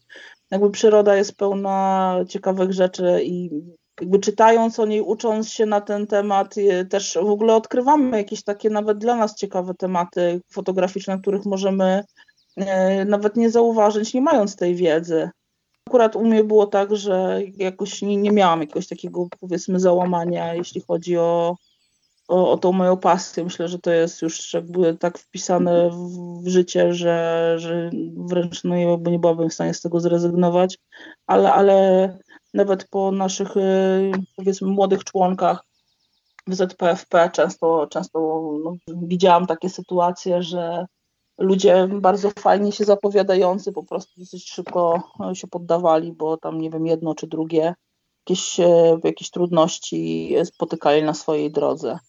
Jakby 0.51 0.71
przyroda 0.71 1.15
jest 1.15 1.35
pełna 1.35 2.15
ciekawych 2.29 2.73
rzeczy 2.73 3.19
i 3.23 3.49
jakby 4.01 4.19
czytając 4.19 4.79
o 4.79 4.85
niej, 4.85 5.01
ucząc 5.01 5.49
się 5.49 5.65
na 5.65 5.81
ten 5.81 6.07
temat, 6.07 6.55
też 6.89 7.17
w 7.23 7.29
ogóle 7.29 7.55
odkrywamy 7.55 8.17
jakieś 8.17 8.43
takie 8.43 8.69
nawet 8.69 8.97
dla 8.97 9.15
nas 9.15 9.35
ciekawe 9.35 9.73
tematy 9.73 10.41
fotograficzne, 10.51 11.19
których 11.21 11.45
możemy 11.45 12.03
e, 12.55 13.05
nawet 13.05 13.35
nie 13.35 13.49
zauważyć, 13.49 14.13
nie 14.13 14.21
mając 14.21 14.55
tej 14.55 14.75
wiedzy. 14.75 15.29
Akurat 15.87 16.15
u 16.15 16.25
mnie 16.25 16.43
było 16.43 16.67
tak, 16.67 16.95
że 16.95 17.41
jakoś 17.57 18.01
nie, 18.01 18.17
nie 18.17 18.31
miałam 18.31 18.61
jakiegoś 18.61 18.87
takiego 18.87 19.27
powiedzmy 19.39 19.79
załamania, 19.79 20.53
jeśli 20.53 20.81
chodzi 20.81 21.17
o, 21.17 21.55
o, 22.27 22.51
o 22.51 22.57
tą 22.57 22.71
moją 22.71 22.97
pasję. 22.97 23.43
Myślę, 23.43 23.67
że 23.67 23.79
to 23.79 23.91
jest 23.91 24.21
już 24.21 24.53
jakby 24.53 24.97
tak 24.97 25.17
wpisane 25.17 25.89
w, 25.89 26.47
życie, 26.47 26.93
że, 26.93 27.55
że 27.57 27.89
wręcz 28.15 28.63
no, 28.63 28.75
nie 29.11 29.19
byłabym 29.19 29.49
w 29.49 29.53
stanie 29.53 29.73
z 29.73 29.81
tego 29.81 29.99
zrezygnować, 29.99 30.77
ale, 31.27 31.53
ale 31.53 32.17
nawet 32.53 32.89
po 32.89 33.11
naszych 33.11 33.57
y, 33.57 34.11
powiedzmy 34.35 34.67
młodych 34.67 35.03
członkach 35.03 35.63
w 36.47 36.55
ZPFP 36.55 37.29
często, 37.33 37.87
często 37.87 38.19
no, 38.63 38.75
widziałam 38.87 39.45
takie 39.45 39.69
sytuacje, 39.69 40.43
że 40.43 40.85
ludzie 41.37 41.87
bardzo 41.87 42.31
fajnie 42.39 42.71
się 42.71 42.85
zapowiadający 42.85 43.71
po 43.71 43.83
prostu 43.83 44.19
dosyć 44.19 44.49
szybko 44.49 45.03
się 45.33 45.47
poddawali, 45.47 46.13
bo 46.13 46.37
tam 46.37 46.61
nie 46.61 46.69
wiem, 46.69 46.87
jedno 46.87 47.15
czy 47.15 47.27
drugie 47.27 47.73
jakieś, 48.27 48.59
y, 48.59 48.99
jakieś 49.03 49.29
trudności 49.29 50.35
spotykali 50.43 51.03
na 51.03 51.13
swojej 51.13 51.51
drodze. 51.51 51.99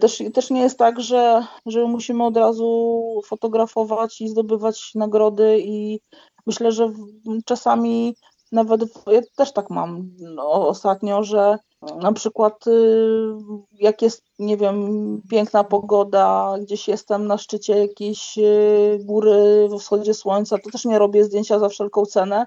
Też, 0.00 0.22
też 0.34 0.50
nie 0.50 0.60
jest 0.60 0.78
tak, 0.78 1.00
że, 1.00 1.46
że 1.66 1.84
musimy 1.84 2.24
od 2.24 2.36
razu 2.36 3.20
fotografować 3.26 4.20
i 4.20 4.28
zdobywać 4.28 4.90
nagrody 4.94 5.60
i 5.60 6.00
myślę, 6.46 6.72
że 6.72 6.92
czasami 7.44 8.14
nawet 8.52 8.80
ja 9.06 9.20
też 9.36 9.52
tak 9.52 9.70
mam 9.70 10.10
no, 10.18 10.68
ostatnio, 10.68 11.22
że 11.22 11.58
na 12.00 12.12
przykład 12.12 12.66
y, 12.66 13.02
jak 13.72 14.02
jest, 14.02 14.22
nie 14.38 14.56
wiem, 14.56 15.20
piękna 15.30 15.64
pogoda, 15.64 16.54
gdzieś 16.60 16.88
jestem 16.88 17.26
na 17.26 17.38
szczycie 17.38 17.78
jakiejś 17.78 18.38
y, 18.38 18.98
góry 19.04 19.68
w 19.70 19.78
wschodzie 19.80 20.14
słońca, 20.14 20.58
to 20.58 20.70
też 20.70 20.84
nie 20.84 20.98
robię 20.98 21.24
zdjęcia 21.24 21.58
za 21.58 21.68
wszelką 21.68 22.06
cenę, 22.06 22.46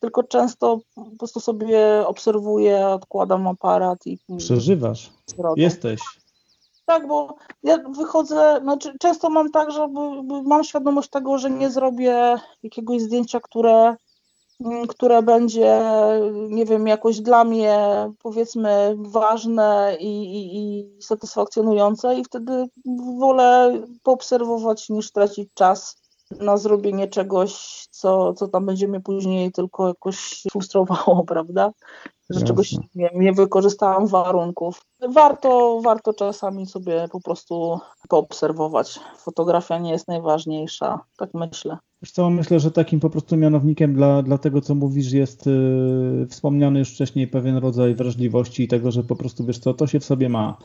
tylko 0.00 0.22
często 0.22 0.78
po 0.94 1.16
prostu 1.18 1.40
sobie 1.40 2.06
obserwuję, 2.06 2.88
odkładam 2.88 3.46
aparat 3.46 4.06
i... 4.06 4.18
Przeżywasz, 4.38 5.10
jesteś. 5.56 6.00
Tak, 6.86 7.06
bo 7.06 7.34
ja 7.62 7.78
wychodzę, 7.78 8.58
znaczy 8.62 8.98
często 8.98 9.30
mam 9.30 9.50
tak, 9.50 9.70
że 9.70 9.88
mam 10.44 10.64
świadomość 10.64 11.10
tego, 11.10 11.38
że 11.38 11.50
nie 11.50 11.70
zrobię 11.70 12.34
jakiegoś 12.62 13.02
zdjęcia, 13.02 13.40
które 13.40 13.96
mm, 14.60 14.86
które 14.86 15.22
będzie, 15.22 15.80
nie 16.48 16.64
wiem, 16.64 16.86
jakoś 16.86 17.20
dla 17.20 17.44
mnie 17.44 17.78
powiedzmy 18.22 18.94
ważne 18.98 19.96
i, 20.00 20.22
i, 20.22 20.58
i 20.58 21.02
satysfakcjonujące 21.02 22.14
i 22.14 22.24
wtedy 22.24 22.66
wolę 23.18 23.82
poobserwować 24.02 24.88
niż 24.88 25.12
tracić 25.12 25.48
czas 25.54 26.05
na 26.40 26.56
zrobienie 26.56 27.08
czegoś, 27.08 27.52
co, 27.90 28.34
co 28.34 28.48
tam 28.48 28.66
będzie 28.66 28.88
mnie 28.88 29.00
później 29.00 29.52
tylko 29.52 29.88
jakoś 29.88 30.42
frustrowało, 30.50 31.24
prawda? 31.28 31.72
Że 32.30 32.40
Jasne. 32.40 32.46
czegoś 32.46 32.74
nie, 32.94 33.10
nie 33.14 33.32
wykorzystałam 33.32 34.06
warunków. 34.06 34.80
Warto, 35.08 35.80
warto 35.84 36.14
czasami 36.14 36.66
sobie 36.66 37.08
po 37.12 37.20
prostu 37.20 37.78
poobserwować. 38.08 39.00
Fotografia 39.18 39.78
nie 39.78 39.90
jest 39.90 40.08
najważniejsza, 40.08 41.00
tak 41.16 41.30
myślę. 41.34 41.78
Wiesz 42.02 42.10
co, 42.10 42.30
myślę, 42.30 42.60
że 42.60 42.70
takim 42.70 43.00
po 43.00 43.10
prostu 43.10 43.36
mianownikiem 43.36 43.94
dla, 43.94 44.22
dla 44.22 44.38
tego, 44.38 44.60
co 44.60 44.74
mówisz, 44.74 45.12
jest 45.12 45.46
yy, 45.46 46.26
wspomniany 46.30 46.78
już 46.78 46.94
wcześniej 46.94 47.28
pewien 47.28 47.56
rodzaj 47.56 47.94
wrażliwości 47.94 48.62
i 48.62 48.68
tego, 48.68 48.90
że 48.90 49.02
po 49.02 49.16
prostu 49.16 49.44
wiesz 49.44 49.58
co, 49.58 49.74
to 49.74 49.86
się 49.86 50.00
w 50.00 50.04
sobie 50.04 50.28
ma. 50.28 50.58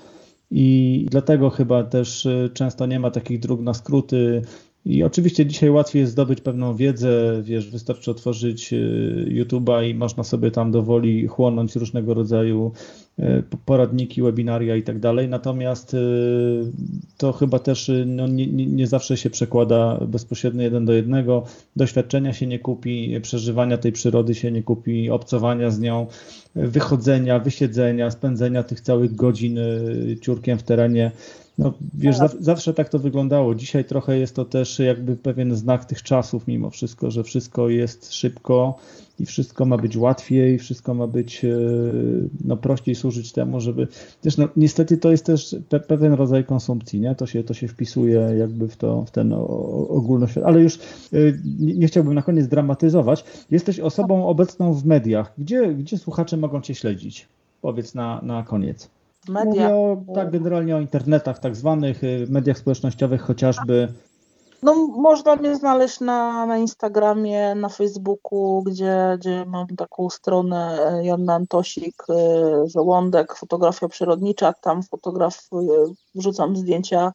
I 0.52 1.06
dlatego 1.12 1.50
chyba 1.50 1.84
też 1.84 2.26
y, 2.26 2.52
często 2.54 2.86
nie 2.86 3.00
ma 3.00 3.12
takich 3.12 3.40
dróg 3.40 3.62
na 3.62 3.74
skróty, 3.74 4.42
i 4.86 5.04
oczywiście 5.04 5.46
dzisiaj 5.46 5.70
łatwiej 5.70 6.00
jest 6.00 6.12
zdobyć 6.12 6.42
pewną 6.42 6.76
wiedzę, 6.76 7.42
wiesz, 7.44 7.70
wystarczy 7.70 8.12
otworzyć 8.12 8.74
y, 8.74 9.26
YouTube'a 9.30 9.90
i 9.90 9.96
można 9.96 10.24
sobie 10.24 10.52
tam 10.52 10.72
dowoli 10.72 11.28
chłonąć 11.28 11.76
różnego 11.76 12.14
rodzaju 12.14 12.72
y, 13.20 13.44
poradniki, 13.66 14.22
webinaria 14.22 14.76
i 14.76 14.84
tak 14.84 15.00
dalej. 15.00 15.30
Natomiast 15.30 15.94
y, 15.94 15.98
to 17.18 17.32
chyba 17.34 17.60
też 17.60 17.92
no, 18.06 18.28
nie, 18.28 18.48
nie, 18.48 18.88
zawsze 18.88 19.18
się 19.18 19.30
przekłada 19.30 20.00
bezpośrednio 20.08 20.62
jeden 20.64 20.86
do 20.86 20.94
jednego. 20.94 21.44
Doświadczenia 21.76 22.34
się 22.34 22.48
nie 22.48 22.60
kupi, 22.60 23.20
przeżywania 23.22 23.78
tej 23.78 23.92
przyrody 23.92 24.36
się 24.36 24.52
nie 24.52 24.64
kupi, 24.64 25.10
obcowania 25.10 25.72
z 25.72 25.80
nią, 25.80 26.08
wychodzenia, 26.56 27.40
wysiedzenia, 27.40 28.12
spędzenia 28.12 28.64
tych 28.64 28.82
całych 28.82 29.16
godzin 29.16 29.60
ciurkiem 30.22 30.58
w 30.58 30.64
terenie 30.64 31.12
no, 31.62 31.74
wiesz, 31.94 32.18
tak. 32.18 32.32
zawsze 32.40 32.74
tak 32.74 32.90
to 32.90 33.00
wyglądało. 33.00 33.56
Dzisiaj 33.56 33.86
trochę 33.86 34.18
jest 34.18 34.36
to 34.36 34.46
też 34.46 34.80
jakby 34.80 35.16
pewien 35.16 35.56
znak 35.56 35.86
tych 35.86 36.04
czasów 36.04 36.48
mimo 36.48 36.70
wszystko, 36.70 37.12
że 37.12 37.24
wszystko 37.24 37.70
jest 37.70 38.14
szybko 38.14 38.80
i 39.20 39.26
wszystko 39.26 39.66
ma 39.66 39.78
być 39.78 39.98
łatwiej, 39.98 40.60
wszystko 40.60 40.94
ma 40.94 41.08
być 41.08 41.46
e, 41.46 41.50
no, 42.46 42.58
prościej 42.58 42.96
służyć 42.96 43.32
temu, 43.32 43.60
żeby... 43.60 43.88
Wiesz, 44.24 44.38
no, 44.38 44.48
niestety 44.56 44.98
to 44.98 45.12
jest 45.12 45.26
też 45.26 45.56
pe 45.70 45.80
pewien 45.80 46.14
rodzaj 46.14 46.44
konsumpcji, 46.46 47.00
nie? 47.00 47.16
To 47.16 47.26
się, 47.26 47.44
to 47.44 47.54
się 47.54 47.68
wpisuje 47.68 48.20
jakby 48.40 48.68
w, 48.68 48.78
to, 48.78 49.06
w 49.06 49.12
ten 49.12 49.34
ogólnoświat. 49.90 50.44
Ale 50.44 50.62
już 50.62 50.76
e, 50.76 50.80
nie, 51.60 51.74
nie 51.74 51.88
chciałbym 51.88 52.14
na 52.14 52.22
koniec 52.22 52.48
dramatyzować. 52.48 53.24
Jesteś 53.52 53.80
osobą 53.80 54.28
obecną 54.28 54.74
w 54.74 54.86
mediach. 54.86 55.34
Gdzie, 55.38 55.74
gdzie 55.74 55.98
słuchacze 55.98 56.38
mogą 56.38 56.62
cię 56.62 56.76
śledzić? 56.76 57.28
Powiedz 57.62 57.96
na, 57.96 58.22
na 58.22 58.44
koniec 58.44 58.90
media. 59.28 59.70
Mówię 59.70 59.76
o, 59.76 59.98
tak 60.16 60.32
generalnie 60.32 60.76
o 60.76 60.80
internetach, 60.80 61.40
tak 61.40 61.56
zwanych 61.56 62.04
y, 62.04 62.26
mediach 62.30 62.58
społecznościowych 62.58 63.22
chociażby. 63.22 63.88
No, 64.64 64.88
można 64.88 65.36
mnie 65.36 65.56
znaleźć 65.56 66.00
na, 66.00 66.46
na 66.46 66.58
Instagramie, 66.58 67.56
na 67.56 67.70
Facebooku, 67.70 68.64
gdzie, 68.64 69.18
gdzie 69.20 69.46
mam 69.46 69.68
taką 69.68 70.10
stronę 70.10 70.88
e, 70.88 71.06
Janna 71.06 71.34
Antosik, 71.34 72.04
e, 72.10 72.14
Żołądek, 72.68 73.36
fotografia 73.36 73.88
przyrodnicza. 73.88 74.54
Tam 74.54 74.84
fotograf 74.84 75.50
wrzucam 76.16 76.56
zdjęcia 76.56 77.12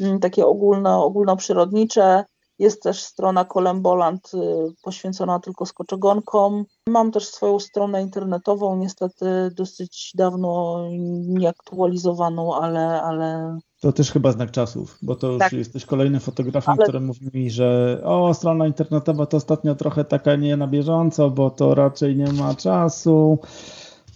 mm, 0.00 0.20
takie 0.20 0.46
ogólno, 0.46 1.04
ogólnoprzyrodnicze. 1.04 2.24
Jest 2.58 2.82
też 2.82 3.02
strona 3.02 3.44
Kolemboland 3.44 4.30
y, 4.34 4.38
poświęcona 4.82 5.38
tylko 5.40 5.66
skoczogonkom. 5.66 6.64
Mam 6.88 7.12
też 7.12 7.28
swoją 7.28 7.60
stronę 7.60 8.02
internetową, 8.02 8.76
niestety 8.76 9.50
dosyć 9.56 10.12
dawno 10.14 10.82
nieaktualizowaną, 11.28 12.54
ale, 12.54 13.02
ale 13.02 13.58
to 13.82 13.92
też 13.92 14.12
chyba 14.12 14.32
znak 14.32 14.50
czasów, 14.50 14.98
bo 15.02 15.16
to 15.16 15.26
już 15.26 15.38
tak. 15.38 15.52
jesteś 15.52 15.84
kolejnym 15.84 16.20
fotografem, 16.20 16.74
Ale... 16.78 16.82
który 16.82 17.00
mówi 17.00 17.30
mi, 17.34 17.50
że 17.50 18.00
o, 18.04 18.34
strona 18.34 18.66
internetowa 18.66 19.26
to 19.26 19.36
ostatnio 19.36 19.74
trochę 19.74 20.04
taka 20.04 20.36
nie 20.36 20.56
na 20.56 20.66
bieżąco, 20.66 21.30
bo 21.30 21.50
to 21.50 21.74
raczej 21.74 22.16
nie 22.16 22.32
ma 22.32 22.54
czasu. 22.54 23.38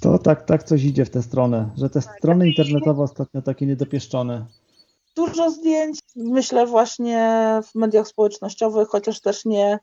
To 0.00 0.18
tak, 0.18 0.44
tak 0.44 0.64
coś 0.64 0.84
idzie 0.84 1.04
w 1.04 1.10
tę 1.10 1.22
stronę, 1.22 1.70
że 1.76 1.90
te 1.90 2.00
strony 2.02 2.48
internetowe 2.48 3.02
ostatnio 3.02 3.42
takie 3.42 3.66
niedopieszczone 3.66 4.46
dużo 5.16 5.50
zdjęć, 5.50 5.98
myślę 6.16 6.66
właśnie 6.66 7.42
w 7.64 7.74
mediach 7.74 8.08
społecznościowych, 8.08 8.88
chociaż 8.88 9.20
też 9.20 9.44
nie, 9.44 9.78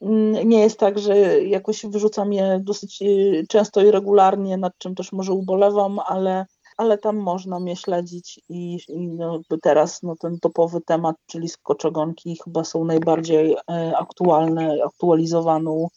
mm, 0.00 0.48
nie 0.48 0.60
jest 0.60 0.78
tak, 0.78 0.98
że 0.98 1.42
jakoś 1.42 1.86
wyrzucam 1.86 2.32
je 2.32 2.60
dosyć 2.62 3.02
y, 3.02 3.46
często 3.48 3.80
i 3.80 3.90
regularnie, 3.90 4.56
nad 4.56 4.72
czym 4.78 4.94
też 4.94 5.12
może 5.12 5.32
ubolewam, 5.32 5.98
ale 5.98 6.46
ale 6.76 6.98
tam 6.98 7.16
można 7.16 7.60
mnie 7.60 7.76
śledzić 7.76 8.40
i, 8.48 8.78
i 8.88 9.08
no, 9.08 9.40
teraz 9.62 10.02
no, 10.02 10.16
ten 10.16 10.38
topowy 10.40 10.80
temat, 10.80 11.16
czyli 11.26 11.48
skoczogonki 11.48 12.38
chyba 12.44 12.64
są 12.64 12.84
najbardziej 12.84 13.56
e, 13.70 13.96
aktualne, 13.96 14.76
aktualizowaną. 14.86 15.88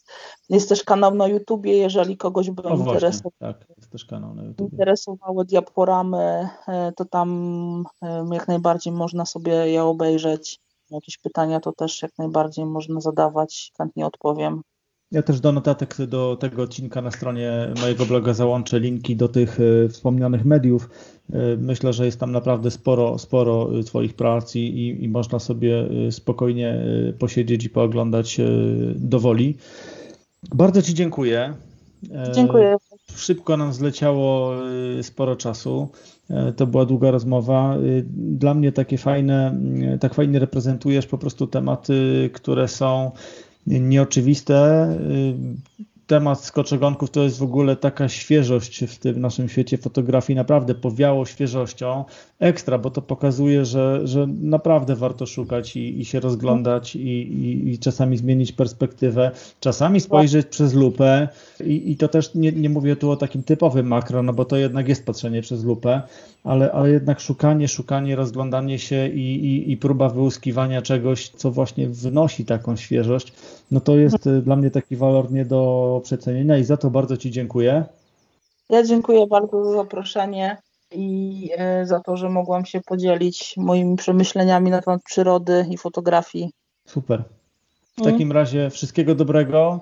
Jest 0.48 0.68
też 0.68 0.84
kanał 0.84 1.14
na 1.14 1.28
YouTubie, 1.28 1.76
jeżeli 1.76 2.16
kogoś 2.16 2.50
by 2.50 2.62
interesował, 2.62 3.32
tak, 3.38 3.66
jest 3.76 3.90
też 3.90 4.04
kanał 4.04 4.34
na 4.34 4.44
YouTubie. 4.44 4.70
interesowały 4.72 5.44
diaporamy, 5.44 6.48
e, 6.68 6.92
to 6.96 7.04
tam 7.04 7.84
e, 8.02 8.26
jak 8.32 8.48
najbardziej 8.48 8.92
można 8.92 9.26
sobie 9.26 9.52
je 9.52 9.84
obejrzeć. 9.84 10.60
Jakieś 10.90 11.18
pytania 11.18 11.60
to 11.60 11.72
też 11.72 12.02
jak 12.02 12.12
najbardziej 12.18 12.66
można 12.66 13.00
zadawać, 13.00 13.72
chętnie 13.78 14.06
odpowiem. 14.06 14.62
Ja 15.12 15.22
też 15.22 15.40
do 15.40 15.52
notatek 15.52 15.96
do 16.06 16.36
tego 16.40 16.62
odcinka 16.62 17.02
na 17.02 17.10
stronie 17.10 17.72
mojego 17.80 18.06
bloga 18.06 18.34
załączę 18.34 18.80
linki 18.80 19.16
do 19.16 19.28
tych 19.28 19.58
e, 19.60 19.88
wspomnianych 19.88 20.44
mediów. 20.44 20.90
E, 21.32 21.56
myślę, 21.56 21.92
że 21.92 22.06
jest 22.06 22.20
tam 22.20 22.32
naprawdę 22.32 22.70
sporo, 22.70 23.18
sporo 23.18 23.78
e, 23.78 23.82
Twoich 23.82 24.14
prac 24.14 24.56
i, 24.56 24.96
i 25.04 25.08
można 25.08 25.38
sobie 25.38 25.88
spokojnie 26.10 26.82
posiedzieć 27.18 27.64
i 27.64 27.70
pooglądać 27.70 28.40
do 28.94 29.20
woli. 29.20 29.56
Bardzo 30.54 30.82
Ci 30.82 30.94
dziękuję. 30.94 31.54
Dziękuję. 32.34 32.76
Szybko 33.16 33.56
nam 33.56 33.72
zleciało 33.72 34.52
sporo 35.02 35.36
czasu. 35.36 35.88
To 36.56 36.66
była 36.66 36.84
długa 36.84 37.10
rozmowa. 37.10 37.76
Dla 38.12 38.54
mnie 38.54 38.72
takie 38.72 38.98
fajne, 38.98 39.60
tak 40.00 40.14
fajnie 40.14 40.38
reprezentujesz 40.38 41.06
po 41.06 41.18
prostu 41.18 41.46
tematy, 41.46 42.30
które 42.32 42.68
są 42.68 43.10
nieoczywiste. 43.68 44.88
Y, 45.10 45.78
temat 46.08 46.44
skoczogonków 46.44 47.10
to 47.10 47.22
jest 47.22 47.38
w 47.38 47.42
ogóle 47.42 47.76
taka 47.76 48.08
świeżość 48.08 48.84
w 48.84 48.98
tym 48.98 49.20
naszym 49.20 49.48
świecie 49.48 49.78
fotografii, 49.78 50.36
naprawdę 50.36 50.74
powiało 50.74 51.26
świeżością. 51.26 52.04
Ekstra, 52.38 52.78
bo 52.78 52.90
to 52.90 53.02
pokazuje, 53.02 53.64
że, 53.64 54.06
że 54.06 54.26
naprawdę 54.26 54.96
warto 54.96 55.26
szukać 55.26 55.76
i, 55.76 56.00
i 56.00 56.04
się 56.04 56.20
rozglądać 56.20 56.96
i, 56.96 57.00
i, 57.00 57.70
i, 57.70 57.78
czasami 57.78 58.16
zmienić 58.16 58.52
perspektywę, 58.52 59.30
czasami 59.60 60.00
spojrzeć 60.00 60.46
przez 60.46 60.74
lupę. 60.74 61.28
I, 61.64 61.96
to 61.96 62.08
też 62.08 62.34
nie, 62.34 62.52
nie 62.52 62.68
mówię 62.68 62.96
tu 62.96 63.10
o 63.10 63.16
takim 63.16 63.42
typowym 63.42 63.86
makro, 63.86 64.22
no 64.22 64.32
bo 64.32 64.44
to 64.44 64.56
jednak 64.56 64.88
jest 64.88 65.06
patrzenie 65.06 65.42
przez 65.42 65.64
lupę, 65.64 66.02
ale, 66.44 66.72
ale 66.72 66.90
jednak 66.90 67.20
szukanie, 67.20 67.68
szukanie, 67.68 68.16
rozglądanie 68.16 68.78
się 68.78 69.08
i, 69.08 69.72
i, 69.72 69.76
próba 69.76 70.08
wyłuskiwania 70.08 70.82
czegoś, 70.82 71.28
co 71.28 71.50
właśnie 71.50 71.88
wnosi 71.88 72.44
taką 72.44 72.76
świeżość, 72.76 73.32
no 73.70 73.80
to 73.80 73.96
jest 73.96 74.26
y, 74.26 74.42
dla 74.42 74.56
mnie 74.56 74.70
taki 74.70 74.96
walor 74.96 75.32
nie 75.32 75.44
do 75.44 76.00
przecenienia 76.04 76.58
i 76.58 76.64
za 76.64 76.76
to 76.76 76.90
bardzo 76.90 77.16
Ci 77.16 77.30
dziękuję. 77.30 77.84
Ja 78.70 78.82
dziękuję 78.82 79.26
bardzo 79.26 79.64
za 79.64 79.72
zaproszenie 79.72 80.56
i 80.92 81.50
y, 81.82 81.86
za 81.86 82.00
to, 82.00 82.16
że 82.16 82.28
mogłam 82.28 82.64
się 82.66 82.80
podzielić 82.80 83.54
moimi 83.56 83.96
przemyśleniami 83.96 84.70
na 84.70 84.82
temat 84.82 85.02
przyrody 85.02 85.66
i 85.70 85.78
fotografii. 85.78 86.50
Super. 86.86 87.24
W 87.96 88.00
mm. 88.00 88.12
takim 88.12 88.32
razie 88.32 88.70
wszystkiego 88.70 89.14
dobrego, 89.14 89.80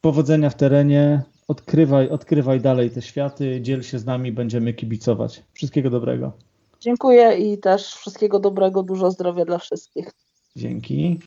powodzenia 0.00 0.50
w 0.50 0.54
terenie, 0.54 1.22
odkrywaj, 1.48 2.08
odkrywaj 2.08 2.60
dalej 2.60 2.90
te 2.90 3.02
światy, 3.02 3.60
dziel 3.60 3.82
się 3.82 3.98
z 3.98 4.04
nami, 4.04 4.32
będziemy 4.32 4.74
kibicować. 4.74 5.42
Wszystkiego 5.52 5.90
dobrego. 5.90 6.32
Dziękuję 6.80 7.36
i 7.38 7.58
też 7.58 7.94
wszystkiego 7.94 8.38
dobrego, 8.38 8.82
dużo 8.82 9.10
zdrowia 9.10 9.44
dla 9.44 9.58
wszystkich. 9.58 10.10
Dzięki. 10.56 11.20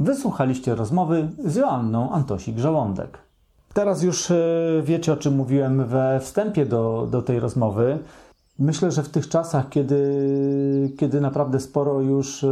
Wysłuchaliście 0.00 0.74
rozmowy 0.74 1.28
z 1.44 1.56
Joanną 1.56 2.10
Antosik-Żołądek. 2.10 3.08
Teraz 3.74 4.02
już 4.02 4.30
e, 4.30 4.36
wiecie, 4.82 5.12
o 5.12 5.16
czym 5.16 5.36
mówiłem 5.36 5.84
we 5.86 6.20
wstępie 6.20 6.66
do, 6.66 7.08
do 7.10 7.22
tej 7.22 7.40
rozmowy. 7.40 7.98
Myślę, 8.58 8.90
że 8.90 9.02
w 9.02 9.08
tych 9.08 9.28
czasach, 9.28 9.68
kiedy, 9.68 10.92
kiedy 10.98 11.20
naprawdę 11.20 11.60
sporo 11.60 12.00
już 12.00 12.44
e, 12.44 12.48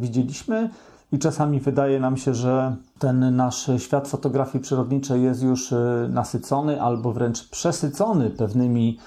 widzieliśmy, 0.00 0.70
i 1.12 1.18
czasami 1.18 1.60
wydaje 1.60 2.00
nam 2.00 2.16
się, 2.16 2.34
że 2.34 2.76
ten 2.98 3.36
nasz 3.36 3.70
świat 3.78 4.08
fotografii 4.08 4.64
przyrodniczej 4.64 5.22
jest 5.22 5.42
już 5.42 5.72
e, 5.72 6.08
nasycony 6.10 6.82
albo 6.82 7.12
wręcz 7.12 7.48
przesycony 7.48 8.30
pewnymi 8.30 8.98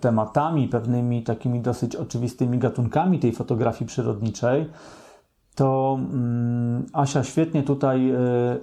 tematami, 0.00 0.68
pewnymi 0.68 1.22
takimi 1.22 1.60
dosyć 1.60 1.96
oczywistymi 1.96 2.58
gatunkami 2.58 3.18
tej 3.18 3.32
fotografii 3.32 3.88
przyrodniczej 3.88 4.66
to 5.58 5.98
mm, 6.00 6.86
Asia 6.92 7.24
świetnie 7.24 7.62
tutaj 7.62 8.10
e, 8.10 8.16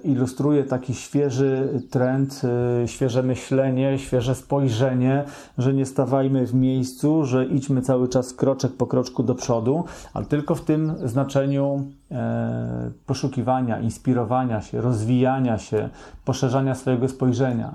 ilustruje 0.04 0.64
taki 0.64 0.94
świeży 0.94 1.82
trend, 1.90 2.42
e, 2.82 2.88
świeże 2.88 3.22
myślenie, 3.22 3.98
świeże 3.98 4.34
spojrzenie, 4.34 5.24
że 5.58 5.74
nie 5.74 5.86
stawajmy 5.86 6.46
w 6.46 6.54
miejscu, 6.54 7.24
że 7.24 7.44
idźmy 7.44 7.82
cały 7.82 8.08
czas 8.08 8.34
kroczek 8.34 8.72
po 8.72 8.86
kroczku 8.86 9.22
do 9.22 9.34
przodu, 9.34 9.84
ale 10.14 10.26
tylko 10.26 10.54
w 10.54 10.64
tym 10.64 10.94
znaczeniu 11.04 11.84
e, 12.10 12.90
poszukiwania, 13.06 13.80
inspirowania 13.80 14.60
się, 14.60 14.80
rozwijania 14.80 15.58
się, 15.58 15.88
poszerzania 16.24 16.74
swojego 16.74 17.08
spojrzenia. 17.08 17.74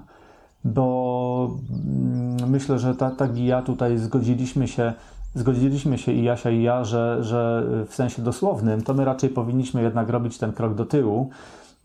Bo 0.66 1.52
mm, 1.70 2.50
myślę, 2.50 2.80
że 2.80 2.96
tak, 2.96 3.16
tak 3.16 3.38
i 3.38 3.46
ja 3.46 3.62
tutaj 3.62 3.98
zgodziliśmy 3.98 4.68
się 4.68 4.94
zgodziliśmy 5.34 5.98
się 5.98 6.12
i 6.12 6.24
Jasia 6.24 6.50
i 6.50 6.62
ja, 6.62 6.84
że, 6.84 7.18
że 7.22 7.64
w 7.88 7.96
sensie 7.96 8.22
dosłownym 8.22 8.82
to 8.82 8.94
my 8.94 9.06
raczej 9.06 9.30
powinniśmy 9.30 9.82
jednak 9.82 10.10
robić 10.10 10.38
ten 10.38 10.54
krok 10.54 10.74
do 10.74 10.86
tyłu 10.86 11.30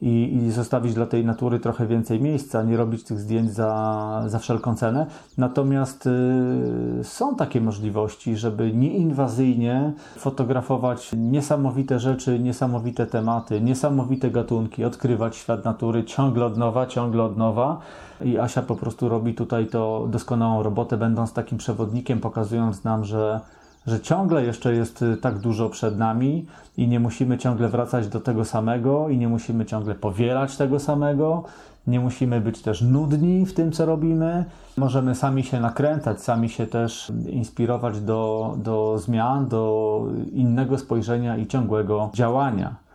i, 0.00 0.34
i 0.34 0.50
zostawić 0.50 0.94
dla 0.94 1.06
tej 1.06 1.24
natury 1.24 1.60
trochę 1.60 1.86
więcej 1.86 2.20
miejsca, 2.20 2.62
nie 2.62 2.76
robić 2.76 3.04
tych 3.04 3.20
zdjęć 3.20 3.52
za, 3.52 4.22
za 4.26 4.38
wszelką 4.38 4.74
cenę. 4.74 5.06
Natomiast 5.38 6.06
y, 6.06 7.04
są 7.04 7.36
takie 7.36 7.60
możliwości, 7.60 8.36
żeby 8.36 8.72
nieinwazyjnie 8.72 9.92
fotografować 10.18 11.10
niesamowite 11.16 11.98
rzeczy, 11.98 12.38
niesamowite 12.38 13.06
tematy, 13.06 13.60
niesamowite 13.60 14.30
gatunki, 14.30 14.84
odkrywać 14.84 15.36
świat 15.36 15.64
natury 15.64 16.04
ciągle 16.04 16.44
od 16.44 16.56
nowa, 16.56 16.86
ciągle 16.86 17.22
od 17.22 17.36
nowa. 17.36 17.80
I 18.24 18.38
Asia 18.38 18.62
po 18.62 18.76
prostu 18.76 19.08
robi 19.08 19.34
tutaj 19.34 19.66
to 19.66 20.06
doskonałą 20.10 20.62
robotę, 20.62 20.96
będąc 20.96 21.32
takim 21.32 21.58
przewodnikiem, 21.58 22.20
pokazując 22.20 22.84
nam, 22.84 23.04
że 23.04 23.40
że 23.86 24.00
ciągle 24.00 24.44
jeszcze 24.44 24.74
jest 24.74 25.02
y, 25.02 25.16
tak 25.16 25.38
dużo 25.38 25.70
przed 25.70 25.98
nami 25.98 26.46
i 26.76 26.88
nie 26.88 27.00
musimy 27.00 27.38
ciągle 27.38 27.68
wracać 27.68 28.08
do 28.08 28.20
tego 28.20 28.44
samego 28.44 29.08
i 29.08 29.18
nie 29.18 29.28
musimy 29.28 29.66
ciągle 29.66 29.94
powielać 29.94 30.56
tego 30.56 30.78
samego, 30.78 31.44
nie 31.86 32.00
musimy 32.00 32.40
być 32.40 32.62
też 32.62 32.82
nudni 32.82 33.46
w 33.46 33.54
tym, 33.54 33.72
co 33.72 33.86
robimy. 33.86 34.44
Możemy 34.76 35.14
sami 35.14 35.44
się 35.44 35.60
nakręcać, 35.60 36.20
sami 36.20 36.48
się 36.48 36.66
też 36.66 37.12
inspirować 37.28 38.00
do, 38.00 38.54
do 38.58 38.98
zmian, 38.98 39.48
do 39.48 40.02
innego 40.32 40.78
spojrzenia 40.78 41.36
i 41.36 41.46
ciągłego 41.46 42.10
działania. 42.14 42.85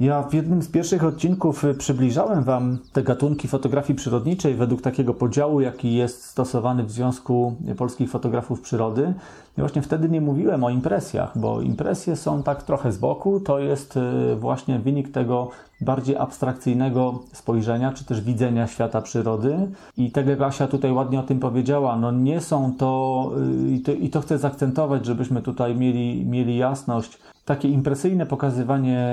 Ja 0.00 0.22
w 0.22 0.34
jednym 0.34 0.62
z 0.62 0.68
pierwszych 0.68 1.04
odcinków 1.04 1.64
y, 1.64 1.74
przybliżałem 1.74 2.44
Wam 2.44 2.78
te 2.92 3.02
gatunki 3.02 3.48
fotografii 3.48 3.96
przyrodniczej 3.96 4.54
według 4.54 4.82
takiego 4.82 5.14
podziału, 5.14 5.60
jaki 5.60 5.94
jest 5.94 6.24
stosowany 6.24 6.84
w 6.84 6.90
Związku 6.90 7.54
Polskich 7.76 8.10
Fotografów 8.10 8.60
Przyrody. 8.60 9.14
I 9.58 9.60
właśnie 9.60 9.82
wtedy 9.82 10.08
nie 10.08 10.20
mówiłem 10.20 10.64
o 10.64 10.70
impresjach, 10.70 11.38
bo 11.38 11.60
impresje 11.60 12.16
są 12.16 12.42
tak 12.42 12.62
trochę 12.62 12.92
z 12.92 12.98
boku. 12.98 13.40
To 13.40 13.58
jest 13.58 13.96
y, 13.96 14.36
właśnie 14.36 14.78
wynik 14.78 15.12
tego 15.12 15.50
bardziej 15.80 16.16
abstrakcyjnego 16.16 17.22
spojrzenia, 17.32 17.92
czy 17.92 18.04
też 18.04 18.20
widzenia 18.20 18.66
świata 18.66 19.00
przyrody. 19.00 19.56
I 19.96 20.10
tak 20.10 20.26
jak 20.26 20.40
Asia 20.40 20.66
tutaj 20.66 20.92
ładnie 20.92 21.20
o 21.20 21.22
tym 21.22 21.40
powiedziała, 21.40 21.96
no 21.96 22.12
nie 22.12 22.40
są 22.40 22.72
to, 22.78 23.30
y, 23.66 23.70
i 23.70 23.80
to, 23.80 23.92
i 23.92 24.10
to 24.10 24.20
chcę 24.20 24.38
zaakcentować, 24.38 25.06
żebyśmy 25.06 25.42
tutaj 25.42 25.76
mieli, 25.76 26.26
mieli 26.26 26.56
jasność, 26.56 27.18
takie 27.44 27.68
impresyjne 27.68 28.26
pokazywanie 28.26 29.08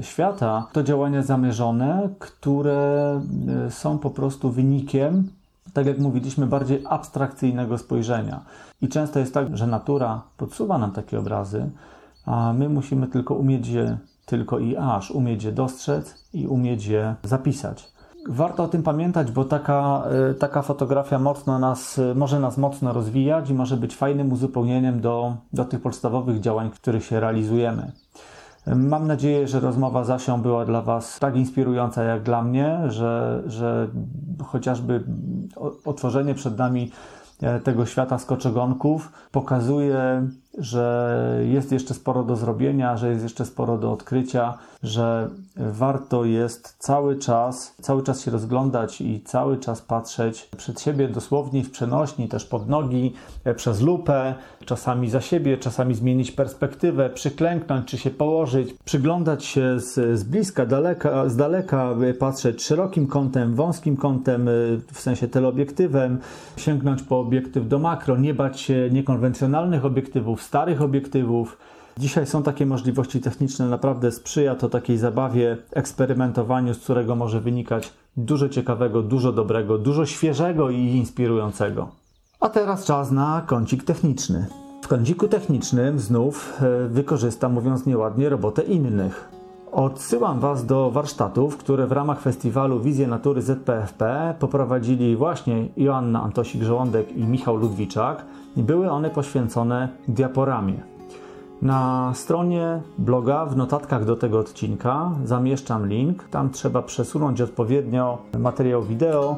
świata 0.00 0.66
to 0.72 0.82
działania 0.82 1.22
zamierzone, 1.22 2.08
które 2.18 3.20
e, 3.66 3.70
są 3.70 3.98
po 3.98 4.10
prostu 4.10 4.50
wynikiem, 4.50 5.28
tak 5.72 5.86
jak 5.86 5.98
mówiliśmy, 5.98 6.46
bardziej 6.46 6.82
abstrakcyjnego 6.88 7.78
spojrzenia. 7.78 8.40
I 8.82 8.88
często 8.88 9.18
jest 9.18 9.34
tak, 9.34 9.56
że 9.56 9.66
natura 9.66 10.22
podsuwa 10.36 10.78
nam 10.78 10.92
takie 10.92 11.18
obrazy, 11.18 11.70
a 12.26 12.52
my 12.52 12.68
musimy 12.68 13.06
tylko 13.06 13.34
umieć 13.34 13.68
je 13.68 13.98
tylko 14.26 14.58
i 14.58 14.76
aż, 14.76 15.10
umieć 15.10 15.44
je 15.44 15.52
dostrzec 15.52 16.24
i 16.32 16.46
umieć 16.46 16.86
je 16.86 17.14
zapisać. 17.22 17.92
Warto 18.26 18.64
o 18.64 18.68
tym 18.68 18.82
pamiętać, 18.82 19.32
bo 19.32 19.44
taka, 19.44 20.02
e, 20.30 20.34
taka 20.34 20.62
fotografia 20.62 21.18
mocno 21.18 21.58
nas, 21.58 22.00
może 22.14 22.40
nas 22.40 22.58
mocno 22.58 22.92
rozwijać 22.92 23.50
i 23.50 23.54
może 23.54 23.76
być 23.76 23.96
fajnym 23.96 24.32
uzupełnieniem 24.32 25.00
do, 25.00 25.36
do 25.52 25.64
tych 25.64 25.82
podstawowych 25.82 26.40
działań, 26.40 26.70
w 26.70 26.80
których 26.80 27.04
się 27.04 27.20
realizujemy. 27.20 27.92
Mam 28.76 29.06
nadzieję, 29.06 29.48
że 29.48 29.60
rozmowa 29.60 30.04
z 30.04 30.10
Asią 30.10 30.42
była 30.42 30.64
dla 30.64 30.82
Was 30.82 31.18
tak 31.18 31.36
inspirująca 31.36 32.02
jak 32.02 32.22
dla 32.22 32.42
mnie, 32.42 32.80
że, 32.88 33.42
że 33.46 33.88
chociażby 34.46 35.04
otworzenie 35.84 36.34
przed 36.34 36.58
nami 36.58 36.90
e, 37.42 37.60
tego 37.60 37.86
świata 37.86 38.18
skoczogonków 38.18 39.12
pokazuje 39.32 40.28
że 40.58 41.40
jest 41.48 41.72
jeszcze 41.72 41.94
sporo 41.94 42.22
do 42.22 42.36
zrobienia, 42.36 42.96
że 42.96 43.10
jest 43.10 43.22
jeszcze 43.22 43.44
sporo 43.44 43.78
do 43.78 43.92
odkrycia, 43.92 44.58
że 44.82 45.28
warto 45.56 46.24
jest 46.24 46.76
cały 46.78 47.16
czas, 47.16 47.74
cały 47.80 48.02
czas 48.02 48.24
się 48.24 48.30
rozglądać 48.30 49.00
i 49.00 49.20
cały 49.20 49.58
czas 49.58 49.82
patrzeć 49.82 50.48
przed 50.56 50.80
siebie 50.80 51.08
dosłownie 51.08 51.64
w 51.64 51.70
przenośni, 51.70 52.28
też 52.28 52.44
pod 52.44 52.68
nogi, 52.68 53.12
e, 53.44 53.54
przez 53.54 53.80
lupę, 53.80 54.34
czasami 54.64 55.10
za 55.10 55.20
siebie, 55.20 55.58
czasami 55.58 55.94
zmienić 55.94 56.32
perspektywę, 56.32 57.10
przyklęknąć 57.10 57.86
czy 57.86 57.98
się 57.98 58.10
położyć, 58.10 58.74
przyglądać 58.84 59.44
się 59.44 59.80
z, 59.80 60.18
z 60.18 60.24
bliska, 60.24 60.66
daleka, 60.66 61.28
z 61.28 61.36
daleka, 61.36 61.94
patrzeć 62.18 62.62
szerokim 62.62 63.06
kątem, 63.06 63.54
wąskim 63.54 63.96
kątem, 63.96 64.48
e, 64.48 64.52
w 64.92 65.00
sensie 65.00 65.28
teleobiektywem, 65.28 66.18
sięgnąć 66.56 67.02
po 67.02 67.20
obiektyw 67.20 67.68
do 67.68 67.78
makro, 67.78 68.16
nie 68.16 68.34
bać 68.34 68.60
się 68.60 68.88
niekonwencjonalnych 68.92 69.84
obiektywów, 69.84 70.42
starych 70.48 70.82
obiektywów. 70.82 71.58
Dzisiaj 71.98 72.26
są 72.26 72.42
takie 72.42 72.66
możliwości 72.66 73.20
techniczne, 73.20 73.68
naprawdę 73.68 74.12
sprzyja 74.12 74.54
to 74.54 74.68
takiej 74.68 74.98
zabawie, 74.98 75.56
eksperymentowaniu, 75.72 76.74
z 76.74 76.78
którego 76.78 77.14
może 77.14 77.40
wynikać 77.40 77.92
dużo 78.16 78.48
ciekawego, 78.48 79.02
dużo 79.02 79.32
dobrego, 79.32 79.78
dużo 79.78 80.06
świeżego 80.06 80.70
i 80.70 80.78
inspirującego. 80.78 81.88
A 82.40 82.48
teraz 82.48 82.84
czas 82.84 83.10
na 83.10 83.42
kącik 83.46 83.84
techniczny. 83.84 84.46
W 84.82 84.88
kąciku 84.88 85.28
technicznym 85.28 85.98
znów 85.98 86.62
e, 86.62 86.88
wykorzystam, 86.88 87.52
mówiąc 87.52 87.86
nieładnie, 87.86 88.28
robotę 88.28 88.62
innych. 88.62 89.28
Odsyłam 89.72 90.40
Was 90.40 90.66
do 90.66 90.90
warsztatów, 90.90 91.56
które 91.56 91.86
w 91.86 91.92
ramach 91.92 92.20
festiwalu 92.20 92.80
Wizje 92.80 93.06
Natury 93.06 93.42
ZPFP 93.42 94.34
poprowadzili 94.38 95.16
właśnie 95.16 95.68
Joanna 95.76 96.22
Antosik-Żołądek 96.22 97.04
i 97.16 97.24
Michał 97.24 97.56
Ludwiczak 97.56 98.24
i 98.56 98.62
były 98.62 98.90
one 98.90 99.10
poświęcone 99.10 99.88
diaporamie. 100.08 100.82
Na 101.62 102.12
stronie 102.14 102.80
bloga, 102.98 103.46
w 103.46 103.56
notatkach 103.56 104.04
do 104.04 104.16
tego 104.16 104.38
odcinka 104.38 105.10
zamieszczam 105.24 105.88
link. 105.88 106.28
Tam 106.28 106.50
trzeba 106.50 106.82
przesunąć 106.82 107.40
odpowiednio 107.40 108.18
materiał 108.38 108.82
wideo 108.82 109.36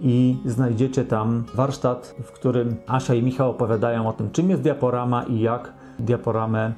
i 0.00 0.36
znajdziecie 0.44 1.04
tam 1.04 1.44
warsztat, 1.54 2.14
w 2.24 2.32
którym 2.32 2.76
Asia 2.86 3.14
i 3.14 3.22
Michał 3.22 3.50
opowiadają 3.50 4.08
o 4.08 4.12
tym, 4.12 4.30
czym 4.30 4.50
jest 4.50 4.62
diaporama 4.62 5.22
i 5.22 5.40
jak 5.40 5.72
diaporamę 5.98 6.72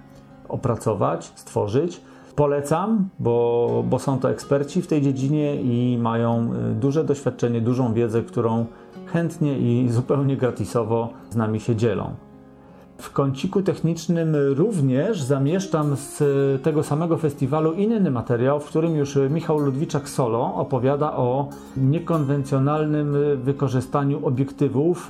opracować, 0.48 1.32
stworzyć. 1.34 2.00
Polecam, 2.36 3.08
bo, 3.18 3.84
bo 3.88 3.98
są 3.98 4.18
to 4.18 4.30
eksperci 4.30 4.82
w 4.82 4.86
tej 4.86 5.02
dziedzinie 5.02 5.56
i 5.56 5.98
mają 5.98 6.52
y, 6.72 6.74
duże 6.74 7.04
doświadczenie, 7.04 7.60
dużą 7.60 7.92
wiedzę, 7.94 8.22
którą 8.22 8.66
chętnie 9.12 9.58
i 9.58 9.88
zupełnie 9.88 10.36
gratisowo 10.36 11.08
z 11.30 11.36
nami 11.36 11.60
się 11.60 11.76
dzielą. 11.76 12.14
W 12.98 13.12
kąciku 13.12 13.62
technicznym 13.62 14.36
również 14.56 15.22
zamieszczam 15.22 15.96
z 15.96 16.22
tego 16.62 16.82
samego 16.82 17.16
festiwalu 17.16 17.72
inny 17.72 18.10
materiał, 18.10 18.60
w 18.60 18.64
którym 18.64 18.96
już 18.96 19.18
Michał 19.30 19.58
Ludwiczak 19.58 20.08
solo 20.08 20.54
opowiada 20.54 21.12
o 21.12 21.48
niekonwencjonalnym 21.76 23.16
wykorzystaniu 23.42 24.26
obiektywów, 24.26 25.08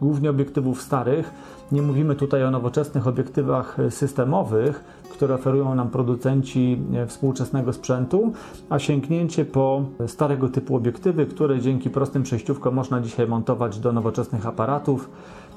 głównie 0.00 0.30
obiektywów 0.30 0.82
starych. 0.82 1.34
Nie 1.72 1.82
mówimy 1.82 2.14
tutaj 2.14 2.44
o 2.44 2.50
nowoczesnych 2.50 3.06
obiektywach 3.06 3.76
systemowych, 3.90 4.84
które 5.14 5.34
oferują 5.34 5.74
nam 5.74 5.90
producenci 5.90 6.78
e, 6.94 7.06
współczesnego 7.06 7.72
sprzętu, 7.72 8.32
a 8.70 8.78
sięgnięcie 8.78 9.44
po 9.44 9.84
starego 10.06 10.48
typu 10.48 10.76
obiektywy, 10.76 11.26
które 11.26 11.60
dzięki 11.60 11.90
prostym 11.90 12.22
przejściówkom 12.22 12.74
można 12.74 13.00
dzisiaj 13.00 13.26
montować 13.26 13.78
do 13.78 13.92
nowoczesnych 13.92 14.46
aparatów. 14.46 15.10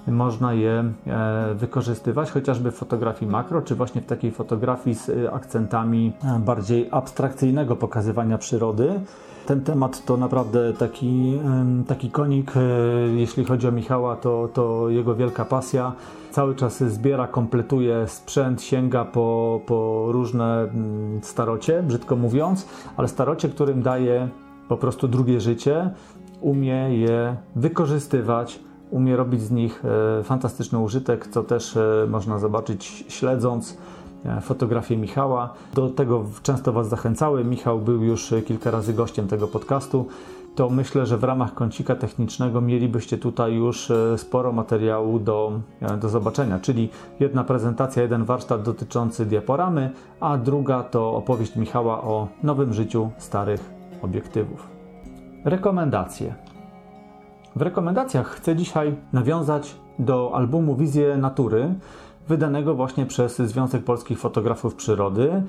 Można 0.07 0.53
je 0.53 0.84
e, 1.07 1.55
wykorzystywać 1.55 2.31
chociażby 2.31 2.71
w 2.71 2.75
fotografii 2.75 3.31
makro, 3.31 3.61
czy 3.61 3.75
właśnie 3.75 4.01
w 4.01 4.05
takiej 4.05 4.31
fotografii 4.31 4.95
z 4.95 5.09
e, 5.09 5.31
akcentami 5.31 6.13
bardziej 6.39 6.88
abstrakcyjnego 6.91 7.75
pokazywania 7.75 8.38
przyrody. 8.38 8.89
Ten 9.45 9.61
temat 9.61 10.05
to 10.05 10.17
naprawdę 10.17 10.73
taki, 10.73 11.39
taki 11.88 12.11
konik, 12.11 12.51
jeśli 13.15 13.45
chodzi 13.45 13.67
o 13.67 13.71
Michała, 13.71 14.15
to, 14.15 14.49
to 14.53 14.89
jego 14.89 15.15
wielka 15.15 15.45
pasja 15.45 15.91
cały 16.38 16.55
czas 16.55 16.84
zbiera, 16.84 17.27
kompletuje 17.27 18.07
sprzęt, 18.07 18.61
sięga 18.61 19.05
po, 19.05 19.61
po 19.65 20.05
różne 20.09 20.61
mm, 20.61 21.19
starocie, 21.23 21.84
brzydko 21.84 22.15
mówiąc, 22.15 22.68
ale 22.97 23.07
starocie, 23.07 23.49
którym 23.49 23.81
daje 23.81 24.30
po 24.68 24.77
prostu 24.77 25.07
drugie 25.07 25.41
życie, 25.41 25.89
umie 26.41 26.97
je 26.97 27.35
wykorzystywać, 27.55 28.59
umie 28.91 29.15
robić 29.15 29.41
z 29.41 29.51
nich 29.51 29.84
e, 30.19 30.23
fantastyczny 30.23 30.80
użytek, 30.80 31.27
co 31.27 31.43
też 31.43 31.77
e, 31.77 32.07
można 32.09 32.39
zobaczyć 32.39 33.05
śledząc 33.07 33.77
fotografie 34.41 34.97
Michała. 34.97 35.53
Do 35.73 35.89
tego 35.89 36.26
często 36.43 36.73
Was 36.73 36.89
zachęcały. 36.89 37.43
Michał 37.43 37.80
był 37.80 38.03
już 38.03 38.34
kilka 38.45 38.72
razy 38.72 38.93
gościem 38.93 39.27
tego 39.27 39.47
podcastu 39.47 40.07
to 40.57 40.69
myślę, 40.69 41.05
że 41.05 41.17
w 41.17 41.23
ramach 41.23 41.53
kącika 41.53 41.95
technicznego 41.95 42.61
mielibyście 42.61 43.17
tutaj 43.17 43.53
już 43.53 43.91
e, 43.91 44.17
sporo 44.17 44.51
materiału 44.51 45.19
do, 45.19 45.59
e, 45.81 45.97
do 45.97 46.09
zobaczenia. 46.09 46.59
Czyli 46.59 46.89
jedna 47.19 47.43
prezentacja, 47.43 48.03
jeden 48.03 48.25
warsztat 48.25 48.61
dotyczący 48.61 49.25
diaporamy, 49.25 49.91
a 50.19 50.38
druga 50.38 50.84
to 50.84 51.15
opowieść 51.15 51.55
Michała 51.55 52.03
o 52.03 52.27
nowym 52.43 52.73
życiu 52.73 53.09
starych 53.17 53.69
obiektywów. 54.01 54.67
Rekomendacje. 55.45 56.35
W 57.55 57.61
rekomendacjach 57.61 58.27
chcę 58.27 58.55
dzisiaj 58.55 58.95
nawiązać 59.13 59.75
do 59.99 60.31
albumu 60.35 60.75
Wizje 60.75 61.17
Natury, 61.17 61.73
wydanego 62.27 62.75
właśnie 62.75 63.05
przez 63.05 63.38
Związek 63.38 63.84
Polskich 63.84 64.19
Fotografów 64.19 64.75
Przyrody. 64.75 65.43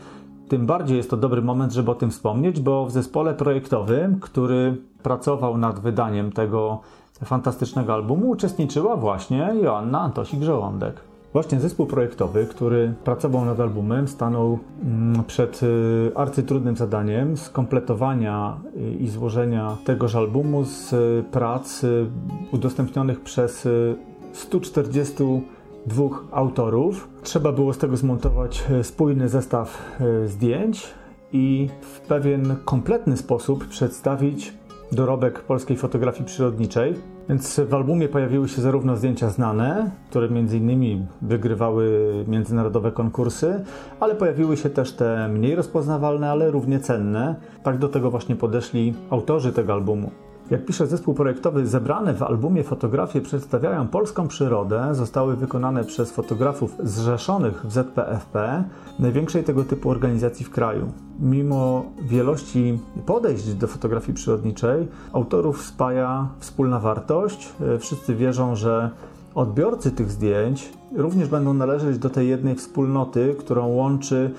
Tym 0.48 0.66
bardziej 0.66 0.96
jest 0.96 1.10
to 1.10 1.16
dobry 1.16 1.42
moment, 1.42 1.72
żeby 1.72 1.90
o 1.90 1.94
tym 1.94 2.10
wspomnieć, 2.10 2.60
bo 2.60 2.86
w 2.86 2.90
zespole 2.90 3.34
projektowym, 3.34 4.20
który 4.20 4.76
pracował 5.02 5.58
nad 5.58 5.80
wydaniem 5.80 6.32
tego 6.32 6.80
fantastycznego 7.24 7.94
albumu, 7.94 8.30
uczestniczyła 8.30 8.96
właśnie 8.96 9.54
Joanna 9.62 10.10
Antosik-Żołądek. 10.10 10.92
Właśnie 11.32 11.60
zespół 11.60 11.86
projektowy, 11.86 12.46
który 12.46 12.94
pracował 13.04 13.44
nad 13.44 13.60
albumem, 13.60 14.08
stanął 14.08 14.58
mm, 14.82 15.24
przed 15.24 15.62
y, 15.62 16.12
arcytrudnym 16.14 16.76
zadaniem 16.76 17.36
skompletowania 17.36 18.56
y, 18.76 18.90
i 18.90 19.08
złożenia 19.08 19.76
tegoż 19.84 20.14
albumu 20.14 20.64
z 20.64 20.92
y, 20.92 21.24
prac 21.32 21.82
udostępnionych 22.52 23.20
przez 23.20 23.68
140 24.32 25.14
dwóch 25.86 26.24
autorów. 26.32 27.08
Trzeba 27.22 27.52
było 27.52 27.72
z 27.72 27.78
tego 27.78 27.96
zmontować 27.96 28.64
spójny 28.82 29.28
zestaw 29.28 29.98
zdjęć 30.26 30.86
i 31.32 31.68
w 31.80 32.00
pewien 32.00 32.56
kompletny 32.64 33.16
sposób 33.16 33.68
przedstawić 33.68 34.57
dorobek 34.92 35.40
polskiej 35.40 35.76
fotografii 35.76 36.24
przyrodniczej. 36.24 36.94
Więc 37.28 37.60
w 37.60 37.74
albumie 37.74 38.08
pojawiły 38.08 38.48
się 38.48 38.62
zarówno 38.62 38.96
zdjęcia 38.96 39.30
znane, 39.30 39.90
które 40.10 40.30
między 40.30 40.56
innymi 40.56 41.06
wygrywały 41.22 42.14
międzynarodowe 42.28 42.92
konkursy, 42.92 43.64
ale 44.00 44.14
pojawiły 44.14 44.56
się 44.56 44.70
też 44.70 44.92
te 44.92 45.28
mniej 45.28 45.54
rozpoznawalne, 45.54 46.30
ale 46.30 46.50
równie 46.50 46.80
cenne. 46.80 47.34
Tak 47.62 47.78
do 47.78 47.88
tego 47.88 48.10
właśnie 48.10 48.36
podeszli 48.36 48.94
autorzy 49.10 49.52
tego 49.52 49.72
albumu. 49.72 50.10
Jak 50.50 50.64
pisze 50.64 50.86
zespół 50.86 51.14
projektowy, 51.14 51.66
zebrane 51.66 52.14
w 52.14 52.22
albumie 52.22 52.64
fotografie 52.64 53.20
przedstawiają 53.20 53.88
polską 53.88 54.28
przyrodę, 54.28 54.94
zostały 54.94 55.36
wykonane 55.36 55.84
przez 55.84 56.10
fotografów 56.10 56.76
zrzeszonych 56.82 57.66
w 57.66 57.72
ZPFP, 57.72 58.64
największej 58.98 59.44
tego 59.44 59.64
typu 59.64 59.90
organizacji 59.90 60.44
w 60.44 60.50
kraju. 60.50 60.92
Mimo 61.20 61.84
wielości 62.02 62.78
podejść 63.06 63.54
do 63.54 63.66
fotografii 63.66 64.14
przyrodniczej, 64.14 64.88
autorów 65.12 65.62
spaja 65.62 66.28
wspólna 66.38 66.80
wartość. 66.80 67.52
Wszyscy 67.78 68.14
wierzą, 68.14 68.56
że 68.56 68.90
odbiorcy 69.34 69.90
tych 69.90 70.10
zdjęć 70.10 70.72
również 70.96 71.28
będą 71.28 71.54
należeć 71.54 71.98
do 71.98 72.10
tej 72.10 72.28
jednej 72.28 72.54
wspólnoty, 72.54 73.34
którą 73.38 73.66
łączy 73.66 74.30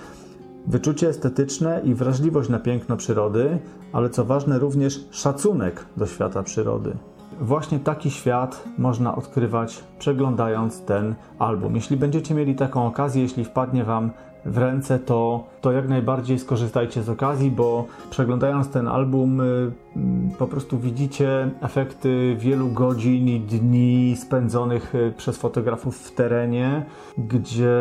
wyczucie 0.67 1.09
estetyczne 1.09 1.81
i 1.83 1.93
wrażliwość 1.93 2.49
na 2.49 2.59
piękno 2.59 2.97
przyrody, 2.97 3.59
ale 3.93 4.09
co 4.09 4.25
ważne 4.25 4.59
również 4.59 5.05
szacunek 5.11 5.85
do 5.97 6.07
świata 6.07 6.43
przyrody. 6.43 6.95
Właśnie 7.41 7.79
taki 7.79 8.11
świat 8.11 8.63
można 8.77 9.15
odkrywać 9.15 9.83
przeglądając 9.99 10.81
ten 10.81 11.15
album. 11.39 11.75
Jeśli 11.75 11.97
będziecie 11.97 12.35
mieli 12.35 12.55
taką 12.55 12.87
okazję, 12.87 13.21
jeśli 13.21 13.45
wpadnie 13.45 13.83
Wam 13.83 14.11
w 14.45 14.57
ręce, 14.57 14.99
to, 14.99 15.43
to 15.61 15.71
jak 15.71 15.89
najbardziej 15.89 16.39
skorzystajcie 16.39 17.03
z 17.03 17.09
okazji, 17.09 17.51
bo 17.51 17.85
przeglądając 18.09 18.69
ten 18.69 18.87
album, 18.87 19.41
y, 19.41 19.71
mm, 19.95 20.29
po 20.39 20.47
prostu 20.47 20.79
widzicie 20.79 21.49
efekty 21.61 22.35
wielu 22.39 22.67
godzin 22.69 23.27
i 23.27 23.39
dni 23.39 24.15
spędzonych 24.17 24.95
y, 24.95 25.13
przez 25.17 25.37
fotografów 25.37 25.97
w 25.97 26.11
terenie, 26.11 26.85
gdzie 27.17 27.75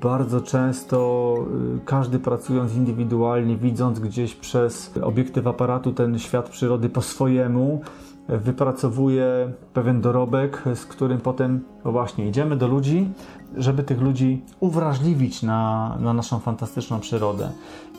bardzo 0.00 0.40
często 0.40 1.36
y, 1.76 1.80
każdy 1.84 2.18
pracując 2.18 2.74
indywidualnie, 2.74 3.56
widząc 3.56 4.00
gdzieś 4.00 4.34
przez 4.34 4.98
obiektyw 5.02 5.46
aparatu 5.46 5.92
ten 5.92 6.18
świat 6.18 6.48
przyrody 6.48 6.88
po 6.88 7.02
swojemu, 7.02 7.80
wypracowuje 8.38 9.52
pewien 9.74 10.00
dorobek, 10.00 10.62
z 10.74 10.86
którym 10.86 11.20
potem 11.20 11.60
no 11.84 11.92
właśnie 11.92 12.28
idziemy 12.28 12.56
do 12.56 12.68
ludzi, 12.68 13.08
żeby 13.56 13.82
tych 13.82 14.00
ludzi 14.00 14.42
uwrażliwić 14.60 15.42
na, 15.42 15.96
na 16.00 16.12
naszą 16.12 16.38
fantastyczną 16.38 16.79
przyrodę. 17.00 17.50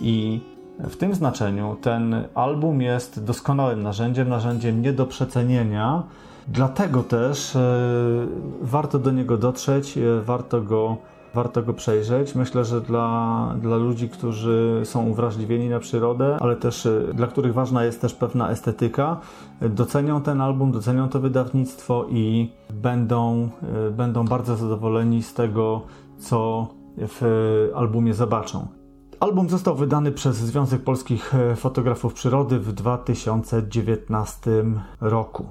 I 0.02 0.40
w 0.80 0.98
tym 0.98 1.16
znaczeniu 1.16 1.78
ten 1.82 2.16
album 2.36 2.82
jest 2.82 3.24
doskonałym 3.24 3.84
narzędziem, 3.84 4.30
narzędziem 4.30 4.82
nie 4.82 4.94
do 4.94 5.06
przecenienia. 5.06 6.04
Dlatego 6.48 7.04
też 7.04 7.56
e, 7.56 7.60
warto 8.62 9.00
do 9.00 9.12
niego 9.12 9.38
dotrzeć, 9.38 9.98
e, 9.98 10.22
warto 10.22 10.62
go 10.62 10.98
warto 11.34 11.64
go 11.64 11.74
przejrzeć. 11.74 12.36
Myślę, 12.36 12.66
że 12.66 12.82
dla, 12.82 13.56
dla 13.62 13.78
ludzi, 13.78 14.10
którzy 14.10 14.82
są 14.84 15.08
uwrażliwieni 15.08 15.70
na 15.70 15.80
przyrodę, 15.80 16.38
ale 16.40 16.56
też 16.56 16.86
y, 16.86 17.12
dla 17.14 17.28
których 17.28 17.54
ważna 17.54 17.84
jest 17.84 18.02
też 18.02 18.14
pewna 18.14 18.50
estetyka, 18.50 19.18
docenią 19.62 20.22
ten 20.22 20.42
album, 20.42 20.72
docenią 20.72 21.10
to 21.10 21.20
wydawnictwo 21.20 22.06
i 22.10 22.52
będą, 22.70 23.50
będą 23.92 24.26
bardzo 24.26 24.56
zadowoleni 24.56 25.24
z 25.24 25.34
tego, 25.34 25.82
co 26.20 26.68
w 26.98 27.72
albumie 27.76 28.14
zobaczą. 28.14 28.68
Album 29.20 29.50
został 29.50 29.76
wydany 29.76 30.12
przez 30.12 30.36
Związek 30.36 30.84
Polskich 30.84 31.34
Fotografów 31.56 32.14
Przyrody 32.14 32.60
w 32.60 32.74
2019 32.74 34.52
roku. 35.02 35.46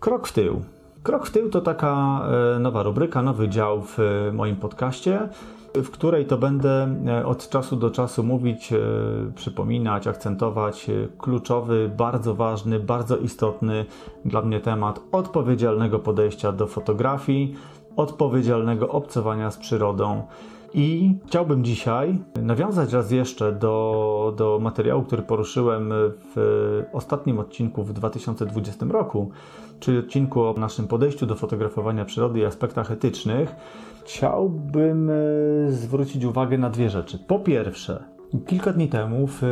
Krok 0.00 0.28
w 0.28 0.32
tył. 0.32 0.62
Krok 1.02 1.26
w 1.26 1.30
tył 1.30 1.50
to 1.50 1.60
taka 1.60 2.22
e, 2.56 2.58
nowa 2.58 2.82
rubryka, 2.82 3.22
nowy 3.22 3.48
dział 3.48 3.82
w 3.82 3.98
e, 3.98 4.32
moim 4.32 4.56
podcaście, 4.56 5.28
w 5.74 5.90
której 5.90 6.26
to 6.26 6.38
będę 6.38 6.96
e, 7.06 7.26
od 7.26 7.48
czasu 7.48 7.76
do 7.76 7.90
czasu 7.90 8.22
mówić, 8.22 8.72
przypominać, 9.34 10.06
akcentować 10.06 10.90
kluczowy, 11.18 11.90
bardzo 11.96 12.34
ważny, 12.34 12.80
bardzo 12.80 13.16
istotny 13.16 13.84
dla 14.24 14.42
mnie 14.42 14.60
temat 14.60 15.00
odpowiedzialnego 15.12 15.98
podejścia 15.98 16.52
do 16.52 16.66
fotografii, 16.66 17.54
odpowiedzialnego 17.96 18.88
obcowania 18.88 19.50
z 19.50 19.56
przyrodą. 19.56 20.26
I 20.74 21.14
chciałbym 21.26 21.64
dzisiaj 21.64 22.18
nawiązać 22.42 22.92
raz 22.92 23.10
jeszcze 23.10 23.52
do, 23.52 24.34
do 24.36 24.58
materiału, 24.62 25.02
który 25.02 25.22
poruszyłem 25.22 25.92
w 26.34 26.84
ostatnim 26.92 27.38
odcinku 27.38 27.84
w 27.84 27.92
2020 27.92 28.86
roku, 28.86 29.30
czyli 29.80 29.98
odcinku 29.98 30.42
o 30.42 30.54
naszym 30.58 30.88
podejściu 30.88 31.26
do 31.26 31.34
fotografowania 31.34 32.04
przyrody 32.04 32.40
i 32.40 32.44
aspektach 32.44 32.90
etycznych. 32.90 33.56
Chciałbym 34.04 35.10
e, 35.10 35.14
zwrócić 35.68 36.24
uwagę 36.24 36.58
na 36.58 36.70
dwie 36.70 36.90
rzeczy. 36.90 37.18
Po 37.18 37.38
pierwsze, 37.38 38.04
Kilka 38.40 38.72
dni 38.72 38.88
temu 38.88 39.26
w 39.26 39.42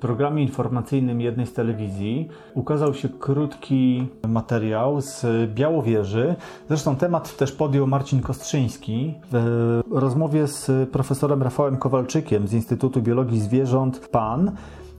programie 0.00 0.42
informacyjnym 0.42 1.20
jednej 1.20 1.46
z 1.46 1.52
telewizji 1.52 2.28
ukazał 2.54 2.94
się 2.94 3.08
krótki 3.08 4.06
materiał 4.28 5.00
z 5.00 5.26
Białowieży. 5.54 6.34
Zresztą 6.68 6.96
temat 6.96 7.36
też 7.36 7.52
podjął 7.52 7.86
Marcin 7.86 8.20
Kostrzyński 8.20 9.14
w 9.32 9.80
rozmowie 9.90 10.46
z 10.46 10.90
profesorem 10.90 11.42
Rafałem 11.42 11.76
Kowalczykiem 11.76 12.48
z 12.48 12.52
Instytutu 12.52 13.02
Biologii 13.02 13.40
Zwierząt 13.40 14.08
PAN. 14.08 14.52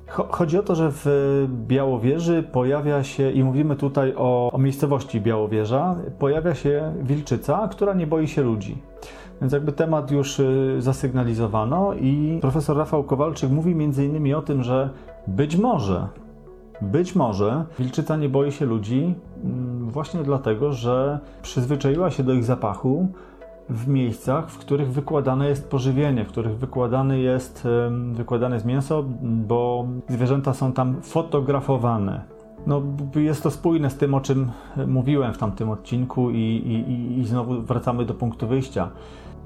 Chodzi 0.08 0.58
o 0.58 0.64
to, 0.64 0.76
że 0.76 0.92
w 0.92 1.06
Białowieży 1.68 2.44
pojawia 2.52 3.04
się, 3.04 3.32
i 3.32 3.44
mówimy 3.44 3.76
tutaj 3.76 4.14
o, 4.18 4.52
o 4.52 4.58
miejscowości 4.58 5.22
Białowieża, 5.22 5.96
pojawia 6.20 6.56
się 6.56 6.94
wilczyca, 7.02 7.68
która 7.72 7.94
nie 7.94 8.08
boi 8.08 8.28
się 8.28 8.42
ludzi. 8.42 8.78
Więc 9.42 9.54
jakby 9.54 9.72
temat 9.72 10.12
już 10.12 10.40
y, 10.40 10.76
zasygnalizowano 10.80 11.94
i 11.94 12.40
profesor 12.42 12.78
Rafał 12.78 13.04
Kowalczyk 13.04 13.52
mówi 13.52 13.76
między 13.76 14.06
innymi 14.06 14.34
o 14.34 14.42
tym, 14.42 14.64
że 14.64 14.90
być 15.28 15.58
może, 15.58 16.08
być 16.82 17.16
może 17.16 17.66
wilczyca 17.80 18.18
nie 18.18 18.30
boi 18.30 18.52
się 18.52 18.66
ludzi 18.66 19.16
mm, 19.44 19.90
właśnie 19.90 20.24
dlatego, 20.24 20.72
że 20.72 21.20
przyzwyczaiła 21.42 22.12
się 22.12 22.24
do 22.24 22.34
ich 22.34 22.44
zapachu 22.44 23.08
w 23.70 23.88
miejscach, 23.88 24.50
w 24.50 24.58
których 24.58 24.92
wykładane 24.92 25.50
jest 25.50 25.70
pożywienie, 25.70 26.26
w 26.26 26.28
których 26.28 26.58
wykładane 26.58 27.20
jest, 27.20 27.68
wykładane 28.14 28.56
jest 28.56 28.66
mięso, 28.66 29.04
bo 29.22 29.88
zwierzęta 30.10 30.54
są 30.54 30.74
tam 30.74 31.02
fotografowane. 31.02 32.22
No, 32.68 32.82
jest 33.16 33.44
to 33.44 33.52
spójne 33.52 33.90
z 33.90 33.96
tym, 33.96 34.14
o 34.14 34.22
czym 34.22 34.52
mówiłem 34.88 35.34
w 35.34 35.38
tamtym 35.38 35.70
odcinku, 35.70 36.32
i, 36.32 36.36
i, 36.38 37.20
i 37.20 37.26
znowu 37.26 37.62
wracamy 37.62 38.06
do 38.06 38.14
punktu 38.14 38.48
wyjścia. 38.48 38.90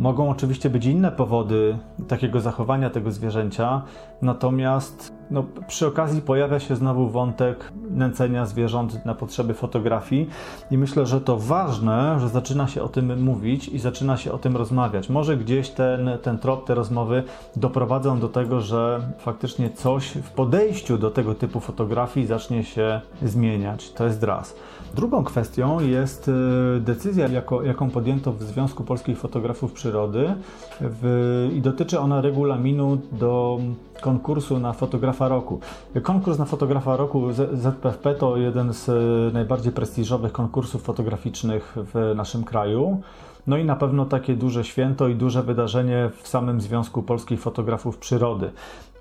Mogą 0.02 0.30
oczywiście 0.30 0.69
być 0.69 0.86
inne 0.86 1.11
powody 1.11 1.78
takiego 2.07 2.40
zachowania 2.40 2.90
tego 2.90 3.11
zwierzęcia, 3.11 3.82
natomiast 4.22 5.14
no, 5.32 5.44
przy 5.68 5.88
okazji 5.88 6.22
pojawia 6.22 6.60
się 6.60 6.76
znowu 6.76 7.10
wątek 7.10 7.72
nęcenia 7.90 8.45
zwierząt 8.45 9.06
na 9.06 9.15
potrzeby 9.15 9.53
fotografii 9.53 10.30
i 10.72 10.78
myślę, 10.78 11.06
że 11.06 11.22
to 11.22 11.38
ważne, 11.38 12.19
że 12.19 12.30
zaczyna 12.30 12.68
się 12.68 12.84
o 12.84 12.90
tym 12.90 13.23
mówić 13.23 13.68
i 13.68 13.80
zaczyna 13.80 14.18
się 14.18 14.32
o 14.32 14.38
tym 14.38 14.57
rozmawiać. 14.57 15.10
Może 15.10 15.38
gdzieś 15.38 15.69
ten, 15.69 16.10
ten 16.22 16.40
trop, 16.40 16.65
te 16.65 16.76
rozmowy 16.76 17.23
doprowadzą 17.56 18.19
do 18.19 18.30
tego, 18.30 18.61
że 18.61 19.02
faktycznie 19.18 19.69
coś 19.69 20.07
w 20.07 20.32
podejściu 20.32 20.98
do 20.98 21.11
tego 21.11 21.36
typu 21.36 21.60
fotografii 21.60 22.26
zacznie 22.26 22.64
się 22.64 23.02
zmieniać. 23.22 23.91
To 23.91 24.06
jest 24.06 24.23
raz. 24.23 24.56
Drugą 24.96 25.24
kwestią 25.24 25.80
jest 25.80 26.30
e, 26.30 26.80
decyzja, 26.80 27.28
jako, 27.28 27.64
jaką 27.64 27.90
podjęto 27.90 28.34
w 28.34 28.44
Związku 28.44 28.84
Polskich 28.84 29.18
Fotografów 29.18 29.72
Przyrody 29.74 30.34
w, 30.82 31.50
i 31.56 31.62
dotyczy 31.62 32.00
ona 32.00 32.22
regulaminu 32.22 32.98
do 33.12 33.60
konkursu 34.02 34.60
na 34.60 34.74
fotografa 34.74 35.28
roku. 35.28 35.60
Konkurs 36.04 36.40
na 36.40 36.46
fotografa 36.46 36.96
roku 36.96 37.28
ZPFP 37.54 38.16
to 38.16 38.38
jeden 38.38 38.74
z 38.74 38.90
e, 38.90 39.34
najbardziej 39.34 39.72
prestiżowych 39.72 40.32
konkursów 40.32 40.84
fotograficznych 40.84 41.76
w 41.76 42.14
naszym 42.16 42.44
kraju. 42.44 43.02
No 43.48 43.58
i 43.58 43.66
na 43.66 43.76
pewno 43.76 44.06
takie 44.06 44.36
duże 44.36 44.64
święto 44.64 45.08
i 45.08 45.16
duże 45.16 45.44
wydarzenie 45.44 46.10
w 46.22 46.28
samym 46.28 46.62
Związku 46.62 47.04
Polskich 47.04 47.42
Fotografów 47.42 47.98
Przyrody. 47.98 48.52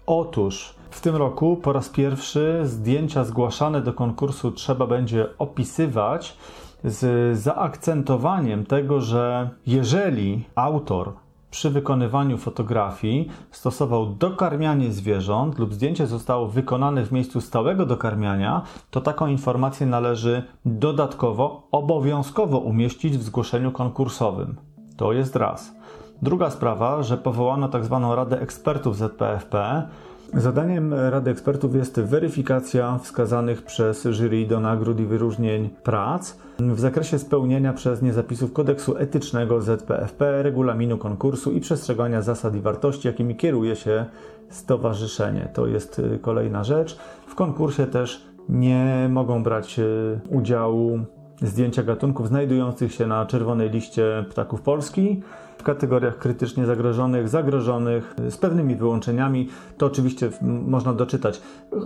Otóż 0.07 0.80
w 0.91 1.01
tym 1.01 1.17
roku 1.17 1.57
po 1.57 1.73
raz 1.73 1.89
pierwszy 1.89 2.61
zdjęcia 2.65 3.25
zgłaszane 3.25 3.81
do 3.81 3.93
konkursu 3.93 4.53
trzeba 4.53 4.87
będzie 4.87 5.27
opisywać 5.39 6.37
z 6.85 7.39
zaakcentowaniem 7.39 8.67
tego, 8.67 9.01
że 9.01 9.51
jeżeli 9.67 10.45
autor 10.55 11.13
przy 11.51 11.71
wykonywaniu 11.71 12.39
fotografii 12.39 13.29
stosował 13.51 14.07
dokarmianie 14.07 14.93
zwierząt 14.93 15.59
lub 15.59 15.75
zdjęcie 15.75 16.07
zostało 16.07 16.49
wykonane 16.49 17.05
w 17.05 17.13
miejscu 17.13 17.41
stałego 17.41 17.87
dokarmiania, 17.87 18.63
to 18.91 19.01
taką 19.01 19.27
informację 19.27 19.87
należy 19.87 20.43
dodatkowo, 20.65 21.69
obowiązkowo 21.73 22.59
umieścić 22.59 23.19
w 23.19 23.23
zgłoszeniu 23.23 23.73
konkursowym. 23.73 24.57
To 24.97 25.13
jest 25.13 25.37
raz. 25.37 25.73
Druga 26.23 26.51
sprawa, 26.51 27.03
że 27.03 27.17
powołano 27.17 27.69
tzw. 27.69 28.01
Tak 28.03 28.17
Radę 28.17 28.41
Ekspertów 28.41 28.97
ZPFP, 28.97 29.83
Zadaniem 30.35 30.95
Rady 30.95 31.31
Ekspertów 31.31 31.75
jest 31.75 32.01
weryfikacja 32.01 32.99
wskazanych 32.99 33.63
przez 33.63 34.07
jury 34.11 34.47
do 34.47 34.61
nagród 34.61 35.01
i 35.01 35.07
wyróżnień 35.07 35.71
prac 35.83 36.37
w 36.59 36.81
zakresie 36.81 37.19
spełnienia 37.19 37.73
przez 37.73 38.03
nie 38.03 38.13
zapisów 38.13 38.53
kodeksu 38.53 38.97
etycznego 38.97 39.61
ZPFP, 39.61 40.43
regulaminu 40.43 40.99
konkursu 40.99 41.53
i 41.53 41.61
przestrzegania 41.61 42.23
zasad 42.23 42.55
i 42.57 42.61
wartości, 42.61 43.09
jakimi 43.09 43.37
kieruje 43.37 43.77
się 43.77 44.05
stowarzyszenie. 44.49 45.49
To 45.55 45.67
jest 45.67 45.99
y, 45.99 46.19
kolejna 46.19 46.65
rzecz. 46.65 46.99
W 47.27 47.35
konkursie 47.35 47.87
też 47.87 48.27
nie 48.49 49.09
mogą 49.11 49.43
brać 49.43 49.79
y, 49.79 50.21
udziału 50.29 50.99
zdjęcia 51.43 51.83
gatunków 51.83 52.29
znajdujących 52.29 52.95
się 52.95 53.07
na 53.07 53.27
czerwonej 53.27 53.71
liście 53.71 54.25
ptaków 54.31 54.63
Polski 54.63 55.23
w 55.61 55.63
kategoriach 55.63 56.19
krytycznie 56.19 56.67
zagrożonych, 56.67 57.29
zagrożonych, 57.29 58.15
z 58.29 58.37
pewnymi 58.37 58.77
wyłączeniami. 58.77 59.49
To 59.79 59.87
oczywiście 59.87 60.31
można 60.43 60.93
doczytać. 60.93 61.43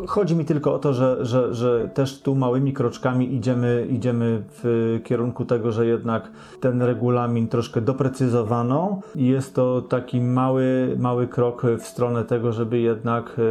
Chodzi 0.06 0.36
mi 0.36 0.44
tylko 0.44 0.74
o 0.74 0.78
to, 0.78 0.92
że, 0.92 1.26
że, 1.26 1.54
że 1.54 1.88
też 1.94 2.20
tu 2.20 2.34
małymi 2.34 2.72
kroczkami 2.72 3.34
idziemy, 3.34 3.86
idziemy 3.90 4.42
w 4.48 5.00
kierunku 5.04 5.44
tego, 5.44 5.72
że 5.72 5.86
jednak 5.86 6.30
ten 6.60 6.82
regulamin 6.82 7.48
troszkę 7.48 7.80
doprecyzowano 7.80 9.00
i 9.14 9.26
jest 9.26 9.54
to 9.54 9.82
taki 9.82 10.20
mały, 10.20 10.96
mały 10.98 11.28
krok 11.28 11.62
w 11.78 11.86
stronę 11.86 12.24
tego, 12.24 12.52
żeby 12.52 12.78
jednak 12.78 13.36
e, 13.38 13.42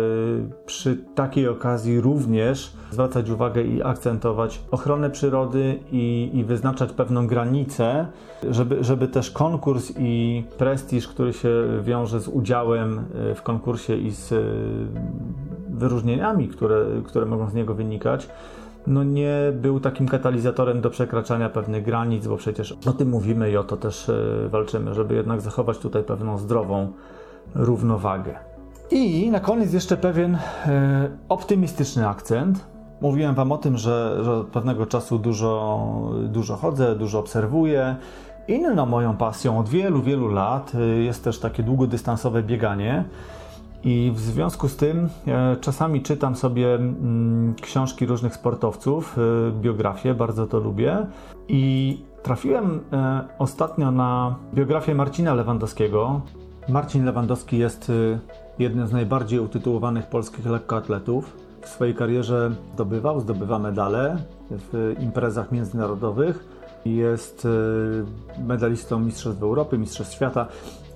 przy 0.66 0.98
takiej 1.16 1.48
okazji 1.48 2.02
również 2.02 2.74
zwracać 2.92 3.30
uwagę 3.30 3.64
i 3.64 3.84
akcentować 3.84 4.62
ochronę 4.72 5.10
przyrody 5.10 5.80
i, 5.92 6.30
i 6.34 6.44
wyznaczać 6.44 6.92
pewną 6.94 7.28
granicę, 7.28 8.08
żeby, 8.50 8.84
żeby 8.84 9.08
też 9.08 9.32
konkurs 9.32 9.94
i 10.00 10.44
prestiż, 10.58 11.08
który 11.08 11.34
się 11.34 11.50
wiąże 11.82 12.20
z 12.20 12.28
udziałem 12.28 13.00
e, 13.32 13.36
w 13.36 13.42
konkursie 13.42 13.96
i 13.96 14.12
z 14.12 14.32
e, 14.32 14.38
wyróżnieniami, 15.70 16.48
które, 16.48 16.86
które 17.04 17.26
mogą 17.26 17.50
z 17.50 17.54
niego 17.54 17.74
wynikać, 17.74 18.30
no 18.88 19.04
nie 19.04 19.38
był 19.62 19.80
takim 19.80 20.08
katalizatorem 20.08 20.82
do 20.82 20.90
przekraczania 20.90 21.50
pewnych 21.50 21.84
granic, 21.84 22.28
bo 22.28 22.38
przecież 22.38 22.78
o 22.86 22.94
tym 22.94 23.10
mówimy 23.10 23.52
i 23.52 23.58
o 23.58 23.64
to 23.64 23.78
też 23.78 24.10
e, 24.10 24.50
walczymy, 24.50 24.94
żeby 24.94 25.16
jednak 25.16 25.42
zachować 25.42 25.78
tutaj 25.78 26.04
pewną 26.04 26.38
zdrową 26.38 26.92
równowagę. 27.56 28.36
I 28.92 29.32
na 29.32 29.40
koniec 29.40 29.74
jeszcze 29.74 29.98
pewien 29.98 30.38
optymistyczny 31.30 32.08
akcent, 32.08 32.74
Mówiłem 33.04 33.36
Wam 33.36 33.52
o 33.52 33.58
tym, 33.58 33.78
że, 33.78 34.20
że 34.24 34.34
od 34.34 34.48
pewnego 34.48 34.86
czasu 34.86 35.20
dużo, 35.20 35.82
dużo 36.24 36.56
chodzę, 36.56 36.96
dużo 36.96 37.20
obserwuję. 37.20 37.96
Inną 38.48 38.86
moją 38.86 39.18
pasją 39.18 39.60
od 39.60 39.70
wielu, 39.70 40.02
wielu 40.02 40.28
lat 40.28 40.76
y, 40.76 41.04
jest 41.04 41.24
też 41.24 41.40
takie 41.40 41.64
długodystansowe 41.64 42.44
bieganie. 42.44 43.04
I 43.84 44.12
w 44.16 44.20
związku 44.20 44.70
z 44.70 44.76
tym 44.76 45.10
e, 45.28 45.56
czasami 45.62 46.02
czytam 46.02 46.36
sobie 46.36 46.76
mm, 46.76 47.56
książki 47.62 48.06
różnych 48.06 48.36
sportowców, 48.36 49.18
y, 49.18 49.52
biografie, 49.62 50.14
bardzo 50.14 50.48
to 50.48 50.60
lubię. 50.60 51.06
I 51.48 51.98
trafiłem 52.24 52.80
e, 52.94 53.24
ostatnio 53.40 53.92
na 53.92 54.36
biografię 54.54 54.96
Marcina 54.96 55.34
Lewandowskiego. 55.34 56.22
Marcin 56.70 57.06
Lewandowski 57.06 57.58
jest 57.58 57.90
y, 57.90 58.20
jednym 58.60 58.88
z 58.88 58.92
najbardziej 58.92 59.40
utytułowanych 59.40 60.08
polskich 60.08 60.46
lekkoatletów 60.46 61.38
w 61.62 61.70
swojej 61.70 61.96
karierze 61.96 62.52
zdobywał, 62.74 63.20
zdobywa 63.20 63.60
medale 63.60 64.18
w 64.52 64.96
imprezach 65.00 65.52
międzynarodowych. 65.52 66.53
Jest 66.86 67.48
e, 68.40 68.42
medalistą 68.42 69.00
Mistrzostw 69.00 69.44
Europy, 69.44 69.78
Mistrzostw 69.78 70.16
Świata, 70.16 70.48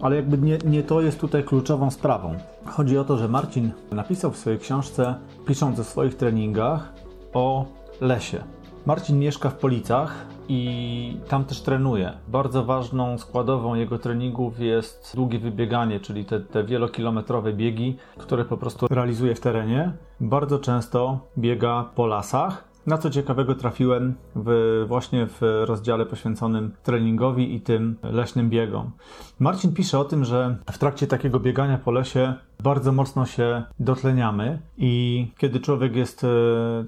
ale 0.02 0.16
jakby 0.16 0.38
nie, 0.38 0.58
nie 0.58 0.84
to 0.84 1.02
jest 1.02 1.20
tutaj 1.20 1.44
kluczową 1.44 1.92
sprawą. 1.92 2.36
Chodzi 2.66 2.98
o 2.98 3.04
to, 3.04 3.18
że 3.18 3.28
Marcin 3.28 3.72
napisał 3.92 4.32
w 4.32 4.38
swojej 4.38 4.60
książce, 4.60 5.16
pisząc 5.46 5.80
o 5.80 5.84
swoich 5.84 6.16
treningach, 6.16 6.94
o 7.34 7.66
lesie. 8.02 8.44
Marcin 8.86 9.20
mieszka 9.20 9.50
w 9.50 9.56
Policach 9.56 10.26
i 10.50 11.18
tam 11.28 11.46
też 11.46 11.62
trenuje. 11.62 12.14
Bardzo 12.28 12.64
ważną 12.64 13.18
składową 13.18 13.76
jego 13.76 14.00
treningów 14.00 14.60
jest 14.60 15.12
długie 15.16 15.40
wybieganie, 15.40 16.00
czyli 16.00 16.26
te, 16.26 16.40
te 16.40 16.64
wielokilometrowe 16.64 17.54
biegi, 17.54 17.98
które 18.18 18.46
po 18.46 18.58
prostu 18.58 18.88
realizuje 18.90 19.36
w 19.36 19.40
terenie. 19.40 19.92
Bardzo 20.20 20.60
często 20.60 21.20
biega 21.38 21.86
po 21.96 22.08
lasach. 22.08 22.67
Na 22.88 22.98
co 22.98 23.10
ciekawego 23.10 23.56
trafiłem 23.56 24.16
w, 24.36 24.86
właśnie 24.88 25.28
w 25.28 25.42
rozdziale 25.42 26.06
poświęconym 26.06 26.72
treningowi 26.84 27.56
i 27.56 27.62
tym 27.62 27.96
leśnym 28.04 28.50
biegom. 28.50 28.92
Marcin 29.40 29.74
pisze 29.74 30.00
o 30.00 30.06
tym, 30.06 30.26
że 30.26 30.58
w 30.72 30.78
trakcie 30.78 31.08
takiego 31.08 31.40
biegania 31.40 31.78
po 31.78 31.92
lesie 31.92 32.34
bardzo 32.64 32.92
mocno 32.92 33.26
się 33.26 33.64
dotleniamy 33.80 34.62
i 34.78 35.28
kiedy 35.38 35.60
człowiek 35.60 35.96
jest 35.96 36.24
e, 36.24 36.28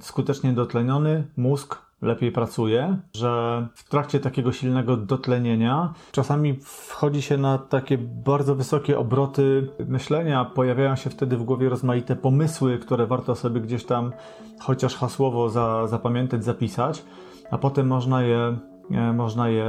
skutecznie 0.02 0.54
dotleniony, 0.54 1.28
mózg 1.38 1.89
lepiej 2.02 2.32
pracuje, 2.32 2.98
że 3.16 3.68
w 3.76 3.90
trakcie 3.90 4.20
takiego 4.20 4.52
silnego 4.52 4.98
dotlenienia 4.98 5.94
czasami 6.12 6.60
wchodzi 6.64 7.22
się 7.22 7.38
na 7.38 7.58
takie 7.58 7.98
bardzo 7.98 8.56
wysokie 8.56 9.00
obroty 9.00 9.70
myślenia, 9.88 10.46
pojawiają 10.46 10.96
się 10.96 11.10
wtedy 11.10 11.38
w 11.38 11.44
głowie 11.44 11.70
rozmaite 11.70 12.16
pomysły, 12.16 12.78
które 12.78 13.08
warto 13.08 13.36
sobie 13.36 13.62
gdzieś 13.62 13.86
tam 13.86 14.12
chociaż 14.60 14.96
hasłowo 14.96 15.50
za, 15.50 15.88
zapamiętać, 15.88 16.44
zapisać, 16.44 17.04
a 17.52 17.58
potem 17.58 17.88
można 17.88 18.24
je 18.24 18.58
e, 18.92 19.14
można 19.14 19.50
je 19.50 19.66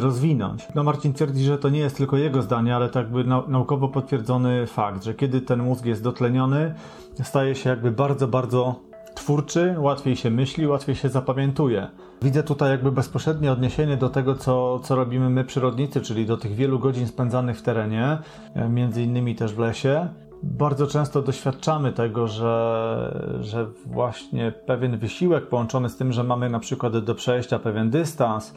rozwinąć. 0.00 0.68
No 0.74 0.84
Marcin 0.84 1.12
twierdzi, 1.12 1.44
że 1.44 1.58
to 1.58 1.68
nie 1.68 1.80
jest 1.80 1.96
tylko 1.96 2.16
jego 2.16 2.42
zdanie, 2.42 2.76
ale 2.76 2.88
tak 2.88 3.04
jakby 3.04 3.24
naukowo 3.48 3.88
potwierdzony 3.88 4.66
fakt, 4.66 5.04
że 5.04 5.14
kiedy 5.14 5.40
ten 5.40 5.62
mózg 5.62 5.84
jest 5.86 6.02
dotleniony, 6.02 6.74
staje 7.22 7.54
się 7.54 7.70
jakby 7.70 7.90
bardzo, 7.90 8.28
bardzo 8.28 8.89
twórczy, 9.20 9.74
łatwiej 9.78 10.16
się 10.16 10.30
myśli, 10.30 10.66
łatwiej 10.66 10.96
się 10.96 11.08
zapamiętuje. 11.08 11.88
Widzę 12.22 12.42
tutaj 12.42 12.70
jakby 12.70 12.92
bezpośrednie 12.92 13.52
odniesienie 13.52 13.96
do 13.96 14.08
tego, 14.08 14.34
co, 14.34 14.78
co 14.78 14.96
robimy 14.96 15.30
my 15.30 15.44
przyrodnicy, 15.44 16.00
czyli 16.00 16.26
do 16.26 16.36
tych 16.36 16.54
wielu 16.54 16.78
godzin 16.78 17.06
spędzanych 17.06 17.58
w 17.58 17.62
terenie, 17.62 18.18
e, 18.54 18.68
między 18.68 19.02
innymi 19.02 19.34
też 19.34 19.54
w 19.54 19.58
lesie. 19.58 20.08
Bardzo 20.42 20.86
często 20.86 21.22
doświadczamy 21.22 21.92
tego, 21.92 22.26
że, 22.26 23.38
że 23.40 23.66
właśnie 23.86 24.52
pewien 24.66 24.98
wysiłek 24.98 25.48
połączony 25.48 25.88
z 25.88 25.96
tym, 25.96 26.12
że 26.12 26.24
mamy 26.24 26.50
na 26.50 26.58
przykład 26.58 26.98
do 26.98 27.14
przejścia 27.14 27.58
pewien 27.58 27.90
dystans, 27.90 28.54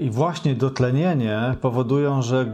I 0.00 0.10
właśnie 0.10 0.54
dotlenienie 0.54 1.56
powodują, 1.60 2.22
że 2.22 2.46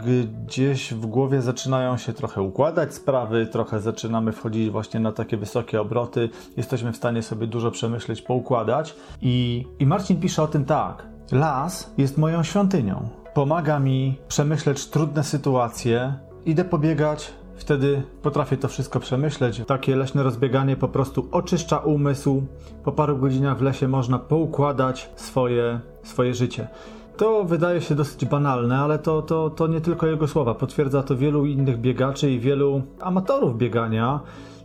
gdzieś 0.47 0.95
w 0.95 1.07
głowie 1.07 1.43
zaczynają 1.43 1.97
się 1.97 2.13
trochę 2.13 2.43
układać 2.43 2.95
sprawy, 2.95 3.47
trochę 3.47 3.81
zaczynamy 3.81 4.33
wchodzić 4.33 4.71
właśnie 4.71 5.01
na 5.01 5.13
takie 5.13 5.37
wysokie 5.37 5.81
obroty, 5.81 6.29
jesteśmy 6.57 6.93
w 6.93 6.97
stanie 6.97 7.23
sobie 7.23 7.47
dużo 7.47 7.71
przemyśleć, 7.71 8.23
poukładać. 8.23 8.95
I, 9.23 9.67
i 9.79 9.87
Marcin 9.87 10.21
pisze 10.21 10.43
o 10.43 10.47
tym 10.47 10.65
tak. 10.65 11.07
Las 11.33 11.95
jest 11.99 12.19
moją 12.19 12.43
świątynią. 12.43 13.09
Pomaga 13.35 13.79
mi 13.79 14.19
przemyśleć 14.29 14.87
trudne 14.87 15.25
sytuacje, 15.25 16.15
idę 16.47 16.65
pobiegać, 16.65 17.33
Wtedy 17.57 18.03
potrafię 18.23 18.57
to 18.57 18.69
wszystko 18.69 19.01
przemyśleć. 19.01 19.63
Takie 19.67 19.97
leśne 19.97 20.23
rozbieganie 20.23 20.77
po 20.77 20.89
prostu 20.89 21.29
oczyszcza 21.33 21.79
umysł. 21.79 22.43
Po 22.85 22.93
paru 22.93 23.19
godzinach 23.19 23.59
w 23.59 23.63
lesie 23.63 23.89
można 23.89 24.19
poukładać 24.19 25.11
swoje, 25.17 25.81
swoje 26.03 26.35
życie. 26.35 26.69
To 27.17 27.45
wydaje 27.45 27.81
się 27.81 27.95
dosyć 27.95 28.25
banalne, 28.25 28.79
ale 28.79 28.99
to, 28.99 29.23
to, 29.23 29.51
to 29.51 29.67
nie 29.67 29.81
tylko 29.81 30.07
jego 30.07 30.29
słowa. 30.29 30.55
Potwierdza 30.55 31.03
to 31.03 31.17
wielu 31.17 31.47
innych 31.47 31.81
biegaczy 31.81 32.31
i 32.31 32.41
wielu 32.41 32.83
amatorów 33.01 33.59
biegania, 33.59 34.21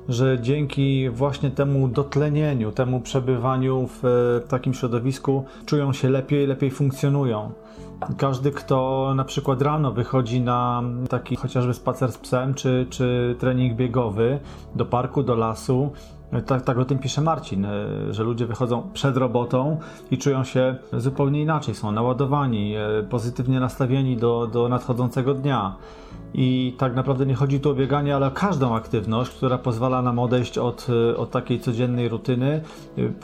że 0.09 0.39
dzięki 0.41 1.09
właśnie 1.09 1.51
temu 1.51 1.88
dotlenieniu, 1.88 2.72
temu 2.72 3.01
przebywaniu 3.01 3.89
w 4.03 4.03
takim 4.47 4.73
środowisku 4.73 5.45
czują 5.65 5.93
się 5.93 6.09
lepiej, 6.09 6.47
lepiej 6.47 6.72
funkcjonują. 6.72 7.51
Każdy, 8.18 8.52
kto 8.52 9.11
na 9.15 9.23
przykład 9.23 9.61
rano 9.61 9.91
wychodzi 9.91 10.41
na 10.41 10.84
taki 11.10 11.36
chociażby 11.36 11.73
spacer 11.73 12.11
z 12.11 12.18
psem, 12.18 12.53
czy, 12.53 12.88
czy 12.90 13.36
trening 13.40 13.73
biegowy 13.73 14.40
do 14.76 14.86
parku, 14.86 15.23
do 15.23 15.36
lasu, 15.36 15.91
tak, 16.45 16.61
tak 16.61 16.78
o 16.78 16.86
tym 16.86 16.99
pisze 16.99 17.22
Marcin, 17.22 17.68
że 18.10 18.23
ludzie 18.23 18.45
wychodzą 18.45 18.90
przed 18.94 19.18
robotą 19.18 19.80
i 20.11 20.18
czują 20.18 20.44
się 20.44 20.76
zupełnie 20.94 21.41
inaczej, 21.41 21.76
są 21.76 21.91
naładowani, 21.91 22.76
pozytywnie 23.10 23.60
nastawieni 23.60 24.18
do, 24.18 24.48
do 24.48 24.69
nadchodzącego 24.69 25.34
dnia. 25.34 25.76
I 26.33 26.75
tak 26.77 26.95
naprawdę 26.95 27.25
nie 27.25 27.35
chodzi 27.35 27.59
tu 27.59 27.69
o 27.69 27.73
bieganie, 27.73 28.15
ale 28.15 28.27
o 28.27 28.31
każdą 28.31 28.75
aktywność, 28.75 29.31
która 29.31 29.57
pozwala 29.57 30.01
nam 30.01 30.19
odejść 30.19 30.57
od, 30.57 30.87
od 31.17 31.31
takiej 31.31 31.59
codziennej 31.59 32.09
rutyny, 32.09 32.61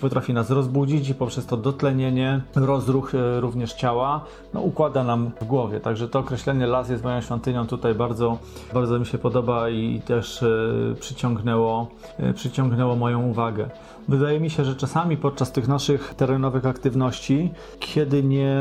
potrafi 0.01 0.33
nas 0.33 0.49
rozbudzić 0.49 1.09
i 1.09 1.15
poprzez 1.15 1.45
to 1.45 1.57
dotlenienie, 1.57 2.41
rozruch 2.55 3.15
e, 3.15 3.39
również 3.41 3.73
ciała, 3.73 4.25
no, 4.53 4.61
układa 4.61 5.03
nam 5.03 5.31
w 5.41 5.45
głowie. 5.45 5.79
Także 5.79 6.07
to 6.07 6.19
określenie 6.19 6.67
las 6.67 6.89
jest 6.89 7.03
moją 7.03 7.21
świątynią 7.21 7.67
tutaj 7.67 7.95
bardzo, 7.95 8.37
bardzo 8.73 8.99
mi 8.99 9.05
się 9.05 9.17
podoba 9.17 9.69
i 9.69 10.01
też 10.05 10.43
e, 10.43 10.95
przyciągnęło, 10.99 11.87
e, 12.17 12.33
przyciągnęło 12.33 12.95
moją 12.95 13.23
uwagę. 13.23 13.69
Wydaje 14.07 14.39
mi 14.39 14.49
się, 14.49 14.65
że 14.65 14.75
czasami 14.75 15.17
podczas 15.17 15.51
tych 15.51 15.67
naszych 15.67 16.13
terenowych 16.13 16.65
aktywności, 16.65 17.51
kiedy 17.79 18.23
nie 18.23 18.55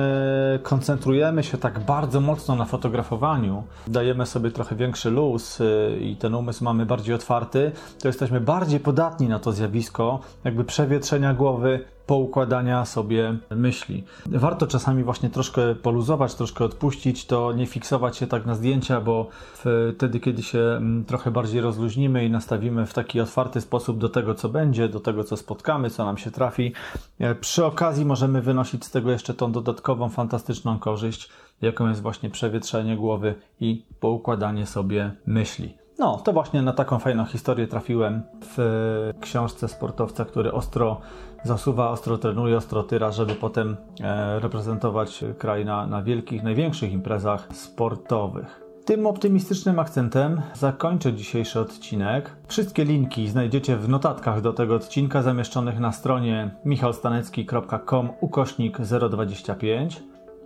koncentrujemy 0.62 1.43
się 1.43 1.59
tak 1.59 1.78
bardzo 1.78 2.20
mocno 2.20 2.56
na 2.56 2.64
fotografowaniu, 2.64 3.62
dajemy 3.86 4.27
sobie 4.27 4.51
trochę 4.51 4.77
większy 4.77 5.10
luz 5.10 5.60
y, 5.60 5.98
i 6.01 6.16
ten 6.16 6.35
umysł 6.35 6.64
mamy 6.64 6.86
bardziej 6.86 7.14
otwarty, 7.14 7.73
to 8.02 8.09
jesteśmy 8.09 8.40
bardziej 8.40 8.81
podatni 8.81 9.28
na 9.28 9.39
to 9.39 9.52
zjawisko, 9.52 10.20
jakby 10.44 10.64
przewietrzenia 10.64 11.35
głowy, 11.35 11.85
poukładania 12.07 12.85
sobie 12.85 13.39
myśli. 13.51 14.05
Warto 14.27 14.66
czasami 14.66 15.05
właśnie 15.05 15.31
troszkę 15.31 15.74
poluzować, 15.74 16.35
troszkę 16.35 16.65
odpuścić, 16.65 17.27
to 17.27 17.53
nie 17.53 17.66
fiksować 17.66 18.16
się 18.16 18.27
tak 18.27 18.47
na 18.47 18.55
zdjęcia, 18.55 19.01
bo 19.01 19.28
wtedy, 19.95 20.20
kiedy 20.20 20.43
się 20.43 20.59
mm, 20.59 21.05
trochę 21.05 21.31
bardziej 21.31 21.61
rozluźnimy 21.61 22.24
i 22.24 22.31
nastawimy 22.31 22.87
w 22.87 22.95
taki 22.95 23.20
otwarty 23.20 23.61
sposób 23.61 23.99
do 23.99 24.09
tego, 24.09 24.35
co 24.35 24.49
będzie, 24.49 24.89
do 24.89 25.01
tego, 25.01 25.24
co 25.24 25.37
spotkamy, 25.37 25.91
co 25.91 26.05
nam 26.05 26.19
się 26.19 26.31
trafi, 26.31 26.73
e, 27.19 27.35
przy 27.35 27.65
okazji 27.65 28.05
możemy 28.05 28.43
wynosić 28.43 28.85
z 28.85 28.91
tego 28.91 29.11
jeszcze 29.11 29.35
tą 29.35 29.53
dodatkową, 29.53 30.09
fantastyczną 30.09 30.78
korzyść, 30.78 31.28
jaką 31.62 31.89
jest 31.89 32.03
właśnie 32.03 32.31
przewietrzenie 32.31 32.97
głowy 32.97 33.35
i 33.61 33.87
poukładanie 34.01 34.66
sobie 34.66 35.12
myśli. 35.27 35.74
No, 35.99 36.16
to 36.16 36.33
właśnie 36.33 36.62
na 36.62 36.73
taką 36.73 36.99
fajną 36.99 37.24
historię 37.24 37.66
trafiłem 37.66 38.23
w 38.57 39.12
książce 39.20 39.69
sportowca, 39.69 40.24
który 40.24 40.53
ostro 40.53 41.01
zasuwa, 41.47 41.90
ostro 41.90 42.18
trenuje, 42.18 42.56
ostro 42.56 42.82
tyra, 42.82 43.12
żeby 43.12 43.35
potem 43.35 43.77
e, 44.01 44.40
reprezentować 44.40 45.24
kraj 45.39 45.64
na, 45.64 45.86
na 45.86 46.02
wielkich, 46.02 46.43
największych 46.43 46.93
imprezach 46.93 47.48
sportowych. 47.52 48.66
Tym 48.85 49.06
optymistycznym 49.06 49.78
akcentem 49.78 50.43
zakończę 50.55 51.12
dzisiejszy 51.12 51.60
odcinek. 51.60 52.36
Wszystkie 52.48 52.85
linki 52.85 53.28
znajdziecie 53.28 53.77
w 53.77 53.89
notatkach 53.89 54.40
do 54.40 54.52
tego 54.52 54.74
odcinka 54.74 55.23
zamieszczonych 55.23 55.81
na 55.81 55.93
stronie 55.93 56.51
michalstanecki.com 56.64 58.10
ukośnik 58.20 58.78
025. 59.10 60.02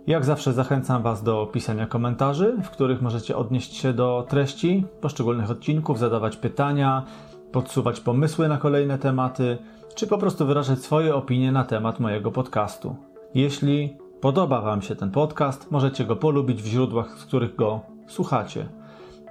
Jak 0.07 0.25
zawsze 0.25 0.53
zachęcam 0.53 1.03
Was 1.03 1.23
do 1.23 1.49
pisania 1.53 1.87
komentarzy, 1.87 2.57
w 2.63 2.69
których 2.69 3.01
możecie 3.01 3.37
odnieść 3.37 3.75
się 3.75 3.93
do 3.93 4.25
treści 4.29 4.85
poszczególnych 5.01 5.51
odcinków, 5.51 5.99
zadawać 5.99 6.37
pytania, 6.37 7.03
podsuwać 7.51 7.99
pomysły 7.99 8.47
na 8.47 8.57
kolejne 8.57 8.97
tematy, 8.97 9.57
czy 10.01 10.07
po 10.07 10.17
prostu 10.17 10.45
wyrażać 10.45 10.79
swoje 10.79 11.15
opinie 11.15 11.51
na 11.51 11.63
temat 11.63 11.99
mojego 11.99 12.31
podcastu. 12.31 12.95
Jeśli 13.33 13.97
podoba 14.21 14.61
Wam 14.61 14.81
się 14.81 14.95
ten 14.95 15.11
podcast, 15.11 15.71
możecie 15.71 16.05
go 16.05 16.15
polubić 16.15 16.61
w 16.61 16.65
źródłach, 16.65 17.19
z 17.19 17.25
których 17.25 17.55
go 17.55 17.79
słuchacie. 18.07 18.65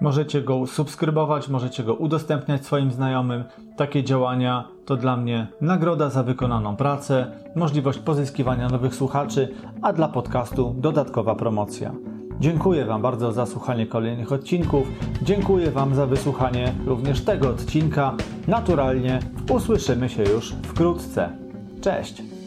Możecie 0.00 0.42
go 0.42 0.66
subskrybować, 0.66 1.48
możecie 1.48 1.84
go 1.84 1.94
udostępniać 1.94 2.64
swoim 2.64 2.90
znajomym. 2.90 3.44
Takie 3.76 4.04
działania 4.04 4.68
to 4.84 4.96
dla 4.96 5.16
mnie 5.16 5.46
nagroda 5.60 6.10
za 6.10 6.22
wykonaną 6.22 6.76
pracę, 6.76 7.32
możliwość 7.56 7.98
pozyskiwania 7.98 8.68
nowych 8.68 8.94
słuchaczy, 8.94 9.48
a 9.82 9.92
dla 9.92 10.08
podcastu 10.08 10.74
dodatkowa 10.78 11.34
promocja. 11.34 11.92
Dziękuję 12.40 12.84
Wam 12.84 13.02
bardzo 13.02 13.32
za 13.32 13.46
słuchanie 13.46 13.86
kolejnych 13.86 14.32
odcinków. 14.32 14.88
Dziękuję 15.22 15.70
Wam 15.70 15.94
za 15.94 16.06
wysłuchanie 16.06 16.72
również 16.86 17.24
tego 17.24 17.48
odcinka. 17.48 18.16
Naturalnie 18.48 19.18
usłyszymy 19.50 20.08
się 20.08 20.22
już 20.22 20.52
wkrótce. 20.52 21.30
Cześć! 21.80 22.39